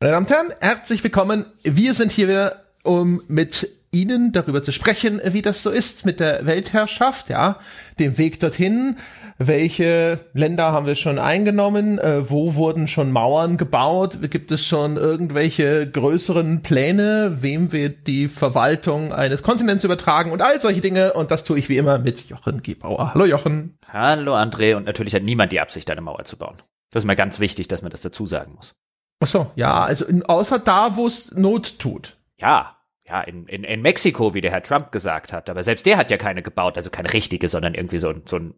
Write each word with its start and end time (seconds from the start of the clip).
Meine 0.00 0.12
Damen 0.12 0.26
und 0.26 0.32
Herren, 0.32 0.52
herzlich 0.60 1.02
willkommen. 1.02 1.44
Wir 1.64 1.92
sind 1.92 2.12
hier 2.12 2.28
wieder, 2.28 2.62
um 2.84 3.20
mit 3.26 3.68
Ihnen 3.90 4.30
darüber 4.30 4.62
zu 4.62 4.70
sprechen, 4.70 5.20
wie 5.24 5.42
das 5.42 5.64
so 5.64 5.70
ist 5.70 6.06
mit 6.06 6.20
der 6.20 6.46
Weltherrschaft, 6.46 7.30
ja, 7.30 7.58
dem 7.98 8.16
Weg 8.16 8.38
dorthin. 8.38 8.96
Welche 9.38 10.20
Länder 10.34 10.70
haben 10.70 10.86
wir 10.86 10.94
schon 10.94 11.18
eingenommen? 11.18 11.98
Äh, 11.98 12.30
wo 12.30 12.54
wurden 12.54 12.86
schon 12.86 13.10
Mauern 13.10 13.56
gebaut? 13.56 14.18
Gibt 14.30 14.52
es 14.52 14.64
schon 14.64 14.96
irgendwelche 14.96 15.90
größeren 15.90 16.62
Pläne? 16.62 17.42
Wem 17.42 17.72
wir 17.72 17.88
die 17.88 18.28
Verwaltung 18.28 19.12
eines 19.12 19.42
Kontinents 19.42 19.82
übertragen? 19.82 20.30
Und 20.30 20.42
all 20.42 20.60
solche 20.60 20.80
Dinge. 20.80 21.14
Und 21.14 21.32
das 21.32 21.42
tue 21.42 21.58
ich 21.58 21.68
wie 21.68 21.76
immer 21.76 21.98
mit 21.98 22.28
Jochen 22.28 22.62
Gebauer. 22.62 23.14
Hallo 23.14 23.24
Jochen. 23.24 23.76
Hallo 23.92 24.36
André. 24.36 24.76
Und 24.76 24.84
natürlich 24.84 25.16
hat 25.16 25.24
niemand 25.24 25.50
die 25.50 25.58
Absicht, 25.58 25.90
eine 25.90 26.02
Mauer 26.02 26.22
zu 26.22 26.36
bauen. 26.36 26.54
Das 26.92 27.02
ist 27.02 27.06
mal 27.08 27.16
ganz 27.16 27.40
wichtig, 27.40 27.66
dass 27.66 27.82
man 27.82 27.90
das 27.90 28.00
dazu 28.00 28.26
sagen 28.26 28.52
muss. 28.54 28.74
Ach 29.20 29.26
so, 29.26 29.50
ja, 29.56 29.80
also 29.80 30.04
in, 30.06 30.24
außer 30.24 30.58
da, 30.58 30.96
wo 30.96 31.06
es 31.06 31.32
Not 31.32 31.78
tut. 31.78 32.16
Ja, 32.38 32.76
ja, 33.08 33.22
in, 33.22 33.46
in, 33.46 33.64
in 33.64 33.82
Mexiko, 33.82 34.34
wie 34.34 34.40
der 34.40 34.50
Herr 34.50 34.62
Trump 34.62 34.92
gesagt 34.92 35.32
hat. 35.32 35.48
Aber 35.48 35.62
selbst 35.62 35.86
der 35.86 35.96
hat 35.96 36.10
ja 36.10 36.18
keine 36.18 36.42
gebaut, 36.42 36.76
also 36.76 36.90
keine 36.90 37.12
richtige, 37.12 37.48
sondern 37.48 37.74
irgendwie 37.74 37.98
so, 37.98 38.14
so 38.26 38.36
ein 38.36 38.54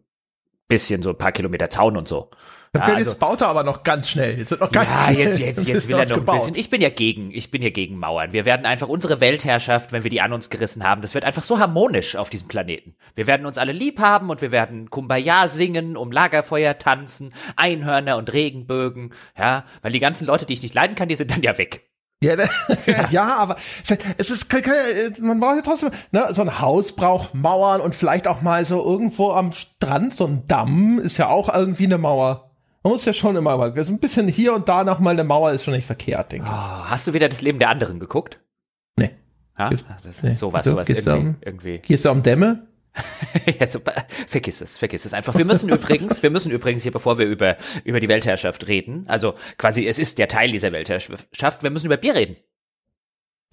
bisschen, 0.67 1.01
so 1.01 1.09
ein 1.09 1.17
paar 1.17 1.31
Kilometer 1.31 1.69
Zaun 1.69 1.97
und 1.97 2.07
so. 2.07 2.29
Ja, 2.73 2.83
also, 2.83 3.09
jetzt 3.09 3.19
baut 3.19 3.41
er 3.41 3.47
aber 3.47 3.63
noch 3.63 3.83
ganz 3.83 4.09
schnell. 4.09 4.39
Jetzt 4.39 4.51
wird 4.51 4.61
noch 4.61 4.71
ganz 4.71 4.87
ja, 4.87 5.03
schnell. 5.03 5.27
jetzt, 5.27 5.39
jetzt, 5.39 5.67
jetzt 5.67 5.87
will 5.89 5.97
er 5.97 6.07
noch 6.07 6.15
gebaut. 6.15 6.35
ein 6.35 6.39
bisschen. 6.39 6.55
Ich 6.55 6.69
bin 6.69 6.79
ja 6.79 6.89
gegen, 6.89 7.29
ich 7.31 7.51
bin 7.51 7.61
ja 7.61 7.69
gegen 7.69 7.99
Mauern. 7.99 8.31
Wir 8.31 8.45
werden 8.45 8.65
einfach 8.65 8.87
unsere 8.87 9.19
Weltherrschaft, 9.19 9.91
wenn 9.91 10.03
wir 10.03 10.09
die 10.09 10.21
an 10.21 10.31
uns 10.31 10.49
gerissen 10.49 10.85
haben, 10.85 11.01
das 11.01 11.13
wird 11.13 11.25
einfach 11.25 11.43
so 11.43 11.59
harmonisch 11.59 12.15
auf 12.15 12.29
diesem 12.29 12.47
Planeten. 12.47 12.95
Wir 13.13 13.27
werden 13.27 13.45
uns 13.45 13.57
alle 13.57 13.73
lieb 13.73 13.99
haben 13.99 14.29
und 14.29 14.41
wir 14.41 14.53
werden 14.53 14.89
Kumbaya 14.89 15.49
singen, 15.49 15.97
um 15.97 16.13
Lagerfeuer 16.13 16.77
tanzen, 16.77 17.33
Einhörner 17.57 18.15
und 18.15 18.31
Regenbögen, 18.31 19.13
ja, 19.37 19.65
weil 19.81 19.91
die 19.91 19.99
ganzen 19.99 20.25
Leute, 20.25 20.45
die 20.45 20.53
ich 20.53 20.61
nicht 20.61 20.73
leiden 20.73 20.95
kann, 20.95 21.09
die 21.09 21.15
sind 21.15 21.31
dann 21.31 21.41
ja 21.41 21.57
weg. 21.57 21.89
Ja, 22.23 22.35
ja. 23.09 23.35
aber 23.35 23.57
es 24.17 24.29
ist, 24.29 24.49
kann, 24.49 24.61
kann, 24.61 24.75
man 25.19 25.39
braucht 25.41 25.55
ja 25.57 25.61
trotzdem, 25.61 25.89
ne, 26.11 26.25
so 26.29 26.43
ein 26.43 26.61
Haus 26.61 26.95
braucht 26.95 27.33
Mauern 27.33 27.81
und 27.81 27.95
vielleicht 27.95 28.27
auch 28.27 28.41
mal 28.41 28.63
so 28.63 28.81
irgendwo 28.81 29.31
am 29.31 29.51
Strand, 29.51 30.15
so 30.15 30.25
ein 30.25 30.47
Damm 30.47 30.99
ist 30.99 31.17
ja 31.17 31.27
auch 31.27 31.53
irgendwie 31.53 31.85
eine 31.85 31.97
Mauer. 31.97 32.50
Man 32.83 32.93
muss 32.93 33.05
ja 33.05 33.13
schon 33.13 33.35
immer 33.35 33.57
mal, 33.57 33.83
so 33.83 33.93
ein 33.93 33.99
bisschen 33.99 34.27
hier 34.27 34.53
und 34.53 34.67
da 34.67 34.83
noch 34.83 34.99
mal 34.99 35.11
eine 35.11 35.23
Mauer 35.23 35.51
ist 35.51 35.63
schon 35.63 35.75
nicht 35.75 35.85
verkehrt, 35.85 36.31
denke 36.31 36.47
ich. 36.47 36.51
Oh, 36.51 36.55
hast 36.55 37.05
du 37.05 37.13
wieder 37.13 37.29
das 37.29 37.41
Leben 37.41 37.59
der 37.59 37.69
anderen 37.69 37.99
geguckt? 37.99 38.39
Nee. 38.97 39.11
Ja? 39.57 39.69
Das 39.69 40.05
ist 40.05 40.23
nee. 40.23 40.33
sowas, 40.33 40.65
sowas 40.65 40.87
gehst 40.87 41.05
irgendwie, 41.05 41.29
um, 41.29 41.37
irgendwie. 41.41 41.79
Gehst 41.79 42.05
du 42.05 42.11
um 42.11 42.23
Dämme? 42.23 42.67
ja, 43.59 43.67
super. 43.67 43.93
Vergiss 44.27 44.61
es, 44.61 44.77
vergiss 44.77 45.05
es 45.05 45.13
einfach. 45.13 45.37
Wir 45.37 45.45
müssen 45.45 45.69
übrigens, 45.69 46.23
wir 46.23 46.29
müssen 46.29 46.51
übrigens 46.51 46.83
hier, 46.83 46.91
bevor 46.91 47.17
wir 47.17 47.25
über, 47.25 47.57
über 47.83 47.99
die 47.99 48.09
Weltherrschaft 48.09 48.67
reden, 48.67 49.05
also 49.07 49.35
quasi, 49.57 49.87
es 49.87 49.99
ist 49.99 50.17
der 50.17 50.27
Teil 50.27 50.51
dieser 50.51 50.71
Weltherrschaft, 50.71 51.63
wir 51.63 51.69
müssen 51.69 51.85
über 51.85 51.97
Bier 51.97 52.15
reden. 52.15 52.35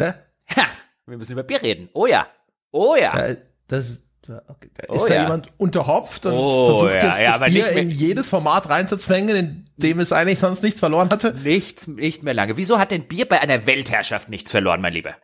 Hä? 0.00 0.14
Ha, 0.56 0.66
wir 1.06 1.18
müssen 1.18 1.32
über 1.32 1.42
Bier 1.42 1.62
reden. 1.62 1.88
Oh 1.92 2.06
ja. 2.06 2.26
Oh 2.70 2.96
ja. 2.96 3.10
Da, 3.10 3.40
das. 3.68 4.07
Da 4.28 4.94
ist 4.94 5.02
oh, 5.02 5.06
da 5.08 5.14
ja. 5.14 5.22
jemand 5.22 5.48
unterhopft 5.56 6.26
und 6.26 6.34
oh, 6.34 6.66
versucht 6.66 7.02
ja, 7.02 7.08
jetzt 7.08 7.20
ja, 7.20 7.38
das 7.38 7.50
Bier 7.50 7.70
in 7.72 7.90
jedes 7.90 8.28
Format 8.28 8.68
reinzuzwängen, 8.68 9.36
in 9.36 9.64
dem 9.78 10.00
es 10.00 10.12
eigentlich 10.12 10.38
sonst 10.38 10.62
nichts 10.62 10.80
verloren 10.80 11.08
hatte? 11.10 11.34
Nichts, 11.42 11.86
nicht 11.86 12.22
mehr 12.22 12.34
lange. 12.34 12.58
Wieso 12.58 12.78
hat 12.78 12.90
denn 12.90 13.08
Bier 13.08 13.26
bei 13.26 13.40
einer 13.40 13.66
Weltherrschaft 13.66 14.28
nichts 14.28 14.50
verloren, 14.50 14.82
mein 14.82 14.92
Lieber? 14.92 15.16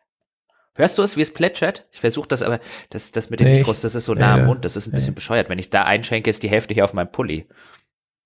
Hörst 0.75 0.98
du 0.98 1.02
es, 1.02 1.16
wie 1.16 1.22
es 1.22 1.32
plätschert? 1.32 1.86
Ich 1.92 2.00
versuche 2.00 2.28
das 2.28 2.42
aber, 2.42 2.58
das, 2.91 3.12
das 3.12 3.30
mit 3.30 3.41
den 3.41 3.47
nee, 3.47 3.58
Mikros, 3.58 3.82
das 3.82 3.94
ist 3.94 4.06
so 4.06 4.14
nah 4.14 4.34
am 4.34 4.47
Mund, 4.47 4.64
das 4.64 4.75
ist 4.75 4.86
ein 4.86 4.92
bisschen 4.92 5.14
bescheuert. 5.14 5.48
Wenn 5.48 5.58
ich 5.58 5.70
da 5.70 5.84
einschenke, 5.84 6.30
ist 6.30 6.42
die 6.42 6.50
Hälfte 6.50 6.75
hier 6.75 6.84
auf 6.84 6.94
meinem 6.94 7.12
Pulli. 7.12 7.47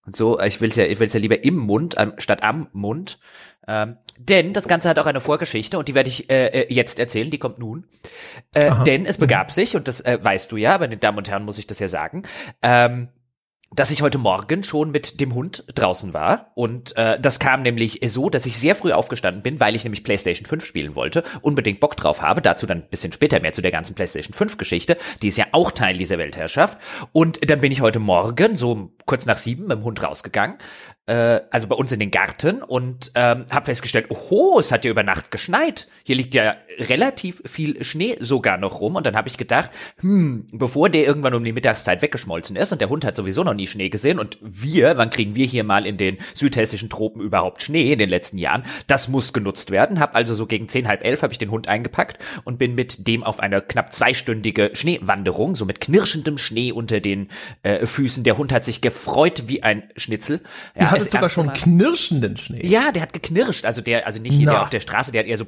Und 0.08 0.16
so, 0.16 0.40
ich 0.40 0.62
will 0.62 0.70
es 0.70 0.76
ja, 0.76 0.86
ich 0.86 1.00
will's 1.00 1.12
ja 1.12 1.20
lieber 1.20 1.44
im 1.44 1.56
Mund 1.56 1.94
statt 2.16 2.42
am 2.42 2.68
Mund. 2.72 3.18
Ähm, 3.66 3.98
denn 4.16 4.54
das 4.54 4.66
Ganze 4.66 4.88
hat 4.88 4.98
auch 4.98 5.04
eine 5.04 5.20
Vorgeschichte 5.20 5.78
und 5.78 5.86
die 5.86 5.94
werde 5.94 6.08
ich 6.08 6.30
äh, 6.30 6.46
äh, 6.46 6.72
jetzt 6.72 6.98
erzählen, 6.98 7.30
die 7.30 7.36
kommt 7.36 7.58
nun. 7.58 7.84
Äh, 8.54 8.70
denn 8.86 9.04
es 9.04 9.18
begab 9.18 9.52
sich, 9.52 9.76
und 9.76 9.86
das 9.86 10.00
äh, 10.00 10.18
weißt 10.18 10.50
du 10.50 10.56
ja, 10.56 10.74
aber 10.74 10.88
den 10.88 10.98
Damen 10.98 11.18
und 11.18 11.28
Herren 11.28 11.44
muss 11.44 11.58
ich 11.58 11.66
das 11.66 11.78
ja 11.78 11.88
sagen, 11.88 12.22
ähm, 12.62 13.08
dass 13.74 13.90
ich 13.90 14.02
heute 14.02 14.18
Morgen 14.18 14.64
schon 14.64 14.90
mit 14.90 15.20
dem 15.20 15.34
Hund 15.34 15.64
draußen 15.74 16.14
war. 16.14 16.52
Und 16.54 16.96
äh, 16.96 17.20
das 17.20 17.38
kam 17.38 17.62
nämlich 17.62 18.00
so, 18.06 18.30
dass 18.30 18.46
ich 18.46 18.56
sehr 18.56 18.74
früh 18.74 18.92
aufgestanden 18.92 19.42
bin, 19.42 19.60
weil 19.60 19.76
ich 19.76 19.84
nämlich 19.84 20.04
PlayStation 20.04 20.46
5 20.46 20.64
spielen 20.64 20.94
wollte, 20.94 21.22
unbedingt 21.42 21.80
Bock 21.80 21.96
drauf 21.96 22.22
habe. 22.22 22.40
Dazu 22.40 22.66
dann 22.66 22.78
ein 22.78 22.88
bisschen 22.88 23.12
später 23.12 23.40
mehr 23.40 23.52
zu 23.52 23.62
der 23.62 23.70
ganzen 23.70 23.94
PlayStation 23.94 24.32
5 24.34 24.56
Geschichte. 24.56 24.96
Die 25.22 25.28
ist 25.28 25.36
ja 25.36 25.46
auch 25.52 25.70
Teil 25.70 25.98
dieser 25.98 26.18
Weltherrschaft. 26.18 26.78
Und 27.12 27.38
dann 27.48 27.60
bin 27.60 27.70
ich 27.70 27.80
heute 27.80 27.98
Morgen, 27.98 28.56
so 28.56 28.90
kurz 29.04 29.26
nach 29.26 29.38
sieben, 29.38 29.66
mit 29.66 29.78
dem 29.78 29.84
Hund 29.84 30.02
rausgegangen, 30.02 30.58
äh, 31.08 31.40
also 31.50 31.66
bei 31.66 31.74
uns 31.74 31.90
in 31.90 32.00
den 32.00 32.10
Garten 32.10 32.62
und 32.62 33.12
ähm, 33.14 33.46
habe 33.50 33.66
festgestellt, 33.66 34.10
oho, 34.10 34.60
es 34.60 34.70
hat 34.70 34.84
ja 34.84 34.90
über 34.90 35.02
Nacht 35.02 35.30
geschneit. 35.30 35.88
Hier 36.04 36.16
liegt 36.16 36.34
ja 36.34 36.56
relativ 36.78 37.42
viel 37.46 37.82
Schnee 37.82 38.16
sogar 38.20 38.58
noch 38.58 38.80
rum. 38.80 38.94
Und 38.94 39.06
dann 39.06 39.16
habe 39.16 39.28
ich 39.28 39.38
gedacht, 39.38 39.70
hm, 40.00 40.46
bevor 40.52 40.90
der 40.90 41.06
irgendwann 41.06 41.34
um 41.34 41.42
die 41.42 41.52
Mittagszeit 41.52 42.02
weggeschmolzen 42.02 42.56
ist 42.56 42.72
und 42.72 42.80
der 42.80 42.90
Hund 42.90 43.04
hat 43.04 43.16
sowieso 43.16 43.42
noch 43.42 43.54
nie 43.54 43.66
Schnee 43.66 43.88
gesehen 43.88 44.18
und 44.18 44.38
wir, 44.42 44.98
wann 44.98 45.08
kriegen 45.08 45.34
wir 45.34 45.46
hier 45.46 45.64
mal 45.64 45.86
in 45.86 45.96
den 45.96 46.18
südhessischen 46.34 46.90
Tropen 46.90 47.22
überhaupt 47.22 47.62
Schnee 47.62 47.92
in 47.92 47.98
den 47.98 48.10
letzten 48.10 48.36
Jahren? 48.36 48.64
Das 48.86 49.08
muss 49.08 49.32
genutzt 49.32 49.70
werden. 49.70 50.00
Hab 50.00 50.14
also 50.14 50.34
so 50.34 50.46
gegen 50.46 50.68
zehn, 50.68 50.88
halb 50.88 51.04
elf 51.04 51.22
habe 51.22 51.32
ich 51.32 51.38
den 51.38 51.50
Hund 51.50 51.68
eingepackt 51.68 52.22
und 52.44 52.58
bin 52.58 52.74
mit 52.74 53.08
dem 53.08 53.24
auf 53.24 53.40
eine 53.40 53.62
knapp 53.62 53.94
zweistündige 53.94 54.70
Schneewanderung, 54.74 55.56
so 55.56 55.64
mit 55.64 55.80
knirschendem 55.80 56.36
Schnee 56.36 56.70
unter 56.70 57.00
den 57.00 57.28
äh, 57.62 57.86
Füßen. 57.86 58.24
Der 58.24 58.36
Hund 58.36 58.52
hat 58.52 58.64
sich 58.64 58.82
gefreut 58.82 59.44
wie 59.46 59.62
ein 59.62 59.84
Schnitzel. 59.96 60.40
Ja, 60.78 60.97
hattet 61.00 61.12
sogar 61.12 61.28
schon 61.28 61.52
knirschenden 61.52 62.36
Schnee. 62.36 62.66
Ja, 62.66 62.92
der 62.92 63.02
hat 63.02 63.12
geknirscht. 63.12 63.64
Also 63.64 63.80
der, 63.80 64.06
also 64.06 64.20
nicht 64.20 64.38
Na. 64.40 64.52
der 64.52 64.62
auf 64.62 64.70
der 64.70 64.80
Straße, 64.80 65.12
der 65.12 65.22
hat 65.22 65.28
eher 65.28 65.38
so 65.38 65.46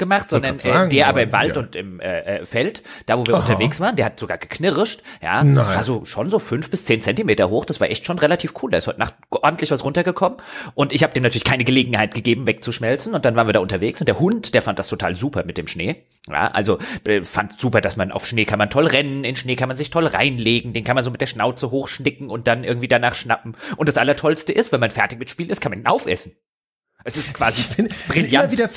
gemacht, 0.00 0.28
sondern 0.28 0.58
äh, 0.58 0.88
der 0.88 1.06
aber 1.06 1.22
im 1.22 1.32
Wald 1.32 1.54
ja. 1.54 1.62
und 1.62 1.76
im 1.76 2.00
äh, 2.00 2.38
äh, 2.38 2.44
Feld, 2.44 2.82
da 3.06 3.16
wo 3.16 3.24
wir 3.24 3.34
Aha. 3.34 3.42
unterwegs 3.42 3.78
waren, 3.78 3.94
der 3.94 4.06
hat 4.06 4.18
sogar 4.18 4.38
geknirscht. 4.38 5.02
Ja, 5.22 5.44
Nein. 5.44 5.56
war 5.56 5.84
so 5.84 6.04
schon 6.04 6.28
so 6.28 6.40
fünf 6.40 6.68
bis 6.70 6.84
zehn 6.84 7.00
Zentimeter 7.02 7.48
hoch. 7.50 7.64
Das 7.64 7.80
war 7.80 7.88
echt 7.88 8.04
schon 8.04 8.18
relativ 8.18 8.54
cool. 8.60 8.72
Da 8.72 8.78
ist 8.78 8.88
heute 8.88 8.98
Nacht 8.98 9.14
ordentlich 9.30 9.70
was 9.70 9.84
runtergekommen 9.84 10.38
und 10.74 10.92
ich 10.92 11.04
habe 11.04 11.14
dem 11.14 11.22
natürlich 11.22 11.44
keine 11.44 11.64
Gelegenheit 11.64 12.14
gegeben, 12.14 12.48
wegzuschmelzen. 12.48 13.14
Und 13.14 13.24
dann 13.24 13.36
waren 13.36 13.46
wir 13.46 13.52
da 13.52 13.60
unterwegs 13.60 14.00
und 14.00 14.08
der 14.08 14.18
Hund, 14.18 14.54
der 14.54 14.62
fand 14.62 14.80
das 14.80 14.88
total 14.88 15.14
super 15.14 15.44
mit 15.44 15.56
dem 15.56 15.68
Schnee. 15.68 16.04
Ja, 16.28 16.48
also 16.48 16.78
äh, 17.04 17.22
fand 17.22 17.60
super, 17.60 17.80
dass 17.80 17.96
man 17.96 18.10
auf 18.10 18.26
Schnee 18.26 18.44
kann 18.44 18.58
man 18.58 18.70
toll 18.70 18.86
rennen, 18.86 19.24
in 19.24 19.36
Schnee 19.36 19.56
kann 19.56 19.68
man 19.68 19.76
sich 19.76 19.90
toll 19.90 20.06
reinlegen, 20.06 20.72
den 20.72 20.84
kann 20.84 20.94
man 20.94 21.04
so 21.04 21.10
mit 21.10 21.20
der 21.20 21.26
Schnauze 21.26 21.70
hochschnicken 21.70 22.28
und 22.28 22.46
dann 22.46 22.64
irgendwie 22.64 22.88
danach 22.88 23.14
schnappen. 23.14 23.56
Und 23.76 23.88
das 23.88 23.96
Allertollste 23.96 24.52
ist, 24.52 24.72
wenn 24.72 24.80
man 24.80 24.90
fertig 24.90 25.18
mit 25.18 25.30
Spiel 25.30 25.50
ist, 25.50 25.60
kann 25.60 25.70
man 25.70 25.80
ihn 25.80 25.86
aufessen. 25.86 26.32
Es 27.04 27.16
ist 27.16 27.32
quasi 27.32 27.62
ich 27.62 27.76
bin, 27.76 27.88
brillant. 28.08 28.32
Immer 28.32 28.52
wieder 28.52 28.70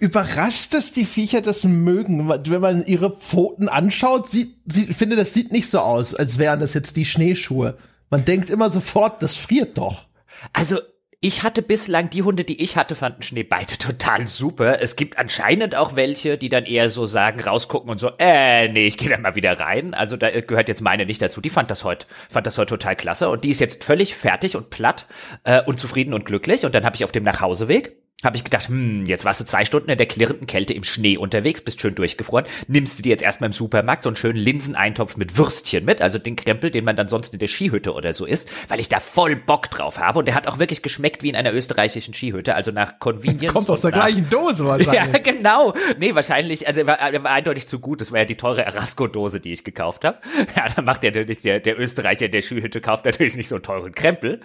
überrascht, 0.00 0.72
dass 0.72 0.92
die 0.92 1.04
Viecher 1.04 1.40
das 1.40 1.64
mögen. 1.64 2.28
Wenn 2.28 2.60
man 2.60 2.86
ihre 2.86 3.10
Pfoten 3.10 3.68
anschaut, 3.68 4.30
sieht, 4.30 4.54
sie, 4.66 4.84
finde, 4.86 5.16
das 5.16 5.34
sieht 5.34 5.52
nicht 5.52 5.68
so 5.68 5.80
aus, 5.80 6.14
als 6.14 6.38
wären 6.38 6.60
das 6.60 6.74
jetzt 6.74 6.96
die 6.96 7.04
Schneeschuhe. 7.04 7.76
Man 8.10 8.24
denkt 8.24 8.50
immer 8.50 8.70
sofort, 8.70 9.22
das 9.22 9.34
friert 9.36 9.78
doch. 9.78 10.06
Also 10.52 10.78
ich 11.26 11.42
hatte 11.42 11.60
bislang, 11.60 12.08
die 12.08 12.22
Hunde, 12.22 12.44
die 12.44 12.62
ich 12.62 12.76
hatte, 12.76 12.94
fanden 12.94 13.22
Schnee 13.22 13.42
beide 13.42 13.76
total 13.78 14.28
super. 14.28 14.80
Es 14.80 14.94
gibt 14.94 15.18
anscheinend 15.18 15.74
auch 15.74 15.96
welche, 15.96 16.38
die 16.38 16.48
dann 16.48 16.64
eher 16.64 16.88
so 16.88 17.06
sagen, 17.06 17.40
rausgucken 17.40 17.90
und 17.90 17.98
so, 17.98 18.12
äh, 18.18 18.68
nee, 18.68 18.86
ich 18.86 18.96
gehe 18.96 19.10
da 19.10 19.18
mal 19.18 19.34
wieder 19.34 19.58
rein. 19.58 19.92
Also 19.92 20.16
da 20.16 20.30
gehört 20.40 20.68
jetzt 20.68 20.82
meine 20.82 21.04
nicht 21.04 21.20
dazu. 21.20 21.40
Die 21.40 21.50
fand 21.50 21.70
das 21.70 21.82
heute, 21.82 22.06
fand 22.30 22.46
das 22.46 22.58
heute 22.58 22.70
total 22.70 22.94
klasse 22.94 23.28
und 23.28 23.42
die 23.42 23.50
ist 23.50 23.60
jetzt 23.60 23.82
völlig 23.82 24.14
fertig 24.14 24.56
und 24.56 24.70
platt 24.70 25.06
äh, 25.42 25.62
und 25.62 25.80
zufrieden 25.80 26.14
und 26.14 26.26
glücklich. 26.26 26.64
Und 26.64 26.74
dann 26.76 26.84
habe 26.84 26.94
ich 26.94 27.04
auf 27.04 27.12
dem 27.12 27.24
Nachhauseweg 27.24 27.96
habe 28.24 28.36
ich 28.36 28.44
gedacht, 28.44 28.68
hm, 28.68 29.04
jetzt 29.04 29.26
warst 29.26 29.40
du 29.40 29.44
zwei 29.44 29.66
Stunden 29.66 29.90
in 29.90 29.98
der 29.98 30.06
klirrenden 30.06 30.46
Kälte 30.46 30.72
im 30.72 30.84
Schnee 30.84 31.18
unterwegs, 31.18 31.60
bist 31.60 31.82
schön 31.82 31.94
durchgefroren, 31.94 32.46
nimmst 32.66 32.98
du 32.98 33.02
dir 33.02 33.10
jetzt 33.10 33.22
erstmal 33.22 33.48
im 33.48 33.52
Supermarkt 33.52 34.02
so 34.02 34.08
einen 34.08 34.16
schönen 34.16 34.38
Linseneintopf 34.38 35.18
mit 35.18 35.36
Würstchen 35.36 35.84
mit, 35.84 36.00
also 36.00 36.16
den 36.16 36.34
Krempel, 36.34 36.70
den 36.70 36.84
man 36.84 36.96
dann 36.96 37.08
sonst 37.08 37.34
in 37.34 37.40
der 37.40 37.46
Skihütte 37.46 37.92
oder 37.92 38.14
so 38.14 38.24
isst, 38.24 38.48
weil 38.68 38.80
ich 38.80 38.88
da 38.88 39.00
voll 39.00 39.36
Bock 39.36 39.70
drauf 39.70 39.98
habe 39.98 40.20
und 40.20 40.24
der 40.24 40.34
hat 40.34 40.48
auch 40.48 40.58
wirklich 40.58 40.80
geschmeckt 40.80 41.22
wie 41.22 41.28
in 41.28 41.36
einer 41.36 41.52
österreichischen 41.52 42.14
Skihütte, 42.14 42.54
also 42.54 42.72
nach 42.72 42.98
Convenience. 43.00 43.52
Kommt 43.52 43.68
aus 43.68 43.82
der 43.82 43.90
nach, 43.90 44.06
gleichen 44.06 44.30
Dose 44.30 44.64
wahrscheinlich. 44.64 44.86
Ja, 44.96 45.18
genau. 45.18 45.74
Nee, 45.98 46.14
wahrscheinlich, 46.14 46.66
also 46.66 46.80
er 46.80 46.86
war, 46.86 46.98
war 47.24 47.30
eindeutig 47.30 47.68
zu 47.68 47.80
gut, 47.80 48.00
das 48.00 48.12
war 48.12 48.20
ja 48.20 48.24
die 48.24 48.36
teure 48.36 48.64
Erasco-Dose, 48.64 49.40
die 49.40 49.52
ich 49.52 49.62
gekauft 49.62 50.04
habe. 50.04 50.18
Ja, 50.56 50.66
dann 50.74 50.86
macht 50.86 51.02
der 51.02 51.10
natürlich, 51.10 51.42
der, 51.42 51.60
der 51.60 51.78
Österreicher 51.78 52.26
in 52.26 52.32
der 52.32 52.40
Skihütte 52.40 52.80
kauft 52.80 53.04
natürlich 53.04 53.36
nicht 53.36 53.48
so 53.48 53.56
einen 53.56 53.64
teuren 53.64 53.94
Krempel, 53.94 54.40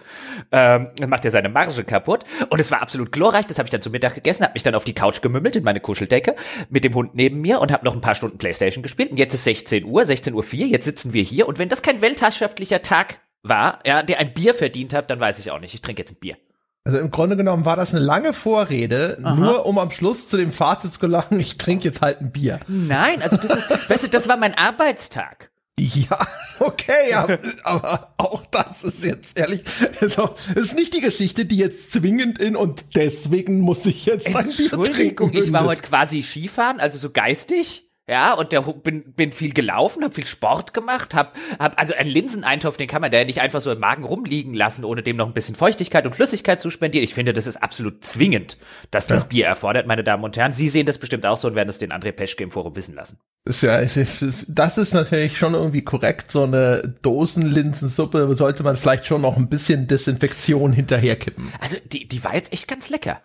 ähm, 0.51 0.89
dann 0.97 1.09
macht 1.09 1.23
er 1.23 1.31
seine 1.31 1.47
Marge 1.47 1.83
kaputt 1.85 2.25
und 2.49 2.59
es 2.59 2.69
war 2.69 2.81
absolut 2.81 3.13
glorreich, 3.13 3.45
das 3.47 3.60
habe 3.61 3.67
ich 3.67 3.71
dann 3.71 3.81
zum 3.81 3.91
Mittag 3.91 4.15
gegessen, 4.15 4.43
habe 4.43 4.53
mich 4.53 4.63
dann 4.63 4.75
auf 4.75 4.83
die 4.83 4.93
Couch 4.93 5.21
gemümmelt 5.21 5.55
in 5.55 5.63
meine 5.63 5.79
Kuscheldecke 5.79 6.35
mit 6.69 6.83
dem 6.83 6.93
Hund 6.93 7.15
neben 7.15 7.41
mir 7.41 7.61
und 7.61 7.71
habe 7.71 7.85
noch 7.85 7.95
ein 7.95 8.01
paar 8.01 8.15
Stunden 8.15 8.37
Playstation 8.37 8.83
gespielt. 8.83 9.11
Und 9.11 9.17
jetzt 9.17 9.33
ist 9.33 9.43
16 9.43 9.85
Uhr, 9.85 10.05
16 10.05 10.33
Uhr 10.33 10.43
4, 10.43 10.67
jetzt 10.67 10.85
sitzen 10.85 11.13
wir 11.13 11.23
hier 11.23 11.47
und 11.47 11.59
wenn 11.59 11.69
das 11.69 11.81
kein 11.81 12.01
weltherrschaftlicher 12.01 12.81
Tag 12.81 13.19
war, 13.43 13.79
ja, 13.85 14.03
der 14.03 14.19
ein 14.19 14.33
Bier 14.33 14.53
verdient 14.53 14.93
hat, 14.93 15.09
dann 15.09 15.19
weiß 15.19 15.39
ich 15.39 15.51
auch 15.51 15.59
nicht. 15.59 15.73
Ich 15.73 15.81
trinke 15.81 16.01
jetzt 16.01 16.11
ein 16.11 16.19
Bier. 16.19 16.37
Also 16.83 16.97
im 16.97 17.11
Grunde 17.11 17.37
genommen 17.37 17.65
war 17.65 17.75
das 17.75 17.93
eine 17.93 18.03
lange 18.03 18.33
Vorrede, 18.33 19.17
Aha. 19.23 19.35
nur 19.35 19.65
um 19.67 19.77
am 19.77 19.91
Schluss 19.91 20.27
zu 20.27 20.37
dem 20.37 20.51
Fazit 20.51 20.91
zu 20.91 20.99
gelangen, 20.99 21.39
ich 21.39 21.57
trinke 21.57 21.85
jetzt 21.85 22.01
halt 22.01 22.21
ein 22.21 22.31
Bier. 22.31 22.59
Nein, 22.67 23.21
also 23.21 23.37
das 23.37 23.55
ist, 23.55 23.89
weißt 23.89 24.03
du, 24.05 24.07
das 24.07 24.27
war 24.27 24.37
mein 24.37 24.57
Arbeitstag. 24.57 25.50
Ja, 25.79 26.19
okay, 26.59 27.13
aber, 27.13 27.39
aber 27.63 28.13
auch 28.17 28.45
das 28.47 28.83
ist 28.83 29.03
jetzt 29.03 29.39
ehrlich, 29.39 29.63
also, 29.99 30.35
ist 30.55 30.75
nicht 30.75 30.95
die 30.95 31.01
Geschichte, 31.01 31.45
die 31.45 31.57
jetzt 31.57 31.91
zwingend 31.91 32.39
in 32.39 32.55
und 32.55 32.95
deswegen 32.95 33.61
muss 33.61 33.85
ich 33.85 34.05
jetzt 34.05 34.35
ein 34.35 34.49
Bier 34.49 34.71
trinken. 34.83 35.35
Ich 35.35 35.51
war 35.51 35.65
heute 35.65 35.81
quasi 35.81 36.21
Skifahren, 36.21 36.79
also 36.79 36.97
so 36.97 37.09
geistig. 37.09 37.90
Ja, 38.11 38.33
und 38.33 38.51
der 38.51 38.59
bin, 38.59 39.13
bin 39.13 39.31
viel 39.31 39.53
gelaufen, 39.53 40.03
habe 40.03 40.13
viel 40.13 40.25
Sport 40.25 40.73
gemacht, 40.73 41.15
hab, 41.15 41.37
hab 41.59 41.79
also 41.79 41.93
einen 41.93 42.09
Linseneintopf, 42.09 42.75
den 42.75 42.89
kann 42.89 42.99
man 42.99 43.09
da 43.09 43.23
nicht 43.23 43.39
einfach 43.39 43.61
so 43.61 43.71
im 43.71 43.79
Magen 43.79 44.03
rumliegen 44.03 44.53
lassen, 44.53 44.83
ohne 44.83 45.01
dem 45.01 45.15
noch 45.15 45.27
ein 45.27 45.33
bisschen 45.33 45.55
Feuchtigkeit 45.55 46.05
und 46.05 46.13
Flüssigkeit 46.13 46.59
zu 46.59 46.69
spendieren. 46.71 47.05
Ich 47.05 47.13
finde, 47.13 47.31
das 47.31 47.47
ist 47.47 47.55
absolut 47.55 48.03
zwingend, 48.03 48.57
dass 48.91 49.07
das 49.07 49.21
ja. 49.21 49.27
Bier 49.29 49.45
erfordert, 49.45 49.87
meine 49.87 50.03
Damen 50.03 50.25
und 50.25 50.35
Herren. 50.35 50.51
Sie 50.51 50.67
sehen 50.67 50.85
das 50.85 50.97
bestimmt 50.97 51.25
auch 51.25 51.37
so 51.37 51.47
und 51.47 51.55
werden 51.55 51.69
es 51.69 51.77
den 51.77 51.93
André 51.93 52.11
Peschke 52.11 52.43
im 52.43 52.51
Forum 52.51 52.75
wissen 52.75 52.95
lassen. 52.95 53.17
Ist 53.45 53.63
ja, 53.63 53.79
das 53.79 54.77
ist 54.77 54.93
natürlich 54.93 55.37
schon 55.37 55.53
irgendwie 55.53 55.85
korrekt. 55.85 56.31
So 56.31 56.43
eine 56.43 56.93
Dosenlinsensuppe 57.03 58.33
sollte 58.33 58.63
man 58.63 58.75
vielleicht 58.75 59.05
schon 59.05 59.21
noch 59.21 59.37
ein 59.37 59.47
bisschen 59.47 59.87
Desinfektion 59.87 60.73
hinterherkippen. 60.73 61.49
Also 61.61 61.77
die, 61.85 62.09
die 62.09 62.21
war 62.25 62.35
jetzt 62.35 62.51
echt 62.51 62.67
ganz 62.67 62.89
lecker. 62.89 63.21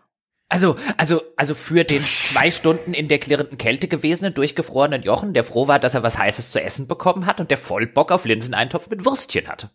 Also, 0.48 0.76
also, 0.96 1.22
also 1.36 1.54
für 1.54 1.82
den 1.82 2.02
zwei 2.02 2.50
Stunden 2.52 2.94
in 2.94 3.08
der 3.08 3.18
klirrenden 3.18 3.58
Kälte 3.58 3.88
gewesenen, 3.88 4.32
durchgefrorenen 4.32 5.02
Jochen, 5.02 5.34
der 5.34 5.42
froh 5.42 5.66
war, 5.66 5.80
dass 5.80 5.94
er 5.94 6.04
was 6.04 6.18
Heißes 6.18 6.52
zu 6.52 6.62
essen 6.62 6.86
bekommen 6.86 7.26
hat 7.26 7.40
und 7.40 7.50
der 7.50 7.58
voll 7.58 7.86
Bock 7.86 8.12
auf 8.12 8.24
Linseneintopf 8.24 8.88
mit 8.88 9.04
Würstchen 9.04 9.48
hatte. 9.48 9.70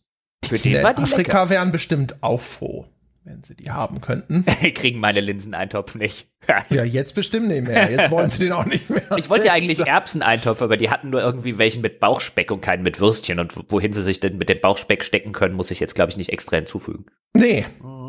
Für 0.46 0.58
die 0.58 0.72
den 0.72 0.84
war 0.84 0.94
die 0.94 1.04
Afrika 1.04 1.40
lecker. 1.40 1.50
wären 1.50 1.72
bestimmt 1.72 2.16
auch 2.22 2.40
froh, 2.40 2.88
wenn 3.24 3.44
sie 3.44 3.56
die 3.56 3.70
haben 3.70 4.02
könnten. 4.02 4.46
Kriegen 4.74 5.00
meine 5.00 5.22
Linseneintopf 5.22 5.96
nicht. 5.96 6.28
ja, 6.70 6.84
jetzt 6.84 7.14
bestimmt 7.14 7.48
nicht 7.50 7.68
mehr. 7.68 7.92
Jetzt 7.92 8.10
wollen 8.10 8.30
sie 8.30 8.40
den 8.40 8.52
auch 8.52 8.66
nicht 8.66 8.90
mehr. 8.90 9.04
Ich 9.18 9.30
wollte 9.30 9.48
ja 9.48 9.54
eigentlich 9.54 9.80
Erbseneintopf, 9.80 10.62
aber 10.62 10.76
die 10.76 10.90
hatten 10.90 11.10
nur 11.10 11.22
irgendwie 11.22 11.58
welchen 11.60 11.82
mit 11.82 12.00
Bauchspeck 12.00 12.50
und 12.50 12.62
keinen 12.62 12.82
mit 12.82 13.00
Würstchen. 13.00 13.40
Und 13.40 13.54
wohin 13.72 13.94
sie 13.94 14.02
sich 14.02 14.20
denn 14.20 14.38
mit 14.38 14.50
dem 14.50 14.60
Bauchspeck 14.60 15.04
stecken 15.04 15.34
können, 15.34 15.56
muss 15.56 15.70
ich 15.70 15.80
jetzt, 15.80 15.94
glaube 15.94 16.10
ich, 16.10 16.18
nicht 16.18 16.32
extra 16.32 16.56
hinzufügen. 16.56 17.06
Nee. 17.34 17.66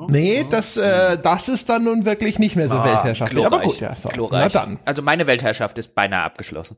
Nee, 0.08 0.44
das, 0.50 0.76
äh, 0.78 1.18
das 1.18 1.48
ist 1.48 1.68
dann 1.68 1.84
nun 1.84 2.04
wirklich 2.04 2.38
nicht 2.38 2.56
mehr 2.56 2.68
so 2.68 2.76
ah, 2.76 2.84
Weltherrschaft. 2.84 3.36
Aber 3.36 3.60
gut, 3.60 3.80
ja, 3.80 3.94
so. 3.94 4.10
Na 4.32 4.48
dann. 4.48 4.78
Also 4.84 5.02
meine 5.02 5.26
Weltherrschaft 5.26 5.78
ist 5.78 5.94
beinahe 5.94 6.24
abgeschlossen. 6.24 6.76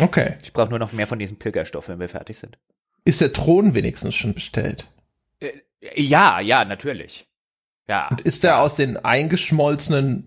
Okay. 0.00 0.34
Ich 0.42 0.52
brauche 0.52 0.70
nur 0.70 0.78
noch 0.78 0.92
mehr 0.92 1.06
von 1.06 1.18
diesem 1.18 1.38
Pilgerstoff, 1.38 1.88
wenn 1.88 2.00
wir 2.00 2.08
fertig 2.08 2.38
sind. 2.38 2.58
Ist 3.04 3.20
der 3.20 3.32
Thron 3.32 3.74
wenigstens 3.74 4.14
schon 4.14 4.34
bestellt? 4.34 4.86
Äh, 5.40 5.52
ja, 5.94 6.40
ja, 6.40 6.64
natürlich. 6.64 7.27
Ja. 7.88 8.08
Und 8.10 8.20
ist 8.20 8.44
der 8.44 8.52
ja. 8.52 8.62
aus 8.62 8.76
den 8.76 8.96
eingeschmolzenen 8.96 10.26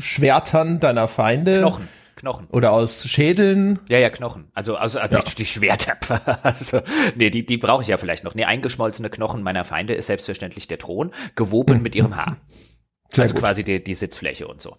Schwertern 0.00 0.78
deiner 0.78 1.08
Feinde? 1.08 1.58
Knochen. 1.60 1.88
Knochen. 2.16 2.46
Oder 2.52 2.72
aus 2.72 3.08
Schädeln? 3.08 3.78
Ja, 3.88 3.98
ja, 3.98 4.10
Knochen. 4.10 4.50
Also, 4.52 4.76
also, 4.76 4.98
also 4.98 5.16
ja. 5.16 5.22
die 5.22 5.46
Schwerter. 5.46 5.96
also, 6.44 6.82
nee, 7.16 7.30
die, 7.30 7.46
die 7.46 7.56
brauche 7.56 7.82
ich 7.82 7.88
ja 7.88 7.96
vielleicht 7.96 8.24
noch. 8.24 8.34
Nee, 8.34 8.44
eingeschmolzene 8.44 9.08
Knochen 9.08 9.42
meiner 9.42 9.64
Feinde 9.64 9.94
ist 9.94 10.06
selbstverständlich 10.06 10.68
der 10.68 10.78
Thron, 10.78 11.12
gewoben 11.34 11.82
mit 11.82 11.94
ihrem 11.94 12.16
Haar. 12.16 12.36
Sehr 13.12 13.22
also 13.22 13.34
gut. 13.34 13.42
quasi 13.42 13.64
die, 13.64 13.82
die 13.82 13.94
Sitzfläche 13.94 14.46
und 14.46 14.60
so. 14.60 14.76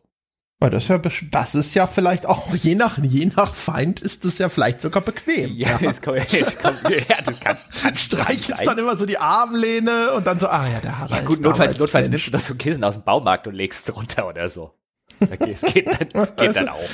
Das 0.70 0.84
ist, 0.84 0.90
ja, 0.90 1.02
das 1.32 1.56
ist 1.56 1.74
ja 1.74 1.88
vielleicht 1.88 2.28
auch, 2.28 2.54
je 2.56 2.76
nach, 2.76 3.00
je 3.00 3.26
nach 3.36 3.56
Feind 3.56 4.00
ist 4.00 4.26
es 4.26 4.38
ja 4.38 4.48
vielleicht 4.48 4.80
sogar 4.80 5.02
bequem. 5.02 5.56
Ja, 5.56 5.80
ja. 5.82 5.90
Es 5.90 6.02
kommt, 6.02 6.18
es 6.18 6.58
kommt, 6.60 6.88
ja 6.88 7.16
das 7.26 7.40
kann, 7.40 7.58
kann 7.82 7.96
Streichelst 7.96 8.68
dann 8.68 8.78
immer 8.78 8.96
so 8.96 9.08
die 9.08 9.18
Armlehne 9.18 10.12
und 10.16 10.28
dann 10.28 10.38
so, 10.38 10.48
ah 10.48 10.68
ja, 10.68 10.80
der 10.80 11.00
hat 11.00 11.10
Ja 11.10 11.22
gut, 11.22 11.42
notfalls, 11.42 11.80
notfalls 11.80 12.10
nimmst 12.10 12.28
du 12.28 12.32
das 12.32 12.46
so 12.46 12.54
Kissen 12.54 12.84
aus 12.84 12.94
dem 12.94 13.04
Baumarkt 13.04 13.48
und 13.48 13.56
legst 13.56 13.90
drunter 13.90 14.28
oder 14.28 14.50
so. 14.50 14.76
Okay, 15.20 15.58
es 15.60 15.74
geht, 15.74 15.88
es 16.14 16.36
geht 16.36 16.56
dann 16.56 16.70
auch. 16.70 16.80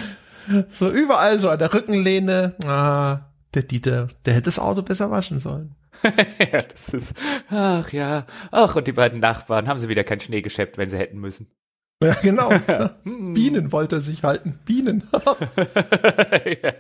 So 0.72 0.90
überall 0.90 1.42
so 1.42 1.50
an 1.50 1.60
der 1.60 1.74
Rückenlehne. 1.74 2.56
Ah, 2.66 3.34
der 3.54 3.64
Dieter, 3.64 4.08
der 4.26 4.34
hätte 4.34 4.44
das 4.44 4.60
Auto 4.60 4.82
besser 4.82 5.12
waschen 5.12 5.40
sollen. 5.40 5.76
ja, 6.40 6.62
das 6.62 6.88
ist, 6.88 7.16
ach 7.50 7.92
ja, 7.92 8.26
ach, 8.52 8.78
und 8.78 8.88
die 8.88 8.94
beiden 8.94 9.20
Nachbarn, 9.20 9.68
haben 9.68 9.80
sie 9.80 9.90
wieder 9.90 10.06
kein 10.06 10.22
Schnee 10.22 10.42
geschäppt, 10.42 10.78
wenn 10.78 10.90
sie 10.90 10.98
hätten 10.98 11.18
müssen. 11.18 11.52
Ja, 12.04 12.14
genau. 12.22 12.50
Bienen 13.04 13.72
wollte 13.72 13.96
er 13.96 14.02
sich 14.02 14.24
halten. 14.24 14.60
Bienen. 14.66 15.04
ja. 15.12 16.74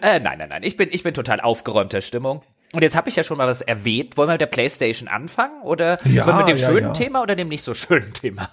äh, 0.00 0.20
nein, 0.20 0.38
nein, 0.38 0.48
nein. 0.48 0.62
Ich 0.62 0.76
bin, 0.76 0.88
ich 0.92 1.02
bin 1.02 1.12
total 1.12 1.40
aufgeräumter 1.40 2.00
Stimmung. 2.00 2.42
Und 2.72 2.82
jetzt 2.82 2.94
habe 2.94 3.08
ich 3.08 3.16
ja 3.16 3.24
schon 3.24 3.38
mal 3.38 3.48
was 3.48 3.62
erwähnt. 3.62 4.16
Wollen 4.16 4.28
wir 4.28 4.34
mit 4.34 4.40
der 4.40 4.46
PlayStation 4.46 5.08
anfangen? 5.08 5.60
Oder 5.62 5.98
ja, 6.06 6.24
wollen 6.24 6.38
wir 6.38 6.44
mit 6.44 6.48
dem 6.54 6.56
ja, 6.56 6.70
schönen. 6.70 6.94
Thema 6.94 7.22
oder 7.22 7.34
dem 7.34 7.48
nicht 7.48 7.64
so 7.64 7.74
schönen 7.74 8.12
Thema? 8.12 8.48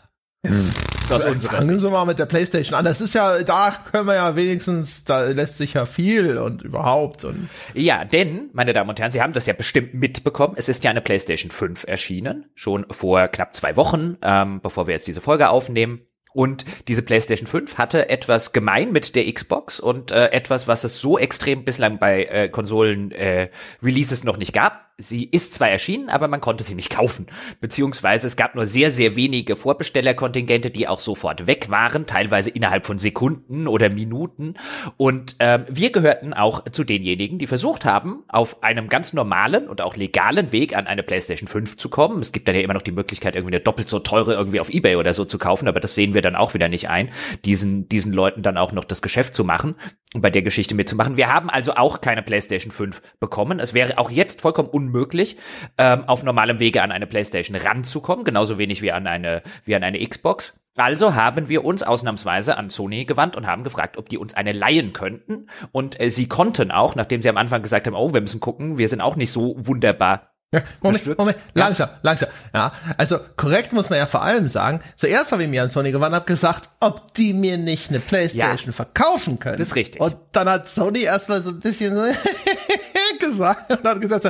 Das 1.10 1.24
Fangen 1.24 1.80
Sie 1.80 1.90
mal 1.90 2.06
mit 2.06 2.20
der 2.20 2.26
Playstation 2.26 2.78
an. 2.78 2.84
Das 2.84 3.00
ist 3.00 3.14
ja, 3.14 3.42
da 3.42 3.74
können 3.92 4.08
wir 4.08 4.16
ja 4.16 4.36
wenigstens, 4.36 5.06
da 5.06 5.24
lässt 5.24 5.58
sich 5.58 5.74
ja 5.74 5.86
viel 5.86 6.38
und 6.38 6.64
überhaupt. 6.64 7.24
Und 7.24 7.50
ja, 7.74 8.04
denn, 8.04 8.50
meine 8.54 8.74
Damen 8.74 8.90
und 8.90 9.00
Herren, 9.00 9.12
Sie 9.12 9.22
haben 9.22 9.34
das 9.34 9.46
ja 9.46 9.54
bestimmt 9.54 9.94
mitbekommen. 9.94 10.56
Es 10.58 10.68
ist 10.68 10.84
ja 10.84 10.92
eine 10.92 11.02
Playstation 11.02 11.52
5 11.52 11.86
erschienen, 11.88 12.50
schon 12.56 12.86
vor 12.92 13.28
knapp 13.30 13.56
zwei 13.56 13.78
Wochen, 13.78 14.18
ähm, 14.22 14.60
bevor 14.62 14.88
wir 14.88 14.96
jetzt 14.96 15.08
diese 15.08 15.22
Folge 15.22 15.50
aufnehmen. 15.50 16.02
Und 16.34 16.66
diese 16.88 17.02
PlayStation 17.02 17.48
5 17.48 17.78
hatte 17.78 18.10
etwas 18.10 18.52
gemein 18.52 18.92
mit 18.92 19.16
der 19.16 19.32
Xbox 19.32 19.80
und 19.80 20.12
äh, 20.12 20.28
etwas, 20.28 20.68
was 20.68 20.84
es 20.84 21.00
so 21.00 21.18
extrem 21.18 21.64
bislang 21.64 22.00
bei 22.00 22.26
äh, 22.26 22.50
Konsolen 22.50 23.12
äh, 23.12 23.50
Releases 23.82 24.24
noch 24.24 24.38
nicht 24.38 24.54
gab 24.54 24.87
sie 24.98 25.26
ist 25.26 25.54
zwar 25.54 25.70
erschienen, 25.70 26.10
aber 26.10 26.28
man 26.28 26.42
konnte 26.42 26.64
sie 26.64 26.74
nicht 26.74 26.90
kaufen. 26.90 27.28
Beziehungsweise 27.62 28.26
es 28.26 28.36
gab 28.36 28.56
nur 28.56 28.66
sehr, 28.66 28.90
sehr 28.90 29.16
wenige 29.16 29.56
Vorbestellerkontingente, 29.56 30.72
die 30.72 30.88
auch 30.88 31.00
sofort 31.00 31.46
weg 31.46 31.70
waren, 31.70 32.08
teilweise 32.08 32.50
innerhalb 32.50 32.88
von 32.88 32.98
Sekunden 32.98 33.68
oder 33.68 33.90
Minuten. 33.90 34.56
Und 34.98 35.36
ähm, 35.40 35.66
wir 35.70 35.92
gehörten 35.92 36.34
auch 36.34 36.64
zu 36.72 36.84
denjenigen, 36.84 37.38
die 37.38 37.48
versucht 37.48 37.86
haben, 37.86 38.24
auf 38.28 38.64
einem 38.64 38.90
ganz 38.90 39.14
normalen 39.14 39.68
und 39.68 39.82
auch 39.82 39.96
legalen 39.96 40.52
Weg 40.52 40.76
an 40.76 40.88
eine 40.88 41.04
PlayStation 41.04 41.48
5 41.48 41.78
zu 41.78 41.90
kommen. 41.90 42.20
Es 42.20 42.32
gibt 42.32 42.48
dann 42.48 42.56
ja 42.56 42.62
immer 42.62 42.74
noch 42.74 42.82
die 42.82 42.92
Möglichkeit, 42.92 43.36
irgendwie 43.36 43.56
eine 43.56 43.64
doppelt 43.64 43.90
so 43.90 44.00
teure 44.00 44.34
irgendwie 44.34 44.60
auf 44.60 44.70
Ebay 44.70 44.96
oder 44.96 45.14
so 45.14 45.26
zu 45.26 45.38
kaufen, 45.38 45.68
aber 45.68 45.80
das 45.80 45.94
sehen 45.94 46.16
wir 46.16 46.22
dann 46.24 46.36
auch 46.36 46.56
wieder 46.56 46.70
nicht 46.70 46.90
ein, 46.90 47.10
diesen, 47.46 47.88
diesen 47.88 48.14
Leuten 48.14 48.42
dann 48.42 48.58
auch 48.58 48.72
noch 48.72 48.84
das 48.84 49.04
Geschäft 49.04 49.36
zu 49.36 49.44
machen 49.44 49.76
und 50.14 50.22
bei 50.22 50.30
der 50.30 50.42
Geschichte 50.42 50.74
mitzumachen. 50.74 51.18
Wir 51.18 51.32
haben 51.32 51.50
also 51.50 51.76
auch 51.76 52.02
keine 52.02 52.24
PlayStation 52.24 52.72
5 52.72 53.02
bekommen. 53.20 53.60
Es 53.60 53.74
wäre 53.74 53.98
auch 53.98 54.10
jetzt 54.10 54.42
vollkommen 54.42 54.70
unmöglich, 54.88 55.38
ähm, 55.78 56.06
auf 56.08 56.24
normalem 56.24 56.60
Wege 56.60 56.82
an 56.82 56.92
eine 56.92 57.08
PlayStation 57.08 57.56
ranzukommen, 57.56 58.26
genauso 58.26 58.58
wenig 58.58 58.82
wie 58.82 58.92
an 58.92 59.08
eine, 59.08 59.44
wie 59.66 59.76
an 59.76 59.84
eine 59.84 60.06
Xbox. 60.06 60.54
Also 60.76 61.16
haben 61.16 61.50
wir 61.50 61.66
uns 61.66 61.82
ausnahmsweise 61.82 62.56
an 62.56 62.70
Sony 62.70 63.06
gewandt 63.06 63.36
und 63.36 63.48
haben 63.48 63.64
gefragt, 63.64 63.98
ob 63.98 64.10
die 64.10 64.20
uns 64.20 64.36
eine 64.36 64.52
leihen 64.52 64.94
könnten. 64.94 65.50
Und 65.72 66.00
äh, 66.00 66.10
sie 66.10 66.28
konnten 66.28 66.72
auch, 66.72 66.96
nachdem 66.96 67.22
sie 67.22 67.30
am 67.30 67.38
Anfang 67.38 67.64
gesagt 67.64 67.88
haben, 67.88 67.96
oh, 67.96 68.14
wir 68.14 68.22
müssen 68.22 68.40
gucken, 68.40 68.78
wir 68.78 68.88
sind 68.88 69.02
auch 69.02 69.16
nicht 69.16 69.32
so 69.32 69.56
wunderbar 69.58 70.34
ja, 70.54 70.64
Moment, 70.82 71.18
Moment, 71.18 71.38
langsam, 71.56 71.90
ja. 71.90 72.00
langsam. 72.04 72.30
Ja, 72.54 72.72
also 72.96 73.20
korrekt 73.36 73.74
muss 73.74 73.90
man 73.90 74.00
ja 74.00 74.06
vor 74.06 74.22
allem 74.22 74.48
sagen. 74.48 74.80
Zuerst 74.96 75.34
habe 75.34 75.44
ich 75.44 75.50
mir 75.50 75.62
an 75.62 75.70
Sony 75.70 75.92
gewandt, 75.92 76.16
habe 76.16 76.26
gesagt, 76.26 76.70
ob 76.80 77.14
die 77.16 77.34
mir 77.34 77.58
nicht 77.58 77.90
eine 77.90 78.00
PlayStation 78.00 78.68
ja. 78.68 78.72
verkaufen 78.72 79.40
können. 79.40 79.58
Das 79.58 79.68
ist 79.68 79.76
richtig. 79.76 80.00
Und 80.00 80.16
dann 80.32 80.48
hat 80.48 80.70
Sony 80.70 81.02
erstmal 81.02 81.42
so 81.42 81.50
ein 81.50 81.60
bisschen 81.60 81.94
gesagt 83.20 83.72
und 83.74 83.84
hat 83.84 84.00
gesagt 84.00 84.24
so, 84.24 84.30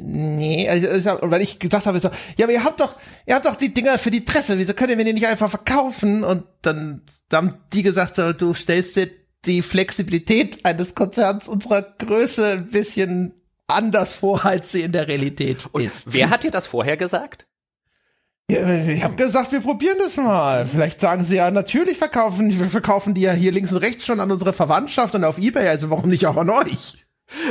Nee, 0.00 0.68
also, 0.68 1.20
und 1.20 1.30
weil 1.30 1.42
ich 1.42 1.58
gesagt 1.58 1.86
habe, 1.86 2.00
so, 2.00 2.10
ja, 2.36 2.46
aber 2.46 2.52
ihr 2.52 2.64
habt 2.64 2.80
doch, 2.80 2.96
ihr 3.24 3.34
habt 3.36 3.46
doch 3.46 3.54
die 3.54 3.72
Dinger 3.72 3.98
für 3.98 4.10
die 4.10 4.20
Presse, 4.20 4.58
wieso 4.58 4.74
könnt 4.74 4.90
ihr 4.90 4.96
mir 4.96 5.04
die 5.04 5.12
nicht 5.12 5.26
einfach 5.26 5.48
verkaufen? 5.48 6.24
Und 6.24 6.44
dann, 6.62 7.02
dann 7.28 7.46
haben 7.46 7.58
die 7.72 7.82
gesagt, 7.82 8.16
so, 8.16 8.32
du 8.32 8.52
stellst 8.52 8.96
dir 8.96 9.08
die 9.44 9.62
Flexibilität 9.62 10.64
eines 10.64 10.96
Konzerns 10.96 11.46
unserer 11.46 11.82
Größe 11.82 12.52
ein 12.52 12.70
bisschen 12.70 13.34
anders 13.68 14.16
vor, 14.16 14.44
als 14.44 14.72
sie 14.72 14.82
in 14.82 14.92
der 14.92 15.06
Realität 15.06 15.68
Und 15.72 15.82
ist. 15.82 16.14
Wer 16.14 16.30
hat 16.30 16.42
dir 16.42 16.50
das 16.50 16.66
vorher 16.66 16.96
gesagt? 16.96 17.46
Ja, 18.48 18.68
ich 18.68 19.02
habe 19.02 19.16
gesagt, 19.16 19.50
wir 19.50 19.60
probieren 19.60 19.98
das 19.98 20.16
mal. 20.16 20.66
Vielleicht 20.66 21.00
sagen 21.00 21.24
sie 21.24 21.36
ja, 21.36 21.50
natürlich 21.50 21.96
verkaufen, 21.96 22.56
wir 22.56 22.66
verkaufen 22.66 23.14
die 23.14 23.22
ja 23.22 23.32
hier 23.32 23.52
links 23.52 23.72
und 23.72 23.78
rechts 23.78 24.04
schon 24.04 24.20
an 24.20 24.30
unsere 24.30 24.52
Verwandtschaft 24.52 25.14
und 25.14 25.24
auf 25.24 25.38
Ebay, 25.38 25.66
also 25.68 25.90
warum 25.90 26.10
nicht 26.10 26.26
auch 26.26 26.36
an 26.36 26.50
euch? 26.50 27.05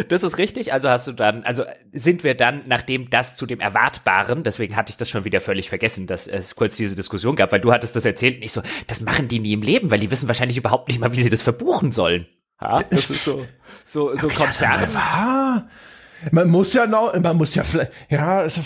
Das 0.07 0.23
ist 0.23 0.37
richtig. 0.37 0.71
Also 0.73 0.89
hast 0.89 1.07
du 1.07 1.11
dann, 1.11 1.43
also 1.43 1.63
sind 1.91 2.23
wir 2.23 2.35
dann, 2.35 2.63
nachdem 2.67 3.09
das 3.09 3.35
zu 3.35 3.45
dem 3.45 3.59
Erwartbaren, 3.59 4.43
deswegen 4.43 4.75
hatte 4.75 4.89
ich 4.89 4.97
das 4.97 5.09
schon 5.09 5.25
wieder 5.25 5.41
völlig 5.41 5.69
vergessen, 5.69 6.07
dass 6.07 6.27
es 6.27 6.55
kurz 6.55 6.77
diese 6.77 6.95
Diskussion 6.95 7.35
gab, 7.35 7.51
weil 7.51 7.59
du 7.59 7.71
hattest 7.71 7.95
das 7.95 8.05
erzählt 8.05 8.37
und 8.37 8.43
ich 8.43 8.51
so, 8.51 8.61
das 8.87 9.01
machen 9.01 9.27
die 9.27 9.39
nie 9.39 9.53
im 9.53 9.61
Leben, 9.61 9.91
weil 9.91 9.99
die 9.99 10.11
wissen 10.11 10.27
wahrscheinlich 10.27 10.57
überhaupt 10.57 10.87
nicht 10.87 10.99
mal, 10.99 11.11
wie 11.11 11.21
sie 11.21 11.29
das 11.29 11.41
verbuchen 11.41 11.91
sollen. 11.91 12.25
Ja, 12.61 12.81
das 12.89 13.09
ist 13.09 13.25
so, 13.25 13.45
so, 13.83 14.15
so 14.15 14.27
Konzerne. 14.29 14.87
Man 16.31 16.49
muss 16.49 16.73
ja 16.73 16.87
noch, 16.87 17.17
man 17.19 17.37
muss 17.37 17.53
ja 17.55 17.63
vielleicht, 17.63 17.91
ja, 18.09 18.39
also, 18.39 18.61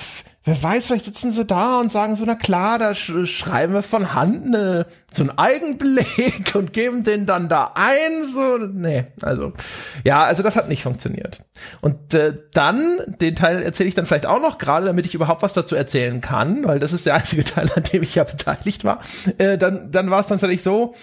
wer 0.49 0.63
weiß, 0.63 0.87
vielleicht 0.87 1.05
sitzen 1.05 1.31
sie 1.31 1.45
da 1.45 1.79
und 1.79 1.91
sagen 1.91 2.15
so, 2.15 2.25
na 2.25 2.35
klar, 2.35 2.79
da 2.79 2.95
sch 2.95 3.25
schreiben 3.25 3.73
wir 3.73 3.83
von 3.83 4.13
Hand 4.13 4.49
ne, 4.49 4.85
so 5.11 5.23
einen 5.23 5.37
Eigenbeleg 5.37 6.51
und 6.55 6.73
geben 6.73 7.03
den 7.03 7.25
dann 7.25 7.49
da 7.49 7.71
ein, 7.75 8.27
so, 8.27 8.57
nee, 8.57 9.05
also, 9.21 9.53
ja, 10.03 10.23
also 10.23 10.43
das 10.43 10.55
hat 10.55 10.67
nicht 10.67 10.83
funktioniert. 10.83 11.41
Und 11.81 12.13
äh, 12.13 12.33
dann, 12.53 12.99
den 13.21 13.35
Teil 13.35 13.61
erzähle 13.61 13.89
ich 13.89 13.95
dann 13.95 14.05
vielleicht 14.05 14.25
auch 14.25 14.41
noch 14.41 14.57
gerade, 14.57 14.87
damit 14.87 15.05
ich 15.05 15.13
überhaupt 15.13 15.43
was 15.43 15.53
dazu 15.53 15.75
erzählen 15.75 16.21
kann, 16.21 16.65
weil 16.65 16.79
das 16.79 16.93
ist 16.93 17.05
der 17.05 17.15
einzige 17.15 17.43
Teil, 17.45 17.69
an 17.75 17.83
dem 17.83 18.03
ich 18.03 18.15
ja 18.15 18.23
beteiligt 18.23 18.83
war. 18.83 18.99
Äh, 19.37 19.57
dann, 19.57 19.91
dann 19.91 20.09
war 20.09 20.19
es 20.19 20.27
tatsächlich 20.27 20.63
so, 20.63 20.95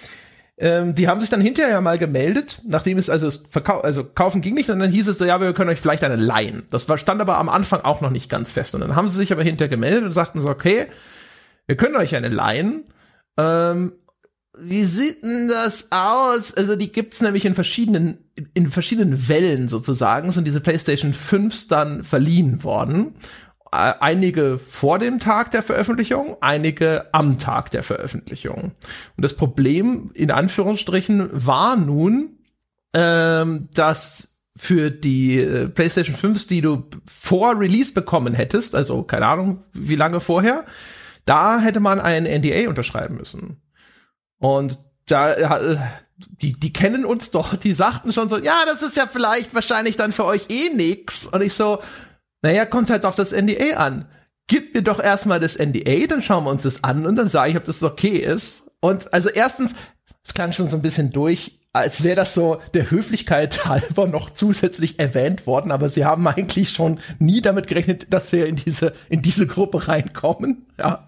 ähm, 0.59 0.95
die 0.95 1.07
haben 1.07 1.21
sich 1.21 1.29
dann 1.29 1.41
hinterher 1.41 1.81
mal 1.81 1.97
gemeldet, 1.99 2.61
nachdem 2.65 2.97
es 2.97 3.09
also 3.09 3.29
verkau 3.49 3.81
also 3.81 4.03
kaufen 4.03 4.41
ging 4.41 4.55
nicht, 4.55 4.69
und 4.69 4.79
dann 4.79 4.91
hieß 4.91 5.07
es 5.07 5.19
so, 5.19 5.25
ja, 5.25 5.39
wir 5.39 5.53
können 5.53 5.69
euch 5.69 5.79
vielleicht 5.79 6.03
eine 6.03 6.15
leihen. 6.15 6.65
Das 6.71 6.89
war, 6.89 6.97
stand 6.97 7.21
aber 7.21 7.37
am 7.37 7.49
Anfang 7.49 7.81
auch 7.81 8.01
noch 8.01 8.09
nicht 8.09 8.29
ganz 8.29 8.49
fest. 8.49 8.73
Und 8.73 8.81
dann 8.81 8.95
haben 8.95 9.07
sie 9.07 9.15
sich 9.15 9.31
aber 9.31 9.43
hinterher 9.43 9.69
gemeldet 9.69 10.03
und 10.03 10.13
sagten 10.13 10.41
so, 10.41 10.49
okay, 10.49 10.87
wir 11.67 11.75
können 11.75 11.95
euch 11.95 12.15
eine 12.15 12.29
leihen. 12.29 12.85
Ähm, 13.37 13.93
wie 14.59 14.83
sieht 14.85 15.23
denn 15.23 15.49
das 15.49 15.91
aus? 15.91 16.55
Also 16.55 16.75
die 16.75 16.91
gibt's 16.91 17.21
nämlich 17.21 17.45
in 17.45 17.53
verschiedenen 17.53 18.17
in 18.53 18.69
verschiedenen 18.69 19.27
Wellen 19.29 19.67
sozusagen 19.67 20.31
sind 20.31 20.45
diese 20.45 20.61
PlayStation 20.61 21.13
5s 21.13 21.67
dann 21.69 22.03
verliehen 22.03 22.63
worden. 22.63 23.15
Äh, 23.71 23.93
einige 23.99 24.57
vor 24.59 24.99
dem 24.99 25.19
Tag 25.19 25.51
der 25.51 25.63
Veröffentlichung, 25.63 26.37
einige 26.41 27.07
am 27.13 27.39
Tag 27.39 27.71
der 27.71 27.83
Veröffentlichung. 27.83 28.71
Und 29.15 29.23
das 29.23 29.35
Problem 29.35 30.09
in 30.13 30.31
Anführungsstrichen 30.31 31.29
war 31.31 31.75
nun, 31.75 32.37
ähm, 32.93 33.69
dass 33.73 34.37
für 34.55 34.89
die 34.89 35.39
äh, 35.39 35.67
PlayStation 35.67 36.15
5s, 36.15 36.47
die 36.47 36.61
du 36.61 36.89
vor 37.05 37.59
Release 37.59 37.93
bekommen 37.93 38.33
hättest, 38.33 38.75
also 38.75 39.03
keine 39.03 39.27
Ahnung, 39.27 39.63
wie 39.73 39.95
lange 39.95 40.19
vorher, 40.19 40.65
da 41.25 41.59
hätte 41.59 41.79
man 41.79 41.99
ein 41.99 42.23
NDA 42.23 42.69
unterschreiben 42.69 43.17
müssen. 43.17 43.61
Und 44.39 44.79
da 45.05 45.33
äh, 45.33 45.77
die, 46.17 46.53
die 46.53 46.73
kennen 46.73 47.05
uns 47.05 47.31
doch, 47.31 47.55
die 47.55 47.73
sagten 47.73 48.11
schon 48.11 48.29
so, 48.29 48.37
ja, 48.37 48.55
das 48.65 48.81
ist 48.81 48.97
ja 48.97 49.05
vielleicht 49.05 49.53
wahrscheinlich 49.53 49.97
dann 49.97 50.11
für 50.11 50.25
euch 50.25 50.47
eh 50.49 50.69
nix. 50.69 51.27
Und 51.27 51.41
ich 51.41 51.53
so, 51.53 51.79
naja, 52.41 52.65
kommt 52.65 52.89
halt 52.89 53.05
auf 53.05 53.15
das 53.15 53.31
NDA 53.31 53.77
an. 53.77 54.05
Gib 54.47 54.73
mir 54.73 54.81
doch 54.81 54.99
erstmal 54.99 55.39
das 55.39 55.57
NDA, 55.57 56.07
dann 56.07 56.21
schauen 56.21 56.45
wir 56.45 56.51
uns 56.51 56.63
das 56.63 56.83
an 56.83 57.05
und 57.05 57.15
dann 57.15 57.27
sage 57.27 57.51
ich, 57.51 57.57
ob 57.57 57.65
das 57.65 57.83
okay 57.83 58.17
ist. 58.17 58.71
Und 58.79 59.13
also 59.13 59.29
erstens, 59.29 59.75
es 60.23 60.33
klang 60.33 60.53
schon 60.53 60.67
so 60.67 60.77
ein 60.77 60.81
bisschen 60.81 61.11
durch, 61.11 61.59
als 61.73 62.03
wäre 62.03 62.15
das 62.15 62.33
so 62.33 62.61
der 62.73 62.89
Höflichkeit 62.89 63.65
halber 63.65 64.07
noch 64.07 64.29
zusätzlich 64.29 64.99
erwähnt 64.99 65.47
worden, 65.47 65.71
aber 65.71 65.89
sie 65.89 66.05
haben 66.05 66.27
eigentlich 66.27 66.69
schon 66.69 66.99
nie 67.19 67.41
damit 67.41 67.67
gerechnet, 67.67 68.07
dass 68.11 68.31
wir 68.31 68.45
in 68.47 68.55
diese, 68.55 68.93
in 69.09 69.21
diese 69.21 69.47
Gruppe 69.47 69.87
reinkommen. 69.87 70.67
Ja. 70.79 71.05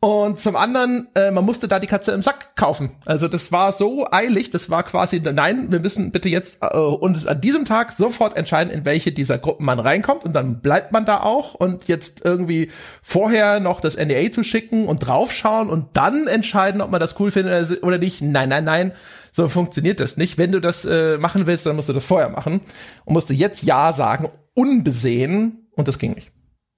Und 0.00 0.38
zum 0.38 0.56
anderen, 0.56 1.08
äh, 1.14 1.30
man 1.30 1.44
musste 1.44 1.68
da 1.68 1.78
die 1.78 1.86
Katze 1.86 2.12
im 2.12 2.22
Sack 2.22 2.56
kaufen. 2.56 2.90
Also 3.04 3.28
das 3.28 3.52
war 3.52 3.72
so 3.72 4.08
eilig, 4.10 4.50
das 4.50 4.70
war 4.70 4.82
quasi, 4.82 5.20
nein, 5.20 5.70
wir 5.70 5.80
müssen 5.80 6.10
bitte 6.10 6.30
jetzt 6.30 6.58
äh, 6.62 6.76
uns 6.78 7.26
an 7.26 7.40
diesem 7.40 7.66
Tag 7.66 7.92
sofort 7.92 8.36
entscheiden, 8.38 8.72
in 8.72 8.86
welche 8.86 9.12
dieser 9.12 9.36
Gruppen 9.36 9.66
man 9.66 9.78
reinkommt 9.78 10.24
und 10.24 10.32
dann 10.34 10.60
bleibt 10.60 10.92
man 10.92 11.04
da 11.04 11.20
auch 11.20 11.54
und 11.54 11.86
jetzt 11.86 12.24
irgendwie 12.24 12.70
vorher 13.02 13.60
noch 13.60 13.82
das 13.82 13.96
NDA 13.96 14.32
zu 14.32 14.42
schicken 14.42 14.86
und 14.86 15.00
draufschauen 15.00 15.68
und 15.68 15.88
dann 15.94 16.26
entscheiden, 16.26 16.80
ob 16.80 16.90
man 16.90 17.00
das 17.00 17.20
cool 17.20 17.30
findet 17.30 17.82
oder 17.82 17.98
nicht. 17.98 18.22
Nein, 18.22 18.48
nein, 18.48 18.64
nein. 18.64 18.92
So 19.32 19.48
funktioniert 19.48 20.00
das 20.00 20.16
nicht. 20.16 20.38
Wenn 20.38 20.50
du 20.50 20.60
das 20.60 20.86
äh, 20.86 21.18
machen 21.18 21.46
willst, 21.46 21.66
dann 21.66 21.76
musst 21.76 21.90
du 21.90 21.92
das 21.92 22.04
vorher 22.04 22.30
machen 22.30 22.62
und 23.04 23.12
musst 23.12 23.28
du 23.28 23.34
jetzt 23.34 23.62
Ja 23.62 23.92
sagen, 23.92 24.30
unbesehen 24.54 25.68
und 25.72 25.88
das 25.88 25.98
ging 25.98 26.14
nicht. 26.14 26.32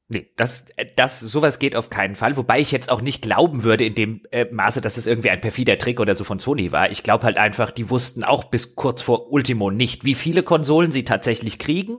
Nee, 0.08 0.30
das, 0.36 0.66
das, 0.96 1.20
sowas 1.20 1.58
geht 1.58 1.74
auf 1.74 1.88
keinen 1.88 2.16
Fall. 2.16 2.36
Wobei 2.36 2.60
ich 2.60 2.70
jetzt 2.70 2.90
auch 2.90 3.00
nicht 3.00 3.22
glauben 3.22 3.64
würde 3.64 3.86
in 3.86 3.94
dem 3.94 4.20
äh, 4.30 4.44
Maße, 4.50 4.82
dass 4.82 4.98
es 4.98 5.06
irgendwie 5.06 5.30
ein 5.30 5.40
perfider 5.40 5.78
Trick 5.78 6.00
oder 6.00 6.14
so 6.14 6.24
von 6.24 6.38
Sony 6.38 6.70
war. 6.70 6.90
Ich 6.90 7.02
glaube 7.02 7.24
halt 7.24 7.38
einfach, 7.38 7.70
die 7.70 7.88
wussten 7.88 8.22
auch 8.22 8.44
bis 8.44 8.74
kurz 8.74 9.00
vor 9.00 9.32
Ultimo 9.32 9.70
nicht, 9.70 10.04
wie 10.04 10.14
viele 10.14 10.42
Konsolen 10.42 10.92
sie 10.92 11.04
tatsächlich 11.04 11.58
kriegen, 11.58 11.98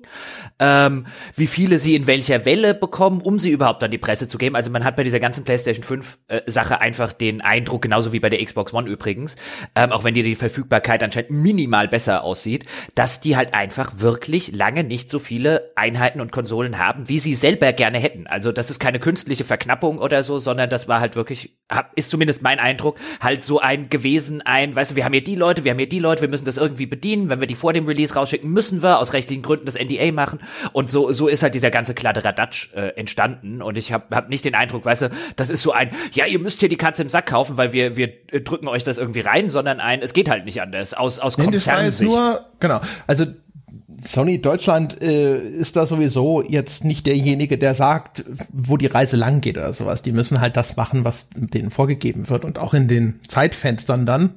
ähm, 0.60 1.08
wie 1.36 1.48
viele 1.48 1.80
sie 1.80 1.96
in 1.96 2.06
welcher 2.06 2.46
Welle 2.46 2.76
bekommen, 2.76 3.20
um 3.20 3.40
sie 3.40 3.50
überhaupt 3.50 3.84
an 3.84 3.90
die 3.90 3.98
Presse 3.98 4.28
zu 4.28 4.38
geben. 4.38 4.56
Also 4.56 4.70
man 4.70 4.84
hat 4.84 4.96
bei 4.96 5.04
dieser 5.04 5.20
ganzen 5.20 5.44
PlayStation 5.44 5.84
5 5.84 6.20
äh, 6.28 6.42
Sache 6.46 6.82
einfach 6.82 7.14
den 7.14 7.42
Eindruck, 7.42 7.82
genauso 7.82 8.14
wie 8.14 8.20
bei 8.20 8.30
der 8.30 8.46
Xbox 8.46 8.74
One 8.76 8.88
übrigens, 8.88 9.38
ähm, 9.74 9.92
auch 9.92 10.04
wenn 10.04 10.14
dir 10.14 10.24
die 10.24 10.36
Verfügbarkeit 10.36 11.02
anscheinend 11.02 11.32
minimal 11.32 11.88
besser 11.88 12.24
aussieht, 12.24 12.66
dass 12.94 13.22
die 13.22 13.36
halt 13.36 13.56
einfach 13.56 14.00
wirklich 14.02 14.52
lange 14.52 14.84
nicht 14.84 15.10
so 15.10 15.18
viele 15.18 15.72
Einheiten 15.76 16.22
und 16.22 16.32
Konsolen 16.32 16.78
haben, 16.78 17.10
wie 17.10 17.18
sie 17.18 17.34
selber 17.34 17.74
gerne 17.74 17.93
hätten. 18.00 18.28
Also 18.28 18.52
das 18.52 18.70
ist 18.70 18.80
keine 18.80 19.00
künstliche 19.00 19.44
Verknappung 19.44 19.98
oder 19.98 20.24
so, 20.24 20.40
sondern 20.40 20.70
das 20.70 20.88
war 20.88 21.00
halt 21.00 21.16
wirklich, 21.16 21.58
ist 21.96 22.10
zumindest 22.10 22.42
mein 22.42 22.60
Eindruck, 22.60 22.98
halt 23.20 23.44
so 23.44 23.60
ein 23.60 23.90
gewesen, 23.90 24.42
ein, 24.42 24.76
weißt 24.76 24.92
du, 24.92 24.96
wir 24.96 25.06
haben 25.06 25.14
hier 25.14 25.24
die 25.24 25.36
Leute, 25.36 25.64
wir 25.64 25.72
haben 25.72 25.78
hier 25.78 25.90
die 25.90 26.00
Leute, 26.00 26.22
wir 26.22 26.30
müssen 26.30 26.46
das 26.46 26.58
irgendwie 26.58 26.86
bedienen. 26.86 27.30
Wenn 27.30 27.40
wir 27.40 27.48
die 27.48 27.56
vor 27.56 27.74
dem 27.74 27.86
Release 27.86 28.14
rausschicken, 28.14 28.50
müssen 28.50 28.84
wir 28.84 29.00
aus 29.00 29.14
rechtlichen 29.14 29.44
Gründen 29.44 29.66
das 29.66 29.76
NDA 29.76 30.12
machen. 30.12 30.40
Und 30.72 30.90
so, 30.90 31.12
so 31.12 31.28
ist 31.28 31.44
halt 31.44 31.54
dieser 31.54 31.72
ganze 31.72 31.94
Kladderadatsch 31.94 32.74
äh, 32.74 32.90
entstanden. 32.96 33.62
Und 33.62 33.78
ich 33.78 33.92
habe 33.92 34.16
hab 34.16 34.30
nicht 34.30 34.46
den 34.46 34.56
Eindruck, 34.56 34.86
weißt 34.86 35.04
du, 35.04 35.10
das 35.36 35.50
ist 35.50 35.62
so 35.62 35.72
ein, 35.72 35.92
ja, 36.14 36.26
ihr 36.26 36.40
müsst 36.40 36.60
hier 36.60 36.70
die 36.70 36.78
Katze 36.78 37.04
im 37.04 37.10
Sack 37.10 37.28
kaufen, 37.28 37.58
weil 37.58 37.74
wir, 37.74 37.98
wir 37.98 38.12
drücken 38.44 38.68
euch 38.68 38.84
das 38.84 38.98
irgendwie 38.98 39.22
rein, 39.22 39.50
sondern 39.50 39.80
ein, 39.80 40.02
es 40.02 40.14
geht 40.14 40.30
halt 40.30 40.46
nicht 40.46 40.62
anders. 40.62 40.94
Aus, 40.94 41.20
aus 41.20 41.38
nee, 41.38 41.48
das 41.52 41.68
war 41.68 41.84
jetzt 41.84 42.02
nur, 42.02 42.46
genau, 42.60 42.82
also 43.08 43.26
Sony 44.04 44.42
Deutschland 44.42 45.02
äh, 45.02 45.38
ist 45.38 45.76
da 45.76 45.86
sowieso 45.86 46.42
jetzt 46.42 46.84
nicht 46.84 47.06
derjenige, 47.06 47.58
der 47.58 47.76
sagt, 47.76 48.24
wo 48.52 48.78
die 48.78 48.88
Reise 48.88 49.18
lang 49.18 49.42
geht 49.42 49.58
oder 49.58 49.74
sowas. 49.74 50.02
Die 50.02 50.12
müssen 50.12 50.42
halt 50.42 50.58
das 50.58 50.76
machen, 50.76 51.06
was 51.06 51.30
denen 51.34 51.70
vorgegeben 51.70 52.30
wird 52.30 52.44
und 52.44 52.60
auch 52.60 52.74
in 52.74 52.88
den 52.88 53.20
Zeitfenstern 53.28 54.06
dann. 54.06 54.36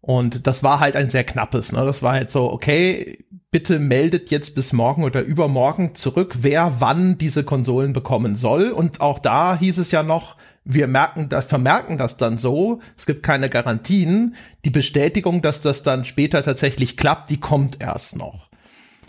Und 0.00 0.46
das 0.46 0.62
war 0.62 0.80
halt 0.80 0.96
ein 0.96 1.10
sehr 1.10 1.24
knappes. 1.24 1.72
Ne? 1.72 1.84
Das 1.84 2.02
war 2.02 2.12
halt 2.12 2.30
so, 2.30 2.52
okay, 2.52 3.24
bitte 3.50 3.78
meldet 3.78 4.30
jetzt 4.30 4.54
bis 4.54 4.72
morgen 4.72 5.02
oder 5.02 5.22
übermorgen 5.22 5.94
zurück, 5.94 6.36
wer 6.40 6.74
wann 6.80 7.18
diese 7.18 7.42
Konsolen 7.42 7.92
bekommen 7.92 8.36
soll. 8.36 8.70
Und 8.70 9.00
auch 9.00 9.18
da 9.18 9.58
hieß 9.58 9.78
es 9.78 9.90
ja 9.90 10.02
noch, 10.02 10.36
wir 10.64 10.88
merken 10.88 11.28
das, 11.28 11.46
vermerken 11.46 11.96
das 11.96 12.16
dann 12.16 12.38
so. 12.38 12.80
Es 12.96 13.06
gibt 13.06 13.22
keine 13.22 13.48
Garantien. 13.48 14.34
Die 14.64 14.70
Bestätigung, 14.70 15.40
dass 15.40 15.60
das 15.60 15.82
dann 15.82 16.04
später 16.04 16.42
tatsächlich 16.42 16.96
klappt, 16.96 17.30
die 17.30 17.40
kommt 17.40 17.80
erst 17.80 18.16
noch. 18.16 18.45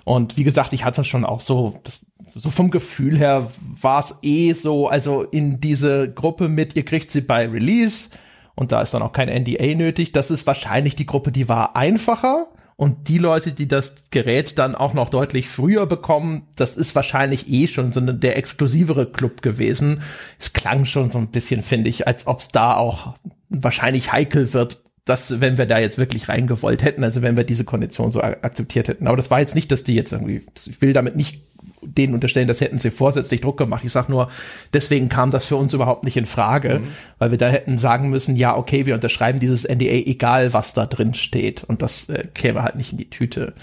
Und 0.08 0.38
wie 0.38 0.46
gesagt, 0.46 0.72
ich 0.72 0.86
hatte 0.86 1.04
schon 1.04 1.26
auch 1.26 1.42
so, 1.42 1.82
das, 1.84 2.06
so 2.34 2.50
vom 2.50 2.72
Gefühl 2.72 3.18
her 3.18 3.52
war 3.82 4.00
es 4.00 4.16
eh 4.22 4.54
so, 4.54 4.88
also 4.88 5.24
in 5.24 5.60
diese 5.60 6.10
Gruppe 6.10 6.48
mit, 6.48 6.78
ihr 6.78 6.86
kriegt 6.86 7.12
sie 7.12 7.20
bei 7.20 7.46
Release 7.46 8.12
und 8.56 8.72
da 8.72 8.82
ist 8.82 8.94
dann 8.94 9.02
auch 9.02 9.12
kein 9.12 9.28
NDA 9.28 9.76
nötig. 9.76 10.14
Das 10.14 10.32
ist 10.32 10.48
wahrscheinlich 10.48 10.96
die 10.96 11.06
Gruppe, 11.06 11.34
die 11.34 11.50
war 11.50 11.76
einfacher. 11.76 12.48
Und 12.78 13.10
die 13.10 13.18
Leute, 13.18 13.52
die 13.52 13.68
das 13.68 14.06
Gerät 14.10 14.58
dann 14.58 14.76
auch 14.76 14.94
noch 14.94 15.10
deutlich 15.10 15.50
früher 15.50 15.86
bekommen, 15.88 16.44
das 16.56 16.78
ist 16.78 16.96
wahrscheinlich 16.96 17.52
eh 17.52 17.68
schon 17.68 17.92
so 17.92 18.00
der 18.00 18.38
exklusivere 18.38 19.08
Club 19.08 19.42
gewesen. 19.42 20.04
Es 20.40 20.54
klang 20.54 20.86
schon 20.86 21.10
so 21.10 21.18
ein 21.18 21.32
bisschen, 21.32 21.64
finde 21.64 21.90
ich, 21.90 22.08
als 22.08 22.28
ob 22.28 22.40
es 22.40 22.48
da 22.48 22.78
auch 22.78 23.16
wahrscheinlich 23.50 24.14
heikel 24.14 24.54
wird, 24.54 24.84
dass, 25.08 25.42
wenn 25.42 25.58
wir 25.58 25.66
da 25.66 25.80
jetzt 25.80 25.98
wirklich 25.98 26.30
reingewollt 26.30 26.84
hätten, 26.84 27.04
also 27.04 27.22
wenn 27.22 27.38
wir 27.38 27.44
diese 27.44 27.64
Kondition 27.64 28.12
so 28.12 28.22
akzeptiert 28.22 28.88
hätten. 28.88 29.08
Aber 29.08 29.18
das 29.18 29.32
war 29.32 29.40
jetzt 29.40 29.56
nicht, 29.56 29.72
dass 29.72 29.84
die 29.84 29.96
jetzt 29.96 30.12
irgendwie, 30.12 30.46
ich 30.66 30.82
will 30.82 30.94
damit 30.94 31.16
nicht 31.16 31.42
denen 31.82 32.14
unterstellen, 32.14 32.48
das 32.48 32.62
hätten 32.62 32.80
sie 32.80 32.92
vorsätzlich 32.92 33.42
Druck 33.42 33.58
gemacht. 33.58 33.84
Ich 33.86 33.92
sag 33.92 34.10
nur, 34.10 34.30
deswegen 34.74 35.10
kam 35.10 35.32
das 35.32 35.46
für 35.46 35.56
uns 35.56 35.74
überhaupt 35.74 36.04
nicht 36.04 36.18
in 36.18 36.26
Frage, 36.26 36.80
mhm. 36.80 36.88
weil 37.20 37.32
wir 37.32 37.38
da 37.38 37.48
hätten 37.48 37.78
sagen 37.78 38.10
müssen, 38.10 38.36
ja, 38.36 38.56
okay, 38.56 38.86
wir 38.86 38.96
unterschreiben 38.96 39.40
dieses 39.40 39.64
NDA, 39.64 40.04
egal 40.06 40.54
was 40.54 40.74
da 40.74 40.86
drin 40.86 41.14
steht. 41.14 41.64
Und 41.64 41.82
das 41.82 42.10
äh, 42.10 42.28
käme 42.34 42.64
halt 42.64 42.76
nicht 42.76 42.92
in 42.92 42.98
die 42.98 43.10
Tüte. 43.10 43.54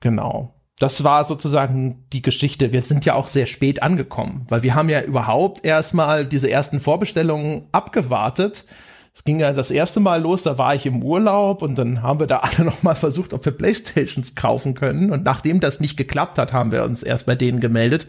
Genau. 0.00 0.52
Das 0.78 1.04
war 1.04 1.24
sozusagen 1.24 2.04
die 2.12 2.22
Geschichte. 2.22 2.72
Wir 2.72 2.82
sind 2.82 3.04
ja 3.04 3.14
auch 3.14 3.28
sehr 3.28 3.46
spät 3.46 3.82
angekommen, 3.82 4.44
weil 4.48 4.62
wir 4.62 4.74
haben 4.74 4.90
ja 4.90 5.00
überhaupt 5.00 5.64
erstmal 5.64 6.26
diese 6.26 6.50
ersten 6.50 6.80
Vorbestellungen 6.80 7.68
abgewartet 7.72 8.66
es 9.16 9.24
ging 9.24 9.40
ja 9.40 9.54
das 9.54 9.70
erste 9.70 9.98
Mal 9.98 10.20
los, 10.20 10.42
da 10.42 10.58
war 10.58 10.74
ich 10.74 10.84
im 10.84 11.02
Urlaub 11.02 11.62
und 11.62 11.78
dann 11.78 12.02
haben 12.02 12.20
wir 12.20 12.26
da 12.26 12.38
alle 12.40 12.64
noch 12.66 12.82
mal 12.82 12.94
versucht, 12.94 13.32
ob 13.32 13.42
wir 13.46 13.52
Playstations 13.52 14.34
kaufen 14.34 14.74
können. 14.74 15.10
Und 15.10 15.24
nachdem 15.24 15.58
das 15.58 15.80
nicht 15.80 15.96
geklappt 15.96 16.36
hat, 16.36 16.52
haben 16.52 16.70
wir 16.70 16.84
uns 16.84 17.02
erst 17.02 17.24
bei 17.24 17.34
denen 17.34 17.58
gemeldet. 17.58 18.06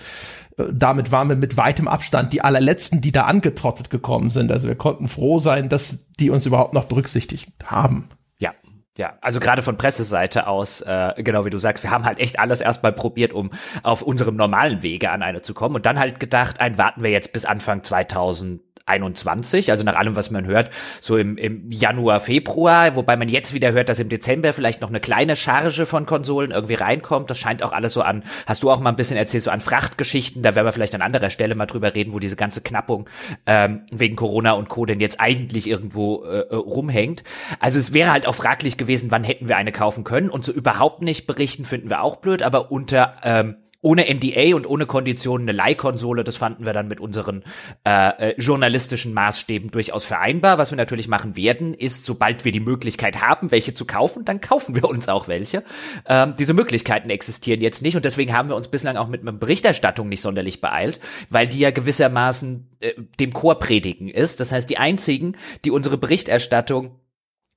Äh, 0.58 0.66
damit 0.74 1.14
waren 1.14 1.30
wir 1.30 1.38
mit 1.38 1.56
weitem 1.56 1.88
Abstand 1.88 2.34
die 2.34 2.42
allerletzten, 2.42 3.00
die 3.00 3.14
da 3.14 3.22
angetrottet 3.22 3.90
gekommen 3.90 4.32
sind. 4.32 4.52
Also 4.52 4.68
wir 4.68 4.76
konnten 4.76 5.08
froh 5.08 5.40
sein, 5.40 5.70
dass 5.70 6.12
die 6.20 6.30
uns 6.30 6.46
überhaupt 6.46 6.74
noch 6.74 6.86
berücksichtigt 6.86 7.54
haben. 7.64 8.10
Ja, 8.38 8.52
ja, 8.98 9.14
also 9.22 9.40
gerade 9.40 9.62
von 9.62 9.78
Presseseite 9.78 10.46
aus, 10.46 10.82
äh, 10.82 11.14
genau 11.24 11.46
wie 11.46 11.50
du 11.50 11.58
sagst, 11.58 11.84
wir 11.84 11.92
haben 11.92 12.04
halt 12.04 12.20
echt 12.20 12.38
alles 12.38 12.60
erstmal 12.60 12.92
probiert, 12.92 13.32
um 13.32 13.52
auf 13.82 14.02
unserem 14.02 14.36
normalen 14.36 14.84
Wege 14.84 15.10
an 15.10 15.24
eine 15.24 15.42
zu 15.42 15.54
kommen 15.54 15.76
und 15.76 15.86
dann 15.86 16.00
halt 16.00 16.20
gedacht, 16.20 16.60
ein 16.60 16.78
warten 16.78 17.02
wir 17.02 17.12
jetzt 17.12 17.32
bis 17.32 17.46
Anfang 17.46 17.82
2000 17.82 18.67
21, 18.88 19.72
also 19.72 19.84
nach 19.84 19.96
allem, 19.96 20.16
was 20.16 20.32
man 20.32 20.46
hört, 20.46 20.72
so 21.02 21.18
im, 21.18 21.38
im 21.38 21.70
Januar, 21.72 22.20
Februar, 22.20 22.96
wobei 22.96 23.18
man 23.18 23.28
jetzt 23.28 23.54
wieder 23.54 23.72
hört, 23.72 23.90
dass 23.90 24.00
im 24.00 24.10
Dezember 24.10 24.54
vielleicht 24.54 24.82
noch 24.82 24.90
eine 24.90 25.00
kleine 25.00 25.36
Charge 25.36 25.86
von 25.86 26.06
Konsolen 26.06 26.52
irgendwie 26.52 26.76
reinkommt. 26.76 27.30
Das 27.30 27.38
scheint 27.38 27.64
auch 27.64 27.74
alles 27.74 27.94
so 27.94 28.02
an, 28.02 28.24
hast 28.46 28.64
du 28.64 28.72
auch 28.72 28.80
mal 28.80 28.90
ein 28.90 28.96
bisschen 28.96 29.18
erzählt, 29.18 29.44
so 29.44 29.52
an 29.52 29.60
Frachtgeschichten, 29.60 30.42
da 30.42 30.56
werden 30.56 30.66
wir 30.66 30.72
vielleicht 30.72 30.96
an 30.96 31.02
anderer 31.02 31.30
Stelle 31.30 31.56
mal 31.56 31.66
drüber 31.66 31.94
reden, 31.94 32.14
wo 32.14 32.20
diese 32.20 32.36
ganze 32.36 32.62
Knappung 32.62 33.10
ähm, 33.46 33.82
wegen 33.92 34.16
Corona 34.16 34.54
und 34.54 34.70
Co. 34.70 34.86
denn 34.86 35.00
jetzt 35.00 35.20
eigentlich 35.20 35.70
irgendwo 35.70 36.24
äh, 36.24 36.40
äh 36.50 36.56
rumhängt. 36.56 37.24
Also 37.60 37.80
es 37.80 37.94
wäre 37.94 38.12
halt 38.12 38.28
auch 38.28 38.36
fraglich 38.36 38.78
gewesen, 38.78 39.12
wann 39.12 39.24
hätten 39.24 39.48
wir 39.48 39.58
eine 39.58 39.72
kaufen 39.72 40.04
können 40.04 40.30
und 40.30 40.46
so 40.46 40.52
überhaupt 40.52 41.02
nicht 41.02 41.28
berichten, 41.28 41.66
finden 41.66 41.90
wir 41.90 42.02
auch 42.02 42.18
blöd, 42.18 42.42
aber 42.42 42.72
unter 42.72 43.16
ähm, 43.24 43.56
ohne 43.88 44.14
NDA 44.14 44.54
und 44.54 44.68
ohne 44.68 44.86
Konditionen 44.86 45.48
eine 45.48 45.56
Leihkonsole, 45.56 46.26
das 46.26 46.36
fanden 46.36 46.66
wir 46.66 46.74
dann 46.74 46.90
mit 46.90 47.00
unseren 47.00 47.44
äh, 47.86 48.32
äh, 48.32 48.36
journalistischen 48.38 49.14
Maßstäben 49.14 49.72
durchaus 49.72 50.04
vereinbar. 50.04 50.58
Was 50.58 50.72
wir 50.72 50.76
natürlich 50.76 51.08
machen 51.08 51.38
werden, 51.38 51.74
ist, 51.74 52.04
sobald 52.04 52.44
wir 52.44 52.52
die 52.52 52.60
Möglichkeit 52.60 53.22
haben, 53.22 53.50
welche 53.50 53.74
zu 53.74 53.86
kaufen, 53.86 54.26
dann 54.26 54.42
kaufen 54.42 54.76
wir 54.76 54.84
uns 54.84 55.08
auch 55.08 55.30
welche. 55.30 55.64
Ähm, 56.06 56.34
diese 56.38 56.54
Möglichkeiten 56.54 57.10
existieren 57.10 57.62
jetzt 57.62 57.82
nicht 57.82 57.96
und 57.96 58.04
deswegen 58.04 58.34
haben 58.34 58.50
wir 58.50 58.58
uns 58.58 58.68
bislang 58.68 58.98
auch 58.98 59.08
mit 59.08 59.22
einer 59.22 59.32
Berichterstattung 59.32 60.10
nicht 60.10 60.22
sonderlich 60.22 60.60
beeilt, 60.60 61.00
weil 61.30 61.48
die 61.48 61.60
ja 61.60 61.72
gewissermaßen 61.72 62.68
äh, 62.82 62.92
dem 63.22 63.32
Chor 63.32 63.58
predigen 63.58 64.10
ist. 64.10 64.42
Das 64.42 64.52
heißt, 64.52 64.70
die 64.70 64.78
einzigen, 64.78 65.38
die 65.64 65.72
unsere 65.72 65.98
Berichterstattung 65.98 67.00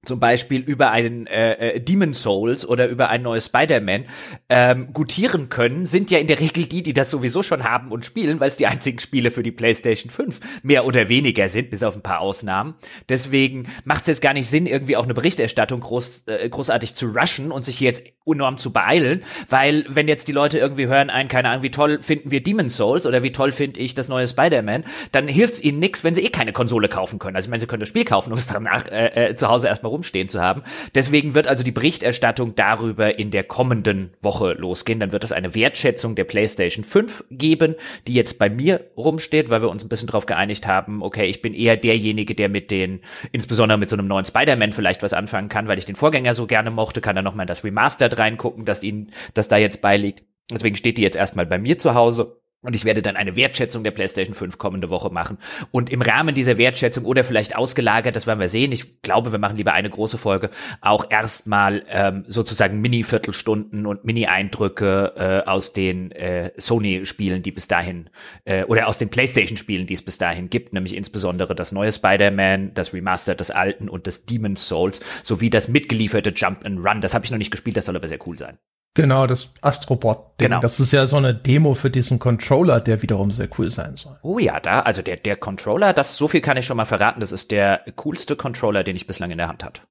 zum 0.06 0.18
Beispiel 0.18 0.62
über 0.62 0.92
einen 0.92 1.26
äh, 1.26 1.74
äh, 1.74 1.80
Demon 1.80 2.14
Souls 2.14 2.66
oder 2.66 2.88
über 2.88 3.10
ein 3.10 3.20
neues 3.20 3.46
Spider-Man 3.46 4.06
ähm, 4.48 4.94
gutieren 4.94 5.50
können, 5.50 5.84
sind 5.84 6.10
ja 6.10 6.18
in 6.18 6.26
der 6.26 6.40
Regel 6.40 6.64
die, 6.64 6.82
die 6.82 6.94
das 6.94 7.10
sowieso 7.10 7.42
schon 7.42 7.64
haben 7.64 7.92
und 7.92 8.06
spielen, 8.06 8.40
weil 8.40 8.48
es 8.48 8.56
die 8.56 8.66
einzigen 8.66 8.98
Spiele 8.98 9.30
für 9.30 9.42
die 9.42 9.52
PlayStation 9.52 10.10
5 10.10 10.40
mehr 10.62 10.86
oder 10.86 11.10
weniger 11.10 11.50
sind, 11.50 11.68
bis 11.68 11.82
auf 11.82 11.96
ein 11.96 12.02
paar 12.02 12.20
Ausnahmen. 12.20 12.76
Deswegen 13.10 13.68
macht 13.84 14.02
es 14.02 14.06
jetzt 14.06 14.22
gar 14.22 14.32
nicht 14.32 14.48
Sinn, 14.48 14.66
irgendwie 14.66 14.96
auch 14.96 15.04
eine 15.04 15.12
Berichterstattung 15.12 15.80
groß, 15.80 16.24
äh, 16.28 16.48
großartig 16.48 16.94
zu 16.94 17.08
rushen 17.08 17.52
und 17.52 17.66
sich 17.66 17.78
jetzt 17.80 18.02
enorm 18.24 18.56
zu 18.56 18.72
beeilen, 18.72 19.22
weil 19.50 19.84
wenn 19.88 20.08
jetzt 20.08 20.28
die 20.28 20.32
Leute 20.32 20.58
irgendwie 20.58 20.86
hören, 20.86 21.10
ein, 21.10 21.28
keine 21.28 21.50
Ahnung, 21.50 21.62
wie 21.62 21.70
toll 21.70 22.00
finden 22.00 22.30
wir 22.30 22.42
Demon 22.42 22.70
Souls 22.70 23.06
oder 23.06 23.22
wie 23.22 23.32
toll 23.32 23.52
finde 23.52 23.80
ich 23.80 23.94
das 23.94 24.08
neue 24.08 24.26
Spider-Man, 24.26 24.84
dann 25.12 25.28
hilft 25.28 25.54
es 25.54 25.62
ihnen 25.62 25.78
nichts, 25.78 26.04
wenn 26.04 26.14
sie 26.14 26.24
eh 26.24 26.30
keine 26.30 26.54
Konsole 26.54 26.88
kaufen 26.88 27.18
können. 27.18 27.36
Also 27.36 27.48
ich 27.48 27.50
meine, 27.50 27.60
sie 27.60 27.66
können 27.66 27.80
das 27.80 27.88
Spiel 27.90 28.04
kaufen, 28.06 28.32
um 28.32 28.38
es 28.38 28.46
danach 28.46 28.86
äh, 28.88 29.30
äh, 29.30 29.34
zu 29.34 29.48
Hause 29.48 29.68
erstmal 29.68 29.89
rumstehen 29.90 30.28
zu 30.28 30.40
haben. 30.40 30.62
Deswegen 30.94 31.34
wird 31.34 31.46
also 31.46 31.62
die 31.64 31.70
Berichterstattung 31.70 32.54
darüber 32.54 33.18
in 33.18 33.30
der 33.30 33.44
kommenden 33.44 34.10
Woche 34.20 34.52
losgehen. 34.52 35.00
Dann 35.00 35.12
wird 35.12 35.24
es 35.24 35.32
eine 35.32 35.54
Wertschätzung 35.54 36.14
der 36.14 36.24
PlayStation 36.24 36.84
5 36.84 37.24
geben, 37.30 37.74
die 38.06 38.14
jetzt 38.14 38.38
bei 38.38 38.48
mir 38.48 38.90
rumsteht, 38.96 39.50
weil 39.50 39.62
wir 39.62 39.70
uns 39.70 39.84
ein 39.84 39.88
bisschen 39.88 40.06
darauf 40.08 40.26
geeinigt 40.26 40.66
haben, 40.66 41.02
okay, 41.02 41.26
ich 41.26 41.42
bin 41.42 41.54
eher 41.54 41.76
derjenige, 41.76 42.34
der 42.34 42.48
mit 42.48 42.70
den, 42.70 43.00
insbesondere 43.32 43.78
mit 43.78 43.90
so 43.90 43.96
einem 43.96 44.08
neuen 44.08 44.24
Spider-Man 44.24 44.72
vielleicht 44.72 45.02
was 45.02 45.12
anfangen 45.12 45.48
kann, 45.48 45.68
weil 45.68 45.78
ich 45.78 45.86
den 45.86 45.94
Vorgänger 45.94 46.34
so 46.34 46.46
gerne 46.46 46.70
mochte, 46.70 47.00
kann 47.00 47.16
dann 47.16 47.24
nochmal 47.24 47.44
in 47.44 47.48
das 47.48 47.64
Remastered 47.64 48.18
reingucken, 48.18 48.64
das 48.64 48.82
ihnen, 48.82 49.12
das 49.34 49.48
da 49.48 49.56
jetzt 49.56 49.82
beiliegt. 49.82 50.24
Deswegen 50.50 50.76
steht 50.76 50.98
die 50.98 51.02
jetzt 51.02 51.16
erstmal 51.16 51.46
bei 51.46 51.58
mir 51.58 51.78
zu 51.78 51.94
Hause. 51.94 52.40
Und 52.62 52.76
ich 52.76 52.84
werde 52.84 53.00
dann 53.00 53.16
eine 53.16 53.36
Wertschätzung 53.36 53.84
der 53.84 53.90
PlayStation 53.90 54.34
5 54.34 54.58
kommende 54.58 54.90
Woche 54.90 55.08
machen. 55.10 55.38
Und 55.70 55.88
im 55.88 56.02
Rahmen 56.02 56.34
dieser 56.34 56.58
Wertschätzung 56.58 57.06
oder 57.06 57.24
vielleicht 57.24 57.56
ausgelagert, 57.56 58.16
das 58.16 58.26
werden 58.26 58.38
wir 58.38 58.48
sehen. 58.48 58.70
Ich 58.70 59.00
glaube, 59.00 59.32
wir 59.32 59.38
machen 59.38 59.56
lieber 59.56 59.72
eine 59.72 59.88
große 59.88 60.18
Folge, 60.18 60.50
auch 60.82 61.10
erstmal 61.10 61.84
ähm, 61.88 62.24
sozusagen 62.26 62.82
Mini-Viertelstunden 62.82 63.86
und 63.86 64.04
Mini-Eindrücke 64.04 65.14
äh, 65.16 65.48
aus 65.48 65.72
den 65.72 66.12
äh, 66.12 66.52
Sony-Spielen, 66.58 67.42
die 67.42 67.50
bis 67.50 67.66
dahin, 67.66 68.10
äh, 68.44 68.64
oder 68.64 68.88
aus 68.88 68.98
den 68.98 69.08
PlayStation-Spielen, 69.08 69.86
die 69.86 69.94
es 69.94 70.02
bis 70.02 70.18
dahin 70.18 70.50
gibt, 70.50 70.74
nämlich 70.74 70.94
insbesondere 70.94 71.54
das 71.54 71.72
neue 71.72 71.92
Spider-Man, 71.92 72.74
das 72.74 72.92
Remaster 72.92 73.34
des 73.34 73.50
alten 73.50 73.88
und 73.88 74.06
des 74.06 74.26
Demon's 74.26 74.68
Souls, 74.68 75.00
sowie 75.22 75.48
das 75.48 75.68
mitgelieferte 75.68 76.34
Jump 76.36 76.66
and 76.66 76.86
Run. 76.86 77.00
Das 77.00 77.14
habe 77.14 77.24
ich 77.24 77.30
noch 77.30 77.38
nicht 77.38 77.52
gespielt, 77.52 77.78
das 77.78 77.86
soll 77.86 77.96
aber 77.96 78.08
sehr 78.08 78.26
cool 78.26 78.36
sein. 78.36 78.58
Genau, 78.94 79.26
das 79.26 79.52
Astrobot. 79.60 80.18
-Ding. 80.18 80.44
Genau. 80.44 80.60
Das 80.60 80.80
ist 80.80 80.92
ja 80.92 81.06
so 81.06 81.16
eine 81.16 81.34
Demo 81.34 81.74
für 81.74 81.90
diesen 81.90 82.18
Controller, 82.18 82.80
der 82.80 83.02
wiederum 83.02 83.30
sehr 83.30 83.48
cool 83.58 83.70
sein 83.70 83.96
soll. 83.96 84.18
Oh 84.22 84.38
ja, 84.38 84.58
da, 84.58 84.80
also 84.80 85.00
der, 85.02 85.16
der 85.16 85.36
Controller, 85.36 85.92
das, 85.92 86.16
so 86.16 86.26
viel 86.26 86.40
kann 86.40 86.56
ich 86.56 86.66
schon 86.66 86.76
mal 86.76 86.84
verraten, 86.84 87.20
das 87.20 87.30
ist 87.30 87.50
der 87.50 87.84
coolste 87.96 88.34
Controller, 88.34 88.82
den 88.82 88.96
ich 88.96 89.06
bislang 89.06 89.30
in 89.30 89.38
der 89.38 89.48
Hand 89.48 89.62
hatte. 89.62 89.82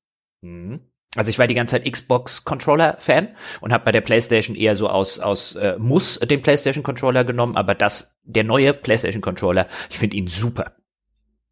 Mhm. 0.42 0.82
Also 1.16 1.30
ich 1.30 1.40
war 1.40 1.48
die 1.48 1.56
ganze 1.56 1.76
Zeit 1.76 1.92
Xbox 1.92 2.44
Controller 2.44 2.96
Fan 3.00 3.30
und 3.62 3.74
habe 3.74 3.84
bei 3.84 3.92
der 3.92 4.02
PlayStation 4.02 4.56
eher 4.56 4.76
so 4.76 4.90
aus 4.90 5.20
aus 5.20 5.56
äh, 5.56 5.76
muss 5.80 6.20
den 6.20 6.44
PlayStation 6.44 6.84
Controller 6.84 7.24
genommen, 7.24 7.56
aber 7.58 7.74
das 7.74 8.16
der 8.24 8.44
neue 8.44 8.74
PlayStation 8.76 9.22
Controller, 9.22 9.68
ich 9.90 9.98
finde 9.98 10.18
ihn 10.18 10.28
super. 10.28 10.76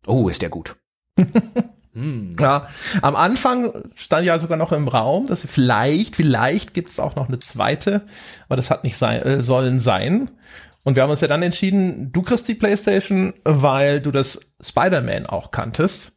Oh, 0.06 0.30
ist 0.30 0.44
der 0.44 0.50
gut. 0.50 0.76
Hm. 1.98 2.36
Ja, 2.40 2.68
am 3.02 3.16
Anfang 3.16 3.74
stand 3.96 4.24
ja 4.24 4.38
sogar 4.38 4.56
noch 4.56 4.72
im 4.72 4.88
Raum, 4.88 5.26
dass 5.26 5.44
vielleicht, 5.44 6.16
vielleicht 6.16 6.76
gibt 6.76 6.90
es 6.90 7.00
auch 7.00 7.16
noch 7.16 7.28
eine 7.28 7.40
zweite, 7.40 8.04
aber 8.46 8.56
das 8.56 8.70
hat 8.70 8.84
nicht 8.84 8.98
sein, 8.98 9.24
äh, 9.24 9.42
sollen 9.42 9.80
sein. 9.80 10.30
Und 10.84 10.96
wir 10.96 11.02
haben 11.02 11.10
uns 11.10 11.22
ja 11.22 11.28
dann 11.28 11.42
entschieden, 11.42 12.12
du 12.14 12.22
kriegst 12.22 12.48
die 12.48 12.54
PlayStation, 12.54 13.34
weil 13.44 14.00
du 14.00 14.12
das 14.12 14.40
Spider-Man 14.62 15.26
auch 15.26 15.50
kanntest. 15.50 16.12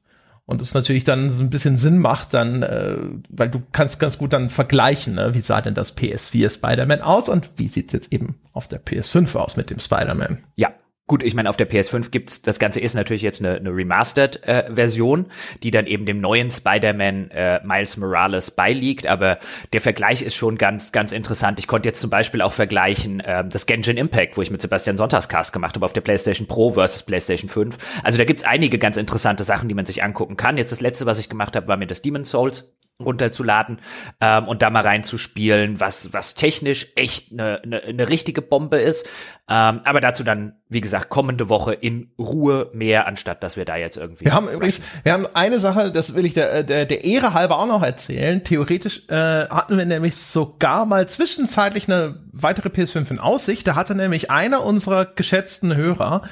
Und 0.44 0.60
es 0.60 0.74
natürlich 0.74 1.04
dann 1.04 1.30
so 1.30 1.42
ein 1.42 1.48
bisschen 1.48 1.76
Sinn 1.76 1.98
macht, 1.98 2.34
dann, 2.34 2.62
äh, 2.62 2.96
weil 3.30 3.48
du 3.48 3.62
kannst 3.72 4.00
ganz 4.00 4.18
gut 4.18 4.32
dann 4.32 4.50
vergleichen, 4.50 5.14
ne? 5.14 5.32
wie 5.32 5.40
sah 5.40 5.60
denn 5.60 5.74
das 5.74 5.96
PS4 5.96 6.52
Spider-Man 6.52 7.00
aus 7.00 7.28
und 7.28 7.50
wie 7.56 7.68
sieht's 7.68 7.92
jetzt 7.92 8.12
eben 8.12 8.34
auf 8.52 8.68
der 8.68 8.84
PS5 8.84 9.34
aus 9.36 9.56
mit 9.56 9.70
dem 9.70 9.78
Spider-Man? 9.78 10.38
Ja, 10.56 10.70
Gut, 11.10 11.24
ich 11.24 11.34
meine, 11.34 11.50
auf 11.50 11.56
der 11.56 11.68
PS5 11.68 12.12
gibt's, 12.12 12.40
das 12.40 12.60
Ganze 12.60 12.78
ist 12.78 12.94
natürlich 12.94 13.22
jetzt 13.22 13.40
eine, 13.40 13.56
eine 13.56 13.74
Remastered-Version, 13.74 15.24
äh, 15.24 15.58
die 15.60 15.72
dann 15.72 15.88
eben 15.88 16.06
dem 16.06 16.20
neuen 16.20 16.52
Spider-Man 16.52 17.32
äh, 17.32 17.58
Miles 17.64 17.96
Morales 17.96 18.52
beiliegt, 18.52 19.08
aber 19.08 19.40
der 19.72 19.80
Vergleich 19.80 20.22
ist 20.22 20.36
schon 20.36 20.56
ganz, 20.56 20.92
ganz 20.92 21.10
interessant. 21.10 21.58
Ich 21.58 21.66
konnte 21.66 21.88
jetzt 21.88 22.00
zum 22.00 22.10
Beispiel 22.10 22.42
auch 22.42 22.52
vergleichen 22.52 23.18
äh, 23.18 23.44
das 23.44 23.66
Genshin 23.66 23.96
Impact, 23.96 24.36
wo 24.36 24.42
ich 24.42 24.52
mit 24.52 24.62
Sebastian 24.62 24.96
Sonntagscast 24.96 25.52
gemacht 25.52 25.74
habe, 25.74 25.84
auf 25.84 25.92
der 25.92 26.02
PlayStation 26.02 26.46
Pro 26.46 26.70
versus 26.70 27.02
PlayStation 27.02 27.48
5. 27.48 27.76
Also 28.04 28.16
da 28.16 28.24
gibt's 28.24 28.44
einige 28.44 28.78
ganz 28.78 28.96
interessante 28.96 29.42
Sachen, 29.42 29.68
die 29.68 29.74
man 29.74 29.86
sich 29.86 30.04
angucken 30.04 30.36
kann. 30.36 30.58
Jetzt 30.58 30.70
das 30.70 30.80
letzte, 30.80 31.06
was 31.06 31.18
ich 31.18 31.28
gemacht 31.28 31.56
habe, 31.56 31.66
war 31.66 31.76
mir 31.76 31.88
das 31.88 32.02
Demon 32.02 32.24
Souls 32.24 32.72
runterzuladen 33.00 33.78
ähm, 34.20 34.48
und 34.48 34.62
da 34.62 34.70
mal 34.70 34.82
reinzuspielen, 34.82 35.80
was 35.80 36.12
was 36.12 36.34
technisch 36.34 36.88
echt 36.96 37.32
eine 37.32 37.60
ne, 37.64 37.82
ne 37.92 38.08
richtige 38.08 38.42
Bombe 38.42 38.78
ist. 38.78 39.06
Ähm, 39.52 39.80
aber 39.84 40.00
dazu 40.00 40.22
dann, 40.22 40.54
wie 40.68 40.80
gesagt, 40.80 41.08
kommende 41.08 41.48
Woche 41.48 41.74
in 41.74 42.12
Ruhe 42.20 42.70
mehr, 42.72 43.08
anstatt 43.08 43.42
dass 43.42 43.56
wir 43.56 43.64
da 43.64 43.74
jetzt 43.74 43.96
irgendwie. 43.96 44.26
Wir 44.26 44.32
haben 44.32 44.48
übrigens, 44.48 44.80
wir 45.02 45.12
haben 45.12 45.26
eine 45.34 45.58
Sache, 45.58 45.90
das 45.90 46.14
will 46.14 46.24
ich 46.24 46.34
der, 46.34 46.62
der, 46.62 46.86
der 46.86 47.04
Ehre 47.04 47.34
halber 47.34 47.58
auch 47.58 47.66
noch 47.66 47.82
erzählen. 47.82 48.44
Theoretisch 48.44 49.08
äh, 49.08 49.14
hatten 49.48 49.76
wir 49.76 49.86
nämlich 49.86 50.14
sogar 50.16 50.86
mal 50.86 51.08
zwischenzeitlich 51.08 51.88
eine 51.88 52.20
weitere 52.32 52.68
PS5 52.68 53.10
in 53.10 53.18
Aussicht. 53.18 53.66
Da 53.66 53.74
hatte 53.74 53.96
nämlich 53.96 54.30
einer 54.30 54.64
unserer 54.64 55.04
geschätzten 55.04 55.74
Hörer 55.74 56.22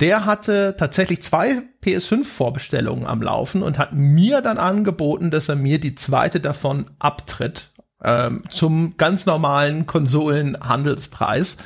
der 0.00 0.26
hatte 0.26 0.76
tatsächlich 0.78 1.22
zwei 1.22 1.62
PS5-Vorbestellungen 1.84 3.06
am 3.06 3.22
Laufen 3.22 3.62
und 3.62 3.78
hat 3.78 3.92
mir 3.92 4.40
dann 4.42 4.58
angeboten, 4.58 5.30
dass 5.30 5.48
er 5.48 5.56
mir 5.56 5.80
die 5.80 5.94
zweite 5.94 6.40
davon 6.40 6.86
abtritt 6.98 7.70
ähm, 8.02 8.42
zum 8.48 8.96
ganz 8.96 9.26
normalen 9.26 9.86
Konsolenhandelspreis, 9.86 11.56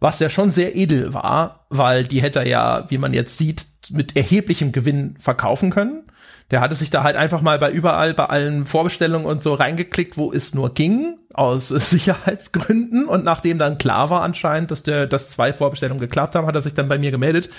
was 0.00 0.18
ja 0.18 0.28
schon 0.28 0.50
sehr 0.50 0.76
edel 0.76 1.14
war, 1.14 1.66
weil 1.70 2.04
die 2.04 2.22
hätte 2.22 2.40
er 2.40 2.46
ja, 2.46 2.84
wie 2.88 2.98
man 2.98 3.12
jetzt 3.12 3.38
sieht, 3.38 3.66
mit 3.90 4.16
erheblichem 4.16 4.72
Gewinn 4.72 5.16
verkaufen 5.18 5.70
können. 5.70 6.04
Der 6.50 6.60
hatte 6.60 6.74
sich 6.76 6.90
da 6.90 7.02
halt 7.02 7.16
einfach 7.16 7.40
mal 7.40 7.58
bei 7.58 7.70
überall, 7.72 8.14
bei 8.14 8.26
allen 8.26 8.66
Vorbestellungen 8.66 9.26
und 9.26 9.42
so 9.42 9.54
reingeklickt, 9.54 10.16
wo 10.16 10.32
es 10.32 10.54
nur 10.54 10.72
ging, 10.74 11.18
aus 11.32 11.68
Sicherheitsgründen. 11.68 13.06
Und 13.06 13.24
nachdem 13.24 13.58
dann 13.58 13.78
klar 13.78 14.10
war 14.10 14.22
anscheinend, 14.22 14.70
dass 14.70 14.82
der, 14.82 15.06
dass 15.06 15.30
zwei 15.30 15.52
Vorbestellungen 15.52 16.00
geklappt 16.00 16.34
haben, 16.34 16.46
hat 16.46 16.54
er 16.54 16.62
sich 16.62 16.74
dann 16.74 16.88
bei 16.88 16.98
mir 16.98 17.10
gemeldet. 17.10 17.50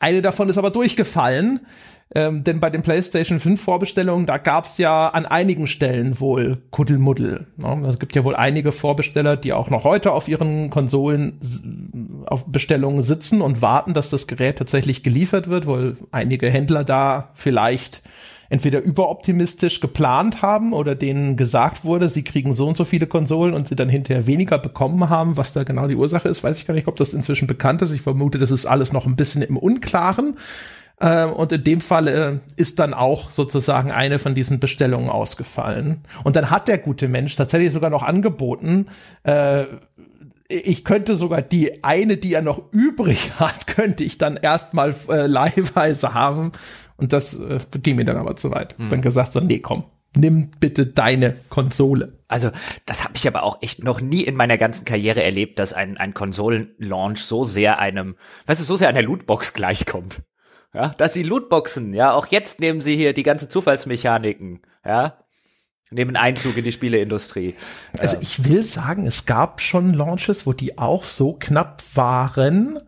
Eine 0.00 0.20
davon 0.20 0.48
ist 0.48 0.58
aber 0.58 0.70
durchgefallen. 0.70 1.60
Ähm, 2.16 2.44
denn 2.44 2.60
bei 2.60 2.70
den 2.70 2.82
PlayStation 2.82 3.40
5 3.40 3.60
Vorbestellungen, 3.60 4.24
da 4.24 4.38
gab 4.38 4.66
es 4.66 4.78
ja 4.78 5.08
an 5.08 5.26
einigen 5.26 5.66
Stellen 5.66 6.20
wohl 6.20 6.58
Kuddelmuddel. 6.70 7.46
Ne? 7.56 7.88
Es 7.88 7.98
gibt 7.98 8.14
ja 8.14 8.24
wohl 8.24 8.36
einige 8.36 8.70
Vorbesteller, 8.70 9.36
die 9.36 9.52
auch 9.52 9.68
noch 9.68 9.82
heute 9.82 10.12
auf 10.12 10.28
ihren 10.28 10.70
Konsolen 10.70 11.40
auf 12.26 12.46
Bestellungen 12.46 13.02
sitzen 13.02 13.40
und 13.40 13.62
warten, 13.62 13.94
dass 13.94 14.10
das 14.10 14.28
Gerät 14.28 14.58
tatsächlich 14.58 15.02
geliefert 15.02 15.48
wird, 15.48 15.66
weil 15.66 15.96
einige 16.12 16.48
Händler 16.48 16.84
da 16.84 17.30
vielleicht 17.34 18.02
entweder 18.48 18.80
überoptimistisch 18.80 19.80
geplant 19.80 20.42
haben 20.42 20.72
oder 20.72 20.94
denen 20.94 21.36
gesagt 21.36 21.84
wurde, 21.84 22.08
sie 22.08 22.22
kriegen 22.22 22.54
so 22.54 22.68
und 22.68 22.76
so 22.76 22.84
viele 22.84 23.08
Konsolen 23.08 23.54
und 23.54 23.66
sie 23.66 23.74
dann 23.74 23.88
hinterher 23.88 24.28
weniger 24.28 24.58
bekommen 24.58 25.10
haben. 25.10 25.36
Was 25.36 25.52
da 25.52 25.64
genau 25.64 25.88
die 25.88 25.96
Ursache 25.96 26.28
ist, 26.28 26.44
weiß 26.44 26.58
ich 26.58 26.66
gar 26.66 26.74
nicht, 26.74 26.86
ob 26.86 26.94
das 26.94 27.14
inzwischen 27.14 27.48
bekannt 27.48 27.82
ist. 27.82 27.92
Ich 27.92 28.02
vermute, 28.02 28.38
das 28.38 28.52
ist 28.52 28.66
alles 28.66 28.92
noch 28.92 29.06
ein 29.06 29.16
bisschen 29.16 29.42
im 29.42 29.56
Unklaren. 29.56 30.36
Ähm, 31.00 31.30
und 31.32 31.52
in 31.52 31.64
dem 31.64 31.80
Fall 31.80 32.08
äh, 32.08 32.38
ist 32.56 32.78
dann 32.78 32.94
auch 32.94 33.30
sozusagen 33.30 33.90
eine 33.90 34.18
von 34.18 34.34
diesen 34.34 34.60
Bestellungen 34.60 35.10
ausgefallen. 35.10 36.04
Und 36.22 36.36
dann 36.36 36.50
hat 36.50 36.68
der 36.68 36.78
gute 36.78 37.08
Mensch 37.08 37.36
tatsächlich 37.36 37.72
sogar 37.72 37.90
noch 37.90 38.02
angeboten, 38.02 38.86
äh, 39.24 39.64
ich 40.48 40.84
könnte 40.84 41.16
sogar 41.16 41.42
die 41.42 41.82
eine, 41.82 42.16
die 42.16 42.34
er 42.34 42.42
noch 42.42 42.72
übrig 42.72 43.32
hat, 43.40 43.66
könnte 43.66 44.04
ich 44.04 44.18
dann 44.18 44.36
erstmal 44.36 44.94
äh, 45.08 45.26
leihweise 45.26 46.14
haben. 46.14 46.52
Und 46.96 47.12
das 47.12 47.34
äh, 47.34 47.58
ging 47.82 47.96
mir 47.96 48.04
dann 48.04 48.16
aber 48.16 48.36
zu 48.36 48.50
weit. 48.50 48.76
Hm. 48.78 48.88
Dann 48.88 49.00
gesagt 49.00 49.32
so, 49.32 49.40
nee, 49.40 49.58
komm, 49.58 49.84
nimm 50.14 50.48
bitte 50.60 50.86
deine 50.86 51.34
Konsole. 51.48 52.18
Also, 52.28 52.50
das 52.86 53.04
habe 53.04 53.14
ich 53.16 53.26
aber 53.26 53.42
auch 53.42 53.58
echt 53.62 53.82
noch 53.82 54.00
nie 54.00 54.22
in 54.22 54.36
meiner 54.36 54.58
ganzen 54.58 54.84
Karriere 54.84 55.22
erlebt, 55.22 55.58
dass 55.58 55.72
ein, 55.72 55.96
ein 55.96 56.14
Konsolenlaunch 56.14 57.22
so 57.22 57.44
sehr 57.44 57.78
einem, 57.78 58.16
weißt 58.46 58.60
du, 58.60 58.64
so 58.64 58.76
sehr 58.76 58.88
einer 58.88 59.02
Lootbox 59.02 59.54
gleichkommt. 59.54 60.22
Ja, 60.74 60.88
dass 60.88 61.14
sie 61.14 61.22
Lootboxen, 61.22 61.92
ja, 61.92 62.12
auch 62.12 62.26
jetzt 62.26 62.58
nehmen 62.58 62.80
sie 62.80 62.96
hier 62.96 63.12
die 63.12 63.22
ganzen 63.22 63.48
Zufallsmechaniken, 63.48 64.60
ja. 64.84 65.18
nehmen 65.90 66.16
Einzug 66.16 66.56
in 66.56 66.64
die 66.64 66.72
Spieleindustrie. 66.72 67.54
Also 67.98 68.18
ich 68.20 68.44
will 68.44 68.64
sagen, 68.64 69.06
es 69.06 69.24
gab 69.24 69.60
schon 69.60 69.94
Launches, 69.94 70.46
wo 70.46 70.52
die 70.52 70.76
auch 70.76 71.04
so 71.04 71.34
knapp 71.34 71.80
waren. 71.94 72.80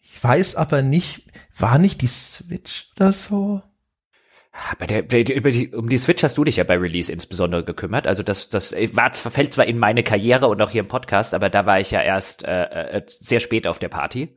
Ich 0.00 0.22
weiß 0.22 0.54
aber 0.54 0.82
nicht, 0.82 1.26
war 1.58 1.78
nicht 1.78 2.00
die 2.00 2.06
Switch 2.06 2.90
oder 2.96 3.10
so? 3.10 3.60
Bei 4.78 4.86
der, 4.86 5.02
über 5.34 5.50
die, 5.50 5.74
um 5.74 5.88
die 5.88 5.98
Switch 5.98 6.22
hast 6.22 6.38
du 6.38 6.44
dich 6.44 6.56
ja 6.56 6.64
bei 6.64 6.76
Release 6.76 7.10
insbesondere 7.10 7.64
gekümmert. 7.64 8.06
Also 8.06 8.22
das, 8.22 8.48
das 8.48 8.72
war, 8.72 9.12
fällt 9.12 9.52
zwar 9.52 9.66
in 9.66 9.78
meine 9.78 10.04
Karriere 10.04 10.46
und 10.46 10.62
auch 10.62 10.70
hier 10.70 10.82
im 10.82 10.88
Podcast, 10.88 11.34
aber 11.34 11.50
da 11.50 11.66
war 11.66 11.80
ich 11.80 11.90
ja 11.90 12.02
erst 12.02 12.44
äh, 12.44 12.62
äh 12.64 13.02
sehr 13.06 13.40
spät 13.40 13.66
auf 13.66 13.80
der 13.80 13.88
Party. 13.88 14.36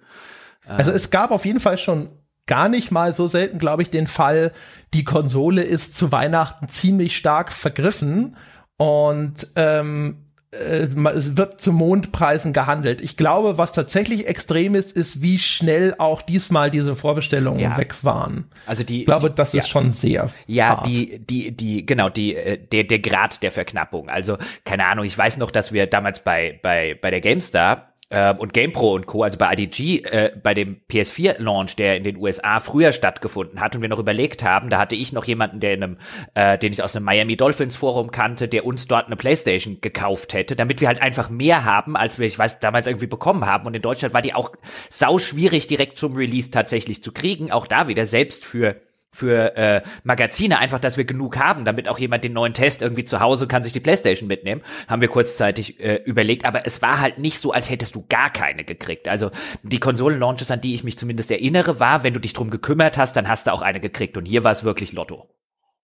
Also 0.65 0.91
es 0.91 1.09
gab 1.09 1.31
auf 1.31 1.45
jeden 1.45 1.59
Fall 1.59 1.77
schon 1.77 2.09
gar 2.51 2.67
nicht 2.67 2.91
mal 2.91 3.13
so 3.13 3.27
selten, 3.27 3.59
glaube 3.59 3.81
ich, 3.81 3.89
den 3.89 4.07
Fall, 4.07 4.51
die 4.93 5.05
Konsole 5.05 5.61
ist 5.61 5.95
zu 5.95 6.11
Weihnachten 6.11 6.67
ziemlich 6.67 7.15
stark 7.15 7.49
vergriffen 7.53 8.35
und 8.75 9.47
ähm, 9.55 10.25
äh, 10.51 10.87
es 11.15 11.37
wird 11.37 11.61
zu 11.61 11.71
Mondpreisen 11.71 12.51
gehandelt. 12.51 12.99
Ich 12.99 13.15
glaube, 13.15 13.57
was 13.57 13.71
tatsächlich 13.71 14.27
extrem 14.27 14.75
ist, 14.75 14.91
ist, 14.97 15.21
wie 15.21 15.39
schnell 15.39 15.95
auch 15.97 16.21
diesmal 16.21 16.69
diese 16.69 16.97
Vorbestellungen 16.97 17.61
ja. 17.61 17.77
weg 17.77 18.03
waren. 18.03 18.51
Also 18.65 18.83
die, 18.83 18.99
ich 18.99 19.05
glaube, 19.05 19.29
die, 19.29 19.35
das 19.35 19.53
ja. 19.53 19.61
ist 19.61 19.69
schon 19.69 19.93
sehr. 19.93 20.29
Ja, 20.45 20.79
hart. 20.79 20.87
die, 20.87 21.19
die, 21.19 21.55
die, 21.55 21.85
genau, 21.85 22.09
die, 22.09 22.35
äh, 22.35 22.57
der, 22.57 22.83
der 22.83 22.99
Grad 22.99 23.41
der 23.43 23.51
Verknappung. 23.51 24.09
Also 24.09 24.37
keine 24.65 24.87
Ahnung. 24.87 25.05
Ich 25.05 25.17
weiß 25.17 25.37
noch, 25.37 25.51
dass 25.51 25.71
wir 25.71 25.87
damals 25.87 26.21
bei 26.21 26.59
bei 26.61 26.99
bei 27.01 27.11
der 27.11 27.21
GameStar 27.21 27.90
äh, 28.11 28.33
und 28.33 28.53
GamePro 28.53 28.93
und 28.93 29.07
Co., 29.07 29.23
also 29.23 29.37
bei 29.37 29.53
IDG, 29.53 30.03
äh, 30.03 30.31
bei 30.41 30.53
dem 30.53 30.81
PS4-Launch, 30.89 31.75
der 31.75 31.97
in 31.97 32.03
den 32.03 32.17
USA 32.17 32.59
früher 32.59 32.91
stattgefunden 32.91 33.59
hat 33.59 33.75
und 33.75 33.81
wir 33.81 33.89
noch 33.89 33.99
überlegt 33.99 34.43
haben, 34.43 34.69
da 34.69 34.79
hatte 34.79 34.95
ich 34.95 35.13
noch 35.13 35.25
jemanden, 35.25 35.59
der 35.59 35.73
in 35.73 35.83
einem, 35.83 35.97
äh, 36.33 36.57
den 36.57 36.73
ich 36.73 36.83
aus 36.83 36.95
einem 36.95 37.05
Miami 37.05 37.37
Dolphins 37.37 37.75
Forum 37.75 38.11
kannte, 38.11 38.47
der 38.47 38.65
uns 38.65 38.87
dort 38.87 39.07
eine 39.07 39.15
Playstation 39.15 39.79
gekauft 39.81 40.33
hätte, 40.33 40.55
damit 40.55 40.81
wir 40.81 40.87
halt 40.87 41.01
einfach 41.01 41.29
mehr 41.29 41.65
haben, 41.65 41.95
als 41.95 42.19
wir, 42.19 42.27
ich 42.27 42.37
weiß, 42.37 42.59
damals 42.59 42.87
irgendwie 42.87 43.07
bekommen 43.07 43.45
haben. 43.45 43.65
Und 43.65 43.73
in 43.73 43.81
Deutschland 43.81 44.13
war 44.13 44.21
die 44.21 44.33
auch 44.33 44.51
sau 44.89 45.17
schwierig 45.17 45.67
direkt 45.67 45.97
zum 45.97 46.15
Release 46.15 46.51
tatsächlich 46.51 47.01
zu 47.01 47.11
kriegen. 47.11 47.51
Auch 47.51 47.65
da 47.65 47.87
wieder 47.87 48.05
selbst 48.05 48.45
für 48.45 48.75
für 49.13 49.55
äh, 49.57 49.81
Magazine, 50.03 50.59
einfach, 50.59 50.79
dass 50.79 50.97
wir 50.97 51.03
genug 51.03 51.37
haben, 51.37 51.65
damit 51.65 51.89
auch 51.89 51.99
jemand 51.99 52.23
den 52.23 52.33
neuen 52.33 52.53
Test 52.53 52.81
irgendwie 52.81 53.03
zu 53.03 53.19
Hause 53.19 53.45
kann 53.45 53.61
sich 53.61 53.73
die 53.73 53.81
Playstation 53.81 54.27
mitnehmen, 54.27 54.61
haben 54.87 55.01
wir 55.01 55.09
kurzzeitig 55.09 55.79
äh, 55.81 55.95
überlegt, 56.05 56.45
aber 56.45 56.65
es 56.65 56.81
war 56.81 57.01
halt 57.01 57.17
nicht 57.17 57.39
so, 57.39 57.51
als 57.51 57.69
hättest 57.69 57.95
du 57.95 58.05
gar 58.07 58.29
keine 58.29 58.63
gekriegt. 58.63 59.09
Also 59.09 59.31
die 59.63 59.79
Konsolen-Launches, 59.79 60.49
an 60.49 60.61
die 60.61 60.73
ich 60.73 60.85
mich 60.85 60.97
zumindest 60.97 61.29
erinnere, 61.29 61.79
war, 61.79 62.03
wenn 62.03 62.13
du 62.13 62.19
dich 62.21 62.33
drum 62.33 62.49
gekümmert 62.49 62.97
hast, 62.97 63.15
dann 63.17 63.27
hast 63.27 63.47
du 63.47 63.53
auch 63.53 63.61
eine 63.61 63.81
gekriegt 63.81 64.15
und 64.15 64.25
hier 64.25 64.45
war 64.45 64.51
es 64.53 64.63
wirklich 64.63 64.93
Lotto. 64.93 65.27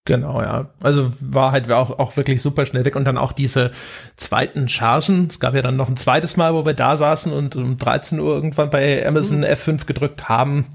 Genau, 0.05 0.41
ja. 0.41 0.69
Also 0.81 1.11
war 1.19 1.51
halt 1.51 1.69
auch, 1.69 1.99
auch 1.99 2.15
wirklich 2.15 2.41
super 2.41 2.65
schnell 2.65 2.85
weg 2.85 2.95
und 2.95 3.03
dann 3.03 3.17
auch 3.17 3.33
diese 3.33 3.71
zweiten 4.15 4.69
Chargen. 4.69 5.27
Es 5.29 5.41
gab 5.41 5.53
ja 5.53 5.61
dann 5.61 5.75
noch 5.75 5.89
ein 5.89 5.97
zweites 5.97 6.37
Mal, 6.37 6.53
wo 6.53 6.65
wir 6.65 6.73
da 6.73 6.95
saßen 6.95 7.33
und 7.33 7.57
um 7.57 7.77
13 7.77 8.17
Uhr 8.21 8.35
irgendwann 8.35 8.69
bei 8.69 9.05
Amazon 9.05 9.39
mhm. 9.39 9.43
F5 9.43 9.85
gedrückt 9.85 10.29
haben 10.29 10.67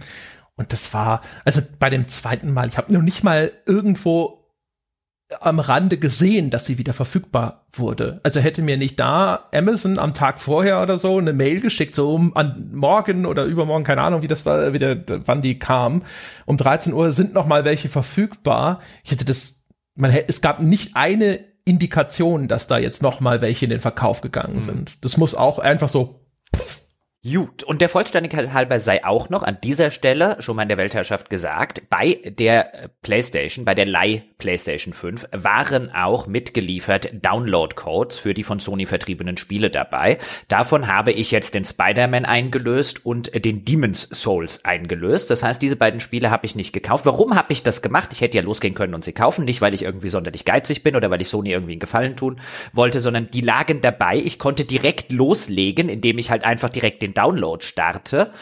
und 0.57 0.73
das 0.73 0.93
war, 0.93 1.23
also 1.45 1.63
bei 1.79 1.91
dem 1.91 2.09
zweiten 2.09 2.53
Mal, 2.53 2.69
ich 2.69 2.77
habe 2.77 2.93
noch 2.93 3.03
nicht 3.03 3.25
mal 3.25 3.53
irgendwo 3.67 4.43
am 5.41 5.61
Rande 5.61 5.97
gesehen, 5.97 6.51
dass 6.51 6.67
sie 6.67 6.79
wieder 6.79 6.93
verfügbar 6.93 7.67
wurde. 7.73 8.21
Also 8.23 8.41
hätte 8.41 8.61
mir 8.63 8.77
nicht 8.77 9.01
da 9.01 9.49
Amazon 9.53 9.99
am 9.99 10.15
Tag 10.15 10.41
vorher 10.41 10.83
oder 10.83 10.99
so 10.99 11.19
eine 11.19 11.33
Mail 11.33 11.61
geschickt, 11.61 11.95
so 11.95 12.15
um 12.15 12.37
an 12.37 12.71
morgen 12.73 13.25
oder 13.25 13.45
übermorgen, 13.45 13.85
keine 13.85 14.03
Ahnung, 14.03 14.23
wie 14.23 14.29
das 14.29 14.45
war, 14.45 14.75
wieder, 14.75 14.97
wann 15.27 15.43
die 15.43 15.59
kam. 15.59 16.03
Um 16.45 16.57
13 16.57 16.93
Uhr 16.93 17.13
sind 17.13 17.35
noch 17.35 17.47
mal 17.47 17.65
welche 17.65 17.89
verfügbar. 17.89 18.81
Ich 19.05 19.11
hätte 19.11 19.25
das, 19.25 19.65
man 19.95 20.11
hätte, 20.11 20.29
es 20.29 20.41
gab 20.41 20.61
nicht 20.61 20.97
eine 20.97 21.41
Indikation, 21.65 22.49
dass 22.49 22.67
da 22.67 22.79
jetzt 22.79 23.03
noch 23.03 23.21
mal 23.21 23.41
welche 23.41 23.65
in 23.65 23.71
den 23.71 23.81
Verkauf 23.81 24.21
gegangen 24.21 24.57
mhm. 24.57 24.63
sind. 24.63 24.93
Das 25.01 25.17
muss 25.17 25.35
auch 25.35 25.59
einfach 25.59 25.89
so 25.89 26.27
pff, 26.55 26.82
Gut, 27.25 27.63
und 27.63 27.81
der 27.81 27.89
Vollständigkeit 27.89 28.53
halber 28.53 28.81
sei 28.81 29.05
auch 29.05 29.31
noch 29.31 29.45
an 29.45 29.59
dieser 29.63 29.91
Stelle 29.91 30.39
schon 30.41 30.57
mal 30.57 30.63
in 30.63 30.69
der 30.69 30.77
Weltherrschaft 30.77 31.31
gesagt, 31.31 31.89
bei 31.89 32.19
der 32.25 32.75
äh, 32.75 32.89
PlayStation, 33.01 33.65
bei 33.65 33.77
der 33.77 33.87
Leih 33.87 34.25
PlayStation 34.39 34.93
5 34.93 35.29
waren 35.31 35.93
auch 35.95 36.27
mitgeliefert 36.27 37.11
Download-Codes 37.25 38.19
für 38.19 38.35
die 38.35 38.43
von 38.43 38.59
Sony 38.59 38.87
vertriebenen 38.87 39.37
Spiele 39.37 39.71
dabei. 39.71 40.19
Davon 40.49 40.89
habe 40.89 41.13
ich 41.13 41.31
jetzt 41.31 41.55
den 41.55 41.65
Spider-Man 41.65 42.25
eingelöst 42.25 43.07
und 43.07 43.33
den 43.45 43.65
Demon's 43.65 44.09
Souls 44.11 44.65
eingelöst. 44.65 45.31
Das 45.31 45.45
heißt, 45.45 45.63
diese 45.63 45.77
beiden 45.77 46.01
Spiele 46.01 46.29
habe 46.29 46.45
ich 46.45 46.57
nicht 46.57 46.73
gekauft. 46.73 47.07
Warum 47.07 47.37
habe 47.37 47.53
ich 47.53 47.63
das 47.63 47.83
gemacht? 47.83 48.09
Ich 48.13 48.21
hätte 48.21 48.37
ja 48.37 48.43
losgehen 48.43 48.75
können 48.75 48.95
und 48.95 49.05
sie 49.05 49.13
kaufen, 49.13 49.45
nicht 49.45 49.61
weil 49.61 49.75
ich 49.75 49.85
irgendwie 49.85 50.09
sonderlich 50.09 50.45
geizig 50.45 50.83
bin 50.83 50.97
oder 50.97 51.09
weil 51.09 51.23
ich 51.23 51.29
Sony 51.29 51.53
irgendwie 51.53 51.75
einen 51.75 51.81
Gefallen 51.81 52.17
tun 52.17 52.41
wollte, 52.73 53.01
sondern 53.01 53.31
die 53.31 53.43
lagen 53.43 53.81
dabei. 53.81 54.17
Ich 54.17 54.41
konnte 54.41 54.65
direkt 54.65 55.13
loslegen, 55.13 55.89
indem 55.89 56.19
ich 56.19 56.29
halt 56.29 56.43
einfach 56.43 56.69
direkt 56.69 57.01
den 57.03 57.12
Download 57.15 57.65
starte. 57.65 58.33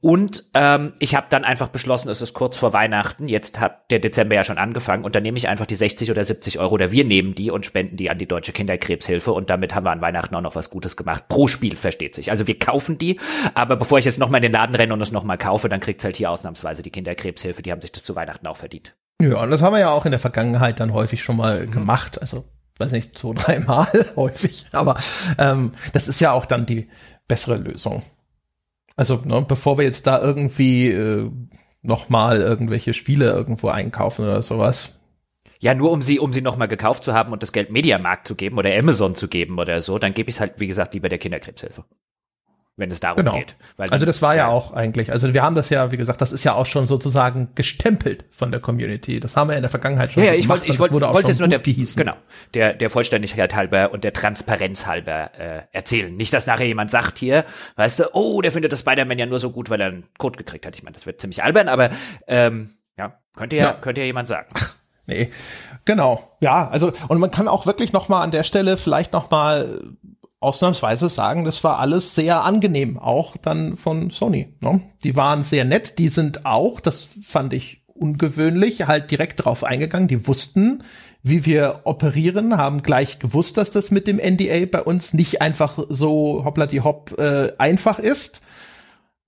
Und 0.00 0.44
ähm, 0.54 0.92
ich 0.98 1.14
habe 1.14 1.26
dann 1.30 1.44
einfach 1.44 1.68
beschlossen, 1.68 2.08
es 2.08 2.22
ist 2.22 2.34
kurz 2.34 2.56
vor 2.56 2.72
Weihnachten, 2.72 3.28
jetzt 3.28 3.60
hat 3.60 3.90
der 3.90 3.98
Dezember 3.98 4.34
ja 4.34 4.44
schon 4.44 4.58
angefangen 4.58 5.04
und 5.04 5.14
dann 5.14 5.22
nehme 5.22 5.38
ich 5.38 5.48
einfach 5.48 5.66
die 5.66 5.76
60 5.76 6.10
oder 6.10 6.24
70 6.24 6.58
Euro 6.58 6.74
oder 6.74 6.92
wir 6.92 7.04
nehmen 7.04 7.34
die 7.34 7.50
und 7.50 7.66
spenden 7.66 7.96
die 7.96 8.10
an 8.10 8.18
die 8.18 8.26
Deutsche 8.26 8.52
Kinderkrebshilfe 8.52 9.32
und 9.32 9.50
damit 9.50 9.74
haben 9.74 9.84
wir 9.84 9.90
an 9.90 10.00
Weihnachten 10.00 10.34
auch 10.34 10.40
noch 10.40 10.56
was 10.56 10.70
Gutes 10.70 10.96
gemacht. 10.96 11.28
Pro 11.28 11.48
Spiel 11.48 11.76
versteht 11.76 12.14
sich. 12.14 12.30
Also 12.30 12.46
wir 12.46 12.58
kaufen 12.58 12.98
die, 12.98 13.20
aber 13.54 13.76
bevor 13.76 13.98
ich 13.98 14.04
jetzt 14.04 14.18
nochmal 14.18 14.38
in 14.38 14.50
den 14.50 14.52
Laden 14.52 14.74
renne 14.74 14.92
und 14.92 15.00
es 15.00 15.12
nochmal 15.12 15.38
kaufe, 15.38 15.68
dann 15.68 15.80
kriegt's 15.80 16.04
halt 16.04 16.16
hier 16.16 16.30
ausnahmsweise 16.30 16.82
die 16.82 16.90
Kinderkrebshilfe, 16.90 17.62
die 17.62 17.72
haben 17.72 17.80
sich 17.80 17.92
das 17.92 18.02
zu 18.02 18.14
Weihnachten 18.14 18.46
auch 18.46 18.56
verdient. 18.56 18.94
Ja, 19.20 19.42
und 19.42 19.50
das 19.50 19.62
haben 19.62 19.72
wir 19.72 19.80
ja 19.80 19.90
auch 19.90 20.04
in 20.04 20.10
der 20.10 20.20
Vergangenheit 20.20 20.80
dann 20.80 20.92
häufig 20.92 21.22
schon 21.22 21.36
mal 21.36 21.66
mhm. 21.66 21.70
gemacht. 21.70 22.20
Also 22.20 22.44
weiß 22.78 22.92
nicht, 22.92 23.16
zwei, 23.16 23.32
dreimal 23.34 23.88
häufig. 24.16 24.66
Aber 24.72 24.96
ähm, 25.38 25.72
das 25.92 26.08
ist 26.08 26.20
ja 26.20 26.32
auch 26.32 26.46
dann 26.46 26.66
die 26.66 26.88
bessere 27.28 27.56
Lösung. 27.56 28.02
Also, 28.96 29.20
ne, 29.24 29.44
bevor 29.46 29.78
wir 29.78 29.84
jetzt 29.84 30.06
da 30.06 30.22
irgendwie 30.22 30.88
äh, 30.88 31.30
nochmal 31.82 32.40
irgendwelche 32.40 32.94
Spiele 32.94 33.30
irgendwo 33.30 33.68
einkaufen 33.68 34.24
oder 34.24 34.42
sowas. 34.42 34.98
Ja, 35.60 35.74
nur 35.74 35.90
um 35.90 36.02
sie, 36.02 36.18
um 36.18 36.32
sie 36.32 36.42
nochmal 36.42 36.68
gekauft 36.68 37.04
zu 37.04 37.14
haben 37.14 37.32
und 37.32 37.42
das 37.42 37.52
Geld 37.52 37.70
Mediamarkt 37.70 38.26
zu 38.26 38.34
geben 38.34 38.58
oder 38.58 38.76
Amazon 38.76 39.14
zu 39.14 39.28
geben 39.28 39.58
oder 39.58 39.80
so, 39.80 39.98
dann 39.98 40.14
gebe 40.14 40.28
ich 40.28 40.36
es 40.36 40.40
halt, 40.40 40.60
wie 40.60 40.66
gesagt, 40.66 40.94
lieber 40.94 41.08
der 41.08 41.18
Kinderkrebshilfe 41.18 41.84
wenn 42.76 42.90
es 42.90 43.00
darum 43.00 43.16
genau. 43.16 43.36
geht. 43.36 43.56
Weil 43.76 43.88
also 43.88 44.04
das 44.04 44.20
war 44.20 44.36
ja 44.36 44.48
auch 44.48 44.74
eigentlich, 44.74 45.10
also 45.10 45.32
wir 45.32 45.42
haben 45.42 45.54
das 45.54 45.70
ja, 45.70 45.92
wie 45.92 45.96
gesagt, 45.96 46.20
das 46.20 46.30
ist 46.30 46.44
ja 46.44 46.54
auch 46.54 46.66
schon 46.66 46.86
sozusagen 46.86 47.48
gestempelt 47.54 48.26
von 48.30 48.50
der 48.50 48.60
Community. 48.60 49.18
Das 49.18 49.34
haben 49.34 49.48
wir 49.48 49.56
in 49.56 49.62
der 49.62 49.70
Vergangenheit 49.70 50.12
schon 50.12 50.22
ja, 50.22 50.32
ja, 50.32 50.38
ich 50.38 50.48
wollte, 50.48 50.66
ich 50.66 50.78
wollte, 50.78 51.00
wollte 51.00 51.30
jetzt 51.30 51.38
nur 51.38 51.48
der, 51.48 51.58
gehießen. 51.58 51.98
genau, 51.98 52.16
der, 52.52 52.74
der 52.74 52.90
Vollständigkeit 52.90 53.54
halber 53.54 53.92
und 53.92 54.04
der 54.04 54.12
Transparenz 54.12 54.86
halber 54.86 55.30
äh, 55.38 55.62
erzählen. 55.72 56.14
Nicht, 56.14 56.34
dass 56.34 56.46
nachher 56.46 56.66
jemand 56.66 56.90
sagt 56.90 57.18
hier, 57.18 57.46
weißt 57.76 58.00
du, 58.00 58.04
oh, 58.12 58.42
der 58.42 58.52
findet 58.52 58.72
das 58.72 58.80
Spider-Man 58.80 59.18
ja 59.18 59.26
nur 59.26 59.38
so 59.38 59.50
gut, 59.50 59.70
weil 59.70 59.80
er 59.80 59.88
einen 59.88 60.04
Code 60.18 60.36
gekriegt 60.36 60.66
hat. 60.66 60.76
Ich 60.76 60.82
meine, 60.82 60.94
das 60.94 61.06
wird 61.06 61.20
ziemlich 61.20 61.42
albern, 61.42 61.68
aber 61.68 61.90
ähm, 62.26 62.76
ja, 62.98 63.18
könnte 63.34 63.56
ja, 63.56 63.64
ja. 63.64 63.72
könnte 63.72 64.02
ja 64.02 64.06
jemand 64.06 64.28
sagen. 64.28 64.48
Ach, 64.52 64.74
nee, 65.06 65.30
genau, 65.86 66.36
ja, 66.40 66.68
also 66.68 66.92
und 67.08 67.20
man 67.20 67.30
kann 67.30 67.48
auch 67.48 67.64
wirklich 67.64 67.94
noch 67.94 68.10
mal 68.10 68.22
an 68.22 68.32
der 68.32 68.44
Stelle 68.44 68.76
vielleicht 68.76 69.14
noch 69.14 69.30
mal 69.30 69.80
ausnahmsweise 70.46 71.10
sagen, 71.10 71.44
das 71.44 71.64
war 71.64 71.80
alles 71.80 72.14
sehr 72.14 72.44
angenehm, 72.44 72.98
auch 72.98 73.36
dann 73.36 73.76
von 73.76 74.10
Sony. 74.10 74.54
Ne? 74.60 74.80
Die 75.02 75.16
waren 75.16 75.42
sehr 75.42 75.64
nett, 75.64 75.98
die 75.98 76.08
sind 76.08 76.46
auch, 76.46 76.78
das 76.78 77.08
fand 77.20 77.52
ich 77.52 77.82
ungewöhnlich, 77.94 78.86
halt 78.86 79.10
direkt 79.10 79.44
drauf 79.44 79.64
eingegangen. 79.64 80.06
Die 80.06 80.28
wussten, 80.28 80.84
wie 81.22 81.44
wir 81.46 81.80
operieren, 81.84 82.56
haben 82.56 82.82
gleich 82.82 83.18
gewusst, 83.18 83.56
dass 83.56 83.72
das 83.72 83.90
mit 83.90 84.06
dem 84.06 84.18
NDA 84.18 84.66
bei 84.70 84.82
uns 84.82 85.14
nicht 85.14 85.42
einfach 85.42 85.78
so 85.88 86.42
hoppla 86.44 86.66
die 86.66 86.82
hopp 86.82 87.18
äh, 87.18 87.52
einfach 87.58 87.98
ist. 87.98 88.42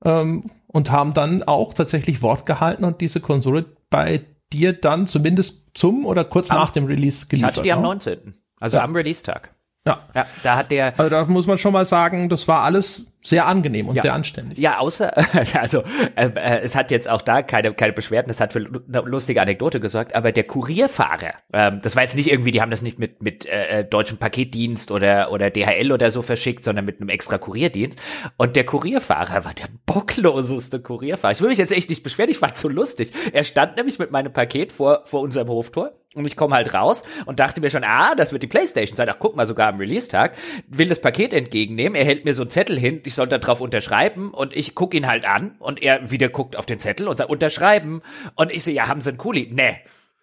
Ähm, 0.05 0.45
und 0.69 0.93
haben 0.93 1.15
dann 1.15 1.43
auch 1.43 1.75
tatsächlich 1.75 2.23
Wort 2.23 2.47
gehalten 2.47 2.85
und 2.85 3.01
diese 3.01 3.21
Konsole 3.21 3.65
bei 3.91 4.21
dir 4.53 4.73
dann 4.73 5.09
zumindest 5.09 5.65
zum 5.75 6.07
oder 6.07 6.25
kurz 6.25 6.51
am, 6.51 6.59
nach 6.59 6.71
dem 6.71 6.85
Release 6.85 7.27
geliefert. 7.27 7.51
Ich 7.51 7.57
hatte 7.57 7.63
die 7.65 7.73
am 7.73 7.83
19. 7.83 8.19
Ne? 8.25 8.35
Also 8.61 8.77
ja. 8.77 8.85
am 8.85 8.95
Release-Tag. 8.95 9.55
Ja. 9.89 9.99
ja, 10.15 10.27
da 10.43 10.57
hat 10.57 10.71
der. 10.71 10.93
Also 10.99 11.11
da 11.11 11.25
muss 11.25 11.47
man 11.47 11.59
schon 11.59 11.73
mal 11.73 11.87
sagen, 11.87 12.29
das 12.29 12.47
war 12.47 12.63
alles 12.63 13.07
sehr 13.21 13.47
angenehm 13.47 13.89
und 13.89 13.97
ja. 13.97 14.03
sehr 14.03 14.15
anständig. 14.15 14.59
Ja, 14.59 14.79
außer, 14.79 15.13
also 15.55 15.83
äh, 16.15 16.27
äh, 16.29 16.61
es 16.61 16.77
hat 16.77 16.91
jetzt 16.91 17.11
auch 17.11 17.21
da 17.21 17.43
keine, 17.43 17.75
keine 17.75 17.93
Beschwerden, 17.93 18.31
es 18.31 18.41
hat 18.41 18.53
für 18.53 18.61
eine 18.61 19.01
lustige 19.03 19.43
Anekdote 19.43 19.81
gesorgt, 19.81 20.15
aber 20.15 20.33
der 20.33 20.45
Kurierfahrer, 20.45 21.35
ähm, 21.53 21.81
das 21.83 21.97
war 21.97 22.03
jetzt 22.03 22.17
nicht 22.17 22.31
irgendwie, 22.31 22.53
die 22.53 22.61
haben 22.61 22.71
das 22.71 22.83
nicht 22.83 22.99
mit, 22.99 23.23
mit 23.23 23.47
äh, 23.47 23.85
deutschem 23.85 24.19
Paketdienst 24.19 24.91
oder, 24.91 25.33
oder 25.33 25.51
DHL 25.51 25.91
oder 25.93 26.11
so 26.11 26.23
verschickt, 26.23 26.65
sondern 26.65 26.85
mit 26.85 27.01
einem 27.01 27.09
extra 27.09 27.39
Kurierdienst. 27.39 27.99
Und 28.37 28.57
der 28.57 28.65
Kurierfahrer 28.65 29.45
war 29.45 29.55
der 29.55 29.69
bockloseste 29.87 30.81
Kurierfahrer. 30.81 31.33
Ich 31.33 31.41
will 31.41 31.49
mich 31.49 31.59
jetzt 31.59 31.73
echt 31.73 31.91
nicht 31.91 32.03
beschweren, 32.03 32.31
ich 32.31 32.41
war 32.41 32.55
zu 32.55 32.69
lustig. 32.69 33.13
Er 33.33 33.43
stand 33.43 33.77
nämlich 33.77 33.99
mit 33.99 34.11
meinem 34.11 34.33
Paket 34.33 34.73
vor, 34.73 35.03
vor 35.05 35.21
unserem 35.21 35.49
Hoftor 35.49 35.93
und 36.15 36.25
ich 36.25 36.37
komme 36.37 36.55
halt 36.55 36.73
raus 36.73 37.03
und 37.27 37.39
dachte 37.39 37.61
mir 37.61 37.71
schon, 37.71 37.85
ah, 37.85 38.15
das 38.15 38.33
wird 38.33 38.43
die 38.43 38.47
Playstation 38.47 38.97
sein. 38.97 39.09
Ach, 39.11 39.19
guck 39.19 39.37
mal, 39.37 39.47
sogar 39.47 39.69
am 39.69 39.79
Release-Tag. 39.79 40.37
Will 40.67 40.89
das 40.89 41.01
Paket 41.01 41.33
entgegennehmen. 41.35 41.95
Er 41.95 42.05
hält 42.05 42.25
mir 42.25 42.33
so 42.33 42.43
einen 42.43 42.51
Zettel 42.51 42.79
hin. 42.79 43.03
Ich 43.05 43.15
soll 43.19 43.29
da 43.29 43.39
drauf 43.39 43.61
unterschreiben 43.61 44.31
und 44.31 44.57
ich 44.57 44.75
guck 44.75 44.95
ihn 44.95 45.07
halt 45.07 45.25
an 45.25 45.57
und 45.59 45.83
er 45.83 46.11
wieder 46.11 46.29
guckt 46.29 46.57
auf 46.57 46.67
den 46.67 46.81
Zettel 46.81 47.09
und 47.09 47.19
sagt 47.19 47.29
unterschreiben 47.29 48.01
und 48.35 48.53
ich 48.53 48.65
so, 48.65 48.71
ja, 48.71 48.89
haben 48.89 49.01
Sie 49.01 49.11
einen 49.11 49.19
Kuli? 49.19 49.51
Nee. 49.53 49.79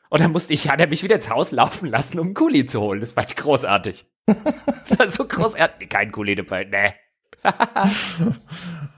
Und 0.10 0.22
dann 0.22 0.32
musste 0.32 0.54
ich, 0.54 0.70
hat 0.70 0.80
er 0.80 0.88
mich 0.88 1.04
wieder 1.04 1.16
ins 1.16 1.30
Haus 1.30 1.52
laufen 1.52 1.90
lassen, 1.90 2.20
um 2.20 2.28
einen 2.28 2.34
Kuli 2.34 2.66
zu 2.66 2.80
holen. 2.80 3.02
Das 3.02 3.12
fand 3.12 3.32
ich 3.32 3.36
großartig. 3.36 4.06
das 4.26 4.98
war 4.98 5.10
so 5.10 5.26
großartig. 5.26 5.90
Kein 5.90 6.12
Kuli 6.12 6.36
dabei, 6.36 6.64
ne. 6.64 6.94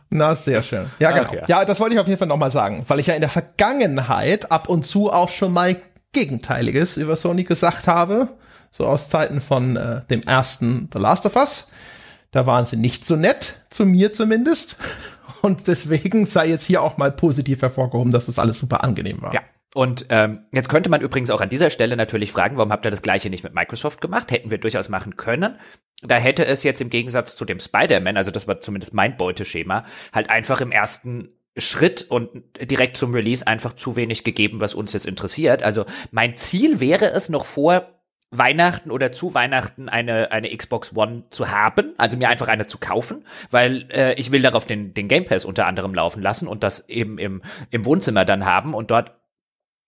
Na, 0.09 0.35
sehr 0.35 0.61
schön. 0.61 0.85
Ja, 0.99 1.11
genau. 1.11 1.27
Okay. 1.27 1.43
Ja, 1.47 1.65
das 1.65 1.79
wollte 1.79 1.95
ich 1.95 1.99
auf 1.99 2.07
jeden 2.07 2.19
Fall 2.19 2.27
nochmal 2.27 2.51
sagen, 2.51 2.85
weil 2.87 2.99
ich 2.99 3.07
ja 3.07 3.15
in 3.15 3.21
der 3.21 3.29
Vergangenheit 3.29 4.51
ab 4.51 4.69
und 4.69 4.85
zu 4.85 5.11
auch 5.11 5.29
schon 5.29 5.51
mal 5.51 5.75
Gegenteiliges 6.13 6.97
über 6.97 7.15
Sony 7.15 7.43
gesagt 7.43 7.87
habe. 7.87 8.29
So 8.71 8.85
aus 8.85 9.09
Zeiten 9.09 9.41
von 9.41 9.75
äh, 9.75 10.01
dem 10.09 10.21
ersten 10.21 10.89
The 10.93 10.99
Last 10.99 11.25
of 11.25 11.35
Us. 11.35 11.71
Da 12.37 12.45
waren 12.45 12.67
sie 12.67 12.77
nicht 12.77 13.03
so 13.03 13.15
nett, 13.15 13.65
zu 13.71 13.83
mir 13.83 14.13
zumindest. 14.13 14.77
Und 15.41 15.67
deswegen 15.67 16.27
sei 16.27 16.49
jetzt 16.49 16.67
hier 16.67 16.83
auch 16.83 16.97
mal 16.97 17.11
positiv 17.11 17.63
hervorgehoben, 17.63 18.11
dass 18.11 18.27
das 18.27 18.37
alles 18.37 18.59
super 18.59 18.83
angenehm 18.83 19.23
war. 19.23 19.33
Ja, 19.33 19.41
und 19.73 20.05
ähm, 20.09 20.45
jetzt 20.51 20.69
könnte 20.69 20.91
man 20.91 21.01
übrigens 21.01 21.31
auch 21.31 21.41
an 21.41 21.49
dieser 21.49 21.71
Stelle 21.71 21.97
natürlich 21.97 22.31
fragen, 22.31 22.57
warum 22.57 22.71
habt 22.71 22.85
ihr 22.85 22.91
das 22.91 23.01
gleiche 23.01 23.31
nicht 23.31 23.43
mit 23.43 23.55
Microsoft 23.55 24.01
gemacht? 24.01 24.29
Hätten 24.29 24.51
wir 24.51 24.59
durchaus 24.59 24.87
machen 24.87 25.17
können. 25.17 25.55
Da 26.03 26.17
hätte 26.17 26.45
es 26.45 26.61
jetzt 26.61 26.79
im 26.79 26.91
Gegensatz 26.91 27.35
zu 27.35 27.43
dem 27.43 27.59
Spider-Man, 27.59 28.17
also 28.17 28.29
das 28.29 28.47
war 28.47 28.59
zumindest 28.59 28.93
mein 28.93 29.17
Beuteschema, 29.17 29.85
halt 30.13 30.29
einfach 30.29 30.61
im 30.61 30.71
ersten 30.71 31.29
Schritt 31.57 32.05
und 32.07 32.29
direkt 32.61 32.97
zum 32.97 33.15
Release 33.15 33.47
einfach 33.47 33.73
zu 33.73 33.95
wenig 33.95 34.23
gegeben, 34.23 34.61
was 34.61 34.75
uns 34.75 34.93
jetzt 34.93 35.07
interessiert. 35.07 35.63
Also 35.63 35.85
mein 36.11 36.37
Ziel 36.37 36.79
wäre 36.79 37.09
es 37.09 37.29
noch 37.29 37.45
vor 37.45 37.96
Weihnachten 38.29 38.91
oder 38.91 39.11
zu 39.11 39.33
Weihnachten 39.33 39.87
eine, 39.87 40.31
eine 40.31 40.55
Xbox 40.55 40.95
One 40.95 41.23
zu 41.29 41.49
haben, 41.49 41.93
also 41.97 42.17
mir 42.17 42.27
einfach 42.27 42.49
eine 42.49 42.67
zu 42.67 42.77
kaufen, 42.77 43.25
weil 43.51 43.89
äh, 43.89 44.13
ich 44.15 44.31
will 44.31 44.41
darauf 44.41 44.65
den, 44.65 44.93
den 44.93 45.07
Game 45.07 45.23
Pass 45.23 45.45
unter 45.45 45.65
anderem 45.65 45.93
laufen 45.93 46.21
lassen 46.21 46.47
und 46.47 46.63
das 46.63 46.89
eben 46.89 47.17
im, 47.19 47.41
im 47.71 47.85
Wohnzimmer 47.85 48.25
dann 48.25 48.45
haben 48.45 48.73
und 48.73 48.91
dort 48.91 49.16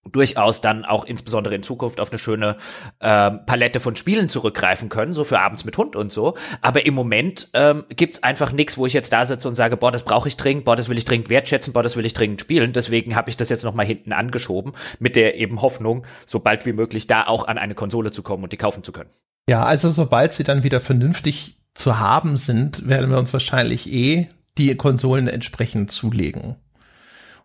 durchaus 0.08 0.60
dann 0.60 0.84
auch 0.84 1.04
insbesondere 1.04 1.54
in 1.54 1.62
Zukunft 1.62 2.00
auf 2.00 2.10
eine 2.10 2.18
schöne 2.18 2.56
äh, 3.00 3.30
Palette 3.30 3.80
von 3.80 3.96
Spielen 3.96 4.28
zurückgreifen 4.28 4.88
können, 4.88 5.12
so 5.12 5.24
für 5.24 5.38
abends 5.38 5.64
mit 5.64 5.76
Hund 5.76 5.94
und 5.94 6.10
so. 6.10 6.36
Aber 6.62 6.86
im 6.86 6.94
Moment 6.94 7.48
ähm, 7.52 7.84
gibt's 7.88 8.22
einfach 8.22 8.52
nichts, 8.52 8.78
wo 8.78 8.86
ich 8.86 8.92
jetzt 8.92 9.12
da 9.12 9.26
sitze 9.26 9.46
und 9.46 9.54
sage, 9.54 9.76
boah, 9.76 9.92
das 9.92 10.04
brauche 10.04 10.28
ich 10.28 10.36
dringend, 10.36 10.64
boah, 10.64 10.74
das 10.74 10.88
will 10.88 10.96
ich 10.96 11.04
dringend 11.04 11.28
wertschätzen, 11.28 11.72
boah, 11.72 11.82
das 11.82 11.96
will 11.96 12.06
ich 12.06 12.14
dringend 12.14 12.40
spielen. 12.40 12.72
Deswegen 12.72 13.14
habe 13.14 13.28
ich 13.28 13.36
das 13.36 13.50
jetzt 13.50 13.64
noch 13.64 13.74
mal 13.74 13.86
hinten 13.86 14.12
angeschoben, 14.12 14.72
mit 14.98 15.16
der 15.16 15.36
eben 15.36 15.60
Hoffnung, 15.60 16.06
so 16.24 16.40
bald 16.40 16.64
wie 16.64 16.72
möglich 16.72 17.06
da 17.06 17.26
auch 17.26 17.46
an 17.46 17.58
eine 17.58 17.74
Konsole 17.74 18.10
zu 18.10 18.22
kommen 18.22 18.42
und 18.44 18.52
die 18.52 18.56
kaufen 18.56 18.82
zu 18.82 18.92
können. 18.92 19.10
Ja, 19.48 19.64
also 19.64 19.90
sobald 19.90 20.32
sie 20.32 20.44
dann 20.44 20.62
wieder 20.62 20.80
vernünftig 20.80 21.58
zu 21.74 21.98
haben 21.98 22.36
sind, 22.36 22.88
werden 22.88 23.10
wir 23.10 23.18
uns 23.18 23.32
wahrscheinlich 23.32 23.92
eh 23.92 24.28
die 24.58 24.74
Konsolen 24.76 25.28
entsprechend 25.28 25.90
zulegen. 25.90 26.56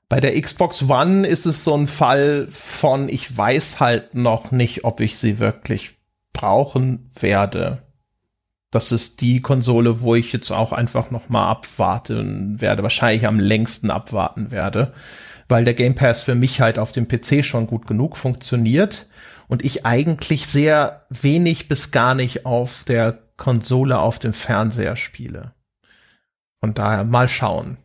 Bei 0.08 0.20
der 0.20 0.40
Xbox 0.40 0.84
One 0.84 1.26
ist 1.26 1.48
es 1.48 1.64
so 1.64 1.76
ein 1.76 1.88
Fall 1.88 2.48
von, 2.52 3.10
ich 3.10 3.36
weiß 3.36 3.80
halt 3.80 4.14
noch 4.14 4.52
nicht, 4.52 4.84
ob 4.84 5.00
ich 5.00 5.18
sie 5.18 5.40
wirklich 5.40 5.98
brauchen 6.32 7.10
werde. 7.20 7.82
Das 8.70 8.92
ist 8.92 9.22
die 9.22 9.42
Konsole, 9.42 10.02
wo 10.02 10.14
ich 10.14 10.32
jetzt 10.32 10.52
auch 10.52 10.74
einfach 10.74 11.10
noch 11.10 11.30
mal 11.30 11.50
abwarten 11.50 12.62
werde, 12.62 12.84
wahrscheinlich 12.84 13.26
am 13.26 13.40
längsten 13.40 13.90
abwarten 13.90 14.52
werde, 14.52 14.94
weil 15.48 15.64
der 15.64 15.74
Game 15.74 15.96
Pass 15.96 16.22
für 16.22 16.36
mich 16.36 16.62
halt 16.62 16.78
auf 16.78 16.92
dem 16.92 17.08
PC 17.08 17.44
schon 17.44 17.66
gut 17.66 17.88
genug 17.88 18.16
funktioniert 18.16 19.08
und 19.48 19.66
ich 19.66 19.88
eigentlich 19.88 20.46
sehr 20.46 21.08
wenig 21.10 21.68
bis 21.68 21.90
gar 21.90 22.14
nicht 22.14 22.46
auf 22.46 22.84
der 22.84 23.18
Konsole 23.38 23.98
auf 23.98 24.20
dem 24.20 24.34
Fernseher 24.34 24.98
spiele. 24.98 25.54
Von 26.60 26.76
daher 26.76 27.06
mal 27.06 27.28
schauen 27.28 27.78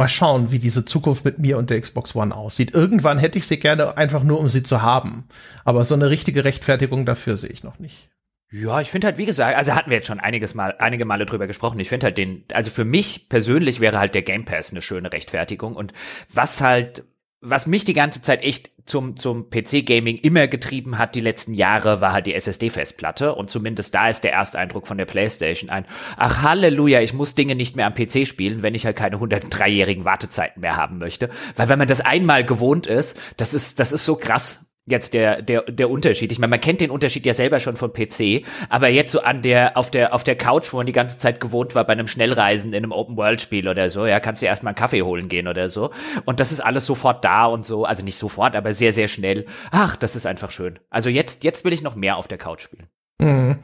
mal 0.00 0.08
schauen, 0.08 0.50
wie 0.50 0.58
diese 0.58 0.84
Zukunft 0.84 1.24
mit 1.24 1.38
mir 1.38 1.58
und 1.58 1.70
der 1.70 1.80
Xbox 1.80 2.16
One 2.16 2.34
aussieht. 2.34 2.72
Irgendwann 2.74 3.18
hätte 3.18 3.38
ich 3.38 3.46
sie 3.46 3.60
gerne 3.60 3.96
einfach 3.96 4.24
nur, 4.24 4.40
um 4.40 4.48
sie 4.48 4.62
zu 4.62 4.82
haben. 4.82 5.28
Aber 5.64 5.84
so 5.84 5.94
eine 5.94 6.10
richtige 6.10 6.42
Rechtfertigung 6.44 7.04
dafür 7.04 7.36
sehe 7.36 7.50
ich 7.50 7.62
noch 7.62 7.78
nicht. 7.78 8.08
Ja, 8.50 8.80
ich 8.80 8.90
finde 8.90 9.06
halt, 9.06 9.18
wie 9.18 9.26
gesagt, 9.26 9.56
also 9.56 9.74
hatten 9.74 9.90
wir 9.90 9.98
jetzt 9.98 10.08
schon 10.08 10.18
einiges 10.18 10.54
Mal, 10.54 10.74
einige 10.78 11.04
Male 11.04 11.26
drüber 11.26 11.46
gesprochen. 11.46 11.78
Ich 11.78 11.90
finde 11.90 12.06
halt 12.06 12.18
den, 12.18 12.44
also 12.52 12.70
für 12.70 12.84
mich 12.84 13.28
persönlich 13.28 13.78
wäre 13.78 13.98
halt 13.98 14.14
der 14.14 14.22
Game 14.22 14.44
Pass 14.44 14.72
eine 14.72 14.82
schöne 14.82 15.12
Rechtfertigung. 15.12 15.76
Und 15.76 15.92
was 16.32 16.60
halt, 16.60 17.04
was 17.42 17.66
mich 17.66 17.84
die 17.84 17.94
ganze 17.94 18.20
Zeit 18.20 18.42
echt 18.42 18.70
zum, 18.84 19.16
zum 19.16 19.48
PC-Gaming 19.48 20.18
immer 20.18 20.46
getrieben 20.46 20.98
hat 20.98 21.14
die 21.14 21.20
letzten 21.20 21.54
Jahre, 21.54 22.00
war 22.00 22.12
halt 22.12 22.26
die 22.26 22.34
SSD-Festplatte. 22.34 23.34
Und 23.34 23.50
zumindest 23.50 23.94
da 23.94 24.08
ist 24.08 24.24
der 24.24 24.32
erste 24.32 24.58
Eindruck 24.58 24.86
von 24.86 24.98
der 24.98 25.06
PlayStation 25.06 25.70
ein, 25.70 25.86
ach 26.16 26.42
Halleluja, 26.42 27.00
ich 27.00 27.14
muss 27.14 27.34
Dinge 27.34 27.54
nicht 27.54 27.76
mehr 27.76 27.86
am 27.86 27.94
PC 27.94 28.26
spielen, 28.26 28.62
wenn 28.62 28.74
ich 28.74 28.84
halt 28.84 28.96
keine 28.96 29.16
103-jährigen 29.16 30.04
Wartezeiten 30.04 30.60
mehr 30.60 30.76
haben 30.76 30.98
möchte. 30.98 31.30
Weil 31.56 31.68
wenn 31.68 31.78
man 31.78 31.88
das 31.88 32.00
einmal 32.00 32.44
gewohnt 32.44 32.86
ist, 32.86 33.16
das 33.36 33.54
ist, 33.54 33.80
das 33.80 33.92
ist 33.92 34.04
so 34.04 34.16
krass 34.16 34.66
jetzt 34.86 35.14
der, 35.14 35.42
der, 35.42 35.62
der 35.62 35.90
Unterschied. 35.90 36.32
Ich 36.32 36.38
meine, 36.38 36.50
man 36.50 36.60
kennt 36.60 36.80
den 36.80 36.90
Unterschied 36.90 37.26
ja 37.26 37.34
selber 37.34 37.60
schon 37.60 37.76
von 37.76 37.92
PC, 37.92 38.44
aber 38.68 38.88
jetzt 38.88 39.12
so 39.12 39.20
an 39.20 39.42
der, 39.42 39.76
auf 39.76 39.90
der, 39.90 40.14
auf 40.14 40.24
der 40.24 40.36
Couch, 40.36 40.72
wo 40.72 40.78
man 40.78 40.86
die 40.86 40.92
ganze 40.92 41.18
Zeit 41.18 41.40
gewohnt 41.40 41.74
war, 41.74 41.84
bei 41.84 41.92
einem 41.92 42.06
Schnellreisen 42.06 42.72
in 42.72 42.82
einem 42.82 42.92
Open-World-Spiel 42.92 43.68
oder 43.68 43.90
so, 43.90 44.06
ja, 44.06 44.20
kannst 44.20 44.42
du 44.42 44.46
erstmal 44.46 44.70
einen 44.70 44.78
Kaffee 44.78 45.02
holen 45.02 45.28
gehen 45.28 45.48
oder 45.48 45.68
so. 45.68 45.90
Und 46.24 46.40
das 46.40 46.52
ist 46.52 46.60
alles 46.60 46.86
sofort 46.86 47.24
da 47.24 47.46
und 47.46 47.66
so, 47.66 47.84
also 47.84 48.04
nicht 48.04 48.16
sofort, 48.16 48.56
aber 48.56 48.74
sehr, 48.74 48.92
sehr 48.92 49.08
schnell. 49.08 49.46
Ach, 49.70 49.96
das 49.96 50.16
ist 50.16 50.26
einfach 50.26 50.50
schön. 50.50 50.78
Also 50.90 51.08
jetzt, 51.08 51.44
jetzt 51.44 51.64
will 51.64 51.72
ich 51.72 51.82
noch 51.82 51.94
mehr 51.94 52.16
auf 52.16 52.28
der 52.28 52.38
Couch 52.38 52.62
spielen. 52.62 52.88
Mhm. 53.18 53.58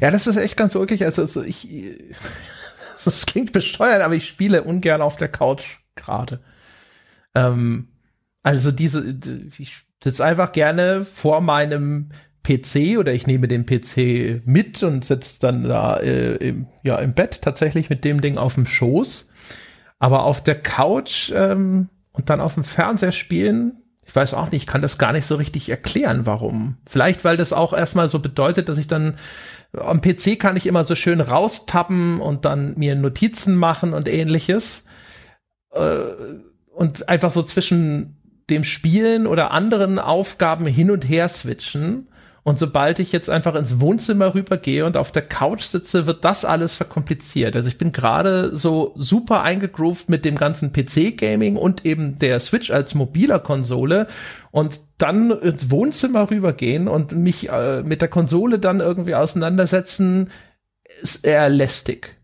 Ja, 0.00 0.10
das 0.10 0.26
ist 0.26 0.36
echt 0.36 0.56
ganz 0.56 0.74
wirklich, 0.74 1.04
also, 1.04 1.22
also 1.22 1.42
ich, 1.42 1.68
das 3.04 3.26
klingt 3.26 3.52
bescheuert, 3.52 4.02
aber 4.02 4.14
ich 4.14 4.26
spiele 4.26 4.62
ungern 4.64 5.02
auf 5.02 5.16
der 5.16 5.28
Couch 5.28 5.78
gerade. 5.94 6.40
Ähm, 7.34 7.88
also 8.42 8.72
diese, 8.72 9.16
ich 9.58 9.84
sitze 10.02 10.24
einfach 10.24 10.52
gerne 10.52 11.04
vor 11.04 11.40
meinem 11.40 12.10
PC 12.42 12.98
oder 12.98 13.12
ich 13.12 13.26
nehme 13.26 13.46
den 13.48 13.66
PC 13.66 14.46
mit 14.46 14.82
und 14.82 15.04
sitze 15.04 15.40
dann 15.40 15.64
da 15.64 15.96
äh, 15.98 16.34
im, 16.36 16.66
ja, 16.82 16.96
im 16.96 17.14
Bett 17.14 17.40
tatsächlich 17.42 17.88
mit 17.88 18.04
dem 18.04 18.20
Ding 18.20 18.36
auf 18.36 18.54
dem 18.54 18.66
Schoß. 18.66 19.32
Aber 19.98 20.24
auf 20.24 20.42
der 20.42 20.60
Couch 20.60 21.30
ähm, 21.34 21.88
und 22.12 22.30
dann 22.30 22.40
auf 22.40 22.54
dem 22.54 22.64
Fernseher 22.64 23.12
spielen, 23.12 23.72
ich 24.04 24.14
weiß 24.14 24.34
auch 24.34 24.50
nicht, 24.50 24.62
ich 24.62 24.66
kann 24.66 24.82
das 24.82 24.98
gar 24.98 25.12
nicht 25.12 25.26
so 25.26 25.36
richtig 25.36 25.68
erklären, 25.68 26.26
warum. 26.26 26.76
Vielleicht, 26.86 27.24
weil 27.24 27.36
das 27.36 27.52
auch 27.52 27.72
erstmal 27.72 28.08
so 28.08 28.18
bedeutet, 28.18 28.68
dass 28.68 28.78
ich 28.78 28.88
dann 28.88 29.14
am 29.72 30.00
PC 30.00 30.38
kann 30.38 30.56
ich 30.56 30.66
immer 30.66 30.84
so 30.84 30.96
schön 30.96 31.20
raustappen 31.20 32.20
und 32.20 32.44
dann 32.44 32.74
mir 32.76 32.96
Notizen 32.96 33.56
machen 33.56 33.94
und 33.94 34.08
ähnliches. 34.08 34.84
Äh, 35.70 36.00
und 36.74 37.08
einfach 37.08 37.32
so 37.32 37.42
zwischen 37.42 38.21
dem 38.50 38.64
Spielen 38.64 39.26
oder 39.26 39.52
anderen 39.52 39.98
Aufgaben 39.98 40.66
hin 40.66 40.90
und 40.90 41.08
her 41.08 41.28
switchen. 41.28 42.08
Und 42.44 42.58
sobald 42.58 42.98
ich 42.98 43.12
jetzt 43.12 43.30
einfach 43.30 43.54
ins 43.54 43.78
Wohnzimmer 43.78 44.34
rübergehe 44.34 44.84
und 44.84 44.96
auf 44.96 45.12
der 45.12 45.22
Couch 45.22 45.62
sitze, 45.62 46.08
wird 46.08 46.24
das 46.24 46.44
alles 46.44 46.74
verkompliziert. 46.74 47.54
Also 47.54 47.68
ich 47.68 47.78
bin 47.78 47.92
gerade 47.92 48.56
so 48.56 48.92
super 48.96 49.42
eingegroovt 49.42 50.08
mit 50.08 50.24
dem 50.24 50.34
ganzen 50.34 50.72
PC-Gaming 50.72 51.54
und 51.54 51.86
eben 51.86 52.16
der 52.16 52.40
Switch 52.40 52.72
als 52.72 52.96
mobiler 52.96 53.38
Konsole 53.38 54.08
und 54.50 54.80
dann 54.98 55.30
ins 55.30 55.70
Wohnzimmer 55.70 56.30
rübergehen 56.30 56.88
und 56.88 57.12
mich 57.12 57.48
äh, 57.48 57.84
mit 57.84 58.00
der 58.00 58.08
Konsole 58.08 58.58
dann 58.58 58.80
irgendwie 58.80 59.14
auseinandersetzen, 59.14 60.30
ist 61.00 61.24
eher 61.24 61.48
lästig. 61.48 62.16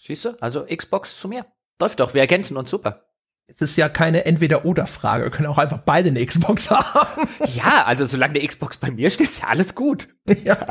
Siehst 0.00 0.24
du? 0.24 0.40
Also 0.40 0.64
Xbox 0.64 1.18
zu 1.18 1.26
mir. 1.26 1.46
Läuft 1.80 1.98
doch, 1.98 2.14
wir 2.14 2.20
ergänzen 2.20 2.56
uns 2.56 2.70
super 2.70 3.04
es 3.46 3.60
ist 3.60 3.76
ja 3.76 3.88
keine 3.88 4.24
Entweder-Oder-Frage. 4.24 5.24
Wir 5.24 5.30
können 5.30 5.48
auch 5.48 5.58
einfach 5.58 5.78
beide 5.78 6.08
eine 6.08 6.24
Xbox 6.24 6.70
haben. 6.70 7.28
Ja, 7.54 7.84
also 7.84 8.06
solange 8.06 8.38
eine 8.38 8.48
Xbox 8.48 8.76
bei 8.76 8.90
mir 8.90 9.10
steht, 9.10 9.30
ist 9.30 9.42
ja 9.42 9.48
alles 9.48 9.74
gut. 9.74 10.08
Ja. 10.44 10.66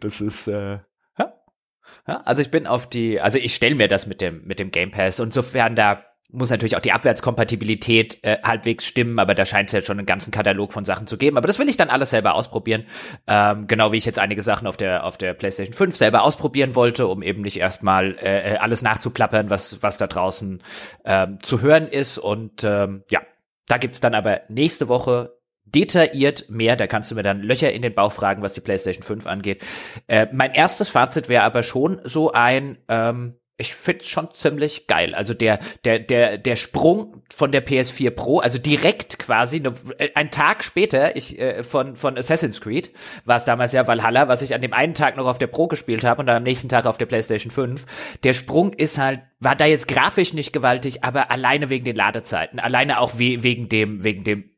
Das 0.00 0.20
ist, 0.20 0.48
äh, 0.48 0.78
ja. 1.18 2.22
Also 2.24 2.42
ich 2.42 2.50
bin 2.50 2.66
auf 2.66 2.88
die, 2.88 3.20
also 3.20 3.38
ich 3.38 3.54
stelle 3.54 3.74
mir 3.74 3.88
das 3.88 4.06
mit 4.06 4.20
dem, 4.20 4.44
mit 4.46 4.58
dem 4.58 4.70
Game 4.70 4.90
Pass 4.90 5.20
und 5.20 5.32
sofern 5.32 5.76
da 5.76 6.04
muss 6.30 6.50
natürlich 6.50 6.76
auch 6.76 6.80
die 6.80 6.92
Abwärtskompatibilität 6.92 8.18
äh, 8.22 8.38
halbwegs 8.42 8.84
stimmen, 8.84 9.18
aber 9.18 9.34
da 9.34 9.46
scheint 9.46 9.70
es 9.70 9.72
ja 9.72 9.80
schon 9.80 9.98
einen 9.98 10.06
ganzen 10.06 10.30
Katalog 10.30 10.72
von 10.72 10.84
Sachen 10.84 11.06
zu 11.06 11.16
geben. 11.16 11.38
Aber 11.38 11.46
das 11.46 11.58
will 11.58 11.68
ich 11.68 11.78
dann 11.78 11.88
alles 11.88 12.10
selber 12.10 12.34
ausprobieren. 12.34 12.84
Ähm, 13.26 13.66
genau 13.66 13.92
wie 13.92 13.96
ich 13.96 14.04
jetzt 14.04 14.18
einige 14.18 14.42
Sachen 14.42 14.66
auf 14.66 14.76
der, 14.76 15.04
auf 15.04 15.16
der 15.16 15.32
PlayStation 15.32 15.74
5 15.74 15.96
selber 15.96 16.22
ausprobieren 16.22 16.74
wollte, 16.74 17.06
um 17.06 17.22
eben 17.22 17.42
nicht 17.42 17.58
erstmal 17.58 18.16
äh, 18.18 18.54
äh, 18.54 18.56
alles 18.58 18.82
nachzuplappern, 18.82 19.48
was, 19.48 19.82
was 19.82 19.96
da 19.96 20.06
draußen 20.06 20.62
ähm, 21.04 21.38
zu 21.40 21.62
hören 21.62 21.88
ist. 21.88 22.18
Und 22.18 22.62
ähm, 22.62 23.04
ja, 23.10 23.20
da 23.66 23.78
gibt's 23.78 24.00
dann 24.00 24.14
aber 24.14 24.42
nächste 24.48 24.88
Woche 24.88 25.38
detailliert 25.64 26.50
mehr. 26.50 26.76
Da 26.76 26.86
kannst 26.86 27.10
du 27.10 27.14
mir 27.14 27.22
dann 27.22 27.40
Löcher 27.40 27.72
in 27.72 27.82
den 27.82 27.94
Bauch 27.94 28.12
fragen, 28.12 28.42
was 28.42 28.52
die 28.52 28.60
PlayStation 28.60 29.02
5 29.02 29.26
angeht. 29.26 29.64
Äh, 30.06 30.26
mein 30.32 30.52
erstes 30.52 30.90
Fazit 30.90 31.30
wäre 31.30 31.44
aber 31.44 31.62
schon 31.62 32.00
so 32.04 32.32
ein, 32.32 32.78
ähm, 32.88 33.37
ich 33.58 33.74
find's 33.74 34.08
schon 34.08 34.28
ziemlich 34.34 34.86
geil. 34.86 35.16
Also 35.16 35.34
der, 35.34 35.58
der, 35.84 35.98
der, 35.98 36.38
der 36.38 36.54
Sprung 36.54 37.22
von 37.28 37.50
der 37.50 37.66
PS4 37.66 38.10
Pro, 38.10 38.38
also 38.38 38.58
direkt 38.58 39.18
quasi, 39.18 39.58
ne, 39.58 39.74
ein 40.14 40.30
Tag 40.30 40.62
später, 40.62 41.16
ich, 41.16 41.38
äh, 41.40 41.64
von, 41.64 41.96
von 41.96 42.16
Assassin's 42.16 42.60
Creed, 42.60 42.90
war 43.24 43.36
es 43.36 43.44
damals 43.44 43.72
ja 43.72 43.88
Valhalla, 43.88 44.28
was 44.28 44.42
ich 44.42 44.54
an 44.54 44.60
dem 44.60 44.72
einen 44.72 44.94
Tag 44.94 45.16
noch 45.16 45.26
auf 45.26 45.38
der 45.38 45.48
Pro 45.48 45.66
gespielt 45.66 46.04
habe 46.04 46.20
und 46.20 46.26
dann 46.26 46.36
am 46.36 46.44
nächsten 46.44 46.68
Tag 46.68 46.86
auf 46.86 46.98
der 46.98 47.06
PlayStation 47.06 47.50
5. 47.50 47.84
Der 48.22 48.32
Sprung 48.32 48.72
ist 48.72 48.96
halt, 48.96 49.20
war 49.40 49.56
da 49.56 49.66
jetzt 49.66 49.88
grafisch 49.88 50.32
nicht 50.34 50.52
gewaltig, 50.52 51.02
aber 51.02 51.32
alleine 51.32 51.68
wegen 51.68 51.84
den 51.84 51.96
Ladezeiten, 51.96 52.60
alleine 52.60 53.00
auch 53.00 53.18
we 53.18 53.42
wegen 53.42 53.68
dem, 53.68 54.04
wegen 54.04 54.22
dem 54.22 54.50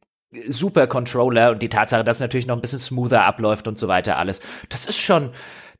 super 0.46 0.86
Controller 0.86 1.52
und 1.52 1.62
die 1.62 1.70
Tatsache, 1.70 2.04
dass 2.04 2.20
natürlich 2.20 2.46
noch 2.46 2.56
ein 2.56 2.60
bisschen 2.60 2.78
smoother 2.78 3.24
abläuft 3.24 3.66
und 3.66 3.78
so 3.78 3.88
weiter 3.88 4.18
alles. 4.18 4.40
Das 4.68 4.84
ist 4.84 5.00
schon, 5.00 5.30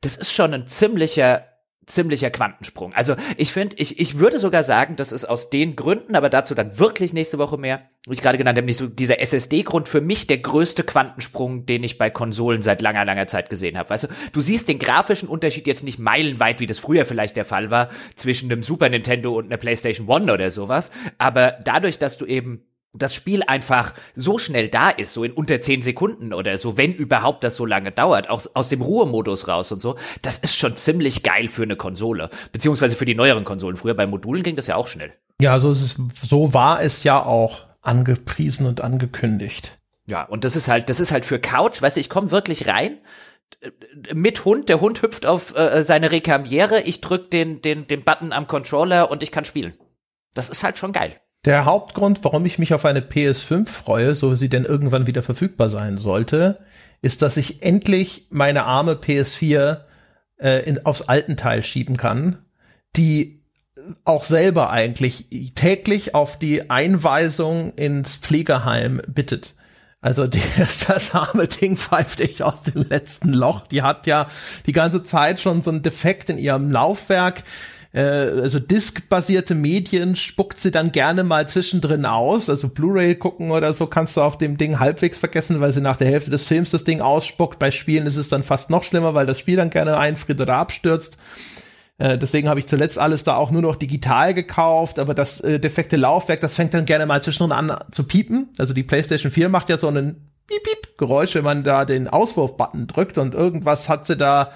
das 0.01 0.17
ist 0.17 0.33
schon 0.33 0.53
ein 0.53 0.67
ziemlicher 0.67 1.45
ziemlicher 1.87 2.29
Quantensprung. 2.29 2.93
Also 2.93 3.15
ich 3.37 3.51
finde, 3.51 3.75
ich, 3.77 3.99
ich 3.99 4.19
würde 4.19 4.39
sogar 4.39 4.63
sagen, 4.63 4.95
das 4.95 5.11
ist 5.11 5.25
aus 5.25 5.49
den 5.49 5.75
Gründen, 5.75 6.15
aber 6.15 6.29
dazu 6.29 6.53
dann 6.53 6.77
wirklich 6.77 7.11
nächste 7.11 7.39
Woche 7.39 7.57
mehr, 7.57 7.89
wie 8.07 8.13
ich 8.13 8.21
gerade 8.21 8.37
genannt 8.37 8.57
habe, 8.57 8.71
so 8.71 8.87
dieser 8.87 9.19
SSD-Grund 9.19 9.87
für 9.87 9.99
mich 9.99 10.27
der 10.27 10.37
größte 10.37 10.83
Quantensprung, 10.83 11.65
den 11.65 11.83
ich 11.83 11.97
bei 11.97 12.09
Konsolen 12.09 12.61
seit 12.61 12.81
langer, 12.81 13.03
langer 13.03 13.27
Zeit 13.27 13.49
gesehen 13.49 13.77
habe. 13.77 13.89
Weißt 13.89 14.05
du, 14.05 14.07
du 14.31 14.41
siehst 14.41 14.69
den 14.69 14.79
grafischen 14.79 15.27
Unterschied 15.27 15.65
jetzt 15.65 15.83
nicht 15.83 15.99
meilenweit, 15.99 16.59
wie 16.59 16.67
das 16.67 16.79
früher 16.79 17.03
vielleicht 17.03 17.35
der 17.35 17.45
Fall 17.45 17.71
war, 17.71 17.89
zwischen 18.15 18.51
einem 18.51 18.63
Super 18.63 18.89
Nintendo 18.89 19.35
und 19.35 19.45
einer 19.45 19.57
PlayStation 19.57 20.07
One 20.07 20.31
oder 20.31 20.51
sowas, 20.51 20.91
aber 21.17 21.57
dadurch, 21.63 21.97
dass 21.97 22.17
du 22.17 22.25
eben 22.25 22.63
das 22.93 23.15
Spiel 23.15 23.43
einfach 23.47 23.93
so 24.15 24.37
schnell 24.37 24.69
da 24.69 24.89
ist, 24.89 25.13
so 25.13 25.23
in 25.23 25.31
unter 25.31 25.61
zehn 25.61 25.81
Sekunden 25.81 26.33
oder 26.33 26.57
so, 26.57 26.77
wenn 26.77 26.93
überhaupt 26.93 27.43
das 27.43 27.55
so 27.55 27.65
lange 27.65 27.91
dauert, 27.91 28.29
auch 28.29 28.45
aus 28.53 28.69
dem 28.69 28.81
Ruhemodus 28.81 29.47
raus 29.47 29.71
und 29.71 29.81
so, 29.81 29.97
das 30.21 30.37
ist 30.37 30.57
schon 30.57 30.75
ziemlich 30.75 31.23
geil 31.23 31.47
für 31.47 31.63
eine 31.63 31.77
Konsole, 31.77 32.29
beziehungsweise 32.51 32.95
für 32.95 33.05
die 33.05 33.15
neueren 33.15 33.45
Konsolen. 33.45 33.77
Früher 33.77 33.93
bei 33.93 34.07
Modulen 34.07 34.43
ging 34.43 34.55
das 34.55 34.67
ja 34.67 34.75
auch 34.75 34.87
schnell. 34.87 35.13
Ja, 35.41 35.57
so, 35.59 35.71
ist 35.71 35.81
es, 35.81 36.27
so 36.27 36.53
war 36.53 36.81
es 36.81 37.03
ja 37.03 37.23
auch 37.25 37.65
angepriesen 37.81 38.67
und 38.67 38.81
angekündigt. 38.81 39.79
Ja, 40.07 40.23
und 40.23 40.43
das 40.43 40.55
ist 40.55 40.67
halt, 40.67 40.89
das 40.89 40.99
ist 40.99 41.11
halt 41.11 41.25
für 41.25 41.39
Couch, 41.39 41.81
weißt 41.81 41.95
du, 41.95 42.01
ich 42.01 42.09
komme 42.09 42.31
wirklich 42.31 42.67
rein, 42.67 42.97
mit 44.13 44.45
Hund, 44.45 44.69
der 44.69 44.81
Hund 44.81 45.01
hüpft 45.01 45.25
auf 45.25 45.55
äh, 45.55 45.83
seine 45.83 46.11
Rekamiere, 46.11 46.81
ich 46.81 47.01
drück 47.01 47.31
den, 47.31 47.61
den, 47.61 47.87
den 47.87 48.03
Button 48.03 48.33
am 48.33 48.47
Controller 48.47 49.11
und 49.11 49.23
ich 49.23 49.31
kann 49.31 49.45
spielen. 49.45 49.73
Das 50.33 50.49
ist 50.49 50.63
halt 50.63 50.77
schon 50.77 50.93
geil. 50.93 51.19
Der 51.45 51.65
Hauptgrund, 51.65 52.23
warum 52.23 52.45
ich 52.45 52.59
mich 52.59 52.73
auf 52.73 52.85
eine 52.85 53.01
PS5 53.01 53.65
freue, 53.65 54.13
so 54.13 54.35
sie 54.35 54.49
denn 54.49 54.65
irgendwann 54.65 55.07
wieder 55.07 55.23
verfügbar 55.23 55.69
sein 55.69 55.97
sollte, 55.97 56.59
ist, 57.01 57.23
dass 57.23 57.37
ich 57.37 57.63
endlich 57.63 58.27
meine 58.29 58.65
arme 58.65 58.93
PS4 58.93 59.79
äh, 60.39 60.63
in, 60.65 60.85
aufs 60.85 61.01
alten 61.03 61.37
Teil 61.37 61.63
schieben 61.63 61.97
kann, 61.97 62.37
die 62.95 63.41
auch 64.03 64.23
selber 64.23 64.69
eigentlich 64.69 65.53
täglich 65.55 66.13
auf 66.13 66.37
die 66.37 66.69
Einweisung 66.69 67.73
ins 67.73 68.15
Pflegeheim 68.15 69.01
bittet. 69.07 69.55
Also 69.99 70.27
die, 70.27 70.41
das 70.57 71.15
arme 71.15 71.47
Ding 71.47 71.77
pfeift 71.77 72.19
echt 72.19 72.43
aus 72.43 72.63
dem 72.63 72.87
letzten 72.87 73.33
Loch. 73.33 73.67
Die 73.67 73.81
hat 73.81 74.05
ja 74.05 74.29
die 74.67 74.73
ganze 74.73 75.03
Zeit 75.03 75.39
schon 75.39 75.63
so 75.63 75.71
einen 75.71 75.81
Defekt 75.81 76.29
in 76.29 76.37
ihrem 76.37 76.71
Laufwerk 76.71 77.43
äh, 77.93 78.01
also 78.01 78.59
Disk-basierte 78.59 79.55
Medien 79.55 80.15
spuckt 80.15 80.59
sie 80.59 80.71
dann 80.71 80.91
gerne 80.91 81.23
mal 81.23 81.47
zwischendrin 81.47 82.05
aus. 82.05 82.49
Also 82.49 82.69
Blu-ray 82.69 83.15
gucken 83.15 83.51
oder 83.51 83.73
so 83.73 83.87
kannst 83.87 84.17
du 84.17 84.21
auf 84.21 84.37
dem 84.37 84.57
Ding 84.57 84.79
halbwegs 84.79 85.19
vergessen, 85.19 85.59
weil 85.59 85.71
sie 85.71 85.81
nach 85.81 85.97
der 85.97 86.07
Hälfte 86.07 86.31
des 86.31 86.43
Films 86.43 86.71
das 86.71 86.83
Ding 86.83 87.01
ausspuckt. 87.01 87.59
Bei 87.59 87.71
Spielen 87.71 88.07
ist 88.07 88.17
es 88.17 88.29
dann 88.29 88.43
fast 88.43 88.69
noch 88.69 88.83
schlimmer, 88.83 89.13
weil 89.13 89.25
das 89.25 89.39
Spiel 89.39 89.57
dann 89.57 89.69
gerne 89.69 89.97
einfriert 89.97 90.39
oder 90.39 90.55
abstürzt. 90.55 91.17
Äh, 91.97 92.17
deswegen 92.17 92.47
habe 92.47 92.59
ich 92.59 92.67
zuletzt 92.67 92.97
alles 92.97 93.23
da 93.23 93.35
auch 93.35 93.51
nur 93.51 93.61
noch 93.61 93.75
digital 93.75 94.33
gekauft, 94.33 94.97
aber 94.97 95.13
das 95.13 95.41
äh, 95.41 95.59
defekte 95.59 95.97
Laufwerk, 95.97 96.39
das 96.39 96.55
fängt 96.55 96.73
dann 96.73 96.85
gerne 96.85 97.05
mal 97.05 97.21
zwischendrin 97.21 97.51
an 97.51 97.77
zu 97.91 98.05
piepen. 98.07 98.49
Also 98.57 98.73
die 98.73 98.83
PlayStation 98.83 99.31
4 99.31 99.49
macht 99.49 99.69
ja 99.69 99.77
so 99.77 99.87
einen 99.87 100.31
Piep-Piep-Geräusch, 100.47 101.35
wenn 101.35 101.43
man 101.43 101.63
da 101.63 101.85
den 101.85 102.07
Auswurf-Button 102.07 102.87
drückt 102.87 103.17
und 103.17 103.35
irgendwas 103.35 103.89
hat 103.89 104.05
sie 104.05 104.17
da 104.17 104.51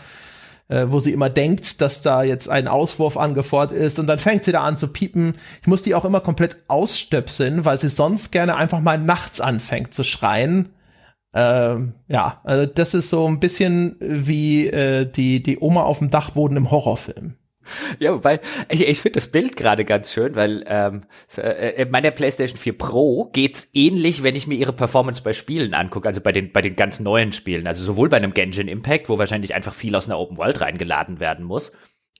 äh, 0.67 0.85
wo 0.87 0.99
sie 0.99 1.11
immer 1.11 1.29
denkt, 1.29 1.81
dass 1.81 2.01
da 2.01 2.23
jetzt 2.23 2.49
ein 2.49 2.67
Auswurf 2.67 3.17
angefordert 3.17 3.77
ist 3.77 3.99
und 3.99 4.07
dann 4.07 4.19
fängt 4.19 4.43
sie 4.43 4.51
da 4.51 4.63
an 4.63 4.77
zu 4.77 4.87
piepen. 4.87 5.35
Ich 5.61 5.67
muss 5.67 5.83
die 5.83 5.95
auch 5.95 6.05
immer 6.05 6.21
komplett 6.21 6.63
ausstöpseln, 6.67 7.65
weil 7.65 7.77
sie 7.77 7.89
sonst 7.89 8.31
gerne 8.31 8.55
einfach 8.55 8.81
mal 8.81 8.97
nachts 8.97 9.41
anfängt 9.41 9.93
zu 9.93 10.03
schreien. 10.03 10.69
Ähm, 11.33 11.93
ja, 12.07 12.41
also 12.43 12.65
das 12.65 12.93
ist 12.93 13.09
so 13.09 13.27
ein 13.27 13.39
bisschen 13.39 13.95
wie 13.99 14.67
äh, 14.67 15.05
die, 15.05 15.43
die 15.43 15.59
Oma 15.59 15.83
auf 15.83 15.99
dem 15.99 16.09
Dachboden 16.09 16.57
im 16.57 16.71
Horrorfilm. 16.71 17.35
Ja, 17.99 18.13
wobei, 18.13 18.39
ich, 18.69 18.85
ich 18.85 18.99
finde 18.99 19.15
das 19.15 19.27
Bild 19.27 19.55
gerade 19.55 19.85
ganz 19.85 20.11
schön, 20.11 20.35
weil 20.35 20.63
ähm, 20.67 21.03
äh, 21.37 21.81
in 21.81 21.91
meiner 21.91 22.11
PlayStation 22.11 22.57
4 22.57 22.77
Pro 22.77 23.25
geht's 23.25 23.69
ähnlich, 23.73 24.23
wenn 24.23 24.35
ich 24.35 24.47
mir 24.47 24.55
ihre 24.55 24.73
Performance 24.73 25.21
bei 25.23 25.33
Spielen 25.33 25.73
angucke, 25.73 26.07
also 26.07 26.21
bei 26.21 26.31
den, 26.31 26.51
bei 26.51 26.61
den 26.61 26.75
ganz 26.75 26.99
neuen 26.99 27.31
Spielen. 27.31 27.67
Also 27.67 27.83
sowohl 27.83 28.09
bei 28.09 28.17
einem 28.17 28.33
Genshin 28.33 28.67
Impact, 28.67 29.09
wo 29.09 29.17
wahrscheinlich 29.17 29.53
einfach 29.53 29.73
viel 29.73 29.95
aus 29.95 30.07
einer 30.07 30.19
Open 30.19 30.37
World 30.37 30.61
reingeladen 30.61 31.19
werden 31.19 31.45
muss, 31.45 31.71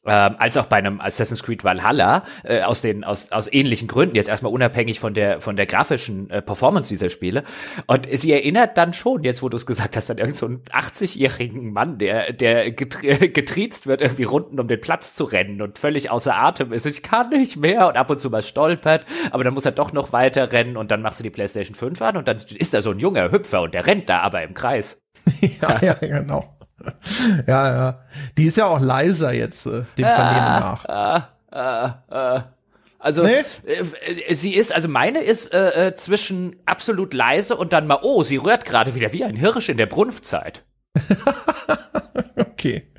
ähm, 0.05 0.35
als 0.37 0.57
auch 0.57 0.65
bei 0.65 0.77
einem 0.77 1.01
Assassin's 1.01 1.43
Creed 1.43 1.63
Valhalla 1.63 2.23
äh, 2.43 2.61
aus 2.61 2.81
den 2.81 3.03
aus 3.03 3.31
aus 3.31 3.51
ähnlichen 3.51 3.87
Gründen 3.87 4.15
jetzt 4.15 4.29
erstmal 4.29 4.51
unabhängig 4.51 4.99
von 4.99 5.13
der 5.13 5.41
von 5.41 5.55
der 5.55 5.65
grafischen 5.65 6.29
äh, 6.29 6.41
Performance 6.41 6.89
dieser 6.89 7.09
Spiele. 7.09 7.43
Und 7.87 8.07
sie 8.11 8.31
erinnert 8.31 8.77
dann 8.77 8.93
schon 8.93 9.23
jetzt 9.23 9.41
wo 9.41 9.49
du 9.49 9.57
es 9.57 9.65
gesagt 9.65 9.97
hast 9.97 10.09
an 10.11 10.17
irgendeinen 10.17 10.61
so 10.65 10.71
80-jährigen 10.71 11.73
Mann 11.73 11.97
der 11.97 12.33
der 12.33 12.71
getrie 12.71 13.29
getriezt 13.33 13.87
wird 13.87 14.01
irgendwie 14.01 14.23
runden 14.23 14.59
um 14.59 14.67
den 14.67 14.81
Platz 14.81 15.15
zu 15.15 15.23
rennen 15.23 15.61
und 15.61 15.79
völlig 15.79 16.11
außer 16.11 16.35
Atem 16.35 16.71
ist. 16.71 16.85
Ich 16.85 17.03
kann 17.03 17.29
nicht 17.29 17.57
mehr 17.57 17.87
und 17.87 17.97
ab 17.97 18.09
und 18.09 18.21
zu 18.21 18.29
mal 18.29 18.41
stolpert 18.41 19.05
aber 19.31 19.43
dann 19.43 19.53
muss 19.53 19.65
er 19.65 19.71
doch 19.71 19.93
noch 19.93 20.13
weiter 20.13 20.51
rennen 20.51 20.77
und 20.77 20.91
dann 20.91 21.01
machst 21.01 21.19
du 21.19 21.23
die 21.23 21.29
PlayStation 21.29 21.75
5 21.75 22.01
an 22.01 22.17
und 22.17 22.27
dann 22.27 22.37
ist 22.37 22.73
da 22.73 22.81
so 22.81 22.91
ein 22.91 22.99
junger 22.99 23.31
Hüpfer 23.31 23.61
und 23.61 23.73
der 23.73 23.87
rennt 23.87 24.09
da 24.09 24.19
aber 24.19 24.43
im 24.43 24.53
Kreis. 24.53 25.01
Ja 25.61 25.79
ja 25.81 25.93
genau 25.93 26.55
ja, 27.47 27.75
ja. 27.75 27.99
Die 28.37 28.45
ist 28.45 28.57
ja 28.57 28.67
auch 28.67 28.79
leiser 28.79 29.33
jetzt, 29.33 29.65
äh, 29.65 29.83
dem 29.97 30.07
Vernehmen 30.07 30.59
nach. 30.59 30.85
Ah, 30.85 31.29
ah, 31.51 31.93
ah. 32.09 32.43
Also 33.05 33.21
nee? 33.23 33.43
äh, 33.65 34.33
sie 34.33 34.55
ist, 34.55 34.73
also 34.73 34.87
meine 34.87 35.19
ist 35.19 35.53
äh, 35.53 35.89
äh, 35.89 35.95
zwischen 35.95 36.55
absolut 36.65 37.13
leise 37.13 37.55
und 37.55 37.71
dann 37.71 37.85
mal, 37.85 37.99
oh, 38.01 38.23
sie 38.23 38.37
rührt 38.37 38.65
gerade 38.65 38.95
wieder 38.95 39.13
wie 39.13 39.23
ein 39.23 39.35
Hirsch 39.35 39.69
in 39.69 39.77
der 39.77 39.85
Brunftzeit. 39.85 40.63
okay. 42.35 42.91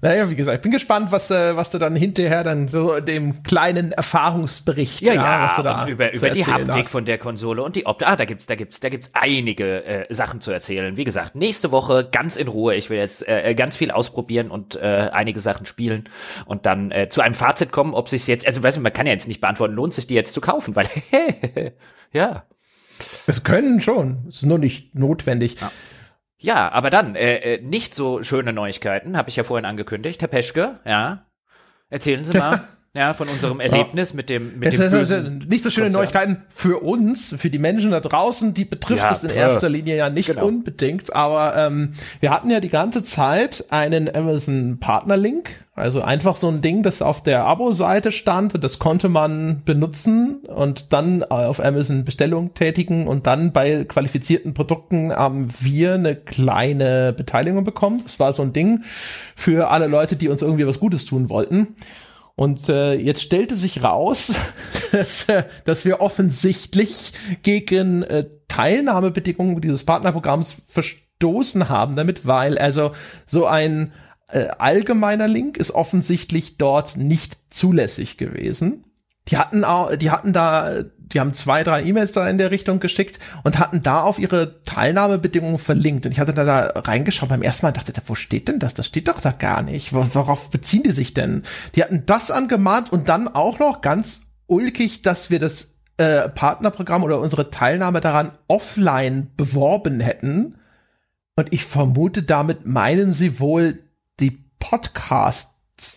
Naja, 0.00 0.30
wie 0.30 0.36
gesagt, 0.36 0.58
ich 0.58 0.62
bin 0.62 0.72
gespannt, 0.72 1.08
was, 1.10 1.30
äh, 1.30 1.56
was 1.56 1.70
du 1.70 1.78
dann 1.78 1.96
hinterher 1.96 2.44
dann 2.44 2.68
so 2.68 3.00
dem 3.00 3.42
kleinen 3.42 3.92
Erfahrungsbericht, 3.92 5.00
ja, 5.02 5.14
ja, 5.14 5.42
was 5.42 5.56
du 5.56 5.62
da 5.62 5.86
über, 5.88 6.12
über 6.12 6.30
die 6.30 6.44
Haptik 6.44 6.74
hast. 6.74 6.90
von 6.90 7.04
der 7.04 7.18
Konsole 7.18 7.62
und 7.62 7.76
die 7.76 7.86
Optik. 7.86 8.08
Ah, 8.08 8.16
da 8.16 8.24
gibt's, 8.24 8.46
da 8.46 8.54
gibt's, 8.54 8.80
da 8.80 8.88
gibt's 8.88 9.10
einige 9.12 9.84
äh, 9.84 10.14
Sachen 10.14 10.40
zu 10.40 10.50
erzählen. 10.50 10.96
Wie 10.96 11.04
gesagt, 11.04 11.34
nächste 11.34 11.72
Woche 11.72 12.08
ganz 12.10 12.36
in 12.36 12.48
Ruhe. 12.48 12.74
Ich 12.74 12.90
will 12.90 12.98
jetzt 12.98 13.26
äh, 13.26 13.54
ganz 13.54 13.76
viel 13.76 13.90
ausprobieren 13.90 14.50
und 14.50 14.76
äh, 14.76 15.10
einige 15.12 15.40
Sachen 15.40 15.66
spielen 15.66 16.04
und 16.44 16.66
dann 16.66 16.90
äh, 16.90 17.08
zu 17.08 17.20
einem 17.20 17.34
Fazit 17.34 17.72
kommen, 17.72 17.94
ob 17.94 18.08
sich 18.08 18.26
jetzt, 18.26 18.46
also 18.46 18.62
weißt 18.62 18.78
du, 18.78 18.80
man 18.80 18.92
kann 18.92 19.06
ja 19.06 19.12
jetzt 19.12 19.28
nicht 19.28 19.40
beantworten, 19.40 19.74
lohnt 19.74 19.94
sich 19.94 20.06
die 20.06 20.14
jetzt 20.14 20.34
zu 20.34 20.40
kaufen, 20.40 20.76
weil 20.76 20.86
ja. 22.12 22.44
Es 23.26 23.44
können 23.44 23.80
schon, 23.80 24.24
es 24.28 24.36
ist 24.36 24.46
nur 24.46 24.58
nicht 24.58 24.94
notwendig. 24.94 25.60
Ja. 25.60 25.70
Ja, 26.38 26.70
aber 26.70 26.90
dann, 26.90 27.16
äh, 27.16 27.54
äh, 27.54 27.60
nicht 27.62 27.94
so 27.94 28.22
schöne 28.22 28.52
Neuigkeiten, 28.52 29.16
habe 29.16 29.28
ich 29.28 29.36
ja 29.36 29.44
vorhin 29.44 29.64
angekündigt. 29.64 30.20
Herr 30.20 30.28
Peschke, 30.28 30.80
ja. 30.84 31.26
Erzählen 31.88 32.24
Sie 32.24 32.36
mal. 32.38 32.60
Ja, 32.96 33.12
von 33.12 33.28
unserem 33.28 33.60
Erlebnis 33.60 34.10
ja. 34.10 34.16
mit 34.16 34.30
dem 34.30 34.58
mit 34.58 34.68
es 34.68 34.76
dem 34.76 35.00
ist, 35.00 35.10
ist, 35.10 35.48
nicht 35.48 35.62
so 35.62 35.70
schöne 35.70 35.86
Konzern. 35.86 36.02
Neuigkeiten 36.02 36.36
für 36.48 36.82
uns, 36.82 37.34
für 37.36 37.50
die 37.50 37.58
Menschen 37.58 37.90
da 37.90 38.00
draußen, 38.00 38.54
die 38.54 38.64
betrifft 38.64 39.02
ja, 39.02 39.12
es 39.12 39.22
in 39.22 39.30
erster 39.30 39.68
Linie 39.68 39.96
ja 39.96 40.08
nicht 40.08 40.30
genau. 40.30 40.46
unbedingt, 40.46 41.14
aber 41.14 41.54
ähm, 41.56 41.92
wir 42.20 42.30
hatten 42.30 42.50
ja 42.50 42.60
die 42.60 42.70
ganze 42.70 43.04
Zeit 43.04 43.66
einen 43.68 44.14
Amazon 44.14 44.78
Partner 44.80 45.18
Link, 45.18 45.50
also 45.74 46.00
einfach 46.00 46.36
so 46.36 46.48
ein 46.48 46.62
Ding, 46.62 46.82
das 46.82 47.02
auf 47.02 47.22
der 47.22 47.44
Abo-Seite 47.44 48.10
stand 48.12 48.64
das 48.64 48.78
konnte 48.78 49.10
man 49.10 49.60
benutzen 49.66 50.36
und 50.46 50.94
dann 50.94 51.22
auf 51.22 51.62
Amazon 51.62 52.06
Bestellung 52.06 52.54
tätigen 52.54 53.06
und 53.06 53.26
dann 53.26 53.52
bei 53.52 53.84
qualifizierten 53.84 54.54
Produkten 54.54 55.12
haben 55.12 55.50
wir 55.60 55.94
eine 55.94 56.16
kleine 56.16 57.12
Beteiligung 57.12 57.64
bekommen. 57.64 58.00
Das 58.04 58.18
war 58.18 58.32
so 58.32 58.42
ein 58.42 58.54
Ding 58.54 58.84
für 59.34 59.68
alle 59.68 59.86
Leute, 59.86 60.16
die 60.16 60.30
uns 60.30 60.40
irgendwie 60.40 60.66
was 60.66 60.80
Gutes 60.80 61.04
tun 61.04 61.28
wollten. 61.28 61.76
Und 62.36 62.68
äh, 62.68 62.94
jetzt 62.94 63.22
stellte 63.22 63.56
sich 63.56 63.82
raus, 63.82 64.34
dass, 64.92 65.28
äh, 65.28 65.44
dass 65.64 65.84
wir 65.86 66.00
offensichtlich 66.00 67.14
gegen 67.42 68.02
äh, 68.02 68.26
Teilnahmebedingungen 68.48 69.60
dieses 69.60 69.84
Partnerprogramms 69.84 70.62
verstoßen 70.68 71.70
haben 71.70 71.96
damit, 71.96 72.26
weil 72.26 72.58
also 72.58 72.92
so 73.26 73.46
ein 73.46 73.92
äh, 74.28 74.48
allgemeiner 74.58 75.28
Link 75.28 75.56
ist 75.56 75.70
offensichtlich 75.70 76.58
dort 76.58 76.96
nicht 76.98 77.38
zulässig 77.48 78.18
gewesen. 78.18 78.84
Die 79.28 79.38
hatten 79.38 79.64
auch, 79.64 79.96
die 79.96 80.10
hatten 80.10 80.32
da 80.32 80.84
die 81.16 81.20
haben 81.20 81.32
zwei, 81.32 81.64
drei 81.64 81.82
E-Mails 81.82 82.12
da 82.12 82.28
in 82.28 82.36
der 82.36 82.50
Richtung 82.50 82.78
geschickt 82.78 83.18
und 83.42 83.58
hatten 83.58 83.80
da 83.80 84.02
auf 84.02 84.18
ihre 84.18 84.62
Teilnahmebedingungen 84.64 85.56
verlinkt. 85.56 86.04
Und 86.04 86.12
ich 86.12 86.20
hatte 86.20 86.34
da, 86.34 86.44
da 86.44 86.78
reingeschaut 86.78 87.30
beim 87.30 87.40
ersten 87.40 87.64
Mal 87.64 87.70
und 87.70 87.78
dachte, 87.78 87.94
wo 88.04 88.14
steht 88.14 88.48
denn 88.48 88.58
das? 88.58 88.74
Das 88.74 88.84
steht 88.84 89.08
doch 89.08 89.18
da 89.18 89.30
gar 89.30 89.62
nicht. 89.62 89.94
Worauf 89.94 90.50
beziehen 90.50 90.82
die 90.82 90.90
sich 90.90 91.14
denn? 91.14 91.42
Die 91.74 91.82
hatten 91.82 92.02
das 92.04 92.30
angemahnt 92.30 92.92
und 92.92 93.08
dann 93.08 93.28
auch 93.28 93.58
noch 93.58 93.80
ganz 93.80 94.24
ulkig, 94.46 95.00
dass 95.00 95.30
wir 95.30 95.38
das 95.38 95.78
äh, 95.96 96.28
Partnerprogramm 96.28 97.02
oder 97.02 97.18
unsere 97.18 97.50
Teilnahme 97.50 98.02
daran 98.02 98.32
offline 98.46 99.30
beworben 99.38 100.00
hätten. 100.00 100.56
Und 101.34 101.50
ich 101.50 101.64
vermute, 101.64 102.24
damit 102.24 102.66
meinen 102.66 103.14
sie 103.14 103.40
wohl 103.40 103.78
die 104.20 104.44
Podcast 104.58 105.55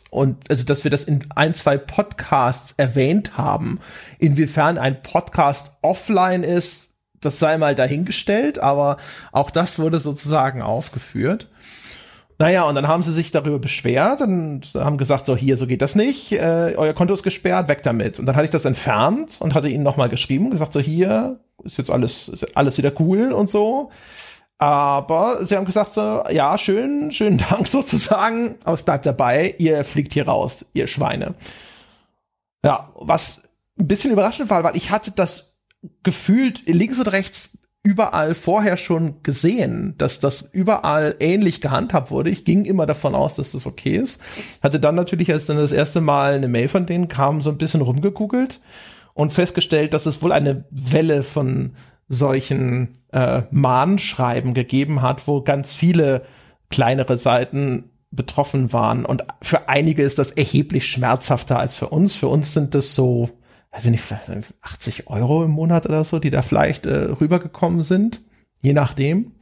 und 0.10 0.50
also 0.50 0.64
dass 0.64 0.84
wir 0.84 0.92
das 0.92 1.04
in 1.04 1.26
ein, 1.36 1.54
zwei 1.54 1.78
Podcasts 1.78 2.74
erwähnt 2.78 3.38
haben. 3.38 3.80
Inwiefern 4.18 4.78
ein 4.78 5.02
Podcast 5.02 5.78
offline 5.82 6.44
ist, 6.44 6.96
das 7.22 7.40
sei 7.40 7.58
mal 7.58 7.76
dahingestellt, 7.76 8.60
aber 8.60 8.98
auch 9.32 9.52
das 9.52 9.80
wurde 9.80 10.00
sozusagen 10.00 10.62
aufgeführt. 10.62 11.48
Naja, 12.42 12.64
und 12.64 12.76
dann 12.76 12.88
haben 12.88 13.04
sie 13.04 13.12
sich 13.12 13.32
darüber 13.32 13.60
beschwert 13.60 14.22
und 14.22 14.74
haben 14.74 14.98
gesagt, 14.98 15.26
so 15.26 15.36
hier, 15.36 15.58
so 15.58 15.68
geht 15.68 15.82
das 15.82 15.96
nicht, 15.96 16.32
äh, 16.32 16.74
euer 16.78 16.94
Konto 16.94 17.14
ist 17.14 17.24
gesperrt, 17.24 17.68
weg 17.68 17.84
damit. 17.84 18.18
Und 18.18 18.28
dann 18.28 18.36
hatte 18.38 18.46
ich 18.46 18.52
das 18.52 18.64
entfernt 18.64 19.38
und 19.42 19.54
hatte 19.54 19.68
ihnen 19.68 19.84
nochmal 19.84 20.08
geschrieben, 20.08 20.50
gesagt, 20.50 20.72
so 20.72 20.80
hier, 20.80 21.42
ist 21.66 21.78
jetzt 21.78 21.92
alles, 21.92 22.30
ist 22.30 22.56
alles 22.56 22.78
wieder 22.78 22.94
cool 23.00 23.34
und 23.34 23.50
so. 23.50 23.92
Aber 24.60 25.46
sie 25.46 25.56
haben 25.56 25.66
gesagt 25.66 25.94
so, 25.94 26.22
ja, 26.30 26.58
schön, 26.58 27.12
schönen 27.14 27.38
Dank 27.50 27.68
sozusagen, 27.70 28.58
aber 28.66 28.74
es 28.74 28.84
bleibt 28.84 29.06
dabei, 29.06 29.56
ihr 29.58 29.84
fliegt 29.86 30.14
hier 30.14 30.28
raus, 30.28 30.66
ihr 30.74 30.88
Schweine. 30.88 31.34
Ja, 32.64 32.92
was 32.96 33.50
ein 33.80 33.88
bisschen 33.88 34.12
überraschend 34.12 34.50
war, 34.50 34.64
weil 34.66 34.76
ich 34.76 34.92
hatte 34.92 35.12
das 35.12 35.62
gefühlt 36.04 36.68
links 36.68 37.00
und 37.00 37.08
rechts 37.08 37.58
überall 37.84 38.36
vorher 38.36 38.76
schon 38.76 39.24
gesehen, 39.24 39.96
dass 39.98 40.20
das 40.20 40.42
überall 40.42 41.16
ähnlich 41.22 41.62
gehandhabt 41.62 42.12
wurde. 42.12 42.30
Ich 42.30 42.44
ging 42.44 42.66
immer 42.66 42.86
davon 42.86 43.16
aus, 43.16 43.36
dass 43.36 43.54
das 43.54 43.66
okay 43.66 43.96
ist. 43.96 44.22
Hatte 44.62 44.82
dann 44.82 44.96
natürlich, 44.96 45.32
als 45.32 45.46
dann 45.46 45.56
das 45.56 45.72
erste 45.72 46.02
Mal 46.02 46.34
eine 46.34 46.50
Mail 46.50 46.68
von 46.68 46.86
denen 46.86 47.08
kam, 47.08 47.42
so 47.42 47.50
ein 47.50 47.58
bisschen 47.58 47.80
rumgegoogelt 47.80 48.60
und 49.14 49.32
festgestellt, 49.32 49.94
dass 49.94 50.06
es 50.06 50.22
wohl 50.22 50.34
eine 50.34 50.66
Welle 50.70 51.24
von 51.24 51.76
solchen 52.10 52.99
äh, 53.12 53.44
Mahnschreiben 53.52 54.54
gegeben 54.54 55.02
hat, 55.02 55.28
wo 55.28 55.42
ganz 55.42 55.74
viele 55.74 56.24
kleinere 56.70 57.18
Seiten 57.18 57.92
betroffen 58.12 58.74
waren. 58.74 59.06
Und 59.06 59.24
für 59.42 59.70
einige 59.70 60.04
ist 60.04 60.20
das 60.20 60.32
erheblich 60.32 60.88
schmerzhafter 60.88 61.60
als 61.60 61.76
für 61.76 61.90
uns. 61.90 62.16
Für 62.16 62.28
uns 62.28 62.54
sind 62.54 62.76
das 62.76 62.96
so, 62.96 63.30
weiß 63.72 63.86
ich 63.86 63.92
nicht, 63.92 64.04
80 64.62 65.08
Euro 65.08 65.44
im 65.44 65.52
Monat 65.52 65.86
oder 65.86 66.04
so, 66.04 66.20
die 66.20 66.30
da 66.30 66.42
vielleicht 66.42 66.86
äh, 66.86 67.10
rübergekommen 67.20 67.82
sind, 67.82 68.22
je 68.62 68.74
nachdem. 68.74 69.34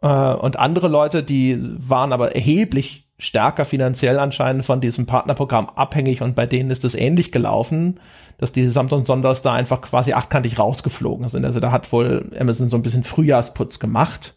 Äh, 0.00 0.34
und 0.34 0.58
andere 0.58 0.88
Leute, 0.88 1.22
die 1.22 1.58
waren 1.76 2.12
aber 2.12 2.34
erheblich 2.34 3.08
stärker 3.18 3.64
finanziell 3.64 4.18
anscheinend 4.18 4.64
von 4.64 4.80
diesem 4.80 5.06
Partnerprogramm 5.06 5.68
abhängig 5.68 6.22
und 6.22 6.34
bei 6.34 6.44
denen 6.44 6.72
ist 6.72 6.84
es 6.84 6.96
ähnlich 6.96 7.30
gelaufen 7.30 8.00
dass 8.42 8.50
die 8.50 8.68
Samt 8.70 8.92
und 8.92 9.06
Sonders 9.06 9.42
da 9.42 9.52
einfach 9.52 9.80
quasi 9.82 10.14
achtkantig 10.14 10.58
rausgeflogen 10.58 11.28
sind. 11.28 11.44
Also 11.44 11.60
da 11.60 11.70
hat 11.70 11.92
wohl 11.92 12.28
Amazon 12.36 12.68
so 12.68 12.76
ein 12.76 12.82
bisschen 12.82 13.04
Frühjahrsputz 13.04 13.78
gemacht, 13.78 14.34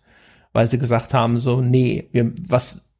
weil 0.54 0.68
sie 0.68 0.78
gesagt 0.78 1.16
haben, 1.16 1.40
so, 1.40 1.60
nee, 1.60 2.08
wir, 2.12 2.32
was, 2.48 2.92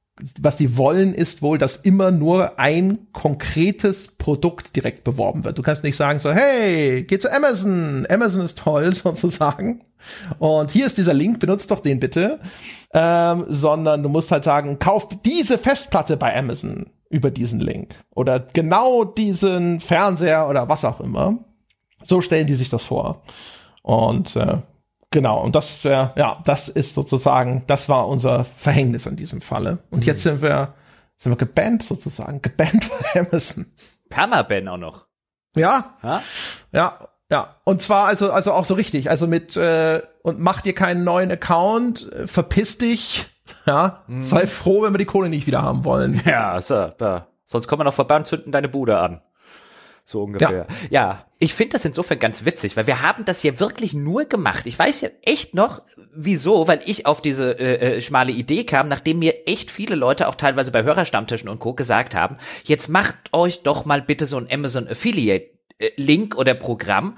was 0.42 0.58
die 0.58 0.78
wollen, 0.78 1.14
ist 1.14 1.44
wohl, 1.44 1.60
dass 1.60 1.76
immer 1.76 2.10
nur 2.10 2.60
ein 2.60 2.98
konkretes 3.12 4.18
Produkt 4.18 4.76
direkt 4.76 5.04
beworben 5.04 5.44
wird. 5.44 5.60
Du 5.60 5.62
kannst 5.62 5.84
nicht 5.84 5.96
sagen 5.96 6.18
so, 6.18 6.32
hey, 6.32 7.04
geh 7.04 7.20
zu 7.20 7.32
Amazon, 7.32 8.08
Amazon 8.10 8.44
ist 8.44 8.58
toll, 8.58 8.96
sozusagen. 8.96 9.84
Und 10.40 10.72
hier 10.72 10.88
ist 10.88 10.98
dieser 10.98 11.14
Link, 11.14 11.40
benutzt 11.40 11.70
doch 11.70 11.82
den 11.82 12.00
bitte. 12.00 12.40
Ähm, 12.96 13.46
sondern 13.48 14.02
du 14.02 14.10
musst 14.10 14.32
halt 14.32 14.44
sagen, 14.44 14.80
kauf 14.80 15.10
diese 15.24 15.60
Festplatte 15.60 16.18
bei 16.18 16.36
Amazon 16.36 16.88
über 17.10 17.32
diesen 17.32 17.60
Link 17.60 17.96
oder 18.12 18.40
genau 18.40 19.04
diesen 19.04 19.80
Fernseher 19.80 20.48
oder 20.48 20.68
was 20.70 20.86
auch 20.86 21.00
immer. 21.00 21.38
So 22.04 22.22
stellen 22.22 22.48
die 22.48 22.56
sich 22.56 22.70
das 22.70 22.84
vor. 22.84 23.24
Und 23.82 24.36
äh, 24.36 24.60
genau, 25.12 25.44
und 25.44 25.56
das, 25.56 25.86
äh, 25.86 25.90
ja, 26.16 26.42
das 26.46 26.70
ist 26.70 26.94
sozusagen, 26.94 27.64
das 27.68 27.90
war 27.90 28.08
unser 28.08 28.44
Verhängnis 28.44 29.06
in 29.06 29.16
diesem 29.16 29.42
Falle. 29.42 29.80
Und 29.92 30.00
mhm. 30.00 30.06
jetzt 30.06 30.24
sind 30.24 30.42
wir, 30.42 30.74
sind 31.18 31.32
wir 31.32 31.38
gebannt 31.38 31.84
sozusagen, 31.84 32.42
gebannt 32.42 32.90
bei 33.14 33.22
Amazon. 33.22 33.66
Permaban 34.10 34.68
auch 34.68 34.78
noch. 34.78 35.06
Ja, 35.56 35.98
ha? 36.04 36.22
ja, 36.72 37.00
ja. 37.32 37.56
Und 37.64 37.82
zwar 37.82 38.08
also, 38.08 38.32
also 38.32 38.52
auch 38.54 38.66
so 38.66 38.74
richtig, 38.74 39.10
also 39.10 39.28
mit 39.28 39.56
äh, 39.56 40.02
und 40.22 40.40
mach 40.40 40.62
dir 40.62 40.74
keinen 40.74 41.04
neuen 41.04 41.32
Account, 41.32 42.12
äh, 42.12 42.28
verpiss 42.28 42.78
dich, 42.78 43.28
ja, 43.66 44.04
mhm. 44.08 44.22
sei 44.22 44.48
froh, 44.48 44.84
wenn 44.84 44.94
wir 44.94 44.98
die 44.98 45.06
Kohle 45.06 45.30
nicht 45.30 45.48
wieder 45.48 45.62
haben 45.62 45.86
wollen. 45.86 46.22
Ja, 46.26 46.62
so, 46.62 46.92
ja. 47.00 47.28
sonst 47.46 47.68
kommen 47.68 47.82
wir 47.82 47.86
noch 47.86 47.94
vorbei 47.94 48.18
und 48.18 48.28
zünden 48.28 48.52
deine 48.52 48.70
Bude 48.70 48.98
an. 48.98 49.22
So 50.04 50.24
ungefähr. 50.24 50.68
Ja, 50.90 50.90
ja 50.90 51.26
ich 51.40 51.54
finde 51.54 51.74
das 51.74 51.86
insofern 51.86 52.20
ganz 52.20 52.46
witzig, 52.46 52.78
weil 52.78 52.88
wir 52.88 53.02
haben 53.02 53.26
das 53.26 53.44
ja 53.44 53.60
wirklich 53.60 53.94
nur 53.94 54.26
gemacht. 54.26 54.66
Ich 54.66 54.78
weiß 54.78 55.02
ja 55.02 55.10
echt 55.24 55.54
noch, 55.54 55.82
wieso, 56.14 56.68
weil 56.68 56.80
ich 56.86 57.06
auf 57.06 57.22
diese 57.22 57.60
äh, 57.60 57.98
äh, 57.98 58.02
schmale 58.02 58.32
Idee 58.32 58.64
kam, 58.64 58.88
nachdem 58.88 59.20
mir 59.20 59.48
echt 59.48 59.70
viele 59.70 59.96
Leute 59.96 60.28
auch 60.28 60.36
teilweise 60.36 60.72
bei 60.72 60.84
Hörerstammtischen 60.84 61.50
und 61.50 61.60
Co. 61.60 61.74
gesagt 61.74 62.16
haben, 62.16 62.38
jetzt 62.64 62.88
macht 62.88 63.16
euch 63.34 63.64
doch 63.64 63.86
mal 63.86 64.02
bitte 64.02 64.28
so 64.28 64.38
ein 64.38 64.48
Amazon 64.50 64.88
Affiliate 64.88 65.55
Link 65.98 66.38
oder 66.38 66.54
Programm, 66.54 67.18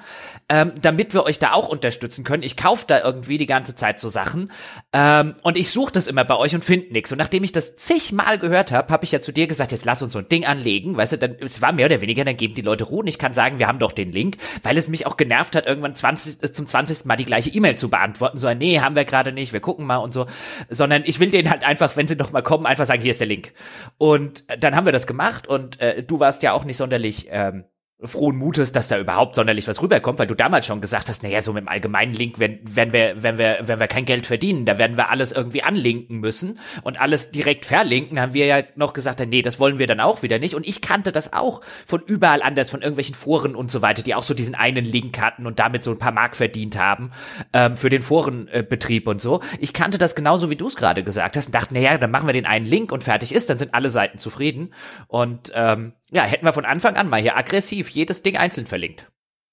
ähm, 0.50 0.74
damit 0.82 1.14
wir 1.14 1.24
euch 1.26 1.38
da 1.38 1.54
auch 1.54 1.70
unterstützen 1.70 2.24
können. 2.24 2.42
Ich 2.42 2.58
kaufe 2.58 2.86
da 2.88 3.04
irgendwie 3.04 3.38
die 3.38 3.46
ganze 3.46 3.76
Zeit 3.76 4.00
so 4.00 4.10
Sachen 4.10 4.52
ähm, 4.94 5.36
und 5.44 5.58
ich 5.58 5.70
suche 5.70 5.92
das 5.92 6.08
immer 6.08 6.26
bei 6.26 6.36
euch 6.36 6.56
und 6.56 6.66
finde 6.66 6.92
nichts. 6.92 7.12
Und 7.12 7.20
nachdem 7.20 7.44
ich 7.44 7.52
das 7.52 7.76
zigmal 7.76 8.40
gehört 8.40 8.72
habe, 8.72 8.92
habe 8.92 9.06
ich 9.06 9.12
ja 9.12 9.22
zu 9.22 9.32
dir 9.32 9.46
gesagt, 9.46 9.72
jetzt 9.72 9.86
lass 9.86 10.02
uns 10.02 10.14
so 10.14 10.20
ein 10.20 10.28
Ding 10.28 10.46
anlegen. 10.46 10.98
Weißt 10.98 11.14
du, 11.14 11.18
dann 11.20 11.36
es 11.40 11.62
war 11.62 11.72
mehr 11.72 11.86
oder 11.86 12.02
weniger, 12.02 12.26
dann 12.26 12.36
geben 12.36 12.56
die 12.56 12.64
Leute 12.64 12.86
Ruhe 12.86 13.02
und 13.02 13.08
ich 13.08 13.20
kann 13.20 13.36
sagen, 13.36 13.60
wir 13.60 13.68
haben 13.68 13.78
doch 13.78 13.92
den 13.92 14.12
Link, 14.12 14.38
weil 14.64 14.76
es 14.76 14.88
mich 14.88 15.06
auch 15.06 15.18
genervt 15.18 15.56
hat, 15.56 15.68
irgendwann 15.68 15.94
20, 15.94 16.44
äh, 16.44 16.52
zum 16.52 16.66
20. 16.66 17.06
Mal 17.06 17.16
die 17.16 17.26
gleiche 17.26 17.52
E-Mail 17.52 17.76
zu 17.76 17.90
beantworten. 17.90 18.40
So, 18.40 18.52
nee, 18.56 18.80
haben 18.80 18.96
wir 18.96 19.06
gerade 19.06 19.32
nicht, 19.32 19.54
wir 19.54 19.60
gucken 19.60 19.86
mal 19.86 19.98
und 19.98 20.16
so. 20.16 20.26
Sondern 20.70 21.04
ich 21.06 21.20
will 21.20 21.30
denen 21.30 21.52
halt 21.52 21.64
einfach, 21.64 21.96
wenn 21.96 22.08
sie 22.08 22.16
noch 22.16 22.32
mal 22.32 22.42
kommen, 22.42 22.66
einfach 22.66 22.88
sagen, 22.88 23.04
hier 23.04 23.12
ist 23.12 23.20
der 23.20 23.28
Link. 23.28 23.52
Und 24.00 24.46
dann 24.60 24.76
haben 24.76 24.86
wir 24.86 24.94
das 24.94 25.06
gemacht 25.06 25.48
und 25.48 25.80
äh, 25.80 26.02
du 26.02 26.20
warst 26.20 26.42
ja 26.42 26.54
auch 26.54 26.66
nicht 26.66 26.78
sonderlich 26.78 27.28
ähm, 27.30 27.66
frohen 28.04 28.38
Mutes, 28.38 28.72
dass 28.72 28.88
da 28.88 29.00
überhaupt 29.00 29.34
sonderlich 29.34 29.68
was 29.68 29.82
rüberkommt, 29.82 30.20
weil 30.20 30.28
du 30.28 30.36
damals 30.36 30.68
schon 30.68 30.82
gesagt 30.82 31.10
hast, 31.10 31.24
naja, 31.24 31.42
so 31.42 31.52
mit 31.52 31.62
dem 31.62 31.68
allgemeinen 31.68 32.14
Link, 32.14 32.38
wenn, 32.38 32.60
wenn 32.64 32.94
wir, 32.94 33.24
wenn 33.24 33.40
wir, 33.40 33.58
wenn 33.64 33.80
wir 33.80 33.88
kein 33.88 34.06
Geld 34.06 34.28
verdienen, 34.28 34.66
da 34.66 34.78
werden 34.78 34.98
wir 34.98 35.10
alles 35.10 35.32
irgendwie 35.32 35.64
anlinken 35.64 36.20
müssen 36.20 36.60
und 36.84 37.02
alles 37.02 37.32
direkt 37.32 37.66
verlinken, 37.66 38.20
haben 38.20 38.36
wir 38.36 38.46
ja 38.46 38.62
noch 38.76 38.94
gesagt, 38.94 39.20
nee, 39.28 39.42
das 39.42 39.60
wollen 39.60 39.80
wir 39.80 39.88
dann 39.88 40.00
auch 40.00 40.22
wieder 40.22 40.38
nicht. 40.38 40.54
Und 40.54 40.68
ich 40.68 40.82
kannte 40.82 41.12
das 41.12 41.34
auch 41.34 41.62
von 41.88 42.04
überall 42.06 42.44
anders, 42.44 42.70
von 42.70 42.82
irgendwelchen 42.82 43.16
Foren 43.16 43.56
und 43.56 43.72
so 43.72 43.82
weiter, 43.82 44.04
die 44.04 44.14
auch 44.14 44.24
so 44.24 44.36
diesen 44.36 44.54
einen 44.54 44.86
Link 44.86 45.20
hatten 45.20 45.48
und 45.48 45.58
damit 45.58 45.84
so 45.84 45.90
ein 45.90 45.98
paar 45.98 46.12
Mark 46.12 46.36
verdient 46.36 46.78
haben 46.78 47.12
ähm, 47.52 47.78
für 47.78 47.90
den 47.90 48.04
Forenbetrieb 48.04 49.08
und 49.08 49.22
so. 49.22 49.42
Ich 49.60 49.74
kannte 49.74 49.98
das 49.98 50.14
genauso, 50.14 50.52
wie 50.52 50.56
du 50.56 50.68
es 50.68 50.76
gerade 50.76 51.04
gesagt 51.04 51.36
hast 51.36 51.48
und 51.48 51.56
dachte, 51.56 51.74
naja, 51.74 51.98
dann 51.98 52.12
machen 52.12 52.28
wir 52.28 52.34
den 52.34 52.46
einen 52.46 52.68
Link 52.68 52.92
und 52.92 53.04
fertig 53.04 53.34
ist, 53.34 53.50
dann 53.50 53.58
sind 53.58 53.74
alle 53.74 53.90
Seiten 53.90 54.20
zufrieden. 54.20 54.72
Und 55.08 55.52
ähm, 55.56 55.94
ja, 56.10 56.24
hätten 56.24 56.46
wir 56.46 56.54
von 56.54 56.64
Anfang 56.64 56.96
an 56.96 57.10
mal 57.10 57.22
hier 57.22 57.36
aggressiv 57.36 57.87
jedes 57.90 58.24
Ding 58.24 58.38
einzeln 58.38 58.66
verlinkt. 58.66 59.08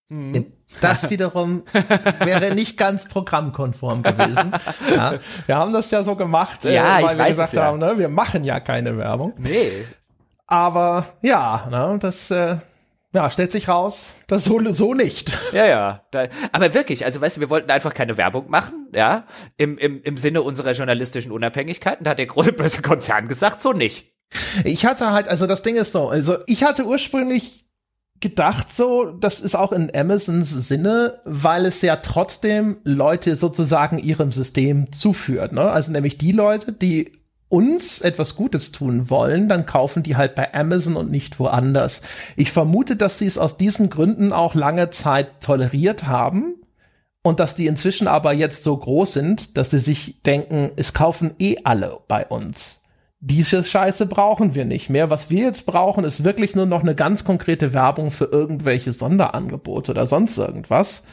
Hm. 0.08 0.52
Das 0.80 1.10
wiederum 1.10 1.64
wäre 1.72 2.54
nicht 2.54 2.76
ganz 2.76 3.08
programmkonform 3.08 4.02
gewesen. 4.02 4.52
Ja, 4.94 5.18
wir 5.46 5.56
haben 5.56 5.72
das 5.72 5.90
ja 5.90 6.02
so 6.02 6.14
gemacht, 6.14 6.64
äh, 6.64 6.74
ja, 6.74 7.02
weil 7.02 7.16
wir 7.16 7.26
gesagt 7.26 7.48
es, 7.48 7.54
ja. 7.54 7.64
haben, 7.64 7.78
ne, 7.78 7.98
wir 7.98 8.08
machen 8.08 8.44
ja 8.44 8.60
keine 8.60 8.96
Werbung. 8.96 9.32
Nee. 9.38 9.70
Aber 10.46 11.06
ja, 11.22 11.66
ne, 11.70 11.98
das 12.00 12.30
äh, 12.30 12.56
ja, 13.14 13.30
stellt 13.30 13.52
sich 13.52 13.68
raus, 13.68 14.14
das 14.26 14.44
so, 14.44 14.60
so 14.72 14.92
nicht. 14.92 15.30
Ja, 15.52 15.66
ja. 15.66 16.02
Da, 16.10 16.26
aber 16.52 16.74
wirklich, 16.74 17.04
also 17.04 17.20
weißt 17.20 17.36
du, 17.36 17.40
wir 17.40 17.50
wollten 17.50 17.70
einfach 17.70 17.94
keine 17.94 18.16
Werbung 18.16 18.50
machen, 18.50 18.88
ja, 18.92 19.26
im, 19.56 19.78
im, 19.78 20.02
im 20.02 20.16
Sinne 20.16 20.42
unserer 20.42 20.72
journalistischen 20.72 21.32
Unabhängigkeit. 21.32 22.00
Und 22.00 22.06
da 22.06 22.10
hat 22.10 22.18
der 22.18 22.26
große 22.26 22.52
böse 22.52 22.82
Konzern 22.82 23.28
gesagt, 23.28 23.62
so 23.62 23.72
nicht. 23.72 24.12
Ich 24.64 24.84
hatte 24.84 25.12
halt, 25.12 25.28
also 25.28 25.46
das 25.46 25.62
Ding 25.62 25.76
ist 25.76 25.92
so, 25.92 26.08
also 26.08 26.38
ich 26.46 26.64
hatte 26.64 26.84
ursprünglich 26.84 27.63
gedacht 28.24 28.72
so, 28.72 29.10
das 29.10 29.38
ist 29.38 29.54
auch 29.54 29.70
in 29.70 29.94
Amazons 29.94 30.48
Sinne, 30.50 31.20
weil 31.26 31.66
es 31.66 31.82
ja 31.82 31.96
trotzdem 31.96 32.78
Leute 32.82 33.36
sozusagen 33.36 33.98
ihrem 33.98 34.32
System 34.32 34.90
zuführt, 34.92 35.52
ne? 35.52 35.70
Also 35.70 35.92
nämlich 35.92 36.16
die 36.16 36.32
Leute, 36.32 36.72
die 36.72 37.12
uns 37.50 38.00
etwas 38.00 38.34
Gutes 38.34 38.72
tun 38.72 39.10
wollen, 39.10 39.50
dann 39.50 39.66
kaufen 39.66 40.02
die 40.02 40.16
halt 40.16 40.34
bei 40.34 40.54
Amazon 40.54 40.96
und 40.96 41.10
nicht 41.10 41.38
woanders. 41.38 42.00
Ich 42.34 42.50
vermute, 42.50 42.96
dass 42.96 43.18
sie 43.18 43.26
es 43.26 43.36
aus 43.36 43.58
diesen 43.58 43.90
Gründen 43.90 44.32
auch 44.32 44.54
lange 44.54 44.88
Zeit 44.88 45.42
toleriert 45.42 46.06
haben 46.06 46.54
und 47.22 47.40
dass 47.40 47.54
die 47.54 47.66
inzwischen 47.66 48.08
aber 48.08 48.32
jetzt 48.32 48.64
so 48.64 48.74
groß 48.74 49.12
sind, 49.12 49.58
dass 49.58 49.70
sie 49.70 49.78
sich 49.78 50.22
denken, 50.22 50.72
es 50.76 50.94
kaufen 50.94 51.34
eh 51.38 51.58
alle 51.62 51.98
bei 52.08 52.26
uns 52.26 52.83
diese 53.26 53.64
Scheiße 53.64 54.04
brauchen 54.04 54.54
wir 54.54 54.66
nicht 54.66 54.90
mehr. 54.90 55.08
Was 55.08 55.30
wir 55.30 55.44
jetzt 55.44 55.64
brauchen, 55.64 56.04
ist 56.04 56.24
wirklich 56.24 56.54
nur 56.54 56.66
noch 56.66 56.82
eine 56.82 56.94
ganz 56.94 57.24
konkrete 57.24 57.72
Werbung 57.72 58.10
für 58.10 58.26
irgendwelche 58.26 58.92
Sonderangebote 58.92 59.92
oder 59.92 60.06
sonst 60.06 60.36
irgendwas. 60.36 61.04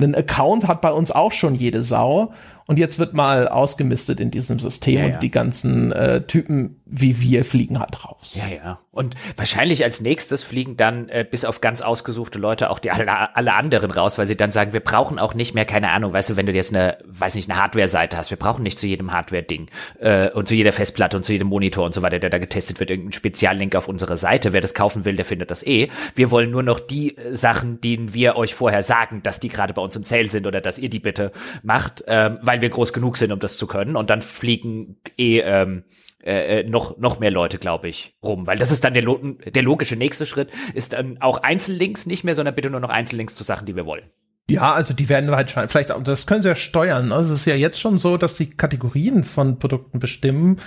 Ein 0.00 0.16
Account 0.16 0.66
hat 0.66 0.80
bei 0.80 0.90
uns 0.90 1.12
auch 1.12 1.30
schon 1.30 1.54
jede 1.54 1.84
Sau 1.84 2.32
und 2.66 2.80
jetzt 2.80 2.98
wird 2.98 3.14
mal 3.14 3.46
ausgemistet 3.46 4.18
in 4.18 4.32
diesem 4.32 4.58
System 4.58 4.94
ja, 4.94 5.06
ja. 5.06 5.14
und 5.14 5.22
die 5.22 5.30
ganzen 5.30 5.92
äh, 5.92 6.26
Typen 6.26 6.81
wie 6.94 7.20
wir 7.22 7.44
fliegen 7.46 7.78
halt 7.78 8.04
raus. 8.04 8.34
Ja, 8.34 8.54
ja. 8.54 8.78
Und 8.90 9.14
wahrscheinlich 9.38 9.82
als 9.82 10.02
nächstes 10.02 10.44
fliegen 10.44 10.76
dann 10.76 11.08
äh, 11.08 11.26
bis 11.28 11.46
auf 11.46 11.62
ganz 11.62 11.80
ausgesuchte 11.80 12.38
Leute 12.38 12.68
auch 12.68 12.78
die 12.78 12.90
alle, 12.90 13.34
alle 13.34 13.54
anderen 13.54 13.90
raus, 13.90 14.18
weil 14.18 14.26
sie 14.26 14.36
dann 14.36 14.52
sagen, 14.52 14.74
wir 14.74 14.80
brauchen 14.80 15.18
auch 15.18 15.32
nicht 15.32 15.54
mehr, 15.54 15.64
keine 15.64 15.90
Ahnung, 15.90 16.12
weißt 16.12 16.30
du, 16.30 16.36
wenn 16.36 16.44
du 16.44 16.52
jetzt 16.52 16.74
eine, 16.74 16.98
weiß 17.06 17.34
nicht, 17.34 17.50
eine 17.50 17.58
Hardware-Seite 17.58 18.18
hast, 18.18 18.28
wir 18.28 18.36
brauchen 18.36 18.62
nicht 18.62 18.78
zu 18.78 18.86
jedem 18.86 19.10
Hardware-Ding 19.10 19.70
äh, 20.00 20.28
und 20.32 20.48
zu 20.48 20.54
jeder 20.54 20.72
Festplatte 20.72 21.16
und 21.16 21.22
zu 21.22 21.32
jedem 21.32 21.48
Monitor 21.48 21.86
und 21.86 21.94
so 21.94 22.02
weiter, 22.02 22.18
der 22.18 22.28
da 22.28 22.36
getestet 22.36 22.78
wird, 22.78 22.90
irgendein 22.90 23.12
Speziallink 23.12 23.74
auf 23.74 23.88
unsere 23.88 24.18
Seite. 24.18 24.52
Wer 24.52 24.60
das 24.60 24.74
kaufen 24.74 25.06
will, 25.06 25.16
der 25.16 25.24
findet 25.24 25.50
das 25.50 25.66
eh. 25.66 25.88
Wir 26.14 26.30
wollen 26.30 26.50
nur 26.50 26.62
noch 26.62 26.78
die 26.78 27.16
äh, 27.16 27.34
Sachen, 27.34 27.80
denen 27.80 28.12
wir 28.12 28.36
euch 28.36 28.54
vorher 28.54 28.82
sagen, 28.82 29.22
dass 29.22 29.40
die 29.40 29.48
gerade 29.48 29.72
bei 29.72 29.80
uns 29.80 29.96
im 29.96 30.04
Sale 30.04 30.28
sind 30.28 30.46
oder 30.46 30.60
dass 30.60 30.78
ihr 30.78 30.90
die 30.90 31.00
bitte 31.00 31.32
macht, 31.62 32.04
ähm, 32.06 32.38
weil 32.42 32.60
wir 32.60 32.68
groß 32.68 32.92
genug 32.92 33.16
sind, 33.16 33.32
um 33.32 33.38
das 33.38 33.56
zu 33.56 33.66
können. 33.66 33.96
Und 33.96 34.10
dann 34.10 34.20
fliegen 34.20 34.96
eh 35.16 35.40
ähm, 35.40 35.84
äh, 36.22 36.60
äh, 36.60 36.68
noch 36.68 36.98
noch 36.98 37.18
mehr 37.18 37.30
Leute, 37.30 37.58
glaube 37.58 37.88
ich, 37.88 38.16
rum, 38.22 38.46
weil 38.46 38.58
das 38.58 38.70
ist 38.70 38.84
dann 38.84 38.94
der, 38.94 39.04
der 39.04 39.62
logische 39.62 39.96
nächste 39.96 40.26
Schritt, 40.26 40.50
ist 40.74 40.92
dann 40.92 41.20
auch 41.20 41.38
Einzellinks 41.38 42.06
nicht 42.06 42.24
mehr, 42.24 42.34
sondern 42.34 42.54
bitte 42.54 42.70
nur 42.70 42.80
noch 42.80 42.90
Einzellinks 42.90 43.34
zu 43.34 43.44
Sachen, 43.44 43.66
die 43.66 43.76
wir 43.76 43.86
wollen. 43.86 44.04
Ja, 44.48 44.72
also 44.72 44.94
die 44.94 45.08
werden 45.08 45.30
halt 45.30 45.50
vielleicht, 45.50 45.90
das 45.90 46.26
können 46.26 46.42
sie 46.42 46.48
ja 46.48 46.54
steuern. 46.54 47.12
Also 47.12 47.34
es 47.34 47.40
ist 47.40 47.46
ja 47.46 47.54
jetzt 47.54 47.80
schon 47.80 47.98
so, 47.98 48.16
dass 48.16 48.36
sie 48.36 48.50
Kategorien 48.50 49.24
von 49.24 49.58
Produkten 49.58 49.98
bestimmen, 49.98 50.60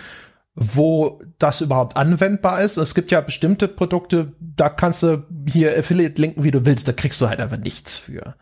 wo 0.56 1.22
das 1.40 1.62
überhaupt 1.62 1.98
anwendbar 1.98 2.62
ist. 2.62 2.78
Es 2.78 2.96
gibt 2.96 3.12
ja 3.12 3.22
bestimmte 3.22 3.68
Produkte, 3.68 4.34
da 4.40 4.70
kannst 4.70 5.04
du 5.04 5.26
hier 5.48 5.78
Affiliate 5.78 6.22
linken, 6.22 6.44
wie 6.44 6.52
du 6.52 6.66
willst, 6.66 6.88
da 6.88 6.94
kriegst 6.94 7.20
du 7.22 7.30
halt 7.30 7.42
einfach 7.42 7.58
nichts 7.58 7.98
für. 7.98 8.36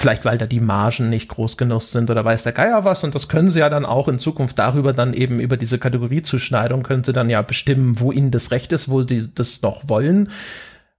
Vielleicht, 0.00 0.24
weil 0.24 0.38
da 0.38 0.46
die 0.46 0.60
Margen 0.60 1.10
nicht 1.10 1.28
groß 1.28 1.58
genug 1.58 1.82
sind 1.82 2.08
oder 2.08 2.24
weiß 2.24 2.42
der 2.44 2.52
Geier 2.52 2.86
was. 2.86 3.04
Und 3.04 3.14
das 3.14 3.28
können 3.28 3.50
sie 3.50 3.58
ja 3.58 3.68
dann 3.68 3.84
auch 3.84 4.08
in 4.08 4.18
Zukunft 4.18 4.58
darüber 4.58 4.94
dann 4.94 5.12
eben 5.12 5.40
über 5.40 5.58
diese 5.58 5.78
Kategoriezuschneidung 5.78 6.82
können 6.82 7.04
sie 7.04 7.12
dann 7.12 7.28
ja 7.28 7.42
bestimmen, 7.42 8.00
wo 8.00 8.10
ihnen 8.10 8.30
das 8.30 8.50
Recht 8.50 8.72
ist, 8.72 8.88
wo 8.88 9.02
sie 9.02 9.28
das 9.34 9.60
noch 9.60 9.90
wollen 9.90 10.30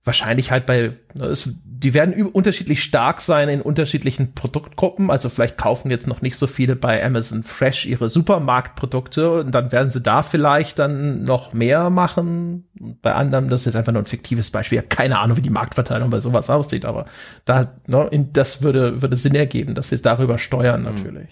wahrscheinlich 0.04 0.50
halt 0.50 0.66
bei, 0.66 0.94
es, 1.20 1.54
die 1.64 1.94
werden 1.94 2.26
unterschiedlich 2.26 2.82
stark 2.82 3.22
sein 3.22 3.50
in 3.50 3.62
unterschiedlichen 3.62 4.34
Produktgruppen. 4.34 5.12
Also 5.12 5.30
vielleicht 5.30 5.58
kaufen 5.58 5.92
jetzt 5.92 6.08
noch 6.08 6.22
nicht 6.22 6.38
so 6.38 6.48
viele 6.48 6.76
bei 6.76 7.04
Amazon 7.04 7.44
Fresh 7.44 7.86
ihre 7.86 8.10
Supermarktprodukte 8.10 9.42
und 9.42 9.52
dann 9.52 9.72
werden 9.72 9.92
sie 9.92 10.02
da 10.02 10.24
vielleicht 10.24 10.80
dann 10.80 11.24
noch 11.24 11.54
mehr 11.54 11.92
machen. 11.92 12.68
Bei 13.02 13.14
anderen, 13.14 13.48
das 13.48 13.62
ist 13.62 13.66
jetzt 13.68 13.76
einfach 13.76 13.94
nur 13.94 14.02
ein 14.02 14.08
fiktives 14.08 14.50
Beispiel. 14.50 14.80
Ich 14.80 14.86
habe 14.86 14.96
keine 14.96 15.20
Ahnung, 15.20 15.38
wie 15.38 15.42
die 15.42 15.52
Marktverteilung 15.52 16.10
bei 16.10 16.20
sowas 16.20 16.50
aussieht, 16.50 16.86
aber 16.86 17.06
da, 17.46 17.72
ne, 17.86 18.08
in, 18.12 18.34
das 18.34 18.64
würde, 18.64 19.04
würde 19.04 19.16
Sinn 19.16 19.36
ergeben, 19.36 19.76
dass 19.76 19.90
sie 19.90 20.02
darüber 20.02 20.40
steuern 20.40 20.86
hm. 20.86 20.96
natürlich. 20.96 21.30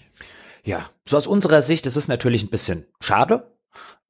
Ja, 0.62 0.90
so 1.04 1.16
aus 1.16 1.26
unserer 1.26 1.62
Sicht 1.62 1.86
ist 1.86 1.96
es 1.96 2.06
natürlich 2.06 2.44
ein 2.44 2.50
bisschen 2.50 2.86
schade. 3.00 3.50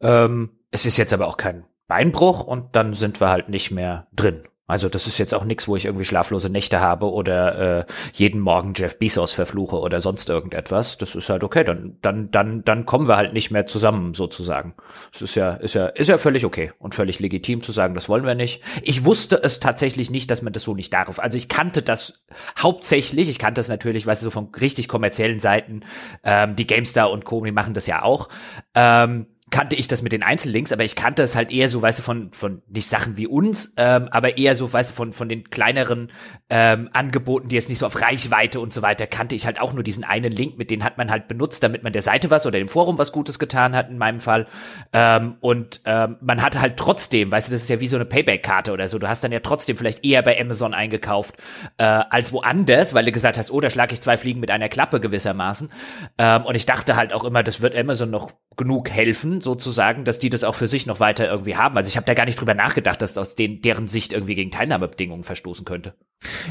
Ähm, 0.00 0.50
es 0.70 0.84
ist 0.84 0.98
jetzt 0.98 1.12
aber 1.12 1.28
auch 1.28 1.36
kein 1.36 1.64
Beinbruch 1.86 2.44
und 2.44 2.76
dann 2.76 2.94
sind 2.94 3.20
wir 3.20 3.30
halt 3.30 3.48
nicht 3.48 3.70
mehr 3.70 4.06
drin. 4.14 4.42
Also 4.70 4.88
das 4.88 5.06
ist 5.06 5.18
jetzt 5.18 5.34
auch 5.34 5.44
nichts, 5.44 5.68
wo 5.68 5.76
ich 5.76 5.84
irgendwie 5.84 6.04
schlaflose 6.04 6.50
Nächte 6.50 6.80
habe 6.80 7.10
oder 7.10 7.80
äh, 7.80 7.84
jeden 8.14 8.40
Morgen 8.40 8.72
Jeff 8.74 8.98
Bezos 8.98 9.32
verfluche 9.32 9.78
oder 9.78 10.00
sonst 10.00 10.30
irgendetwas. 10.30 10.98
Das 10.98 11.14
ist 11.14 11.28
halt 11.28 11.44
okay, 11.44 11.64
dann 11.64 11.96
dann 12.02 12.30
dann 12.30 12.64
dann 12.64 12.86
kommen 12.86 13.08
wir 13.08 13.16
halt 13.16 13.32
nicht 13.32 13.50
mehr 13.50 13.66
zusammen 13.66 14.14
sozusagen. 14.14 14.74
Das 15.12 15.22
ist 15.22 15.34
ja 15.34 15.50
ist 15.50 15.74
ja 15.74 15.86
ist 15.86 16.08
ja 16.08 16.18
völlig 16.18 16.44
okay 16.44 16.72
und 16.78 16.94
völlig 16.94 17.20
legitim 17.20 17.62
zu 17.62 17.72
sagen, 17.72 17.94
das 17.94 18.08
wollen 18.08 18.24
wir 18.24 18.34
nicht. 18.34 18.62
Ich 18.82 19.04
wusste 19.04 19.42
es 19.42 19.60
tatsächlich 19.60 20.10
nicht, 20.10 20.30
dass 20.30 20.42
man 20.42 20.52
das 20.52 20.62
so 20.62 20.74
nicht 20.74 20.92
darf. 20.92 21.18
Also 21.18 21.36
ich 21.36 21.48
kannte 21.48 21.82
das 21.82 22.22
hauptsächlich, 22.58 23.28
ich 23.28 23.38
kannte 23.38 23.58
das 23.58 23.68
natürlich, 23.68 24.06
weißt 24.06 24.22
du, 24.22 24.26
so 24.26 24.30
von 24.30 24.48
richtig 24.60 24.88
kommerziellen 24.88 25.40
Seiten, 25.40 25.82
ähm, 26.24 26.56
die 26.56 26.66
GameStar 26.66 27.10
und 27.10 27.24
Co, 27.24 27.44
die 27.44 27.52
machen 27.52 27.74
das 27.74 27.86
ja 27.86 28.02
auch. 28.02 28.28
Ähm, 28.74 29.26
kannte 29.50 29.76
ich 29.76 29.88
das 29.88 30.02
mit 30.02 30.12
den 30.12 30.22
Einzellinks, 30.22 30.72
aber 30.72 30.84
ich 30.84 30.94
kannte 30.94 31.22
es 31.22 31.34
halt 31.34 31.50
eher 31.50 31.68
so, 31.68 31.82
weißt 31.82 31.98
du, 31.98 32.02
von, 32.02 32.32
von 32.32 32.62
nicht 32.68 32.88
Sachen 32.88 33.16
wie 33.16 33.26
uns, 33.26 33.74
ähm, 33.76 34.08
aber 34.10 34.38
eher 34.38 34.54
so, 34.54 34.72
weißt 34.72 34.90
du, 34.90 34.94
von, 34.94 35.12
von 35.12 35.28
den 35.28 35.50
kleineren 35.50 36.12
ähm, 36.48 36.88
Angeboten, 36.92 37.48
die 37.48 37.56
jetzt 37.56 37.68
nicht 37.68 37.78
so 37.78 37.86
auf 37.86 38.00
Reichweite 38.00 38.60
und 38.60 38.72
so 38.72 38.82
weiter, 38.82 39.06
kannte 39.06 39.34
ich 39.34 39.46
halt 39.46 39.60
auch 39.60 39.72
nur 39.72 39.82
diesen 39.82 40.04
einen 40.04 40.30
Link, 40.30 40.56
mit 40.56 40.70
den 40.70 40.84
hat 40.84 40.98
man 40.98 41.10
halt 41.10 41.26
benutzt, 41.26 41.62
damit 41.62 41.82
man 41.82 41.92
der 41.92 42.02
Seite 42.02 42.30
was 42.30 42.46
oder 42.46 42.58
dem 42.58 42.68
Forum 42.68 42.98
was 42.98 43.12
Gutes 43.12 43.38
getan 43.38 43.74
hat, 43.74 43.90
in 43.90 43.98
meinem 43.98 44.20
Fall. 44.20 44.46
Ähm, 44.92 45.36
und 45.40 45.80
ähm, 45.84 46.16
man 46.20 46.42
hat 46.42 46.58
halt 46.58 46.76
trotzdem, 46.76 47.32
weißt 47.32 47.48
du, 47.48 47.52
das 47.52 47.62
ist 47.62 47.70
ja 47.70 47.80
wie 47.80 47.88
so 47.88 47.96
eine 47.96 48.04
Payback-Karte 48.04 48.72
oder 48.72 48.86
so, 48.86 48.98
du 48.98 49.08
hast 49.08 49.24
dann 49.24 49.32
ja 49.32 49.40
trotzdem 49.40 49.76
vielleicht 49.76 50.04
eher 50.04 50.22
bei 50.22 50.40
Amazon 50.40 50.74
eingekauft 50.74 51.36
äh, 51.76 51.84
als 51.84 52.32
woanders, 52.32 52.94
weil 52.94 53.04
du 53.04 53.12
gesagt 53.12 53.36
hast, 53.36 53.50
oh, 53.50 53.60
da 53.60 53.68
schlage 53.68 53.94
ich 53.94 54.00
zwei 54.00 54.16
Fliegen 54.16 54.40
mit 54.40 54.50
einer 54.50 54.68
Klappe 54.68 55.00
gewissermaßen. 55.00 55.70
Ähm, 56.18 56.44
und 56.44 56.54
ich 56.54 56.66
dachte 56.66 56.94
halt 56.94 57.12
auch 57.12 57.24
immer, 57.24 57.42
das 57.42 57.60
wird 57.60 57.74
Amazon 57.74 58.10
noch 58.10 58.30
genug 58.56 58.90
helfen, 58.90 59.39
sozusagen, 59.42 60.04
dass 60.04 60.18
die 60.18 60.30
das 60.30 60.44
auch 60.44 60.54
für 60.54 60.68
sich 60.68 60.86
noch 60.86 61.00
weiter 61.00 61.28
irgendwie 61.28 61.56
haben. 61.56 61.76
Also 61.76 61.88
ich 61.88 61.96
habe 61.96 62.06
da 62.06 62.14
gar 62.14 62.26
nicht 62.26 62.40
drüber 62.40 62.54
nachgedacht, 62.54 63.02
dass 63.02 63.14
das 63.14 63.28
aus 63.28 63.34
den, 63.34 63.62
deren 63.62 63.88
Sicht 63.88 64.12
irgendwie 64.12 64.34
gegen 64.34 64.50
Teilnahmebedingungen 64.50 65.24
verstoßen 65.24 65.64
könnte. 65.64 65.94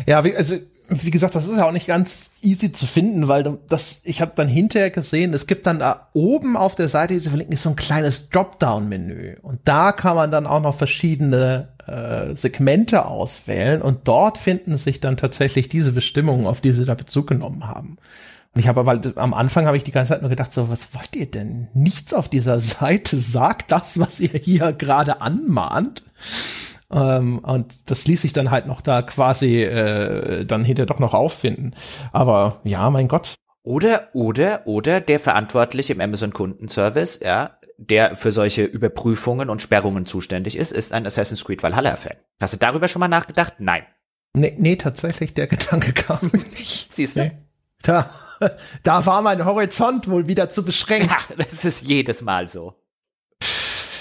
Ja, 0.05 0.23
wie, 0.23 0.35
also 0.35 0.55
wie 0.89 1.11
gesagt, 1.11 1.35
das 1.35 1.47
ist 1.47 1.57
ja 1.57 1.67
auch 1.67 1.71
nicht 1.71 1.87
ganz 1.87 2.31
easy 2.41 2.71
zu 2.71 2.87
finden, 2.87 3.27
weil 3.27 3.59
das, 3.69 4.01
ich 4.05 4.21
habe 4.21 4.31
dann 4.35 4.47
hinterher 4.47 4.89
gesehen, 4.89 5.33
es 5.33 5.45
gibt 5.45 5.67
dann 5.67 5.79
da 5.79 6.09
oben 6.13 6.57
auf 6.57 6.75
der 6.75 6.89
Seite, 6.89 7.13
die 7.13 7.19
sie 7.19 7.29
verlinken, 7.29 7.53
ist 7.53 7.63
so 7.63 7.69
ein 7.69 7.75
kleines 7.75 8.29
Dropdown-Menü. 8.29 9.35
Und 9.41 9.59
da 9.65 9.91
kann 9.91 10.15
man 10.15 10.31
dann 10.31 10.47
auch 10.47 10.61
noch 10.61 10.75
verschiedene 10.75 11.69
äh, 11.85 12.35
Segmente 12.35 13.05
auswählen 13.05 13.81
und 13.81 14.07
dort 14.07 14.37
finden 14.37 14.77
sich 14.77 14.99
dann 14.99 15.17
tatsächlich 15.17 15.69
diese 15.69 15.91
Bestimmungen, 15.91 16.47
auf 16.47 16.61
die 16.61 16.71
sie 16.71 16.85
da 16.85 16.95
Bezug 16.95 17.27
genommen 17.27 17.67
haben. 17.67 17.97
Und 18.59 18.63
ich 18.63 18.67
habe 18.67 18.81
aber 18.81 18.99
am 19.15 19.33
Anfang 19.33 19.67
habe 19.67 19.77
ich 19.77 19.85
die 19.85 19.93
ganze 19.93 20.11
Zeit 20.11 20.21
nur 20.21 20.29
gedacht, 20.29 20.51
so, 20.51 20.69
was 20.69 20.93
wollt 20.93 21.15
ihr 21.15 21.31
denn? 21.31 21.69
Nichts 21.73 22.13
auf 22.13 22.27
dieser 22.27 22.59
Seite 22.59 23.17
sagt 23.17 23.71
das, 23.71 24.01
was 24.01 24.19
ihr 24.19 24.37
hier 24.37 24.73
gerade 24.73 25.21
anmahnt. 25.21 26.03
Ähm, 26.91 27.39
und 27.39 27.89
das 27.89 28.05
ließ 28.05 28.21
sich 28.21 28.33
dann 28.33 28.51
halt 28.51 28.67
noch 28.67 28.81
da 28.81 29.01
quasi 29.01 29.63
äh, 29.63 30.43
dann 30.43 30.65
hinterher 30.65 30.87
doch 30.87 30.99
noch 30.99 31.13
auffinden. 31.13 31.73
Aber 32.11 32.59
ja, 32.65 32.89
mein 32.89 33.07
Gott. 33.07 33.35
Oder, 33.63 34.09
oder, 34.11 34.67
oder 34.67 34.99
der 34.99 35.21
Verantwortliche 35.21 35.93
im 35.93 36.01
Amazon 36.01 36.33
Kundenservice, 36.33 37.21
ja, 37.23 37.57
der 37.77 38.17
für 38.17 38.33
solche 38.33 38.65
Überprüfungen 38.65 39.49
und 39.49 39.61
Sperrungen 39.61 40.05
zuständig 40.05 40.57
ist, 40.57 40.73
ist 40.73 40.91
ein 40.91 41.05
Assassin's 41.05 41.45
Creed 41.45 41.63
Valhalla-Fan. 41.63 42.17
Hast 42.41 42.55
du 42.55 42.57
darüber 42.57 42.89
schon 42.89 42.99
mal 42.99 43.07
nachgedacht? 43.07 43.53
Nein. 43.59 43.83
Nee, 44.33 44.53
nee, 44.57 44.75
tatsächlich, 44.75 45.33
der 45.33 45.47
Gedanke 45.47 45.93
kam 45.93 46.19
mir 46.33 46.43
nicht. 46.57 46.91
Siehst 46.91 47.15
du? 47.15 47.21
Nee. 47.21 47.31
Da, 47.83 48.09
da 48.83 49.05
war 49.05 49.21
mein 49.21 49.45
Horizont 49.45 50.09
wohl 50.09 50.27
wieder 50.27 50.49
zu 50.49 50.63
beschränkt. 50.63 51.29
Ja, 51.29 51.35
das 51.37 51.65
ist 51.65 51.81
jedes 51.83 52.21
Mal 52.21 52.47
so. 52.47 52.75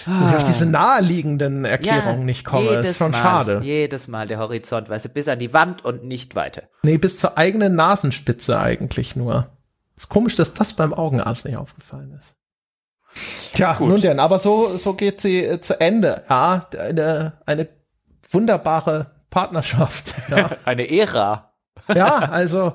Ich 0.07 0.37
auf 0.37 0.45
diese 0.45 0.65
naheliegenden 0.65 1.67
Erklärungen 1.67 2.21
ja, 2.21 2.25
nicht 2.25 2.45
komme, 2.45 2.71
ist 2.77 2.97
schon 2.97 3.11
Mal, 3.11 3.23
schade. 3.23 3.61
Jedes 3.63 4.09
Mal 4.09 4.27
der 4.27 4.39
Horizont, 4.39 4.89
weißt 4.89 5.05
du, 5.05 5.09
bis 5.11 5.29
an 5.29 5.39
die 5.39 5.53
Wand 5.53 5.85
und 5.85 6.05
nicht 6.05 6.35
weiter. 6.35 6.63
Nee, 6.83 6.97
bis 6.97 7.19
zur 7.19 7.37
eigenen 7.37 7.77
Nasenspitze 7.77 8.59
eigentlich 8.59 9.17
nur. 9.17 9.49
Ist 9.97 10.09
komisch, 10.09 10.35
dass 10.37 10.55
das 10.55 10.73
beim 10.73 10.95
Augenarzt 10.95 11.45
nicht 11.45 11.59
aufgefallen 11.59 12.19
ist. 12.19 12.35
Tja, 13.55 13.75
Gut. 13.75 13.89
nun 13.89 14.01
denn, 14.01 14.21
aber 14.21 14.39
so, 14.39 14.79
so 14.79 14.95
geht 14.95 15.21
sie 15.21 15.45
äh, 15.45 15.61
zu 15.61 15.79
Ende. 15.81 16.23
Ja, 16.31 16.67
eine, 16.79 17.35
eine 17.45 17.69
wunderbare 18.31 19.11
Partnerschaft. 19.29 20.15
Ja. 20.31 20.51
eine 20.65 20.89
Ära. 20.89 21.53
ja, 21.95 22.19
also 22.19 22.73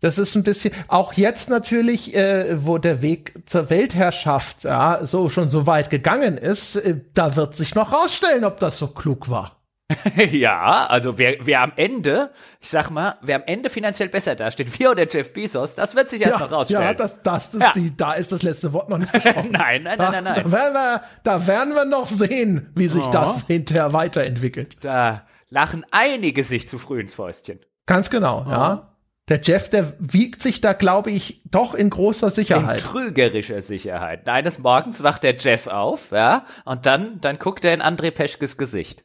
das 0.00 0.18
ist 0.18 0.34
ein 0.34 0.42
bisschen, 0.42 0.72
auch 0.88 1.12
jetzt 1.14 1.50
natürlich, 1.50 2.14
äh, 2.14 2.64
wo 2.64 2.78
der 2.78 3.02
Weg 3.02 3.34
zur 3.46 3.70
Weltherrschaft 3.70 4.64
ja, 4.64 5.04
so 5.04 5.28
schon 5.28 5.48
so 5.48 5.66
weit 5.66 5.90
gegangen 5.90 6.38
ist, 6.38 6.76
äh, 6.76 7.00
da 7.14 7.36
wird 7.36 7.54
sich 7.54 7.74
noch 7.74 7.92
rausstellen, 7.92 8.44
ob 8.44 8.60
das 8.60 8.78
so 8.78 8.88
klug 8.88 9.28
war. 9.28 9.58
ja, 10.32 10.86
also 10.86 11.16
wer, 11.16 11.38
wer 11.40 11.62
am 11.62 11.72
Ende, 11.76 12.30
ich 12.60 12.68
sag 12.68 12.90
mal, 12.90 13.16
wer 13.22 13.36
am 13.36 13.42
Ende 13.46 13.70
finanziell 13.70 14.10
besser 14.10 14.34
dasteht, 14.34 14.78
wir 14.78 14.90
oder 14.90 15.08
Jeff 15.08 15.32
Bezos, 15.32 15.74
das 15.74 15.94
wird 15.94 16.10
sich 16.10 16.20
erst 16.20 16.38
ja, 16.38 16.40
noch 16.40 16.52
rausstellen. 16.52 16.82
Ja, 16.82 16.94
das, 16.94 17.22
das, 17.22 17.52
das 17.52 17.62
ja. 17.62 17.72
Die, 17.72 17.96
da 17.96 18.12
ist 18.12 18.30
das 18.30 18.42
letzte 18.42 18.74
Wort 18.74 18.90
noch 18.90 18.98
nicht 18.98 19.12
gesprochen. 19.14 19.50
nein, 19.50 19.84
nein, 19.84 19.96
da, 19.96 20.10
nein, 20.10 20.24
nein, 20.24 20.34
nein. 20.34 20.42
Da 20.44 20.52
werden, 20.52 20.74
wir, 20.74 21.02
da 21.24 21.46
werden 21.46 21.74
wir 21.74 21.84
noch 21.86 22.06
sehen, 22.06 22.70
wie 22.74 22.88
sich 22.88 23.06
oh. 23.06 23.10
das 23.10 23.46
hinterher 23.46 23.94
weiterentwickelt. 23.94 24.76
Da 24.82 25.26
lachen 25.48 25.86
einige 25.90 26.44
sich 26.44 26.68
zu 26.68 26.76
früh 26.76 27.00
ins 27.00 27.14
Fäustchen. 27.14 27.60
Ganz 27.86 28.10
genau, 28.10 28.44
oh. 28.46 28.50
ja. 28.50 28.97
Der 29.28 29.40
Jeff, 29.42 29.68
der 29.68 29.92
wiegt 29.98 30.40
sich 30.40 30.60
da, 30.60 30.72
glaube 30.72 31.10
ich, 31.10 31.42
doch 31.50 31.74
in 31.74 31.90
großer 31.90 32.30
Sicherheit. 32.30 32.80
In 32.80 32.86
trügerischer 32.86 33.60
Sicherheit. 33.60 34.26
Eines 34.26 34.58
Morgens 34.58 35.02
wacht 35.02 35.22
der 35.22 35.36
Jeff 35.36 35.66
auf, 35.66 36.12
ja, 36.12 36.46
und 36.64 36.86
dann, 36.86 37.20
dann 37.20 37.38
guckt 37.38 37.64
er 37.64 37.74
in 37.74 37.82
André 37.82 38.10
Peschkes 38.10 38.56
Gesicht. 38.56 39.04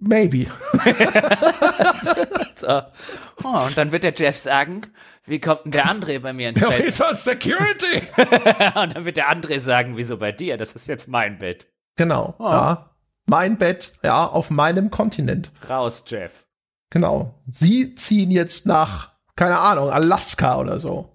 Maybe. 0.00 0.46
so. 2.56 2.82
oh, 3.44 3.66
und 3.66 3.76
dann 3.76 3.90
wird 3.90 4.04
der 4.04 4.14
Jeff 4.14 4.38
sagen, 4.38 4.82
wie 5.24 5.40
kommt 5.40 5.64
denn 5.64 5.72
der 5.72 5.86
André 5.86 6.20
bei 6.20 6.32
mir 6.32 6.50
ins 6.50 6.60
Bett? 6.60 6.98
Ja, 6.98 7.14
Security. 7.14 8.02
und 8.16 8.96
dann 8.96 9.04
wird 9.04 9.16
der 9.16 9.30
André 9.32 9.58
sagen, 9.58 9.96
wieso 9.96 10.16
bei 10.16 10.32
dir? 10.32 10.56
Das 10.56 10.72
ist 10.72 10.86
jetzt 10.86 11.08
mein 11.08 11.38
Bett. 11.38 11.66
Genau, 11.96 12.34
oh. 12.38 12.44
ja. 12.44 12.90
Mein 13.26 13.58
Bett, 13.58 13.92
ja, 14.02 14.24
auf 14.24 14.50
meinem 14.50 14.90
Kontinent. 14.90 15.52
Raus, 15.68 16.04
Jeff. 16.06 16.47
Genau. 16.90 17.34
Sie 17.50 17.94
ziehen 17.94 18.30
jetzt 18.30 18.66
nach, 18.66 19.12
keine 19.36 19.58
Ahnung, 19.58 19.90
Alaska 19.90 20.58
oder 20.58 20.80
so. 20.80 21.10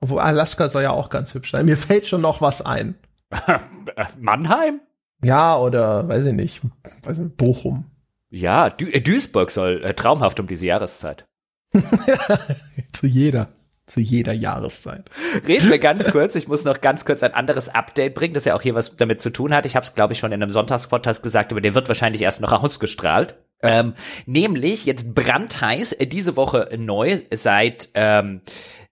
Obwohl 0.00 0.20
Alaska 0.20 0.68
soll 0.68 0.84
ja 0.84 0.90
auch 0.90 1.10
ganz 1.10 1.34
hübsch 1.34 1.50
sein. 1.52 1.66
Mir 1.66 1.76
fällt 1.76 2.06
schon 2.06 2.20
noch 2.20 2.40
was 2.40 2.64
ein. 2.64 2.94
Mannheim? 4.18 4.80
Ja, 5.22 5.56
oder 5.58 6.08
weiß 6.08 6.26
ich 6.26 6.32
nicht, 6.32 6.62
weiß 7.02 7.18
nicht 7.18 7.36
Bochum. 7.36 7.90
Ja, 8.30 8.70
Dü 8.70 8.90
äh, 8.90 9.00
Duisburg 9.00 9.50
soll 9.50 9.82
äh, 9.82 9.94
traumhaft 9.94 10.38
um 10.38 10.46
diese 10.46 10.66
Jahreszeit. 10.66 11.26
Zu 12.92 13.06
jeder 13.06 13.48
zu 13.88 14.00
jeder 14.00 14.32
Jahreszeit. 14.32 15.10
Reden 15.46 15.70
wir 15.70 15.78
ganz 15.78 16.10
kurz. 16.12 16.34
Ich 16.34 16.46
muss 16.46 16.64
noch 16.64 16.80
ganz 16.80 17.04
kurz 17.04 17.22
ein 17.22 17.34
anderes 17.34 17.68
Update 17.68 18.14
bringen, 18.14 18.34
das 18.34 18.44
ja 18.44 18.54
auch 18.54 18.62
hier 18.62 18.74
was 18.74 18.94
damit 18.96 19.20
zu 19.20 19.30
tun 19.30 19.54
hat. 19.54 19.66
Ich 19.66 19.76
habe 19.76 19.84
es, 19.86 19.94
glaube 19.94 20.12
ich, 20.12 20.18
schon 20.18 20.32
in 20.32 20.42
einem 20.42 20.52
Sonntagspodcast 20.52 21.22
gesagt, 21.22 21.52
aber 21.52 21.60
der 21.60 21.74
wird 21.74 21.88
wahrscheinlich 21.88 22.22
erst 22.22 22.40
noch 22.40 22.52
ausgestrahlt. 22.52 23.36
Ähm, 23.62 23.94
nämlich 24.26 24.86
jetzt 24.86 25.14
brandheiß, 25.14 25.92
äh, 25.92 26.06
diese 26.06 26.36
Woche 26.36 26.68
neu 26.78 27.20
seit 27.32 27.90
ähm, 27.94 28.40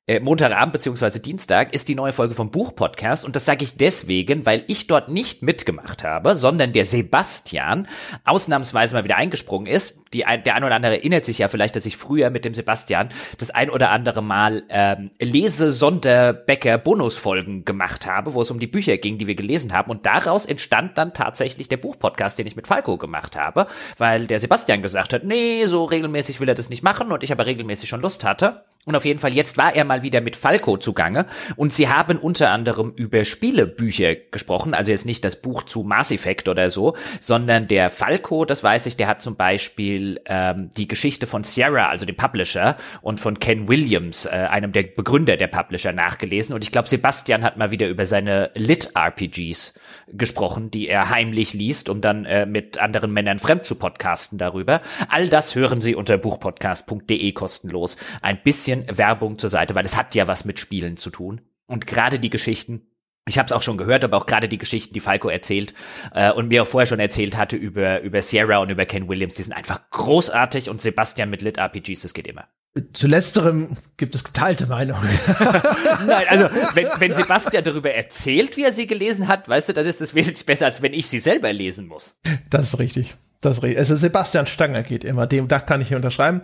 äh, 0.08 0.20
Montagabend 0.20 0.72
beziehungsweise 0.72 1.18
Dienstag 1.18 1.74
ist 1.74 1.88
die 1.88 1.96
neue 1.96 2.12
Folge 2.12 2.34
vom 2.34 2.52
Buchpodcast 2.52 3.24
und 3.24 3.34
das 3.34 3.44
sage 3.44 3.64
ich 3.64 3.76
deswegen, 3.76 4.46
weil 4.46 4.62
ich 4.68 4.86
dort 4.86 5.08
nicht 5.08 5.42
mitgemacht 5.42 6.04
habe, 6.04 6.36
sondern 6.36 6.72
der 6.72 6.84
Sebastian 6.84 7.88
ausnahmsweise 8.24 8.94
mal 8.94 9.02
wieder 9.02 9.16
eingesprungen 9.16 9.66
ist. 9.66 9.98
Die, 10.12 10.20
der 10.20 10.54
ein 10.54 10.62
oder 10.62 10.76
andere 10.76 10.98
erinnert 10.98 11.24
sich 11.24 11.38
ja 11.38 11.48
vielleicht, 11.48 11.74
dass 11.74 11.86
ich 11.86 11.96
früher 11.96 12.30
mit 12.30 12.44
dem 12.44 12.54
Sebastian 12.54 13.08
das 13.38 13.50
ein 13.50 13.68
oder 13.68 13.90
andere 13.90 14.22
Mal 14.22 14.62
ähm, 14.68 15.10
Lese-Sonderbäcker-Bonusfolgen 15.18 17.64
gemacht 17.64 18.06
habe, 18.06 18.34
wo 18.34 18.42
es 18.42 18.52
um 18.52 18.60
die 18.60 18.68
Bücher 18.68 18.98
ging, 18.98 19.18
die 19.18 19.26
wir 19.26 19.34
gelesen 19.34 19.72
haben 19.72 19.90
und 19.90 20.06
daraus 20.06 20.46
entstand 20.46 20.96
dann 20.98 21.14
tatsächlich 21.14 21.66
der 21.66 21.78
Buchpodcast, 21.78 22.38
den 22.38 22.46
ich 22.46 22.54
mit 22.54 22.68
Falco 22.68 22.96
gemacht 22.96 23.36
habe, 23.36 23.66
weil 23.98 24.28
der 24.28 24.38
Sebastian 24.38 24.82
gesagt 24.82 25.12
hat, 25.12 25.24
nee, 25.24 25.66
so 25.66 25.84
regelmäßig 25.84 26.38
will 26.38 26.48
er 26.48 26.54
das 26.54 26.70
nicht 26.70 26.84
machen 26.84 27.10
und 27.10 27.24
ich 27.24 27.32
aber 27.32 27.46
regelmäßig 27.46 27.88
schon 27.88 28.02
Lust 28.02 28.22
hatte. 28.22 28.62
Und 28.88 28.94
auf 28.94 29.04
jeden 29.04 29.18
Fall, 29.18 29.34
jetzt 29.34 29.58
war 29.58 29.74
er 29.74 29.84
mal 29.84 30.04
wieder 30.04 30.20
mit 30.20 30.36
Falco 30.36 30.76
zugange 30.76 31.26
und 31.56 31.72
sie 31.72 31.88
haben 31.88 32.18
unter 32.18 32.52
anderem 32.52 32.92
über 32.94 33.24
Spielebücher 33.24 34.14
gesprochen, 34.14 34.74
also 34.74 34.92
jetzt 34.92 35.06
nicht 35.06 35.24
das 35.24 35.34
Buch 35.34 35.64
zu 35.64 35.82
Mass 35.82 36.12
Effect 36.12 36.48
oder 36.48 36.70
so, 36.70 36.96
sondern 37.20 37.66
der 37.66 37.90
Falco, 37.90 38.44
das 38.44 38.62
weiß 38.62 38.86
ich, 38.86 38.96
der 38.96 39.08
hat 39.08 39.20
zum 39.20 39.34
Beispiel 39.34 40.20
ähm, 40.26 40.70
die 40.76 40.86
Geschichte 40.86 41.26
von 41.26 41.42
Sierra, 41.42 41.88
also 41.88 42.06
dem 42.06 42.14
Publisher, 42.14 42.76
und 43.02 43.18
von 43.18 43.40
Ken 43.40 43.66
Williams, 43.66 44.24
äh, 44.24 44.28
einem 44.28 44.70
der 44.70 44.84
Begründer 44.84 45.36
der 45.36 45.48
Publisher, 45.48 45.90
nachgelesen. 45.90 46.54
Und 46.54 46.62
ich 46.62 46.70
glaube, 46.70 46.88
Sebastian 46.88 47.42
hat 47.42 47.56
mal 47.56 47.72
wieder 47.72 47.88
über 47.88 48.04
seine 48.04 48.52
Lit-RPGs 48.54 49.74
gesprochen, 50.12 50.70
die 50.70 50.86
er 50.86 51.10
heimlich 51.10 51.54
liest, 51.54 51.88
um 51.88 52.00
dann 52.00 52.24
äh, 52.24 52.46
mit 52.46 52.78
anderen 52.78 53.12
Männern 53.12 53.40
fremd 53.40 53.64
zu 53.64 53.74
podcasten 53.74 54.38
darüber. 54.38 54.80
All 55.08 55.28
das 55.28 55.56
hören 55.56 55.80
Sie 55.80 55.96
unter 55.96 56.18
buchpodcast.de 56.18 57.32
kostenlos. 57.32 57.96
Ein 58.22 58.38
bisschen 58.44 58.75
bisschen 58.80 58.98
Werbung 58.98 59.38
zur 59.38 59.50
Seite, 59.50 59.74
weil 59.74 59.84
es 59.84 59.96
hat 59.96 60.14
ja 60.14 60.26
was 60.26 60.44
mit 60.44 60.58
Spielen 60.58 60.96
zu 60.96 61.10
tun. 61.10 61.40
Und 61.66 61.86
gerade 61.86 62.18
die 62.18 62.30
Geschichten, 62.30 62.82
ich 63.28 63.38
habe 63.38 63.46
es 63.46 63.52
auch 63.52 63.62
schon 63.62 63.76
gehört, 63.76 64.04
aber 64.04 64.16
auch 64.16 64.26
gerade 64.26 64.48
die 64.48 64.58
Geschichten, 64.58 64.94
die 64.94 65.00
Falco 65.00 65.28
erzählt 65.28 65.74
äh, 66.14 66.30
und 66.30 66.48
mir 66.48 66.62
auch 66.62 66.68
vorher 66.68 66.86
schon 66.86 67.00
erzählt 67.00 67.36
hatte 67.36 67.56
über, 67.56 68.00
über 68.02 68.22
Sierra 68.22 68.58
und 68.58 68.70
über 68.70 68.86
Ken 68.86 69.08
Williams, 69.08 69.34
die 69.34 69.42
sind 69.42 69.52
einfach 69.52 69.80
großartig 69.90 70.70
und 70.70 70.80
Sebastian 70.80 71.28
mit 71.28 71.42
Lit 71.42 71.58
RPGs, 71.58 72.02
das 72.02 72.14
geht 72.14 72.28
immer. 72.28 72.46
Zu 72.92 73.08
letzterem 73.08 73.76
gibt 73.96 74.14
es 74.14 74.22
geteilte 74.22 74.66
Meinungen. 74.66 75.08
Nein, 76.06 76.26
also 76.28 76.44
wenn, 76.74 76.86
wenn 76.98 77.12
Sebastian 77.12 77.64
darüber 77.64 77.90
erzählt, 77.90 78.56
wie 78.56 78.64
er 78.64 78.72
sie 78.72 78.86
gelesen 78.86 79.28
hat, 79.28 79.48
weißt 79.48 79.70
du, 79.70 79.72
das 79.72 79.86
ist 79.86 80.02
es 80.02 80.14
wesentlich 80.14 80.46
besser, 80.46 80.66
als 80.66 80.82
wenn 80.82 80.92
ich 80.92 81.06
sie 81.06 81.18
selber 81.18 81.52
lesen 81.52 81.88
muss. 81.88 82.16
Das 82.50 82.74
ist 82.74 82.78
richtig. 82.78 83.14
Das 83.40 83.58
ist 83.58 83.62
richtig. 83.62 83.78
Also 83.78 83.96
Sebastian 83.96 84.46
Stanger 84.46 84.82
geht 84.82 85.04
immer, 85.04 85.26
dem 85.26 85.48
das 85.48 85.66
kann 85.66 85.80
ich 85.80 85.88
hier 85.88 85.96
unterschreiben. 85.96 86.42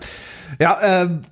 Ja, 0.59 0.79
ähm, 0.83 1.23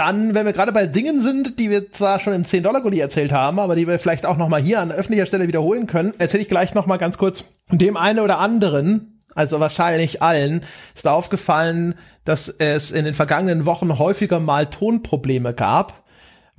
dann, 0.00 0.34
wenn 0.34 0.46
wir 0.46 0.54
gerade 0.54 0.72
bei 0.72 0.86
Dingen 0.86 1.20
sind, 1.20 1.58
die 1.58 1.68
wir 1.68 1.92
zwar 1.92 2.20
schon 2.20 2.32
im 2.32 2.44
10-Dollar-Gully 2.44 2.98
erzählt 2.98 3.32
haben, 3.32 3.58
aber 3.58 3.76
die 3.76 3.86
wir 3.86 3.98
vielleicht 3.98 4.24
auch 4.24 4.38
noch 4.38 4.48
mal 4.48 4.60
hier 4.60 4.80
an 4.80 4.90
öffentlicher 4.90 5.26
Stelle 5.26 5.46
wiederholen 5.46 5.86
können, 5.86 6.14
erzähle 6.16 6.42
ich 6.42 6.48
gleich 6.48 6.72
noch 6.72 6.86
mal 6.86 6.96
ganz 6.96 7.18
kurz. 7.18 7.44
Dem 7.70 7.98
einen 7.98 8.20
oder 8.20 8.38
anderen, 8.38 9.20
also 9.34 9.60
wahrscheinlich 9.60 10.22
allen, 10.22 10.62
ist 10.94 11.06
aufgefallen, 11.06 11.96
dass 12.24 12.48
es 12.48 12.92
in 12.92 13.04
den 13.04 13.12
vergangenen 13.12 13.66
Wochen 13.66 13.98
häufiger 13.98 14.40
mal 14.40 14.66
Tonprobleme 14.66 15.52
gab 15.52 15.99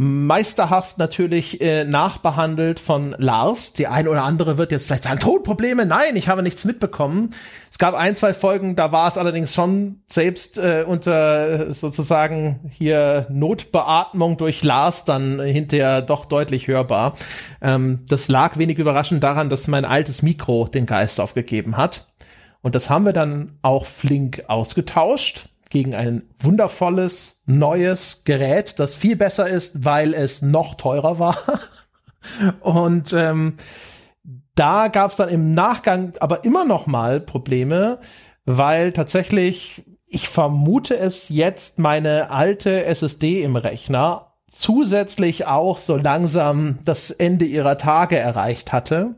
meisterhaft 0.01 0.97
natürlich 0.97 1.61
äh, 1.61 1.83
nachbehandelt 1.83 2.79
von 2.79 3.13
Lars. 3.19 3.73
Die 3.73 3.85
ein 3.85 4.07
oder 4.07 4.23
andere 4.23 4.57
wird 4.57 4.71
jetzt 4.71 4.87
vielleicht 4.87 5.03
sagen, 5.03 5.19
Tonprobleme. 5.19 5.85
Nein, 5.85 6.15
ich 6.15 6.27
habe 6.27 6.41
nichts 6.41 6.65
mitbekommen. 6.65 7.29
Es 7.69 7.77
gab 7.77 7.93
ein, 7.93 8.15
zwei 8.15 8.33
Folgen, 8.33 8.75
da 8.75 8.91
war 8.91 9.07
es 9.07 9.19
allerdings 9.19 9.53
schon 9.53 10.01
selbst 10.11 10.57
äh, 10.57 10.85
unter 10.87 11.69
äh, 11.69 11.73
sozusagen 11.75 12.71
hier 12.71 13.27
Notbeatmung 13.29 14.37
durch 14.37 14.63
Lars 14.63 15.05
dann 15.05 15.39
hinterher 15.39 16.01
doch 16.01 16.25
deutlich 16.25 16.67
hörbar. 16.67 17.13
Ähm, 17.61 17.99
das 18.07 18.27
lag 18.27 18.57
wenig 18.57 18.79
überraschend 18.79 19.23
daran, 19.23 19.51
dass 19.51 19.67
mein 19.67 19.85
altes 19.85 20.23
Mikro 20.23 20.67
den 20.67 20.87
Geist 20.87 21.21
aufgegeben 21.21 21.77
hat. 21.77 22.07
Und 22.63 22.73
das 22.73 22.89
haben 22.89 23.05
wir 23.05 23.13
dann 23.13 23.59
auch 23.61 23.85
flink 23.85 24.45
ausgetauscht 24.47 25.50
gegen 25.71 25.95
ein 25.95 26.23
wundervolles, 26.37 27.41
neues 27.47 28.23
Gerät, 28.25 28.77
das 28.77 28.93
viel 28.93 29.15
besser 29.15 29.47
ist, 29.47 29.83
weil 29.83 30.13
es 30.13 30.43
noch 30.43 30.75
teurer 30.75 31.17
war. 31.17 31.37
Und 32.59 33.13
ähm, 33.13 33.55
da 34.53 34.89
gab 34.89 35.11
es 35.11 35.17
dann 35.17 35.29
im 35.29 35.53
Nachgang 35.53 36.13
aber 36.19 36.43
immer 36.43 36.65
noch 36.65 36.85
mal 36.85 37.19
Probleme, 37.19 37.99
weil 38.45 38.91
tatsächlich, 38.91 39.83
ich 40.05 40.27
vermute 40.27 40.95
es 40.95 41.29
jetzt, 41.29 41.79
meine 41.79 42.29
alte 42.31 42.83
SSD 42.85 43.41
im 43.41 43.55
Rechner 43.55 44.33
zusätzlich 44.49 45.47
auch 45.47 45.77
so 45.77 45.95
langsam 45.95 46.79
das 46.83 47.09
Ende 47.09 47.45
ihrer 47.45 47.77
Tage 47.77 48.17
erreicht 48.19 48.73
hatte. 48.73 49.15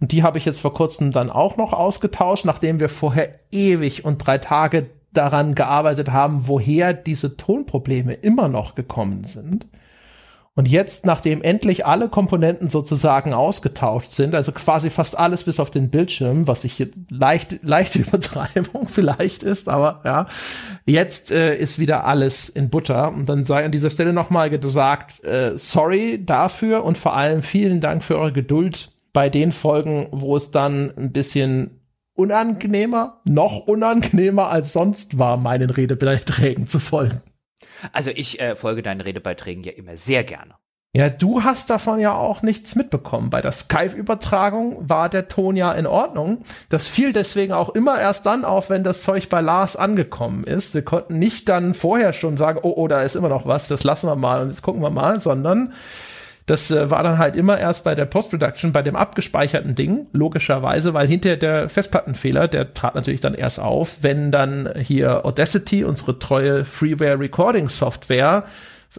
Und 0.00 0.12
die 0.12 0.22
habe 0.22 0.36
ich 0.36 0.44
jetzt 0.44 0.60
vor 0.60 0.74
kurzem 0.74 1.12
dann 1.12 1.30
auch 1.30 1.56
noch 1.56 1.72
ausgetauscht, 1.72 2.44
nachdem 2.44 2.78
wir 2.78 2.90
vorher 2.90 3.38
ewig 3.50 4.04
und 4.04 4.18
drei 4.18 4.36
Tage 4.36 4.90
daran 5.16 5.54
gearbeitet 5.54 6.10
haben, 6.10 6.46
woher 6.46 6.92
diese 6.92 7.36
Tonprobleme 7.36 8.14
immer 8.14 8.48
noch 8.48 8.74
gekommen 8.74 9.24
sind. 9.24 9.66
Und 10.56 10.68
jetzt, 10.68 11.04
nachdem 11.04 11.42
endlich 11.42 11.84
alle 11.84 12.08
Komponenten 12.08 12.68
sozusagen 12.68 13.34
ausgetauscht 13.34 14.12
sind, 14.12 14.36
also 14.36 14.52
quasi 14.52 14.88
fast 14.88 15.18
alles 15.18 15.42
bis 15.42 15.58
auf 15.58 15.70
den 15.72 15.90
Bildschirm, 15.90 16.46
was 16.46 16.62
ich 16.62 16.74
hier 16.74 16.90
leicht, 17.10 17.58
leichte 17.62 17.98
Übertreibung 18.00 18.86
vielleicht 18.88 19.42
ist, 19.42 19.68
aber 19.68 20.00
ja, 20.04 20.26
jetzt 20.86 21.32
äh, 21.32 21.56
ist 21.56 21.80
wieder 21.80 22.04
alles 22.06 22.48
in 22.48 22.70
Butter. 22.70 23.08
Und 23.08 23.28
dann 23.28 23.44
sei 23.44 23.64
an 23.64 23.72
dieser 23.72 23.90
Stelle 23.90 24.12
nochmal 24.12 24.48
gesagt, 24.48 25.24
äh, 25.24 25.58
sorry 25.58 26.24
dafür 26.24 26.84
und 26.84 26.98
vor 26.98 27.16
allem 27.16 27.42
vielen 27.42 27.80
Dank 27.80 28.04
für 28.04 28.16
eure 28.16 28.32
Geduld 28.32 28.92
bei 29.12 29.28
den 29.28 29.50
Folgen, 29.50 30.06
wo 30.12 30.36
es 30.36 30.52
dann 30.52 30.92
ein 30.96 31.10
bisschen 31.10 31.80
unangenehmer, 32.14 33.20
noch 33.24 33.66
unangenehmer 33.66 34.48
als 34.48 34.72
sonst 34.72 35.18
war, 35.18 35.36
meinen 35.36 35.70
Redebeiträgen 35.70 36.66
zu 36.66 36.78
folgen. 36.78 37.20
Also 37.92 38.10
ich 38.10 38.40
äh, 38.40 38.56
folge 38.56 38.82
deinen 38.82 39.00
Redebeiträgen 39.00 39.62
ja 39.64 39.72
immer 39.72 39.96
sehr 39.96 40.24
gerne. 40.24 40.54
Ja, 40.96 41.10
du 41.10 41.42
hast 41.42 41.70
davon 41.70 41.98
ja 41.98 42.14
auch 42.14 42.42
nichts 42.42 42.76
mitbekommen. 42.76 43.28
Bei 43.28 43.40
der 43.40 43.50
Skype-Übertragung 43.50 44.88
war 44.88 45.08
der 45.08 45.26
Ton 45.26 45.56
ja 45.56 45.72
in 45.72 45.88
Ordnung. 45.88 46.44
Das 46.68 46.86
fiel 46.86 47.12
deswegen 47.12 47.52
auch 47.52 47.70
immer 47.70 47.98
erst 47.98 48.26
dann 48.26 48.44
auf, 48.44 48.70
wenn 48.70 48.84
das 48.84 49.02
Zeug 49.02 49.28
bei 49.28 49.40
Lars 49.40 49.74
angekommen 49.74 50.44
ist. 50.44 50.72
Wir 50.72 50.82
konnten 50.82 51.18
nicht 51.18 51.48
dann 51.48 51.74
vorher 51.74 52.12
schon 52.12 52.36
sagen, 52.36 52.60
oh, 52.62 52.74
oh, 52.76 52.86
da 52.86 53.02
ist 53.02 53.16
immer 53.16 53.28
noch 53.28 53.44
was, 53.44 53.66
das 53.66 53.82
lassen 53.82 54.06
wir 54.06 54.14
mal 54.14 54.40
und 54.40 54.48
jetzt 54.48 54.62
gucken 54.62 54.82
wir 54.82 54.90
mal, 54.90 55.18
sondern 55.18 55.72
das 56.46 56.70
äh, 56.70 56.90
war 56.90 57.02
dann 57.02 57.18
halt 57.18 57.36
immer 57.36 57.58
erst 57.58 57.84
bei 57.84 57.94
der 57.94 58.04
Post-Production, 58.04 58.72
bei 58.72 58.82
dem 58.82 58.96
abgespeicherten 58.96 59.74
Ding, 59.74 60.06
logischerweise, 60.12 60.92
weil 60.92 61.08
hinter 61.08 61.36
der 61.36 61.68
Festplattenfehler, 61.68 62.48
der 62.48 62.74
trat 62.74 62.94
natürlich 62.94 63.20
dann 63.20 63.34
erst 63.34 63.60
auf, 63.60 64.02
wenn 64.02 64.30
dann 64.30 64.72
hier 64.78 65.24
Audacity, 65.24 65.84
unsere 65.84 66.18
treue 66.18 66.64
Freeware-Recording-Software, 66.64 68.44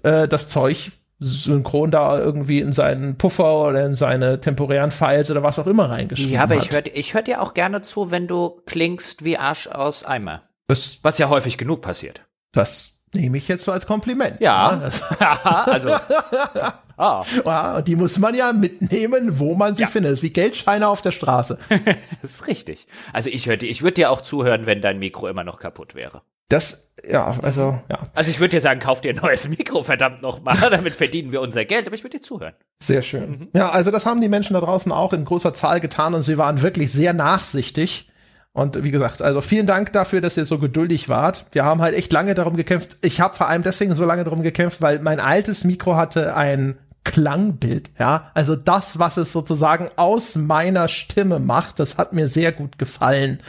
äh, 0.04 0.28
das 0.28 0.48
Zeug 0.48 0.92
synchron 1.20 1.92
da 1.92 2.20
irgendwie 2.20 2.60
in 2.60 2.74
seinen 2.74 3.18
Puffer 3.18 3.70
oder 3.70 3.86
in 3.86 3.96
seine 3.96 4.40
temporären 4.42 4.92
Files 4.92 5.32
oder 5.32 5.44
was 5.44 5.60
auch 5.60 5.68
immer 5.68 5.90
reingeschrieben 5.90 6.38
hat. 6.38 6.50
Ja, 6.50 6.56
aber 6.56 6.64
ich 6.64 6.72
höre 6.72 6.86
ich 6.86 7.14
hör 7.14 7.22
dir 7.22 7.42
auch 7.42 7.54
gerne 7.54 7.82
zu, 7.82 8.12
wenn 8.12 8.28
du 8.28 8.62
klingst 8.66 9.24
wie 9.24 9.38
Arsch 9.38 9.68
aus 9.68 10.04
Eimer. 10.04 10.44
Das, 10.68 11.00
was 11.04 11.18
ja 11.18 11.30
häufig 11.30 11.58
genug 11.58 11.82
passiert. 11.82 12.22
Das 12.52 12.95
nehme 13.16 13.38
ich 13.38 13.48
jetzt 13.48 13.66
so 13.66 13.72
als 13.72 13.88
Kompliment. 13.88 14.40
Ja, 14.40 14.90
ja 15.20 15.64
also. 15.66 15.90
ah. 16.98 17.24
Ja, 17.46 17.82
die 17.82 17.96
muss 17.96 18.20
man 18.20 18.36
ja 18.36 18.54
mitnehmen, 18.54 19.40
wo 19.40 19.56
man 19.56 19.76
sie 19.76 19.84
ja. 19.84 19.88
findet. 19.88 20.12
Das 20.12 20.20
ist 20.20 20.24
wie 20.24 20.30
Geldscheine 20.32 20.88
auf 20.88 21.02
der 21.02 21.12
Straße. 21.12 21.58
das 22.22 22.32
ist 22.32 22.48
richtig. 22.48 22.88
Also 23.14 23.30
ich 23.30 23.48
würde 23.48 23.66
ich 23.66 23.82
würd 23.82 23.98
dir 23.98 24.12
auch 24.12 24.22
zuhören, 24.22 24.66
wenn 24.66 24.82
dein 24.82 25.00
Mikro 25.00 25.28
immer 25.28 25.44
noch 25.44 25.60
kaputt 25.60 25.96
wäre. 25.96 26.22
Das, 26.48 26.94
ja, 27.10 27.36
also, 27.42 27.82
ja. 27.90 27.98
Also 28.14 28.30
ich 28.30 28.40
würde 28.40 28.52
dir 28.52 28.62
sagen, 28.62 28.80
kauf 28.80 29.02
dir 29.02 29.10
ein 29.10 29.16
neues 29.16 29.50
Mikro, 29.50 29.82
verdammt 29.82 30.22
nochmal, 30.22 30.56
damit 30.70 30.94
verdienen 30.94 31.32
wir 31.32 31.42
unser 31.42 31.66
Geld, 31.66 31.88
aber 31.88 31.96
ich 31.96 32.04
würde 32.04 32.20
dir 32.20 32.24
zuhören. 32.24 32.54
Sehr 32.78 33.02
schön. 33.02 33.32
Mhm. 33.32 33.48
Ja, 33.54 33.70
also 33.70 33.90
das 33.90 34.06
haben 34.06 34.22
die 34.22 34.30
Menschen 34.30 34.54
da 34.54 34.62
draußen 34.62 34.92
auch 34.92 35.14
in 35.14 35.26
großer 35.26 35.56
Zahl 35.56 35.80
getan 35.80 36.14
und 36.14 36.22
sie 36.22 36.38
waren 36.38 36.62
wirklich 36.62 36.92
sehr 36.92 37.14
nachsichtig 37.14 38.12
und 38.56 38.86
wie 38.86 38.92
gesagt, 38.92 39.22
also 39.22 39.42
vielen 39.42 39.68
Dank 39.68 39.92
dafür, 39.92 40.22
dass 40.22 40.38
ihr 40.38 40.46
so 40.46 40.60
geduldig 40.60 41.10
wart. 41.10 41.46
Wir 41.52 41.66
haben 41.66 41.82
halt 41.82 41.94
echt 41.94 42.14
lange 42.14 42.36
darum 42.36 42.56
gekämpft. 42.56 42.96
Ich 43.02 43.20
habe 43.20 43.36
vor 43.36 43.50
allem 43.50 43.64
deswegen 43.64 43.94
so 43.96 44.06
lange 44.06 44.24
darum 44.24 44.44
gekämpft, 44.44 44.82
weil 44.82 45.00
mein 45.00 45.20
altes 45.20 45.66
Mikro 45.66 45.98
hatte 45.98 46.38
ein 46.38 46.78
Klangbild, 47.04 47.92
ja. 48.00 48.32
Also 48.34 48.56
das, 48.56 48.98
was 48.98 49.18
es 49.18 49.34
sozusagen 49.34 49.90
aus 49.98 50.36
meiner 50.36 50.88
Stimme 50.88 51.40
macht, 51.40 51.82
das 51.82 51.98
hat 51.98 52.14
mir 52.14 52.30
sehr 52.30 52.54
gut 52.54 52.80
gefallen. 52.80 53.40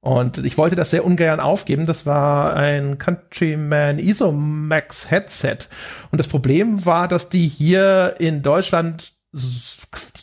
Und 0.00 0.38
ich 0.38 0.56
wollte 0.56 0.76
das 0.76 0.88
sehr 0.88 1.04
ungern 1.04 1.40
aufgeben. 1.40 1.84
Das 1.84 2.06
war 2.06 2.56
ein 2.56 2.96
Countryman 2.96 3.98
Isomax 3.98 5.10
Headset. 5.10 5.58
Und 6.10 6.20
das 6.20 6.28
Problem 6.28 6.86
war, 6.86 7.06
dass 7.06 7.28
die 7.28 7.46
hier 7.46 8.14
in 8.18 8.40
Deutschland 8.40 9.12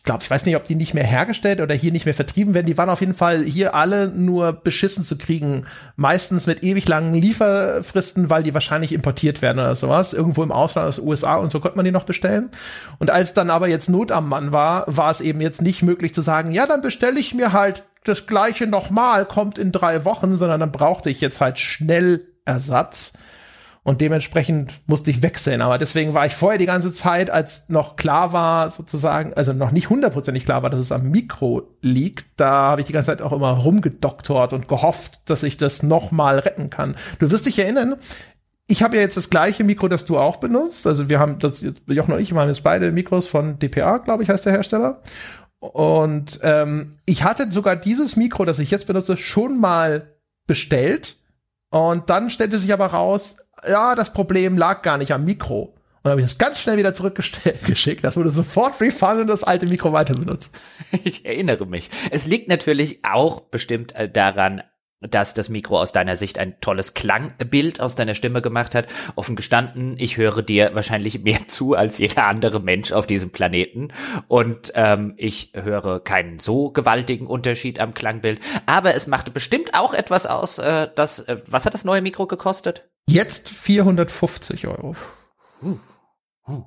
glaube, 0.06 0.24
ich 0.24 0.30
weiß 0.30 0.46
nicht, 0.46 0.56
ob 0.56 0.64
die 0.64 0.76
nicht 0.76 0.94
mehr 0.94 1.04
hergestellt 1.04 1.60
oder 1.60 1.76
hier 1.76 1.92
nicht 1.92 2.06
mehr 2.06 2.14
vertrieben 2.14 2.54
werden. 2.54 2.68
Die 2.68 2.78
waren 2.78 2.90
auf 2.90 3.02
jeden 3.02 3.14
Fall 3.14 3.44
hier 3.44 3.76
alle 3.76 4.08
nur 4.08 4.54
beschissen 4.54 5.04
zu 5.04 5.18
kriegen. 5.18 5.66
Meistens 5.96 6.46
mit 6.46 6.64
ewig 6.64 6.88
langen 6.88 7.16
Lieferfristen, 7.16 8.30
weil 8.30 8.44
die 8.44 8.54
wahrscheinlich 8.54 8.94
importiert 8.94 9.42
werden 9.42 9.60
oder 9.60 9.76
sowas. 9.76 10.14
Irgendwo 10.14 10.44
im 10.44 10.52
Ausland 10.52 10.88
aus 10.88 10.96
den 10.98 11.08
USA 11.08 11.36
und 11.36 11.52
so 11.52 11.60
konnte 11.60 11.78
man 11.78 11.86
die 11.86 11.92
noch 11.92 12.06
bestellen. 12.06 12.50
Und 13.00 13.10
als 13.10 13.34
dann 13.34 13.50
aber 13.50 13.68
jetzt 13.68 13.90
Not 13.90 14.12
am 14.12 14.30
Mann 14.30 14.54
war, 14.54 14.86
war 14.88 15.12
es 15.12 15.22
eben 15.22 15.42
jetzt 15.42 15.62
nicht 15.62 15.82
möglich 15.82 16.14
zu 16.14 16.22
sagen, 16.22 16.52
ja, 16.52 16.68
dann 16.68 16.82
bestelle 16.82 17.20
ich 17.20 17.34
mir 17.34 17.52
halt 17.52 17.84
das 18.04 18.28
gleiche 18.28 18.68
nochmal, 18.68 19.26
kommt 19.26 19.58
in 19.58 19.72
drei 19.72 20.06
Wochen, 20.06 20.38
sondern 20.38 20.60
dann 20.60 20.72
brauchte 20.72 21.10
ich 21.10 21.20
jetzt 21.22 21.42
halt 21.42 21.60
schnell 21.60 22.22
Ersatz. 22.46 23.14
Und 23.86 24.02
dementsprechend 24.02 24.82
musste 24.88 25.12
ich 25.12 25.22
wechseln. 25.22 25.62
Aber 25.62 25.78
deswegen 25.78 26.16
war 26.16 26.26
ich 26.26 26.34
vorher 26.34 26.58
die 26.58 26.66
ganze 26.66 26.92
Zeit, 26.92 27.30
als 27.30 27.70
noch 27.70 27.98
klar 27.98 28.34
war, 28.34 28.72
sozusagen, 28.72 29.36
also 29.36 29.54
noch 29.54 29.70
nicht 29.70 29.92
hundertprozentig 29.92 30.44
klar 30.44 30.64
war, 30.64 30.72
dass 30.72 30.80
es 30.80 30.92
am 30.92 31.12
Mikro 31.12 31.70
liegt, 31.82 32.26
da 32.38 32.50
habe 32.50 32.82
ich 32.82 32.88
die 32.88 32.94
ganze 32.94 33.12
Zeit 33.12 33.22
auch 33.22 33.32
immer 33.32 33.52
rumgedoktort 33.52 34.54
und 34.54 34.68
gehofft, 34.68 35.30
dass 35.30 35.44
ich 35.44 35.58
das 35.58 35.84
noch 35.84 36.12
mal 36.12 36.40
retten 36.40 36.72
kann. 36.72 36.96
Du 37.20 37.30
wirst 37.30 37.46
dich 37.46 37.60
erinnern, 37.60 37.96
ich 38.66 38.82
habe 38.82 38.96
ja 38.96 39.04
jetzt 39.04 39.18
das 39.18 39.30
gleiche 39.30 39.64
Mikro, 39.64 39.88
das 39.88 40.06
du 40.06 40.18
auch 40.18 40.38
benutzt. 40.38 40.88
Also 40.88 41.08
wir 41.08 41.20
haben 41.20 41.38
das, 41.38 41.64
Jochen 41.86 42.16
und 42.16 42.20
ich 42.20 42.34
haben 42.34 42.48
jetzt 42.50 42.64
beide 42.64 42.92
Mikros 42.92 43.28
von 43.28 43.60
DPA, 43.60 44.00
glaube 44.00 44.24
ich, 44.24 44.30
heißt 44.30 44.48
der 44.48 44.54
Hersteller. 44.54 45.00
Und 45.60 46.40
ähm, 46.42 46.98
ich 47.06 47.24
hatte 47.24 47.52
sogar 47.52 47.76
dieses 47.76 48.16
Mikro, 48.16 48.46
das 48.46 48.58
ich 48.58 48.72
jetzt 48.72 48.88
benutze, 48.88 49.16
schon 49.16 49.60
mal 49.60 50.16
bestellt. 50.48 51.18
Und 51.70 52.10
dann 52.10 52.32
stellte 52.32 52.58
sich 52.58 52.74
aber 52.74 52.88
raus, 52.88 53.45
ja, 53.68 53.96
das 53.96 54.14
Problem 54.14 54.58
lag 54.58 54.82
gar 54.82 54.98
nicht 54.98 55.14
am 55.14 55.26
Mikro. 55.26 55.62
Und 55.64 55.76
dann 56.04 56.12
habe 56.12 56.22
ich 56.22 56.28
das 56.28 56.38
ganz 56.38 56.60
schnell 56.60 56.78
wieder 56.78 56.94
zurückgeschickt. 56.94 58.02
Das 58.04 58.16
wurde 58.16 58.30
sofort 58.30 58.80
refund 58.80 59.22
und 59.22 59.28
das 59.28 59.44
alte 59.44 59.66
Mikro 59.66 59.92
weiter 59.92 60.14
benutzt. 60.14 60.56
Ich 61.04 61.26
erinnere 61.26 61.66
mich. 61.66 61.90
Es 62.12 62.28
liegt 62.28 62.48
natürlich 62.48 63.04
auch 63.04 63.42
bestimmt 63.42 63.94
daran, 64.14 64.62
dass 65.10 65.34
das 65.34 65.50
Mikro 65.50 65.80
aus 65.80 65.92
deiner 65.92 66.16
Sicht 66.16 66.40
ein 66.40 66.60
tolles 66.62 66.94
Klangbild 66.94 67.80
aus 67.80 67.96
deiner 67.96 68.14
Stimme 68.14 68.42
gemacht 68.42 68.76
hat. 68.76 68.88
Offen 69.16 69.36
gestanden, 69.36 69.96
ich 69.98 70.18
höre 70.18 70.42
dir 70.42 70.72
wahrscheinlich 70.74 71.22
mehr 71.24 71.40
zu 71.48 71.74
als 71.74 71.98
jeder 71.98 72.26
andere 72.26 72.60
Mensch 72.60 72.92
auf 72.92 73.08
diesem 73.08 73.32
Planeten. 73.32 73.90
Und 74.28 74.72
ähm, 74.76 75.14
ich 75.18 75.52
höre 75.54 76.00
keinen 76.00 76.40
so 76.40 76.72
gewaltigen 76.72 77.28
Unterschied 77.28 77.80
am 77.80 77.94
Klangbild. 77.94 78.40
Aber 78.66 78.96
es 78.96 79.08
machte 79.08 79.32
bestimmt 79.32 79.74
auch 79.74 79.94
etwas 79.94 80.26
aus, 80.26 80.58
äh, 80.58 80.90
das, 80.96 81.20
äh, 81.20 81.42
was 81.48 81.66
hat 81.66 81.74
das 81.74 81.86
neue 81.86 82.02
Mikro 82.02 82.28
gekostet? 82.28 82.90
Jetzt 83.08 83.50
450 83.50 84.68
Euro. 84.68 84.96
Uh, 85.62 85.78
uh. 86.48 86.64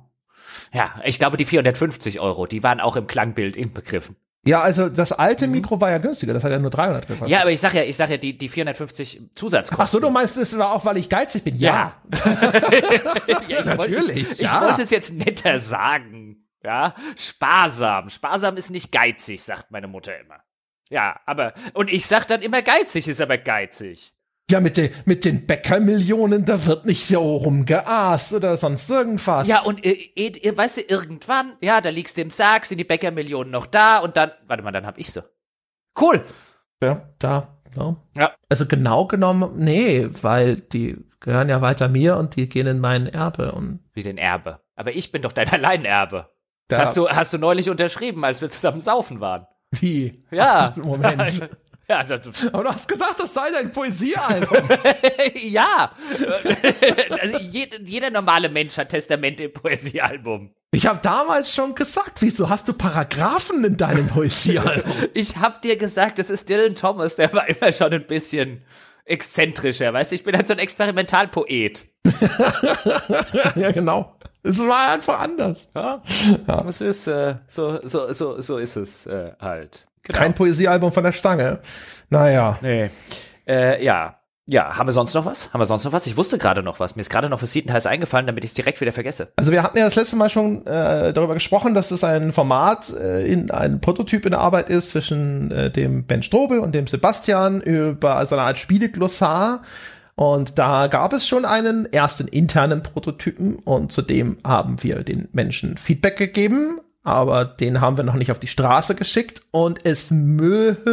Ja, 0.73 1.01
ich 1.03 1.19
glaube, 1.19 1.37
die 1.37 1.45
450 1.45 2.19
Euro, 2.19 2.45
die 2.45 2.63
waren 2.63 2.79
auch 2.79 2.95
im 2.95 3.07
Klangbild 3.07 3.55
inbegriffen. 3.55 4.15
Ja, 4.45 4.61
also 4.61 4.87
das 4.87 5.11
alte 5.11 5.47
mhm. 5.47 5.53
Mikro 5.53 5.81
war 5.81 5.91
ja 5.91 5.97
günstiger, 5.97 6.33
das 6.33 6.43
hat 6.43 6.51
ja 6.51 6.59
nur 6.59 6.69
300 6.69 7.07
gekostet. 7.07 7.29
Ja, 7.29 7.41
aber 7.41 7.51
ich 7.51 7.59
sag 7.59 7.73
ja, 7.73 7.83
ich 7.83 7.97
sag 7.97 8.09
ja 8.09 8.17
die 8.17 8.37
die 8.37 8.47
450 8.47 9.21
Zusatzkosten. 9.35 9.83
Ach 9.83 9.87
so, 9.87 9.99
du 9.99 10.09
meinst, 10.09 10.37
es 10.37 10.57
war 10.57 10.73
auch, 10.73 10.85
weil 10.85 10.97
ich 10.97 11.09
geizig 11.09 11.43
bin? 11.43 11.57
Ja. 11.57 11.93
ja 13.47 13.63
Natürlich. 13.65 14.27
Wollte, 14.29 14.41
ja. 14.41 14.61
Ich 14.61 14.67
wollte 14.67 14.83
es 14.83 14.89
jetzt 14.89 15.13
netter 15.13 15.59
sagen. 15.59 16.45
Ja, 16.63 16.93
sparsam. 17.15 18.09
Sparsam 18.09 18.57
ist 18.57 18.69
nicht 18.69 18.91
geizig, 18.91 19.41
sagt 19.41 19.71
meine 19.71 19.87
Mutter 19.87 20.17
immer. 20.19 20.41
Ja, 20.89 21.19
aber 21.25 21.53
und 21.73 21.91
ich 21.91 22.05
sag 22.05 22.25
dann 22.27 22.41
immer 22.41 22.61
geizig 22.61 23.07
ist 23.07 23.21
aber 23.21 23.37
geizig. 23.37 24.13
Ja, 24.49 24.59
mit, 24.59 24.77
den 24.77 24.89
mit 25.05 25.25
den 25.25 25.45
Bäckermillionen, 25.45 26.45
da 26.45 26.65
wird 26.65 26.85
nicht 26.85 27.05
so 27.05 27.37
rumgeaßt 27.37 28.33
oder 28.33 28.57
sonst 28.57 28.89
irgendwas. 28.89 29.47
Ja, 29.47 29.61
und 29.61 29.85
äh, 29.85 30.09
äh, 30.15 30.57
weißt 30.57 30.77
du, 30.77 30.81
irgendwann, 30.81 31.53
ja, 31.61 31.81
da 31.81 31.89
liegst 31.89 32.17
du 32.17 32.21
im 32.21 32.31
Sarg, 32.31 32.65
sind 32.65 32.79
die 32.79 32.83
Bäckermillionen 32.83 33.51
noch 33.51 33.67
da 33.67 33.99
und 33.99 34.17
dann, 34.17 34.31
warte 34.47 34.63
mal, 34.63 34.71
dann 34.71 34.85
hab 34.85 34.97
ich 34.97 35.11
so. 35.11 35.21
Cool. 35.99 36.23
Ja, 36.81 37.09
da. 37.19 37.59
Ja. 37.77 37.95
ja. 38.15 38.31
Also 38.49 38.65
genau 38.65 39.05
genommen, 39.05 39.51
nee, 39.57 40.07
weil 40.21 40.55
die 40.55 40.97
gehören 41.19 41.49
ja 41.49 41.61
weiter 41.61 41.87
mir 41.87 42.17
und 42.17 42.35
die 42.35 42.49
gehen 42.49 42.67
in 42.67 42.79
mein 42.79 43.07
Erbe 43.07 43.51
und. 43.51 43.81
Wie 43.93 44.03
den 44.03 44.17
Erbe. 44.17 44.61
Aber 44.75 44.95
ich 44.95 45.11
bin 45.11 45.21
doch 45.21 45.33
dein 45.33 45.49
Alleinerbe. 45.51 46.29
Das 46.67 46.79
hast 46.79 46.97
du, 46.97 47.09
hast 47.09 47.33
du 47.33 47.37
neulich 47.37 47.69
unterschrieben, 47.69 48.23
als 48.23 48.41
wir 48.41 48.49
zusammen 48.49 48.81
saufen 48.81 49.19
waren. 49.19 49.47
Wie? 49.71 50.23
Ja. 50.31 50.71
Ach, 50.71 50.77
Moment. 50.83 51.49
Ja, 51.89 52.03
das, 52.03 52.21
Aber 52.53 52.63
du 52.63 52.69
hast 52.69 52.87
gesagt, 52.87 53.15
das 53.17 53.33
sei 53.33 53.49
dein 53.51 53.71
Poesiealbum. 53.71 54.69
ja. 55.35 55.91
also 57.21 57.39
jeder, 57.39 57.79
jeder 57.81 58.11
normale 58.11 58.47
Mensch 58.47 58.77
hat 58.77 58.89
Testamente 58.89 59.45
im 59.45 59.53
Poesiealbum. 59.53 60.53
Ich 60.71 60.85
habe 60.85 60.99
damals 61.01 61.55
schon 61.55 61.73
gesagt, 61.73 62.21
wieso 62.21 62.47
hast 62.47 62.67
du 62.67 62.73
Paragraphen 62.73 63.65
in 63.65 63.75
deinem 63.75 64.05
Poesiealbum? 64.05 64.91
ich 65.15 65.37
habe 65.37 65.59
dir 65.63 65.77
gesagt, 65.77 66.19
das 66.19 66.29
ist 66.29 66.47
Dylan 66.47 66.75
Thomas, 66.75 67.15
der 67.15 67.33
war 67.33 67.49
immer 67.49 67.71
schon 67.71 67.91
ein 67.91 68.05
bisschen 68.05 68.61
exzentrischer, 69.05 69.91
weißt 69.91 70.11
du, 70.11 70.15
ich 70.15 70.23
bin 70.23 70.35
halt 70.35 70.47
so 70.47 70.53
ein 70.53 70.59
Experimentalpoet. 70.59 71.85
ja, 73.55 73.71
genau. 73.71 74.15
Es 74.43 74.59
war 74.59 74.93
einfach 74.93 75.21
anders. 75.21 75.71
Ja, 75.75 76.03
ja. 76.47 76.61
Das 76.61 76.81
ist 76.81 77.07
äh, 77.07 77.35
so, 77.47 77.79
so, 77.83 78.13
so, 78.13 78.39
so 78.39 78.57
ist 78.57 78.75
es 78.75 79.05
äh, 79.07 79.31
halt. 79.39 79.87
Genau. 80.09 80.19
Kein 80.19 80.33
Poesiealbum 80.33 80.91
von 80.91 81.03
der 81.03 81.11
Stange. 81.11 81.59
Naja. 82.09 82.57
Nee. 82.61 82.89
Äh, 83.47 83.83
ja. 83.83 84.15
Ja, 84.47 84.75
haben 84.75 84.87
wir 84.87 84.93
sonst 84.93 85.13
noch 85.13 85.27
was? 85.27 85.53
Haben 85.53 85.61
wir 85.61 85.67
sonst 85.67 85.83
noch 85.83 85.91
was? 85.91 86.07
Ich 86.07 86.17
wusste 86.17 86.39
gerade 86.39 86.63
noch 86.63 86.79
was. 86.79 86.95
Mir 86.95 87.01
ist 87.01 87.11
gerade 87.11 87.29
noch 87.29 87.39
für 87.39 87.45
Details 87.45 87.85
eingefallen, 87.85 88.25
damit 88.25 88.43
ich 88.43 88.49
es 88.49 88.55
direkt 88.55 88.81
wieder 88.81 88.91
vergesse. 88.91 89.31
Also 89.35 89.51
wir 89.51 89.61
hatten 89.61 89.77
ja 89.77 89.85
das 89.85 89.95
letzte 89.95 90.15
Mal 90.15 90.31
schon 90.31 90.65
äh, 90.65 91.13
darüber 91.13 91.35
gesprochen, 91.35 91.75
dass 91.75 91.91
es 91.91 92.03
ein 92.03 92.31
Format 92.31 92.89
äh, 92.89 93.31
in 93.31 93.51
ein 93.51 93.79
Prototyp 93.79 94.25
in 94.25 94.31
der 94.31 94.39
Arbeit 94.39 94.71
ist 94.71 94.89
zwischen 94.89 95.51
äh, 95.51 95.69
dem 95.69 96.05
Ben 96.05 96.23
Strobel 96.23 96.57
und 96.57 96.73
dem 96.73 96.87
Sebastian 96.87 97.61
über 97.61 98.13
so 98.13 98.17
also 98.17 98.35
eine 98.37 98.45
Art 98.45 98.57
Spieleglossar. 98.57 99.61
Und 100.15 100.57
da 100.57 100.87
gab 100.87 101.13
es 101.13 101.27
schon 101.27 101.45
einen 101.45 101.85
ersten 101.93 102.27
internen 102.27 102.81
Prototypen 102.81 103.57
und 103.57 103.91
zudem 103.91 104.37
haben 104.43 104.81
wir 104.81 105.03
den 105.03 105.29
Menschen 105.31 105.77
Feedback 105.77 106.17
gegeben 106.17 106.79
aber 107.03 107.45
den 107.45 107.81
haben 107.81 107.97
wir 107.97 108.03
noch 108.03 108.15
nicht 108.15 108.31
auf 108.31 108.39
die 108.39 108.47
Straße 108.47 108.95
geschickt 108.95 109.41
und 109.51 109.85
es 109.85 110.11
müsste 110.11 110.83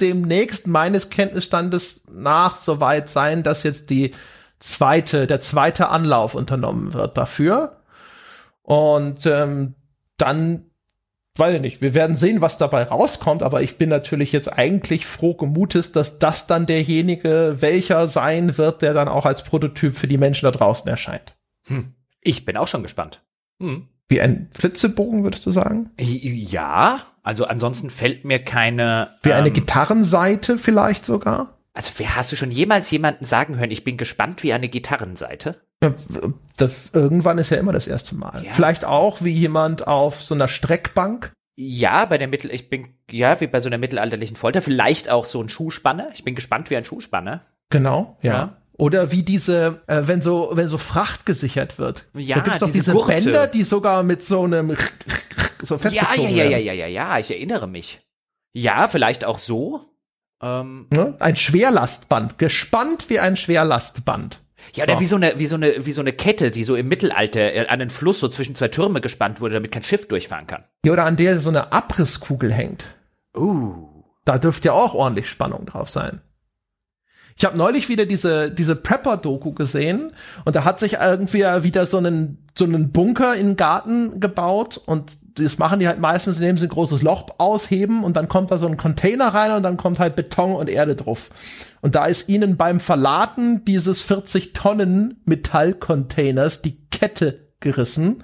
demnächst 0.00 0.66
meines 0.66 1.10
Kenntnisstandes 1.10 2.02
nach 2.12 2.56
soweit 2.56 3.08
sein, 3.08 3.42
dass 3.42 3.64
jetzt 3.64 3.90
die 3.90 4.12
zweite, 4.60 5.26
der 5.26 5.40
zweite 5.40 5.88
Anlauf 5.88 6.34
unternommen 6.34 6.94
wird 6.94 7.18
dafür. 7.18 7.82
Und 8.62 9.26
ähm, 9.26 9.74
dann, 10.16 10.70
weiß 11.36 11.56
ich 11.56 11.60
nicht, 11.60 11.82
wir 11.82 11.94
werden 11.94 12.14
sehen, 12.14 12.40
was 12.40 12.58
dabei 12.58 12.84
rauskommt, 12.84 13.42
aber 13.42 13.62
ich 13.62 13.76
bin 13.76 13.88
natürlich 13.88 14.30
jetzt 14.30 14.56
eigentlich 14.56 15.04
froh 15.04 15.34
gemutes, 15.34 15.90
dass 15.90 16.20
das 16.20 16.46
dann 16.46 16.66
derjenige, 16.66 17.56
welcher 17.58 18.06
sein 18.06 18.56
wird, 18.56 18.82
der 18.82 18.94
dann 18.94 19.08
auch 19.08 19.26
als 19.26 19.42
Prototyp 19.42 19.96
für 19.96 20.06
die 20.06 20.18
Menschen 20.18 20.44
da 20.44 20.52
draußen 20.52 20.88
erscheint. 20.88 21.34
Hm. 21.66 21.94
Ich 22.20 22.44
bin 22.44 22.56
auch 22.56 22.68
schon 22.68 22.84
gespannt. 22.84 23.20
Hm. 23.58 23.88
Wie 24.08 24.20
ein 24.20 24.50
Flitzebogen, 24.52 25.22
würdest 25.22 25.46
du 25.46 25.50
sagen? 25.50 25.90
Ja, 25.98 27.00
also 27.22 27.46
ansonsten 27.46 27.90
fällt 27.90 28.24
mir 28.24 28.44
keine. 28.44 29.16
Wie 29.22 29.32
eine 29.32 29.48
ähm, 29.48 29.54
Gitarrenseite 29.54 30.58
vielleicht 30.58 31.04
sogar? 31.04 31.58
Also, 31.74 31.92
wer 31.96 32.16
hast 32.16 32.30
du 32.30 32.36
schon 32.36 32.50
jemals 32.50 32.90
jemanden 32.90 33.24
sagen 33.24 33.58
hören, 33.58 33.70
ich 33.70 33.84
bin 33.84 33.96
gespannt 33.96 34.42
wie 34.42 34.52
eine 34.52 34.68
Gitarrenseite? 34.68 35.62
Das, 36.56 36.90
irgendwann 36.92 37.38
ist 37.38 37.50
ja 37.50 37.56
immer 37.56 37.72
das 37.72 37.88
erste 37.88 38.14
Mal. 38.14 38.44
Ja. 38.44 38.52
Vielleicht 38.52 38.84
auch 38.84 39.22
wie 39.22 39.30
jemand 39.30 39.86
auf 39.86 40.22
so 40.22 40.34
einer 40.34 40.48
Streckbank. 40.48 41.32
Ja, 41.56 42.04
bei 42.04 42.18
der 42.18 42.28
Mittel, 42.28 42.50
ich 42.50 42.70
bin, 42.70 42.94
ja, 43.10 43.40
wie 43.40 43.46
bei 43.46 43.60
so 43.60 43.68
einer 43.68 43.78
mittelalterlichen 43.78 44.36
Folter. 44.36 44.62
Vielleicht 44.62 45.10
auch 45.10 45.26
so 45.26 45.42
ein 45.42 45.48
Schuhspanner. 45.48 46.08
Ich 46.14 46.24
bin 46.24 46.34
gespannt 46.34 46.70
wie 46.70 46.76
ein 46.76 46.84
Schuhspanner. 46.84 47.40
Genau, 47.70 48.16
ja. 48.22 48.32
ja. 48.32 48.56
Oder 48.78 49.12
wie 49.12 49.22
diese, 49.22 49.82
äh, 49.86 50.02
wenn 50.06 50.22
so, 50.22 50.50
wenn 50.54 50.66
so 50.66 50.78
Fracht 50.78 51.26
gesichert 51.26 51.78
wird. 51.78 52.06
Ja, 52.14 52.36
da 52.36 52.42
gibt's 52.42 52.58
doch 52.60 52.70
diese, 52.70 52.92
diese 52.92 53.06
Bänder, 53.06 53.46
die 53.46 53.62
sogar 53.62 54.02
mit 54.02 54.24
so 54.24 54.44
einem 54.44 54.76
so 55.62 55.78
festgezogen 55.78 56.34
ja, 56.34 56.44
ja, 56.44 56.50
ja, 56.50 56.58
ja, 56.58 56.72
ja, 56.72 56.72
ja, 56.72 56.86
ja, 56.86 57.18
ich 57.18 57.30
erinnere 57.30 57.68
mich. 57.68 58.00
Ja, 58.54 58.88
vielleicht 58.88 59.24
auch 59.24 59.38
so. 59.38 59.80
Ähm, 60.42 60.86
ne? 60.90 61.14
Ein 61.20 61.36
Schwerlastband, 61.36 62.38
gespannt 62.38 63.08
wie 63.08 63.20
ein 63.20 63.36
Schwerlastband. 63.36 64.42
Ja, 64.74 64.84
oder 64.84 64.94
so. 64.94 65.00
wie 65.00 65.06
so 65.06 65.16
eine, 65.16 65.38
wie 65.38 65.46
so 65.46 65.56
eine, 65.56 65.86
wie 65.86 65.92
so 65.92 66.00
eine 66.00 66.12
Kette, 66.12 66.50
die 66.50 66.64
so 66.64 66.74
im 66.74 66.88
Mittelalter 66.88 67.52
äh, 67.54 67.66
an 67.66 67.78
den 67.78 67.90
Fluss 67.90 68.20
so 68.20 68.28
zwischen 68.28 68.54
zwei 68.54 68.68
Türme 68.68 69.00
gespannt 69.00 69.40
wurde, 69.40 69.54
damit 69.54 69.72
kein 69.72 69.82
Schiff 69.82 70.08
durchfahren 70.08 70.46
kann. 70.46 70.64
Ja, 70.84 70.92
oder 70.92 71.04
an 71.04 71.16
der 71.16 71.38
so 71.40 71.50
eine 71.50 71.72
Abrisskugel 71.72 72.52
hängt. 72.52 72.86
Uh. 73.36 73.88
Da 74.24 74.38
dürfte 74.38 74.68
ja 74.68 74.72
auch 74.72 74.94
ordentlich 74.94 75.28
Spannung 75.28 75.66
drauf 75.66 75.88
sein. 75.88 76.20
Ich 77.42 77.44
habe 77.44 77.58
neulich 77.58 77.88
wieder 77.88 78.06
diese, 78.06 78.52
diese 78.52 78.76
Prepper-Doku 78.76 79.50
gesehen 79.50 80.12
und 80.44 80.54
da 80.54 80.62
hat 80.62 80.78
sich 80.78 80.98
irgendwie 81.00 81.40
wieder 81.64 81.86
so 81.86 81.96
einen, 81.96 82.46
so 82.56 82.64
einen 82.64 82.92
Bunker 82.92 83.34
den 83.34 83.56
Garten 83.56 84.20
gebaut 84.20 84.80
und 84.86 85.16
das 85.34 85.58
machen 85.58 85.80
die 85.80 85.88
halt 85.88 85.98
meistens, 85.98 86.36
indem 86.36 86.56
sie 86.56 86.66
ein 86.66 86.68
großes 86.68 87.02
Loch 87.02 87.26
ausheben 87.38 88.04
und 88.04 88.14
dann 88.14 88.28
kommt 88.28 88.52
da 88.52 88.58
so 88.58 88.68
ein 88.68 88.76
Container 88.76 89.34
rein 89.34 89.50
und 89.56 89.64
dann 89.64 89.76
kommt 89.76 89.98
halt 89.98 90.14
Beton 90.14 90.52
und 90.52 90.68
Erde 90.68 90.94
drauf. 90.94 91.30
Und 91.80 91.96
da 91.96 92.04
ist 92.06 92.28
ihnen 92.28 92.56
beim 92.56 92.78
Verladen 92.78 93.64
dieses 93.64 94.02
40 94.02 94.52
Tonnen 94.52 95.20
Metallcontainers 95.24 96.62
die 96.62 96.78
Kette 96.92 97.48
gerissen 97.58 98.22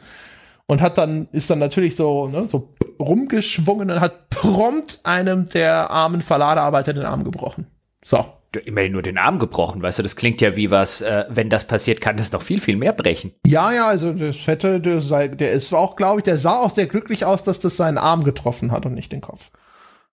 und 0.66 0.80
hat 0.80 0.96
dann, 0.96 1.26
ist 1.32 1.50
dann 1.50 1.58
natürlich 1.58 1.96
so, 1.96 2.28
ne, 2.28 2.46
so 2.46 2.72
rumgeschwungen 3.00 3.90
und 3.90 4.00
hat 4.00 4.30
prompt 4.30 5.00
einem 5.02 5.46
der 5.46 5.90
armen 5.90 6.22
Verladearbeiter 6.22 6.92
den 6.92 7.04
Arm 7.04 7.24
gebrochen. 7.24 7.66
So. 8.04 8.24
Immerhin 8.64 8.92
nur 8.92 9.02
den 9.02 9.18
Arm 9.18 9.38
gebrochen, 9.38 9.82
weißt 9.82 9.98
du, 9.98 10.02
das 10.02 10.16
klingt 10.16 10.40
ja 10.40 10.56
wie 10.56 10.70
was, 10.70 11.02
äh, 11.02 11.26
wenn 11.28 11.50
das 11.50 11.66
passiert, 11.66 12.00
kann 12.00 12.16
das 12.16 12.32
noch 12.32 12.42
viel, 12.42 12.60
viel 12.60 12.76
mehr 12.76 12.92
brechen. 12.92 13.32
Ja, 13.46 13.72
ja, 13.72 13.88
also 13.88 14.12
das 14.12 14.46
hätte, 14.46 14.80
der, 14.80 15.00
der 15.28 15.52
ist 15.52 15.72
auch, 15.74 15.96
glaube 15.96 16.20
ich, 16.20 16.24
der 16.24 16.38
sah 16.38 16.56
auch 16.56 16.70
sehr 16.70 16.86
glücklich 16.86 17.24
aus, 17.24 17.42
dass 17.42 17.60
das 17.60 17.76
seinen 17.76 17.98
Arm 17.98 18.24
getroffen 18.24 18.72
hat 18.72 18.86
und 18.86 18.94
nicht 18.94 19.12
den 19.12 19.20
Kopf. 19.20 19.50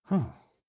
Hm. 0.08 0.26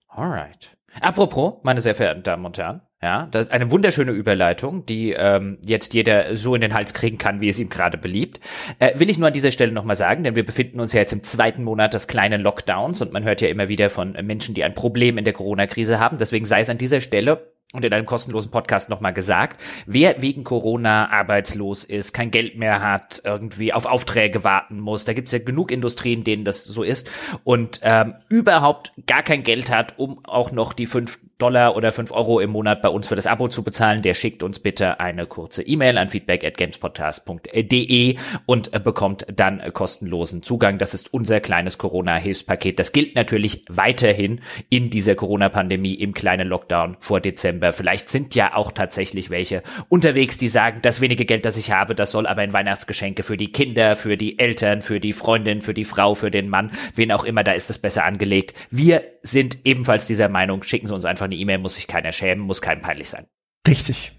Alright. 0.08 0.78
Apropos, 1.02 1.56
meine 1.64 1.82
sehr 1.82 1.94
verehrten 1.94 2.24
Damen 2.24 2.46
und 2.46 2.58
Herren, 2.58 2.82
ja, 3.02 3.28
das 3.30 3.52
eine 3.52 3.70
wunderschöne 3.70 4.12
Überleitung, 4.12 4.88
die 4.88 5.12
ähm, 5.12 5.60
jetzt 5.64 5.94
jeder 5.94 6.36
so 6.36 6.56
in 6.56 6.62
den 6.62 6.74
Hals 6.74 6.96
kriegen 6.96 7.20
kann, 7.20 7.42
wie 7.42 7.50
es 7.50 7.60
ihm 7.60 7.70
gerade 7.70 8.00
beliebt. 8.00 8.40
Äh, 8.80 8.98
will 9.00 9.10
ich 9.10 9.20
nur 9.20 9.28
an 9.28 9.34
dieser 9.34 9.52
Stelle 9.52 9.72
nochmal 9.72 9.96
sagen, 9.96 10.24
denn 10.24 10.36
wir 10.36 10.46
befinden 10.46 10.80
uns 10.80 10.94
ja 10.94 11.02
jetzt 11.02 11.14
im 11.14 11.24
zweiten 11.24 11.64
Monat 11.64 11.94
des 11.94 12.08
kleinen 12.08 12.42
Lockdowns 12.42 13.02
und 13.02 13.14
man 13.14 13.24
hört 13.24 13.42
ja 13.42 13.50
immer 13.50 13.68
wieder 13.68 13.92
von 13.92 14.14
Menschen, 14.24 14.56
die 14.56 14.64
ein 14.64 14.74
Problem 14.74 15.20
in 15.20 15.26
der 15.26 15.34
Corona-Krise 15.34 16.00
haben. 16.00 16.18
Deswegen 16.18 16.48
sei 16.48 16.62
es 16.62 16.70
an 16.70 16.80
dieser 16.80 17.00
Stelle 17.00 17.54
und 17.74 17.84
in 17.84 17.94
einem 17.94 18.06
kostenlosen 18.06 18.50
Podcast 18.50 18.90
nochmal 18.90 19.14
gesagt, 19.14 19.62
wer 19.86 20.22
wegen 20.22 20.44
Corona 20.46 21.10
arbeitslos 21.10 21.84
ist, 21.84 22.14
kein 22.14 22.32
Geld 22.32 22.58
mehr 22.58 22.82
hat, 22.82 23.22
irgendwie 23.26 23.74
auf 23.74 23.86
Aufträge 23.86 24.44
warten 24.44 24.80
muss, 24.80 25.04
da 25.04 25.14
gibt's 25.14 25.34
ja 25.34 25.40
genug 25.40 25.72
Industrien, 25.72 26.24
denen 26.24 26.46
das 26.46 26.64
so 26.64 26.84
ist 26.84 27.10
und 27.44 27.82
ähm, 27.84 28.14
überhaupt 28.30 28.94
gar 29.06 29.22
kein 29.22 29.44
Geld 29.44 29.70
hat, 29.70 30.00
um 30.00 30.24
auch 30.24 30.52
noch 30.52 30.72
die 30.72 30.86
fünf 30.86 31.20
Dollar 31.38 31.76
oder 31.76 31.92
fünf 31.92 32.12
Euro 32.12 32.40
im 32.40 32.50
Monat 32.50 32.82
bei 32.82 32.90
uns 32.90 33.08
für 33.08 33.16
das 33.16 33.28
Abo 33.28 33.48
zu 33.48 33.64
bezahlen, 33.64 34.02
der 34.02 34.16
schickt 34.16 34.42
uns 34.42 34.60
bitte 34.60 35.00
eine 35.00 35.28
kurze 35.28 35.62
E-Mail 35.62 35.98
an 36.00 36.10
feedback 36.10 36.44
at 36.44 36.58
gamespodcast.de 36.58 38.18
und 38.48 38.74
äh, 38.74 38.80
bekommt 38.80 39.26
dann 39.32 39.62
kostenlosen 39.74 40.42
Zugang. 40.42 40.80
Das 40.80 40.96
ist 40.96 41.14
unser 41.14 41.40
kleines 41.40 41.78
Corona-Hilfspaket. 41.78 42.80
Das 42.80 42.92
gilt 42.92 43.16
natürlich 43.16 43.66
weiterhin 43.70 44.42
in 44.70 44.90
dieser 44.90 45.14
Corona-Pandemie 45.14 45.94
im 45.94 46.16
kleinen 46.16 46.48
Lockdown 46.48 46.98
vor 47.00 47.22
Dezember. 47.22 47.72
Vielleicht 47.72 48.10
sind 48.10 48.34
ja 48.34 48.56
auch 48.56 48.72
tatsächlich 48.72 49.30
welche 49.30 49.62
unterwegs, 49.90 50.40
die 50.40 50.48
sagen, 50.48 50.80
das 50.82 51.02
wenige 51.02 51.26
Geld, 51.26 51.46
das 51.46 51.58
ich 51.58 51.72
habe, 51.72 51.94
das 51.94 52.12
soll 52.12 52.26
aber 52.26 52.44
in 52.44 52.54
Weihnachtsgeschenke 52.54 53.22
für 53.22 53.38
die 53.38 53.52
Kinder, 53.52 53.96
für 53.96 54.18
die 54.18 54.40
Eltern, 54.40 54.82
für 54.82 55.00
die 55.00 55.14
Freundin, 55.14 55.62
für 55.62 55.76
die 55.76 55.86
Frau, 55.86 56.16
für 56.16 56.32
den 56.32 56.50
Mann, 56.50 56.72
wen 56.96 57.12
auch 57.12 57.24
immer, 57.24 57.44
da 57.44 57.52
ist 57.52 57.70
es 57.70 57.78
besser 57.78 58.06
angelegt. 58.06 58.56
Wir 58.72 59.04
sind 59.22 59.60
ebenfalls 59.66 60.08
dieser 60.08 60.30
Meinung, 60.30 60.64
schicken 60.64 60.88
Sie 60.88 60.94
uns 60.94 61.06
einfach 61.06 61.27
eine 61.28 61.36
E-Mail, 61.36 61.60
muss 61.60 61.76
sich 61.76 61.88
keiner 61.88 62.12
schämen, 62.12 62.46
muss 62.46 62.62
keinem 62.62 62.82
peinlich 62.82 63.10
sein. 63.10 63.28
Richtig. 63.68 64.14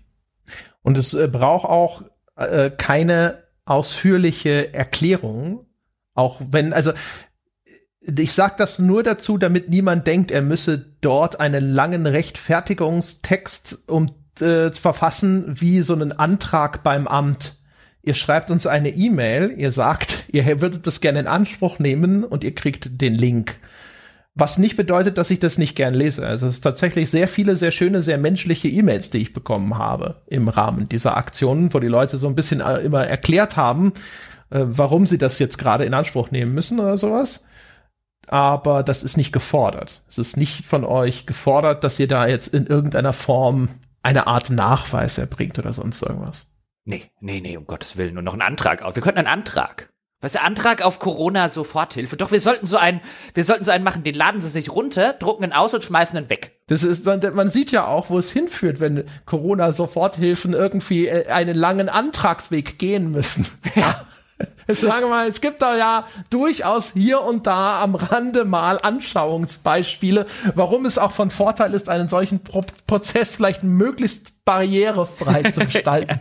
Und 0.83 0.97
es 0.97 1.15
äh, 1.15 1.29
braucht 1.29 1.69
auch 1.69 2.03
äh, 2.37 2.71
keine 2.71 3.43
ausführliche 3.65 4.73
Erklärung, 4.73 5.67
auch 6.15 6.41
wenn, 6.41 6.73
also 6.73 6.93
ich 8.01 8.33
sag 8.33 8.57
das 8.57 8.79
nur 8.79 9.03
dazu, 9.03 9.37
damit 9.37 9.69
niemand 9.69 10.07
denkt, 10.07 10.31
er 10.31 10.43
müsse 10.43 10.79
dort 11.01 11.41
einen 11.41 11.71
langen 11.71 12.07
Rechtfertigungstext 12.07 13.89
um 13.89 14.15
äh, 14.41 14.73
verfassen 14.73 15.61
wie 15.61 15.83
so 15.83 15.93
einen 15.93 16.13
Antrag 16.13 16.83
beim 16.83 17.07
Amt. 17.07 17.57
Ihr 18.03 18.15
schreibt 18.15 18.51
uns 18.51 18.67
eine 18.67 18.91
E-Mail, 18.91 19.53
ihr 19.57 19.73
sagt, 19.73 20.25
ihr 20.29 20.61
würdet 20.61 20.87
das 20.87 21.01
gerne 21.01 21.21
in 21.21 21.27
Anspruch 21.27 21.79
nehmen 21.79 22.25
und 22.25 22.45
ihr 22.45 22.55
kriegt 22.55 23.01
den 23.01 23.15
Link. 23.15 23.59
Was 24.41 24.57
nicht 24.57 24.77
bedeutet, 24.77 25.19
dass 25.19 25.33
ich 25.33 25.41
das 25.41 25.59
nicht 25.59 25.75
gern 25.75 25.95
lese. 25.95 26.25
Also 26.25 26.47
es 26.47 26.55
ist 26.55 26.61
tatsächlich 26.61 27.11
sehr 27.11 27.27
viele, 27.27 27.57
sehr 27.57 27.73
schöne, 27.73 28.03
sehr 28.03 28.19
menschliche 28.19 28.69
E-Mails, 28.69 29.11
die 29.11 29.19
ich 29.19 29.33
bekommen 29.33 29.79
habe 29.79 30.23
im 30.29 30.49
Rahmen 30.49 30.89
dieser 30.89 31.17
Aktionen, 31.17 31.75
wo 31.75 31.81
die 31.81 31.89
Leute 31.89 32.19
so 32.19 32.29
ein 32.29 32.37
bisschen 32.37 32.61
äh, 32.61 32.79
immer 32.79 33.05
erklärt 33.05 33.57
haben, 33.57 33.93
äh, 34.51 34.61
warum 34.61 35.07
sie 35.07 35.19
das 35.19 35.41
jetzt 35.41 35.59
gerade 35.59 35.85
in 35.85 35.93
Anspruch 35.93 36.31
nehmen 36.31 36.55
müssen 36.55 36.79
oder 36.79 36.97
sowas. 36.97 37.49
Aber 38.29 38.85
das 38.85 39.03
ist 39.03 39.17
nicht 39.17 39.33
gefordert. 39.33 40.05
Es 40.09 40.19
ist 40.19 40.37
nicht 40.37 40.65
von 40.65 40.85
euch 40.85 41.27
gefordert, 41.27 41.83
dass 41.83 41.99
ihr 41.99 42.07
da 42.07 42.29
jetzt 42.29 42.55
in 42.55 42.67
irgendeiner 42.67 43.13
Form 43.13 43.69
eine 44.03 44.29
Art 44.29 44.51
Nachweis 44.51 45.19
erbringt 45.19 45.59
oder 45.59 45.73
sonst 45.73 46.01
irgendwas. 46.03 46.47
Nee, 46.85 47.11
nee, 47.21 47.41
nee, 47.41 47.57
um 47.57 47.67
Gottes 47.67 47.97
Willen. 47.97 48.15
Nur 48.15 48.23
noch 48.23 48.35
einen 48.35 48.43
Antrag 48.43 48.83
auf. 48.83 48.95
Wir 48.95 49.03
könnten 49.03 49.19
einen 49.19 49.27
Antrag 49.27 49.91
was 50.21 50.33
der 50.33 50.43
Antrag 50.43 50.83
auf 50.83 50.99
Corona-Soforthilfe? 50.99 52.17
Doch, 52.17 52.33
wir 52.33 52.41
sollten 52.41 52.67
so 52.67 52.77
einen, 52.77 53.01
wir 53.35 53.45
sollten 53.45 53.65
so 53.65 53.71
einen 53.71 53.85
machen, 53.85 54.03
den 54.03 54.15
laden 54.15 54.41
sie 54.41 54.49
sich 54.49 54.71
runter, 54.71 55.13
drucken 55.13 55.45
ihn 55.45 55.53
aus 55.53 55.75
und 55.75 55.85
schmeißen 55.85 56.19
ihn 56.19 56.29
weg. 56.29 56.59
Das 56.67 56.83
ist, 56.83 57.07
man 57.07 57.51
sieht 57.51 57.71
ja 57.71 57.87
auch, 57.87 58.11
wo 58.11 58.19
es 58.19 58.33
hinführt, 58.33 58.81
wenn 58.81 59.05
Corona-Soforthilfen 59.27 60.55
irgendwie 60.55 61.07
äh, 61.07 61.29
einen 61.29 61.57
langen 61.57 61.89
Antragsweg 61.89 62.79
gehen 62.79 63.11
müssen. 63.11 63.47
Ja. 63.75 64.01
Es, 64.71 64.83
mal, 64.83 65.27
es 65.27 65.41
gibt 65.41 65.63
da 65.63 65.79
ja 65.79 66.07
durchaus 66.29 66.93
hier 66.93 67.23
und 67.23 67.47
da 67.47 67.83
am 67.83 67.95
Rande 67.95 68.45
mal 68.45 68.79
Anschauungsbeispiele, 68.79 70.27
warum 70.55 70.85
es 70.85 70.99
auch 70.99 71.13
von 71.13 71.31
Vorteil 71.31 71.73
ist, 71.73 71.89
einen 71.89 72.07
solchen 72.07 72.45
Pro 72.45 72.65
Prozess 72.87 73.37
vielleicht 73.37 73.63
möglichst 73.63 74.45
barrierefrei 74.45 75.51
zu 75.51 75.61
gestalten. 75.67 76.21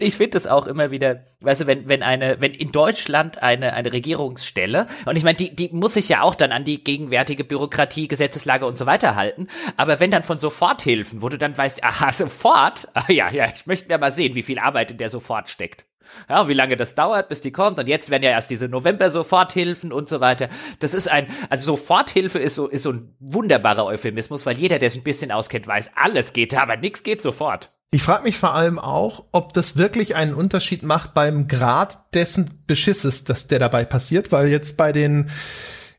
ich 0.00 0.16
finde 0.16 0.30
das 0.30 0.46
auch 0.46 0.66
immer 0.66 0.90
wieder, 0.90 1.24
weißt 1.40 1.62
du, 1.62 1.66
wenn, 1.66 1.88
wenn 1.88 2.02
eine, 2.02 2.40
wenn 2.40 2.52
in 2.54 2.72
Deutschland 2.72 3.42
eine, 3.42 3.72
eine 3.74 3.92
Regierungsstelle, 3.92 4.86
und 5.06 5.16
ich 5.16 5.24
meine, 5.24 5.36
die, 5.36 5.54
die 5.54 5.68
muss 5.72 5.94
sich 5.94 6.08
ja 6.08 6.22
auch 6.22 6.34
dann 6.34 6.52
an 6.52 6.64
die 6.64 6.82
gegenwärtige 6.82 7.44
Bürokratie, 7.44 8.08
Gesetzeslage 8.08 8.66
und 8.66 8.78
so 8.78 8.86
weiter 8.86 9.16
halten, 9.16 9.48
aber 9.76 10.00
wenn 10.00 10.10
dann 10.10 10.22
von 10.22 10.38
Soforthilfen, 10.38 11.22
wo 11.22 11.28
du 11.28 11.38
dann 11.38 11.56
weißt, 11.56 11.84
aha, 11.84 12.12
sofort, 12.12 12.88
ah, 12.94 13.04
ja, 13.12 13.30
ja, 13.30 13.50
ich 13.54 13.66
möchte 13.66 13.88
mir 13.88 13.98
mal 13.98 14.12
sehen, 14.12 14.34
wie 14.34 14.42
viel 14.42 14.58
Arbeit 14.58 14.90
in 14.90 14.98
der 14.98 15.10
sofort 15.10 15.48
steckt. 15.48 15.87
Ja, 16.28 16.48
wie 16.48 16.54
lange 16.54 16.76
das 16.76 16.94
dauert, 16.94 17.28
bis 17.28 17.40
die 17.40 17.52
kommt. 17.52 17.78
Und 17.78 17.86
jetzt 17.86 18.10
werden 18.10 18.22
ja 18.22 18.30
erst 18.30 18.50
diese 18.50 18.68
November-Soforthilfen 18.68 19.92
und 19.92 20.08
so 20.08 20.20
weiter. 20.20 20.48
Das 20.78 20.94
ist 20.94 21.08
ein, 21.08 21.28
also 21.50 21.76
Soforthilfe 21.76 22.38
ist 22.38 22.54
so, 22.54 22.68
ist 22.68 22.82
so 22.82 22.92
ein 22.92 23.14
wunderbarer 23.20 23.86
Euphemismus, 23.86 24.46
weil 24.46 24.56
jeder, 24.58 24.78
der 24.78 24.90
sich 24.90 25.00
ein 25.00 25.04
bisschen 25.04 25.32
auskennt, 25.32 25.66
weiß, 25.66 25.90
alles 25.94 26.32
geht, 26.32 26.54
aber 26.54 26.76
nichts 26.76 27.02
geht 27.02 27.22
sofort. 27.22 27.70
Ich 27.90 28.02
frage 28.02 28.24
mich 28.24 28.36
vor 28.36 28.54
allem 28.54 28.78
auch, 28.78 29.24
ob 29.32 29.54
das 29.54 29.78
wirklich 29.78 30.14
einen 30.14 30.34
Unterschied 30.34 30.82
macht 30.82 31.14
beim 31.14 31.48
Grad 31.48 32.14
dessen 32.14 32.62
Beschisses, 32.66 33.24
dass 33.24 33.46
der 33.46 33.58
dabei 33.58 33.86
passiert, 33.86 34.30
weil 34.30 34.48
jetzt 34.48 34.76
bei 34.76 34.92
den 34.92 35.30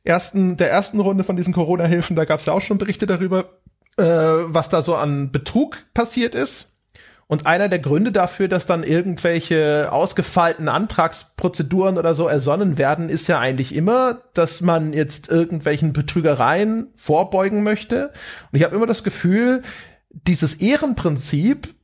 ersten, 0.04 0.56
der 0.56 0.70
ersten 0.70 1.00
Runde 1.00 1.24
von 1.24 1.36
diesen 1.36 1.54
Corona-Hilfen, 1.54 2.16
da 2.16 2.26
gab 2.26 2.40
es 2.40 2.46
ja 2.46 2.54
auch 2.54 2.62
schon 2.62 2.78
Berichte 2.78 3.08
darüber, 3.08 3.50
äh, 3.98 4.04
was 4.04 4.70
da 4.70 4.84
so 4.84 4.96
an 4.96 5.32
Betrug 5.32 5.78
passiert 5.96 6.36
ist. 6.36 6.76
Und 7.32 7.46
einer 7.46 7.70
der 7.70 7.78
Gründe 7.78 8.12
dafür, 8.12 8.48
dass 8.48 8.66
dann 8.66 8.82
irgendwelche 8.82 9.92
ausgefeilten 9.92 10.68
Antragsprozeduren 10.68 12.00
oder 12.00 12.16
so 12.16 12.28
ersonnen 12.28 12.80
werden, 12.80 13.08
ist 13.08 13.28
ja 13.28 13.38
eigentlich 13.38 13.76
immer, 13.76 14.24
dass 14.34 14.62
man 14.62 14.94
jetzt 14.94 15.30
irgendwelchen 15.30 15.94
Betrügereien 15.94 16.88
vorbeugen 16.96 17.62
möchte. 17.62 18.08
Und 18.52 18.58
ich 18.58 18.64
habe 18.64 18.76
immer 18.76 18.88
das 18.88 19.04
Gefühl, 19.04 19.62
dieses 20.10 20.56
Ehrenprinzip 20.56 21.76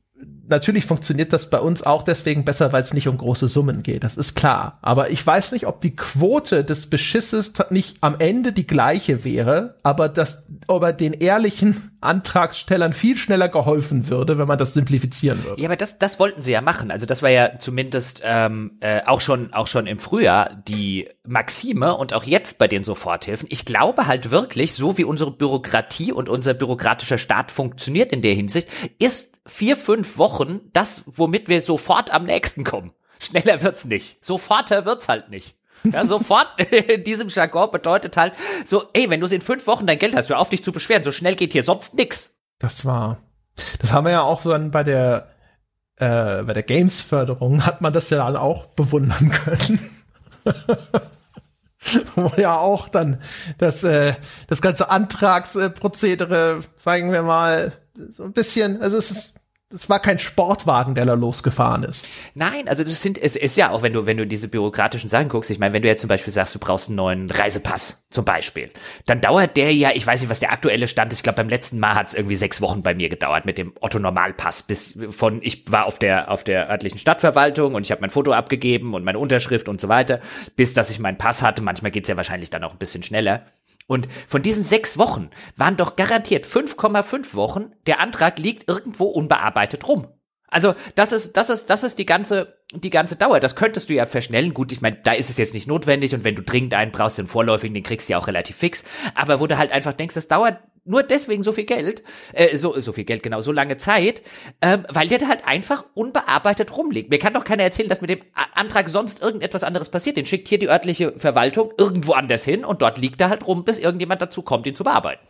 natürlich 0.48 0.84
funktioniert 0.84 1.32
das 1.32 1.50
bei 1.50 1.58
uns 1.58 1.82
auch 1.82 2.02
deswegen 2.02 2.44
besser, 2.44 2.72
weil 2.72 2.82
es 2.82 2.94
nicht 2.94 3.08
um 3.08 3.16
große 3.16 3.48
Summen 3.48 3.82
geht. 3.82 4.04
Das 4.04 4.16
ist 4.16 4.34
klar. 4.34 4.78
Aber 4.82 5.10
ich 5.10 5.26
weiß 5.26 5.52
nicht, 5.52 5.66
ob 5.66 5.80
die 5.80 5.96
Quote 5.96 6.64
des 6.64 6.88
Beschisses 6.88 7.54
nicht 7.70 7.98
am 8.00 8.16
Ende 8.18 8.52
die 8.52 8.66
gleiche 8.66 9.24
wäre, 9.24 9.76
aber 9.82 10.08
dass 10.08 10.46
aber 10.68 10.92
den 10.92 11.12
ehrlichen 11.12 11.92
Antragstellern 12.00 12.92
viel 12.92 13.16
schneller 13.16 13.48
geholfen 13.48 14.08
würde, 14.08 14.38
wenn 14.38 14.48
man 14.48 14.58
das 14.58 14.74
simplifizieren 14.74 15.44
würde. 15.44 15.60
Ja, 15.60 15.68
aber 15.68 15.76
das, 15.76 15.98
das 15.98 16.18
wollten 16.18 16.42
sie 16.42 16.52
ja 16.52 16.60
machen. 16.60 16.90
Also 16.90 17.06
das 17.06 17.22
war 17.22 17.30
ja 17.30 17.58
zumindest 17.58 18.22
ähm, 18.24 18.72
äh, 18.80 19.02
auch 19.04 19.20
schon 19.20 19.52
auch 19.52 19.66
schon 19.66 19.86
im 19.86 19.98
Frühjahr 19.98 20.62
die 20.68 21.08
Maxime 21.26 21.96
und 21.96 22.12
auch 22.12 22.24
jetzt 22.24 22.58
bei 22.58 22.68
den 22.68 22.84
Soforthilfen. 22.84 23.48
Ich 23.50 23.64
glaube 23.64 24.06
halt 24.06 24.30
wirklich, 24.30 24.74
so 24.74 24.98
wie 24.98 25.04
unsere 25.04 25.30
Bürokratie 25.30 26.12
und 26.12 26.28
unser 26.28 26.54
bürokratischer 26.54 27.18
Staat 27.18 27.50
funktioniert 27.50 28.12
in 28.12 28.22
der 28.22 28.34
Hinsicht, 28.34 28.68
ist 28.98 29.35
vier, 29.46 29.76
fünf 29.76 30.18
Wochen 30.18 30.60
das, 30.72 31.02
womit 31.06 31.48
wir 31.48 31.62
sofort 31.62 32.12
am 32.12 32.24
nächsten 32.24 32.64
kommen. 32.64 32.92
Schneller 33.18 33.62
wird's 33.62 33.84
nicht. 33.84 34.24
Soforter 34.24 34.84
wird's 34.84 35.08
halt 35.08 35.30
nicht. 35.30 35.56
Ja, 35.84 36.06
sofort 36.06 36.48
in 36.70 37.04
diesem 37.04 37.28
Jargon 37.28 37.70
bedeutet 37.70 38.16
halt 38.16 38.32
so, 38.64 38.84
ey, 38.92 39.08
wenn 39.10 39.20
du 39.20 39.26
in 39.26 39.40
fünf 39.40 39.66
Wochen 39.66 39.86
dein 39.86 39.98
Geld 39.98 40.14
hast, 40.16 40.28
hör 40.28 40.38
auf 40.38 40.50
dich 40.50 40.64
zu 40.64 40.72
beschweren, 40.72 41.04
so 41.04 41.12
schnell 41.12 41.36
geht 41.36 41.52
hier 41.52 41.64
sonst 41.64 41.94
nix. 41.94 42.30
Das 42.58 42.84
war, 42.84 43.18
das 43.80 43.92
haben 43.92 44.04
wir 44.04 44.12
ja 44.12 44.22
auch 44.22 44.42
dann 44.42 44.70
bei 44.70 44.82
der, 44.82 45.30
äh, 45.96 46.42
bei 46.42 46.52
der 46.52 46.62
Games-Förderung 46.62 47.64
hat 47.66 47.80
man 47.80 47.92
das 47.92 48.10
ja 48.10 48.18
dann 48.18 48.36
auch 48.36 48.66
bewundern 48.66 49.30
können. 49.30 49.78
Wo 52.16 52.32
ja 52.40 52.58
auch 52.58 52.88
dann 52.88 53.20
das, 53.58 53.84
äh, 53.84 54.14
das 54.48 54.60
ganze 54.60 54.90
Antragsprozedere, 54.90 56.60
sagen 56.76 57.12
wir 57.12 57.22
mal, 57.22 57.72
so 58.10 58.24
ein 58.24 58.32
bisschen, 58.32 58.80
also 58.80 58.96
es 58.96 59.10
ist 59.10 59.40
das 59.68 59.90
war 59.90 59.98
kein 59.98 60.20
Sportwagen, 60.20 60.94
der 60.94 61.06
da 61.06 61.14
losgefahren 61.14 61.82
ist. 61.82 62.06
Nein, 62.34 62.68
also 62.68 62.84
das 62.84 63.02
sind, 63.02 63.20
es 63.20 63.34
ist 63.34 63.56
ja 63.56 63.70
auch, 63.70 63.82
wenn 63.82 63.92
du, 63.92 64.06
wenn 64.06 64.16
du 64.16 64.24
diese 64.24 64.46
bürokratischen 64.46 65.10
Sachen 65.10 65.28
guckst, 65.28 65.50
ich 65.50 65.58
meine, 65.58 65.74
wenn 65.74 65.82
du 65.82 65.88
jetzt 65.88 66.02
zum 66.02 66.08
Beispiel 66.08 66.32
sagst, 66.32 66.54
du 66.54 66.60
brauchst 66.60 66.88
einen 66.88 66.94
neuen 66.94 67.28
Reisepass, 67.28 68.04
zum 68.10 68.24
Beispiel, 68.24 68.70
dann 69.06 69.20
dauert 69.20 69.56
der 69.56 69.74
ja, 69.74 69.90
ich 69.92 70.06
weiß 70.06 70.20
nicht, 70.20 70.30
was 70.30 70.38
der 70.38 70.52
aktuelle 70.52 70.86
Stand 70.86 71.12
ist, 71.12 71.18
ich 71.18 71.22
glaube, 71.24 71.38
beim 71.38 71.48
letzten 71.48 71.80
Mal 71.80 71.96
hat 71.96 72.08
es 72.08 72.14
irgendwie 72.14 72.36
sechs 72.36 72.60
Wochen 72.60 72.84
bei 72.84 72.94
mir 72.94 73.08
gedauert 73.08 73.44
mit 73.44 73.58
dem 73.58 73.72
Otto 73.80 73.98
Normalpass, 73.98 74.62
bis 74.62 74.96
von, 75.10 75.40
ich 75.42 75.64
war 75.68 75.86
auf 75.86 75.98
der, 75.98 76.30
auf 76.30 76.44
der 76.44 76.70
örtlichen 76.70 77.00
Stadtverwaltung 77.00 77.74
und 77.74 77.84
ich 77.84 77.90
habe 77.90 78.02
mein 78.02 78.10
Foto 78.10 78.32
abgegeben 78.32 78.94
und 78.94 79.04
meine 79.04 79.18
Unterschrift 79.18 79.68
und 79.68 79.80
so 79.80 79.88
weiter, 79.88 80.20
bis 80.54 80.74
dass 80.74 80.90
ich 80.90 81.00
meinen 81.00 81.18
Pass 81.18 81.42
hatte. 81.42 81.60
Manchmal 81.60 81.90
geht's 81.90 82.08
ja 82.08 82.16
wahrscheinlich 82.16 82.50
dann 82.50 82.62
auch 82.62 82.72
ein 82.72 82.78
bisschen 82.78 83.02
schneller. 83.02 83.44
Und 83.86 84.08
von 84.26 84.42
diesen 84.42 84.64
sechs 84.64 84.98
Wochen 84.98 85.30
waren 85.56 85.76
doch 85.76 85.96
garantiert 85.96 86.44
5,5 86.44 87.34
Wochen, 87.34 87.72
der 87.86 88.00
Antrag 88.00 88.38
liegt 88.38 88.68
irgendwo 88.68 89.04
unbearbeitet 89.04 89.86
rum. 89.86 90.08
Also 90.48 90.74
das 90.94 91.12
ist, 91.12 91.36
das 91.36 91.50
ist, 91.50 91.70
das 91.70 91.82
ist 91.82 91.98
die 91.98 92.06
ganze, 92.06 92.56
die 92.72 92.90
ganze 92.90 93.16
Dauer. 93.16 93.40
Das 93.40 93.56
könntest 93.56 93.90
du 93.90 93.94
ja 93.94 94.06
verschnellen. 94.06 94.54
Gut, 94.54 94.72
ich 94.72 94.80
meine, 94.80 94.96
da 95.02 95.12
ist 95.12 95.30
es 95.30 95.38
jetzt 95.38 95.54
nicht 95.54 95.66
notwendig 95.66 96.14
und 96.14 96.24
wenn 96.24 96.36
du 96.36 96.42
dringend 96.42 96.74
einen 96.74 96.92
brauchst, 96.92 97.18
den 97.18 97.26
vorläufigen, 97.26 97.74
den 97.74 97.82
kriegst 97.82 98.08
du 98.08 98.12
ja 98.12 98.18
auch 98.18 98.26
relativ 98.26 98.56
fix. 98.56 98.84
Aber 99.14 99.40
wo 99.40 99.46
du 99.46 99.58
halt 99.58 99.72
einfach 99.72 99.92
denkst, 99.92 100.14
das 100.14 100.28
dauert 100.28 100.58
nur 100.86 101.02
deswegen 101.02 101.42
so 101.42 101.52
viel 101.52 101.64
Geld, 101.64 102.02
äh, 102.32 102.56
so, 102.56 102.78
so 102.80 102.92
viel 102.92 103.04
Geld, 103.04 103.22
genau, 103.22 103.40
so 103.40 103.52
lange 103.52 103.76
Zeit, 103.76 104.22
ähm, 104.62 104.84
weil 104.88 105.08
der 105.08 105.18
da 105.18 105.28
halt 105.28 105.46
einfach 105.46 105.84
unbearbeitet 105.94 106.76
rumliegt. 106.76 107.10
Mir 107.10 107.18
kann 107.18 107.34
doch 107.34 107.44
keiner 107.44 107.62
erzählen, 107.62 107.88
dass 107.88 108.00
mit 108.00 108.10
dem 108.10 108.20
Antrag 108.54 108.88
sonst 108.88 109.22
irgendetwas 109.22 109.64
anderes 109.64 109.88
passiert. 109.88 110.16
Den 110.16 110.26
schickt 110.26 110.48
hier 110.48 110.58
die 110.58 110.68
örtliche 110.68 111.12
Verwaltung 111.16 111.72
irgendwo 111.78 112.12
anders 112.12 112.44
hin 112.44 112.64
und 112.64 112.82
dort 112.82 112.98
liegt 112.98 113.20
er 113.20 113.28
halt 113.28 113.46
rum, 113.46 113.64
bis 113.64 113.78
irgendjemand 113.78 114.22
dazu 114.22 114.42
kommt, 114.42 114.66
ihn 114.66 114.76
zu 114.76 114.84
bearbeiten. 114.84 115.26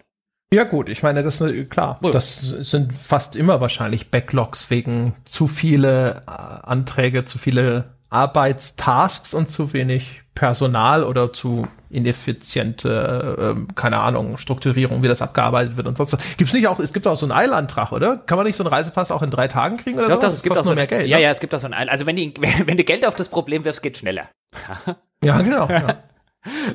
Ja 0.52 0.64
gut, 0.64 0.88
ich 0.88 1.02
meine, 1.02 1.24
das 1.24 1.40
ist 1.40 1.70
klar. 1.70 1.98
Das 2.12 2.40
sind 2.40 2.92
fast 2.92 3.34
immer 3.34 3.60
wahrscheinlich 3.60 4.10
Backlogs 4.10 4.70
wegen 4.70 5.14
zu 5.24 5.48
viele 5.48 6.22
äh, 6.26 6.30
Anträge, 6.30 7.24
zu 7.24 7.38
viele 7.38 7.96
Arbeitstasks 8.10 9.34
und 9.34 9.48
zu 9.48 9.72
wenig 9.72 10.22
Personal 10.36 11.02
oder 11.02 11.32
zu 11.32 11.66
ineffiziente, 11.90 13.56
äh, 13.56 13.72
keine 13.74 13.98
Ahnung, 13.98 14.36
Strukturierung, 14.36 15.02
wie 15.02 15.08
das 15.08 15.22
abgearbeitet 15.22 15.76
wird 15.76 15.88
und 15.88 15.96
sonst 15.96 16.12
was. 16.12 16.20
Gibt's 16.36 16.52
nicht 16.52 16.68
auch, 16.68 16.78
es 16.78 16.92
gibt 16.92 17.06
auch 17.06 17.16
so 17.16 17.26
einen 17.26 17.32
Eilantrag, 17.32 17.90
oder? 17.90 18.18
Kann 18.18 18.36
man 18.36 18.46
nicht 18.46 18.54
so 18.54 18.62
einen 18.62 18.72
Reisepass 18.72 19.10
auch 19.10 19.22
in 19.22 19.30
drei 19.30 19.48
Tagen 19.48 19.78
kriegen 19.78 19.98
oder 19.98 20.10
so? 20.10 20.16
Das, 20.20 20.34
es 20.34 20.42
gibt 20.42 20.56
auch 20.56 20.64
so 20.64 20.74
mehr 20.74 20.86
Geld. 20.86 21.08
Ja, 21.08 21.16
ne? 21.16 21.24
ja, 21.24 21.30
es 21.30 21.40
gibt 21.40 21.54
auch 21.54 21.58
so 21.58 21.66
einen 21.66 21.74
Eil. 21.74 21.88
Also 21.88 22.06
wenn, 22.06 22.16
die, 22.16 22.34
wenn 22.66 22.76
du 22.76 22.84
Geld 22.84 23.06
auf 23.06 23.16
das 23.16 23.28
Problem 23.28 23.64
wirfst, 23.64 23.82
geht 23.82 23.96
schneller. 23.96 24.28
ja, 25.24 25.40
genau. 25.40 25.68
Ja. 25.68 26.02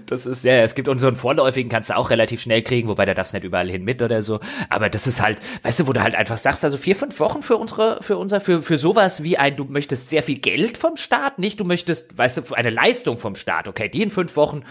Das 0.06 0.26
ist, 0.26 0.44
ja, 0.44 0.62
es 0.62 0.76
gibt 0.76 0.88
unseren 0.88 1.16
vorläufigen, 1.16 1.70
kannst 1.70 1.90
du 1.90 1.98
auch 1.98 2.10
relativ 2.10 2.42
schnell 2.42 2.62
kriegen, 2.62 2.88
wobei 2.88 3.06
da 3.06 3.14
darfst 3.14 3.34
nicht 3.34 3.44
überall 3.44 3.70
hin 3.70 3.84
mit 3.84 4.02
oder 4.02 4.22
so. 4.22 4.40
Aber 4.70 4.90
das 4.90 5.08
ist 5.08 5.22
halt, 5.22 5.40
weißt 5.64 5.82
du, 5.82 5.88
wo 5.88 5.94
du 5.94 6.02
halt 6.02 6.16
einfach 6.16 6.38
sagst, 6.38 6.64
also 6.64 6.78
vier, 6.78 6.96
fünf 6.96 7.20
Wochen 7.20 7.42
für 7.42 7.58
unsere, 7.58 8.02
für 8.02 8.18
unser, 8.18 8.42
für, 8.42 8.62
für 8.62 8.78
sowas 8.78 9.24
wie 9.24 9.38
ein, 9.38 9.56
du 9.56 9.66
möchtest 9.66 10.10
sehr 10.10 10.24
viel 10.24 10.40
Geld 10.40 10.78
vom 10.78 10.98
Staat, 10.98 11.40
nicht 11.40 11.60
du 11.60 11.64
möchtest, 11.64 12.18
weißt 12.18 12.38
du, 12.38 12.54
eine 12.54 12.70
Leistung 12.70 13.18
vom 13.18 13.36
Staat, 13.36 13.68
okay, 13.68 13.90
die 13.90 14.02
in 14.02 14.10
fünf 14.10 14.36
Wochen, 14.36 14.64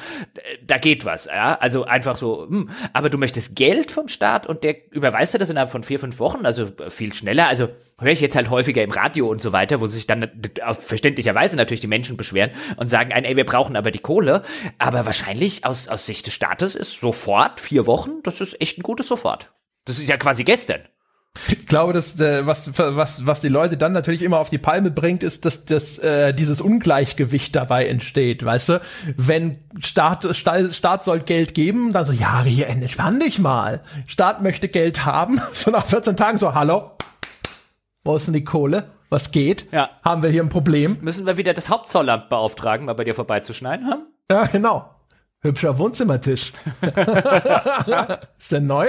da 0.67 0.79
geht 0.79 1.05
was, 1.05 1.27
ja, 1.27 1.57
also 1.59 1.85
einfach 1.85 2.17
so, 2.17 2.47
hm, 2.49 2.71
aber 2.93 3.11
du 3.11 3.19
möchtest 3.19 3.57
Geld 3.57 3.91
vom 3.91 4.09
Staat 4.09 4.47
und 4.47 4.65
der 4.65 4.77
überweist 4.93 5.35
dir 5.35 5.39
das 5.39 5.51
innerhalb 5.51 5.71
von 5.71 5.83
vier, 5.83 5.99
fünf 5.99 6.19
Wochen, 6.19 6.47
also 6.47 6.69
viel 6.89 7.13
schneller, 7.13 7.49
also 7.49 7.69
höre 8.01 8.13
ich 8.13 8.21
jetzt 8.21 8.37
halt 8.37 8.51
häufiger 8.51 8.83
im 8.83 8.91
Radio 8.91 9.29
und 9.29 9.41
so 9.41 9.53
weiter, 9.53 9.81
wo 9.81 9.87
sich 9.87 10.07
dann 10.07 10.29
auf 10.65 10.85
verständlicherweise 10.85 11.57
natürlich 11.57 11.81
die 11.81 11.87
Menschen 11.87 12.17
beschweren 12.17 12.51
und 12.77 12.91
sagen, 12.91 13.11
ey, 13.11 13.37
wir 13.37 13.45
brauchen 13.45 13.77
aber 13.77 13.91
die 13.91 13.99
Kohle, 13.99 14.43
aber 14.79 15.07
wahrscheinlich 15.07 15.65
aus, 15.65 15.89
aus 15.89 16.07
Sicht 16.07 16.27
des 16.27 16.35
Staates 16.35 16.75
ist 16.75 17.01
sofort 17.01 17.61
vier 17.61 17.87
Wochen, 17.87 18.23
das 18.23 18.41
ist 18.41 18.61
echt 18.61 18.79
ein 18.79 18.83
gutes 18.83 19.09
Sofort. 19.09 19.53
Das 19.85 19.99
ist 19.99 20.09
ja 20.09 20.17
quasi 20.17 20.45
gestern. 20.45 20.81
Ich 21.49 21.67
glaube, 21.67 21.93
dass 21.93 22.21
äh, 22.21 22.47
was 22.47 22.71
was 22.77 23.27
was 23.27 23.41
die 23.41 23.49
Leute 23.49 23.77
dann 23.77 23.93
natürlich 23.93 24.23
immer 24.23 24.39
auf 24.39 24.51
die 24.51 24.59
Palme 24.59 24.91
bringt, 24.91 25.23
ist, 25.23 25.45
dass 25.45 25.65
dass 25.65 25.99
äh, 25.99 26.35
dieses 26.35 26.61
Ungleichgewicht 26.61 27.55
dabei 27.57 27.87
entsteht, 27.87 28.45
weißt 28.45 28.69
du? 28.71 28.81
Wenn 29.17 29.59
Staat 29.79 30.35
Staat, 30.37 30.75
Staat 30.75 31.05
soll 31.05 31.21
Geld 31.21 31.55
geben, 31.55 31.93
dann 31.93 32.05
so 32.05 32.13
ja, 32.13 32.43
hier 32.43 32.69
entspann 32.69 33.21
dich 33.21 33.39
mal. 33.39 33.81
Staat 34.07 34.43
möchte 34.43 34.69
Geld 34.69 35.07
haben, 35.07 35.41
so 35.55 35.71
nach 35.71 35.87
14 35.87 36.17
Tagen 36.17 36.37
so 36.37 36.55
hallo. 36.55 36.91
Wo 38.03 38.17
ist 38.17 38.27
denn 38.27 38.35
die 38.35 38.45
Kohle? 38.45 38.91
Was 39.11 39.31
geht? 39.31 39.71
Ja. 39.73 39.91
Haben 40.03 40.23
wir 40.23 40.31
hier 40.31 40.43
ein 40.43 40.49
Problem? 40.49 40.97
Müssen 41.03 41.27
wir 41.27 41.37
wieder 41.37 41.53
das 41.53 41.69
Hauptzollamt 41.69 42.31
beauftragen, 42.31 42.87
mal 42.87 42.95
bei 42.95 43.05
dir 43.05 43.15
vorbeizuschneiden 43.15 43.87
haben? 43.89 44.07
Ja, 44.31 44.47
genau. 44.47 44.89
Hübscher 45.43 45.79
Wohnzimmertisch. 45.79 46.53
ist 48.39 48.53
der 48.53 48.61
neu? 48.61 48.87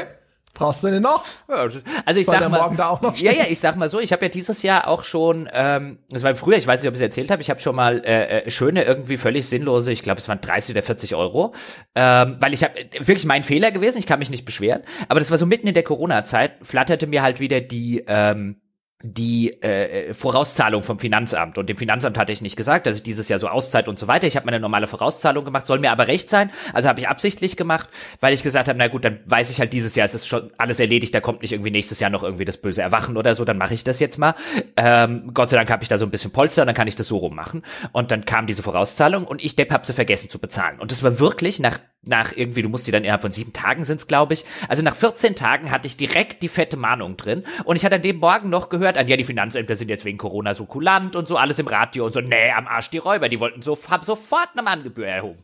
Brauchst 0.53 0.83
du 0.83 0.91
den 0.91 1.01
noch? 1.01 1.25
Also 1.47 2.19
ich 2.19 2.25
sag 2.25 2.49
mal, 2.49 2.75
ja, 3.15 3.31
ja, 3.31 3.45
ich 3.49 3.59
sag 3.59 3.77
mal 3.77 3.89
so, 3.89 3.99
ich 3.99 4.11
habe 4.11 4.25
ja 4.25 4.29
dieses 4.29 4.61
Jahr 4.61 4.87
auch 4.87 5.03
schon, 5.03 5.49
ähm, 5.51 5.99
das 6.09 6.23
war 6.23 6.35
früher, 6.35 6.57
ich 6.57 6.67
weiß 6.67 6.81
nicht, 6.81 6.89
ob 6.89 6.93
ich 6.93 6.99
es 6.99 7.03
erzählt 7.03 7.31
habe, 7.31 7.41
ich 7.41 7.49
habe 7.49 7.61
schon 7.61 7.75
mal 7.75 8.03
äh, 8.03 8.41
äh, 8.41 8.49
schöne, 8.49 8.83
irgendwie 8.83 9.15
völlig 9.15 9.47
sinnlose, 9.47 9.93
ich 9.93 10.01
glaube, 10.01 10.19
es 10.19 10.27
waren 10.27 10.41
30 10.41 10.75
oder 10.75 10.83
40 10.83 11.15
Euro, 11.15 11.53
ähm, 11.95 12.35
weil 12.41 12.53
ich 12.53 12.65
habe 12.65 12.73
wirklich 12.99 13.25
mein 13.25 13.45
Fehler 13.45 13.71
gewesen, 13.71 13.97
ich 13.97 14.05
kann 14.05 14.19
mich 14.19 14.29
nicht 14.29 14.43
beschweren, 14.43 14.83
aber 15.07 15.21
das 15.21 15.31
war 15.31 15.37
so 15.37 15.45
mitten 15.45 15.67
in 15.67 15.73
der 15.73 15.83
Corona-Zeit, 15.83 16.51
flatterte 16.61 17.07
mir 17.07 17.21
halt 17.23 17.39
wieder 17.39 17.61
die 17.61 18.03
ähm, 18.05 18.57
die 19.03 19.61
äh, 19.61 20.13
Vorauszahlung 20.13 20.83
vom 20.83 20.99
Finanzamt. 20.99 21.57
Und 21.57 21.69
dem 21.69 21.77
Finanzamt 21.77 22.17
hatte 22.17 22.33
ich 22.33 22.41
nicht 22.41 22.55
gesagt, 22.55 22.87
dass 22.87 22.97
ich 22.97 23.03
dieses 23.03 23.29
Jahr 23.29 23.39
so 23.39 23.47
auszeit 23.47 23.87
und 23.87 23.97
so 23.99 24.07
weiter. 24.07 24.27
Ich 24.27 24.35
habe 24.35 24.45
meine 24.45 24.59
normale 24.59 24.87
Vorauszahlung 24.87 25.45
gemacht, 25.45 25.67
soll 25.67 25.79
mir 25.79 25.91
aber 25.91 26.07
recht 26.07 26.29
sein. 26.29 26.51
Also 26.73 26.89
habe 26.89 26.99
ich 26.99 27.07
absichtlich 27.07 27.57
gemacht, 27.57 27.89
weil 28.19 28.33
ich 28.33 28.43
gesagt 28.43 28.67
habe, 28.69 28.77
na 28.77 28.87
gut, 28.87 29.05
dann 29.05 29.19
weiß 29.25 29.49
ich 29.49 29.59
halt 29.59 29.73
dieses 29.73 29.95
Jahr, 29.95 30.05
es 30.05 30.13
ist 30.13 30.27
schon 30.27 30.51
alles 30.57 30.79
erledigt, 30.79 31.13
da 31.15 31.19
kommt 31.19 31.41
nicht 31.41 31.53
irgendwie 31.53 31.71
nächstes 31.71 31.99
Jahr 31.99 32.09
noch 32.09 32.23
irgendwie 32.23 32.45
das 32.45 32.57
böse 32.57 32.81
Erwachen 32.81 33.17
oder 33.17 33.35
so, 33.35 33.45
dann 33.45 33.57
mache 33.57 33.73
ich 33.73 33.83
das 33.83 33.99
jetzt 33.99 34.17
mal. 34.17 34.35
Ähm, 34.77 35.31
Gott 35.33 35.49
sei 35.49 35.57
Dank 35.57 35.69
habe 35.71 35.83
ich 35.83 35.89
da 35.89 35.97
so 35.97 36.05
ein 36.05 36.11
bisschen 36.11 36.31
Polster 36.31 36.63
und 36.63 36.67
dann 36.67 36.75
kann 36.75 36.87
ich 36.87 36.95
das 36.95 37.07
so 37.07 37.17
rummachen. 37.17 37.63
Und 37.91 38.11
dann 38.11 38.25
kam 38.25 38.47
diese 38.47 38.63
Vorauszahlung 38.63 39.25
und 39.25 39.43
ich, 39.43 39.55
Depp, 39.55 39.71
habe 39.71 39.85
sie 39.85 39.93
vergessen 39.93 40.29
zu 40.29 40.39
bezahlen. 40.39 40.79
Und 40.79 40.91
das 40.91 41.03
war 41.03 41.19
wirklich 41.19 41.59
nach 41.59 41.79
nach 42.03 42.31
irgendwie, 42.35 42.63
du 42.63 42.69
musst 42.69 42.87
die 42.87 42.91
dann 42.91 43.03
innerhalb 43.03 43.21
von 43.21 43.31
sieben 43.31 43.53
Tagen 43.53 43.83
sind's, 43.83 44.07
glaube 44.07 44.33
ich. 44.33 44.43
Also 44.67 44.81
nach 44.81 44.95
14 44.95 45.35
Tagen 45.35 45.69
hatte 45.69 45.87
ich 45.87 45.97
direkt 45.97 46.41
die 46.41 46.47
fette 46.47 46.77
Mahnung 46.77 47.15
drin. 47.15 47.43
Und 47.63 47.75
ich 47.75 47.85
hatte 47.85 47.95
an 47.95 48.01
dem 48.01 48.17
Morgen 48.17 48.49
noch 48.49 48.69
gehört, 48.69 48.97
an 48.97 49.07
ja, 49.07 49.17
die 49.17 49.23
Finanzämter 49.23 49.75
sind 49.75 49.89
jetzt 49.89 50.05
wegen 50.05 50.17
Corona 50.17 50.55
so 50.55 50.65
kulant 50.65 51.15
und 51.15 51.27
so, 51.27 51.37
alles 51.37 51.59
im 51.59 51.67
Radio 51.67 52.05
und 52.05 52.13
so, 52.13 52.21
nee, 52.21 52.51
am 52.51 52.67
Arsch 52.67 52.89
die 52.89 52.97
Räuber, 52.97 53.29
die 53.29 53.39
wollten 53.39 53.61
so, 53.61 53.77
haben 53.89 54.03
sofort 54.03 54.49
eine 54.53 54.63
Mahngebühr 54.63 55.07
erhoben. 55.07 55.43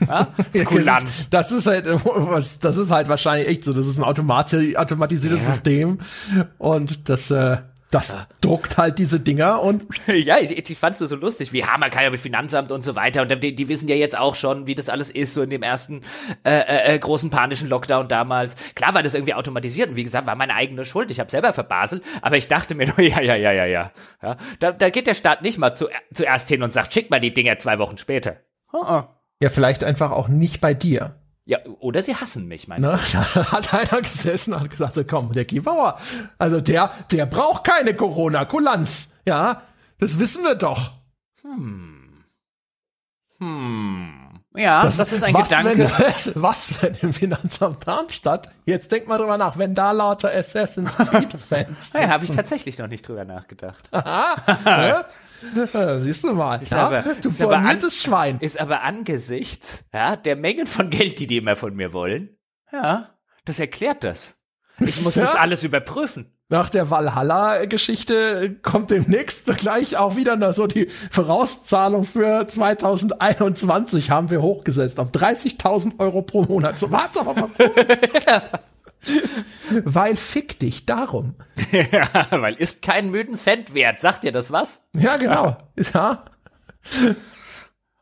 Ja? 0.00 0.26
kulant. 0.64 1.06
Das 1.30 1.52
ist, 1.52 1.66
das 1.66 1.66
ist 1.66 1.66
halt, 1.66 1.86
das 1.86 2.76
ist 2.76 2.90
halt 2.90 3.08
wahrscheinlich 3.08 3.48
echt 3.48 3.64
so, 3.64 3.72
das 3.72 3.86
ist 3.86 3.98
ein 3.98 4.04
automatisiertes 4.04 5.44
ja. 5.44 5.52
System. 5.52 5.98
Und 6.58 7.08
das, 7.08 7.30
äh, 7.30 7.58
das 7.94 8.12
ja. 8.12 8.26
druckt 8.40 8.76
halt 8.76 8.98
diese 8.98 9.20
Dinger 9.20 9.62
und. 9.62 9.84
ja, 10.08 10.38
ich, 10.38 10.50
ich 10.68 10.78
fand's 10.78 10.98
so 10.98 11.14
lustig, 11.14 11.52
wie 11.52 11.64
Hammer 11.64 11.90
kann 11.90 12.02
ja 12.02 12.10
mit 12.10 12.18
Finanzamt 12.18 12.72
und 12.72 12.82
so 12.82 12.96
weiter. 12.96 13.22
Und 13.22 13.42
die, 13.42 13.54
die, 13.54 13.68
wissen 13.68 13.88
ja 13.88 13.94
jetzt 13.94 14.18
auch 14.18 14.34
schon, 14.34 14.66
wie 14.66 14.74
das 14.74 14.88
alles 14.88 15.10
ist, 15.10 15.34
so 15.34 15.42
in 15.42 15.50
dem 15.50 15.62
ersten 15.62 16.02
äh, 16.44 16.50
äh, 16.50 16.94
äh, 16.94 16.98
großen 16.98 17.30
panischen 17.30 17.68
Lockdown 17.68 18.08
damals. 18.08 18.56
Klar 18.74 18.94
war 18.94 19.02
das 19.04 19.14
irgendwie 19.14 19.34
automatisiert 19.34 19.90
und 19.90 19.96
wie 19.96 20.02
gesagt, 20.04 20.26
war 20.26 20.34
meine 20.34 20.54
eigene 20.54 20.84
Schuld. 20.84 21.10
Ich 21.12 21.20
habe 21.20 21.30
selber 21.30 21.52
verbaselt, 21.52 22.02
aber 22.20 22.36
ich 22.36 22.48
dachte 22.48 22.74
mir 22.74 22.88
nur, 22.88 23.00
ja, 23.00 23.20
ja, 23.20 23.36
ja, 23.36 23.52
ja, 23.52 23.64
ja. 23.64 23.92
ja 24.22 24.36
da, 24.58 24.72
da 24.72 24.90
geht 24.90 25.06
der 25.06 25.14
Staat 25.14 25.42
nicht 25.42 25.58
mal 25.58 25.76
zu, 25.76 25.88
zuerst 26.12 26.48
hin 26.48 26.62
und 26.62 26.72
sagt, 26.72 26.92
schick 26.92 27.10
mal 27.10 27.20
die 27.20 27.32
Dinger 27.32 27.58
zwei 27.58 27.78
Wochen 27.78 27.96
später. 27.96 28.38
Oh, 28.72 28.84
oh. 28.86 29.02
Ja, 29.40 29.50
vielleicht 29.50 29.84
einfach 29.84 30.10
auch 30.10 30.28
nicht 30.28 30.60
bei 30.60 30.74
dir. 30.74 31.14
Ja, 31.46 31.58
oder 31.80 32.02
sie 32.02 32.14
hassen 32.14 32.48
mich, 32.48 32.68
meinst 32.68 32.82
ne? 32.82 32.98
du? 33.12 33.18
Da 33.34 33.52
hat 33.52 33.74
einer 33.74 34.00
gesessen 34.00 34.54
und 34.54 34.60
hat 34.60 34.70
gesagt, 34.70 34.94
so 34.94 35.04
komm, 35.04 35.32
der 35.32 35.44
Kibauer, 35.44 35.98
also 36.38 36.60
der, 36.60 36.90
der 37.12 37.26
braucht 37.26 37.64
keine 37.64 37.94
Corona-Kulanz. 37.94 39.18
Ja, 39.26 39.62
das 39.98 40.18
wissen 40.18 40.42
wir 40.42 40.54
doch. 40.54 40.92
Hm. 41.42 42.24
Hm. 43.38 44.24
Ja, 44.56 44.82
das, 44.82 44.96
das 44.96 45.12
ist 45.12 45.24
ein 45.24 45.34
was, 45.34 45.48
Gedanke. 45.48 45.78
Wenn, 45.98 46.42
was, 46.42 46.80
wenn 46.80 46.94
im 47.02 47.12
Finanzamt 47.12 47.86
Darmstadt, 47.86 48.48
jetzt 48.66 48.90
denk 48.92 49.08
mal 49.08 49.18
drüber 49.18 49.36
nach, 49.36 49.58
wenn 49.58 49.74
da 49.74 49.90
lauter 49.90 50.30
Assassin's 50.32 50.96
Creed-Fans 50.96 51.92
Ja, 51.94 52.08
habe 52.08 52.24
ich 52.24 52.30
tatsächlich 52.30 52.78
noch 52.78 52.86
nicht 52.86 53.06
drüber 53.06 53.24
nachgedacht. 53.24 53.88
Aha, 53.90 54.36
ne? 54.64 55.04
Siehst 55.98 56.24
du 56.24 56.34
mal, 56.34 56.62
ist 56.62 56.72
ja? 56.72 56.86
aber, 56.86 57.02
du 57.20 57.30
formiertes 57.30 58.02
Schwein. 58.02 58.38
Ist 58.40 58.60
aber 58.60 58.82
angesichts 58.82 59.84
ja, 59.92 60.16
der 60.16 60.36
Mengen 60.36 60.66
von 60.66 60.90
Geld, 60.90 61.18
die 61.18 61.26
die 61.26 61.38
immer 61.38 61.56
von 61.56 61.74
mir 61.74 61.92
wollen, 61.92 62.36
ja, 62.72 63.14
das 63.44 63.58
erklärt 63.58 64.04
das. 64.04 64.34
Ich 64.80 65.02
muss 65.02 65.14
ja? 65.14 65.22
das 65.26 65.36
alles 65.36 65.62
überprüfen. 65.62 66.30
Nach 66.50 66.68
der 66.68 66.90
Valhalla-Geschichte 66.90 68.56
kommt 68.60 68.90
demnächst 68.90 69.56
gleich 69.56 69.96
auch 69.96 70.14
wieder 70.14 70.52
so 70.52 70.66
die 70.66 70.88
Vorauszahlung 71.10 72.04
für 72.04 72.46
2021 72.46 74.10
haben 74.10 74.30
wir 74.30 74.42
hochgesetzt 74.42 75.00
auf 75.00 75.10
30.000 75.10 75.98
Euro 75.98 76.20
pro 76.20 76.42
Monat. 76.42 76.78
So, 76.78 76.92
warte 76.92 77.20
aber 77.20 77.34
mal. 77.34 77.50
weil 79.84 80.16
fick 80.16 80.58
dich 80.58 80.86
darum. 80.86 81.34
Ja, 81.74 82.08
weil 82.30 82.54
ist 82.54 82.82
keinen 82.82 83.10
müden 83.10 83.36
Cent 83.36 83.74
wert. 83.74 84.00
Sagt 84.00 84.24
dir 84.24 84.32
das 84.32 84.50
was? 84.50 84.82
Ja, 84.96 85.16
genau. 85.16 85.56
Ja. 85.92 86.24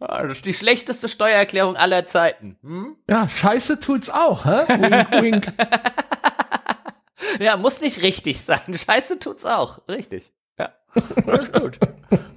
Ah, 0.01 0.27
das 0.27 0.39
ist 0.39 0.47
die 0.47 0.55
schlechteste 0.55 1.09
Steuererklärung 1.09 1.77
aller 1.77 2.05
Zeiten. 2.07 2.59
Hm? 2.63 2.97
Ja, 3.09 3.29
scheiße 3.29 3.79
tut's 3.79 4.11
auch, 4.11 4.45
hä? 4.45 4.67
Wink, 4.69 5.11
wink. 5.23 5.53
ja, 7.39 7.57
muss 7.57 7.81
nicht 7.81 8.03
richtig 8.03 8.43
sein. 8.43 8.61
Scheiße 8.75 9.21
tut's 9.21 9.45
auch. 9.45 9.87
Richtig. 9.89 10.33
Ja. 10.63 10.73
Alles 11.27 11.53
gut. 11.53 11.79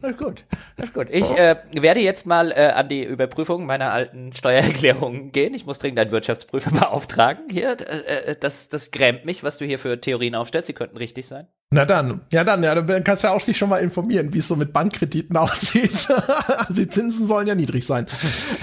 Alles 0.01 0.17
gut. 0.17 0.43
Alles 0.77 0.93
gut. 0.93 1.07
Ich 1.09 1.29
äh, 1.37 1.57
werde 1.73 1.99
jetzt 1.99 2.25
mal 2.25 2.51
äh, 2.51 2.71
an 2.73 2.87
die 2.87 3.03
Überprüfung 3.03 3.65
meiner 3.65 3.91
alten 3.91 4.33
Steuererklärungen 4.33 5.31
gehen. 5.31 5.53
Ich 5.53 5.65
muss 5.65 5.79
dringend 5.79 5.99
einen 5.99 6.11
Wirtschaftsprüfer 6.11 6.71
beauftragen. 6.79 7.49
Hier, 7.49 7.77
äh, 7.81 8.31
äh, 8.31 8.35
das, 8.39 8.69
das 8.69 8.91
grämt 8.91 9.25
mich, 9.25 9.43
was 9.43 9.57
du 9.57 9.65
hier 9.65 9.77
für 9.77 9.99
Theorien 9.99 10.35
aufstellst. 10.35 10.67
Sie 10.67 10.73
könnten 10.73 10.97
richtig 10.97 11.27
sein. 11.27 11.47
Na 11.71 11.83
dann, 11.83 12.21
ja 12.31 12.43
dann, 12.43 12.63
ja, 12.63 12.75
dann 12.75 13.03
kannst 13.03 13.23
du 13.23 13.27
ja 13.27 13.33
auch 13.33 13.41
dich 13.41 13.57
schon 13.57 13.69
mal 13.69 13.79
informieren, 13.79 14.33
wie 14.33 14.39
es 14.39 14.47
so 14.47 14.55
mit 14.55 14.71
Bankkrediten 14.71 15.35
aussieht. 15.37 16.07
also 16.09 16.73
die 16.73 16.87
Zinsen 16.87 17.27
sollen 17.27 17.47
ja 17.47 17.55
niedrig 17.55 17.85
sein. 17.85 18.07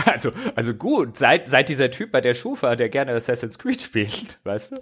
Also, 0.07 0.31
also 0.55 0.73
gut, 0.73 1.19
seit, 1.19 1.49
seit 1.49 1.69
dieser 1.69 1.91
Typ 1.91 2.13
bei 2.13 2.21
der 2.21 2.35
Schufa, 2.35 2.77
der 2.77 2.89
gerne 2.89 3.13
Assassin's 3.13 3.59
Creed 3.59 3.83
spielt, 3.83 4.39
weißt 4.45 4.73
du? 4.73 4.77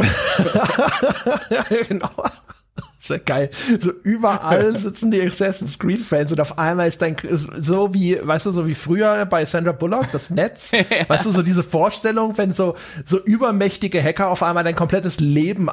ja, 1.50 1.64
genau 1.88 2.10
wäre 3.10 3.20
geil. 3.20 3.50
So 3.80 3.90
überall 4.02 4.76
sitzen 4.78 5.10
die 5.10 5.20
Assassin's 5.20 5.78
Creed 5.78 6.02
Fans 6.02 6.32
und 6.32 6.40
auf 6.40 6.58
einmal 6.58 6.88
ist 6.88 7.02
dein, 7.02 7.16
so 7.30 7.94
wie, 7.94 8.18
weißt 8.22 8.46
du, 8.46 8.52
so 8.52 8.66
wie 8.66 8.74
früher 8.74 9.26
bei 9.26 9.44
Sandra 9.44 9.72
Bullock, 9.72 10.10
das 10.12 10.30
Netz. 10.30 10.70
ja. 10.72 10.84
Weißt 11.08 11.26
du, 11.26 11.30
so 11.30 11.42
diese 11.42 11.62
Vorstellung, 11.62 12.38
wenn 12.38 12.52
so, 12.52 12.76
so 13.04 13.18
übermächtige 13.18 14.02
Hacker 14.02 14.30
auf 14.30 14.42
einmal 14.42 14.64
dein 14.64 14.74
komplettes 14.74 15.20
Leben 15.20 15.70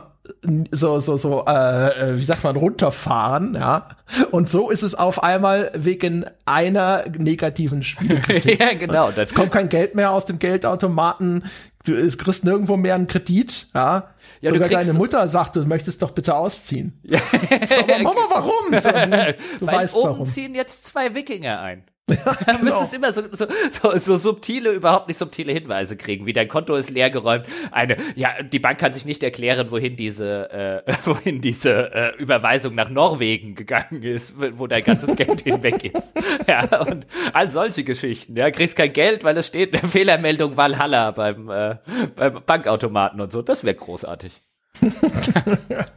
so, 0.71 0.99
so, 0.99 1.17
so, 1.17 1.45
äh, 1.45 2.17
wie 2.17 2.23
sagt 2.23 2.43
man, 2.43 2.55
runterfahren, 2.55 3.55
ja. 3.55 3.87
Und 4.31 4.49
so 4.49 4.69
ist 4.69 4.83
es 4.83 4.95
auf 4.95 5.23
einmal 5.23 5.71
wegen 5.75 6.25
einer 6.45 7.03
negativen 7.17 7.83
Spielekritik. 7.83 8.59
ja, 8.59 8.73
genau. 8.73 9.09
Es 9.15 9.33
kommt 9.33 9.51
kein 9.51 9.69
Geld 9.69 9.95
mehr 9.95 10.11
aus 10.11 10.25
dem 10.25 10.39
Geldautomaten. 10.39 11.45
Du 11.85 11.93
kriegst 12.17 12.45
nirgendwo 12.45 12.77
mehr 12.77 12.95
einen 12.95 13.07
Kredit, 13.07 13.67
ja. 13.73 14.09
Ja, 14.41 14.51
Sogar 14.51 14.69
deine 14.69 14.93
Mutter 14.93 15.27
sagt, 15.27 15.55
du 15.55 15.65
möchtest 15.65 16.01
doch 16.01 16.11
bitte 16.11 16.35
ausziehen. 16.35 16.99
Ja. 17.03 17.19
So, 17.63 17.75
aber 17.75 17.99
Mama, 17.99 18.19
warum? 18.29 18.53
So, 18.81 18.89
du 18.89 19.65
Weil 19.65 19.75
weißt 19.77 19.95
oben 19.95 20.09
warum. 20.09 20.27
ziehen 20.27 20.53
jetzt 20.55 20.85
zwei 20.85 21.15
Wikinger 21.15 21.59
ein. 21.59 21.83
Ja, 22.09 22.15
genau. 22.15 22.57
Du 22.59 22.63
müsstest 22.63 22.95
immer 22.95 23.11
so, 23.11 23.23
so, 23.31 23.47
so, 23.69 23.97
so 23.97 24.15
subtile, 24.15 24.71
überhaupt 24.71 25.09
nicht 25.09 25.17
subtile 25.17 25.51
Hinweise 25.51 25.97
kriegen, 25.97 26.25
wie 26.25 26.31
dein 26.31 26.47
Konto 26.47 26.75
ist 26.75 26.89
leergeräumt. 26.89 27.45
Eine, 27.71 27.97
ja, 28.15 28.41
die 28.41 28.59
Bank 28.59 28.79
kann 28.79 28.93
sich 28.93 29.05
nicht 29.05 29.23
erklären, 29.23 29.71
wohin 29.71 29.97
diese, 29.97 30.83
äh, 30.85 30.93
wohin 31.03 31.41
diese 31.41 31.93
äh, 31.93 32.15
Überweisung 32.15 32.75
nach 32.75 32.89
Norwegen 32.89 33.55
gegangen 33.55 34.03
ist, 34.03 34.35
wo 34.37 34.67
dein 34.67 34.83
ganzes 34.83 35.15
Geld 35.17 35.41
hinweg 35.41 35.83
ist. 35.83 36.13
Ja, 36.47 36.81
und 36.81 37.05
all 37.33 37.49
solche 37.49 37.83
Geschichten. 37.83 38.37
Ja, 38.37 38.51
kriegst 38.51 38.77
kein 38.77 38.93
Geld, 38.93 39.25
weil 39.25 39.35
es 39.37 39.47
steht 39.47 39.77
eine 39.77 39.89
Fehlermeldung 39.89 40.55
Valhalla 40.55 41.11
beim, 41.11 41.49
äh, 41.49 41.75
beim 42.15 42.41
Bankautomaten 42.45 43.19
und 43.19 43.33
so. 43.33 43.41
Das 43.41 43.65
wäre 43.65 43.75
großartig. 43.75 44.41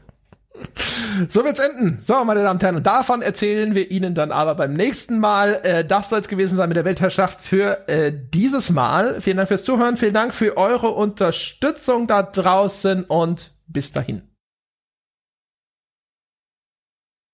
So 1.29 1.45
wird's 1.45 1.61
enden. 1.61 1.99
So, 2.01 2.25
meine 2.25 2.43
Damen 2.43 2.57
und 2.57 2.63
Herren, 2.63 2.83
davon 2.83 3.23
erzählen 3.23 3.75
wir 3.75 3.91
Ihnen 3.91 4.15
dann 4.15 4.33
aber 4.33 4.55
beim 4.55 4.73
nächsten 4.73 5.19
Mal. 5.19 5.61
Äh, 5.63 5.85
das 5.85 6.09
soll 6.11 6.21
es 6.21 6.29
gewesen 6.29 6.57
sein 6.57 6.69
mit 6.69 6.77
der 6.77 6.85
Weltherrschaft 6.85 7.41
für 7.43 7.89
äh, 7.89 8.13
dieses 8.13 8.71
Mal. 8.71 9.21
Vielen 9.21 9.37
Dank 9.37 9.49
fürs 9.49 9.65
Zuhören, 9.65 9.97
vielen 9.97 10.15
Dank 10.15 10.35
für 10.35 10.57
eure 10.57 10.91
Unterstützung 10.91 12.07
da 12.07 12.23
draußen 12.23 13.05
und 13.05 13.53
bis 13.67 13.93
dahin. 13.93 14.30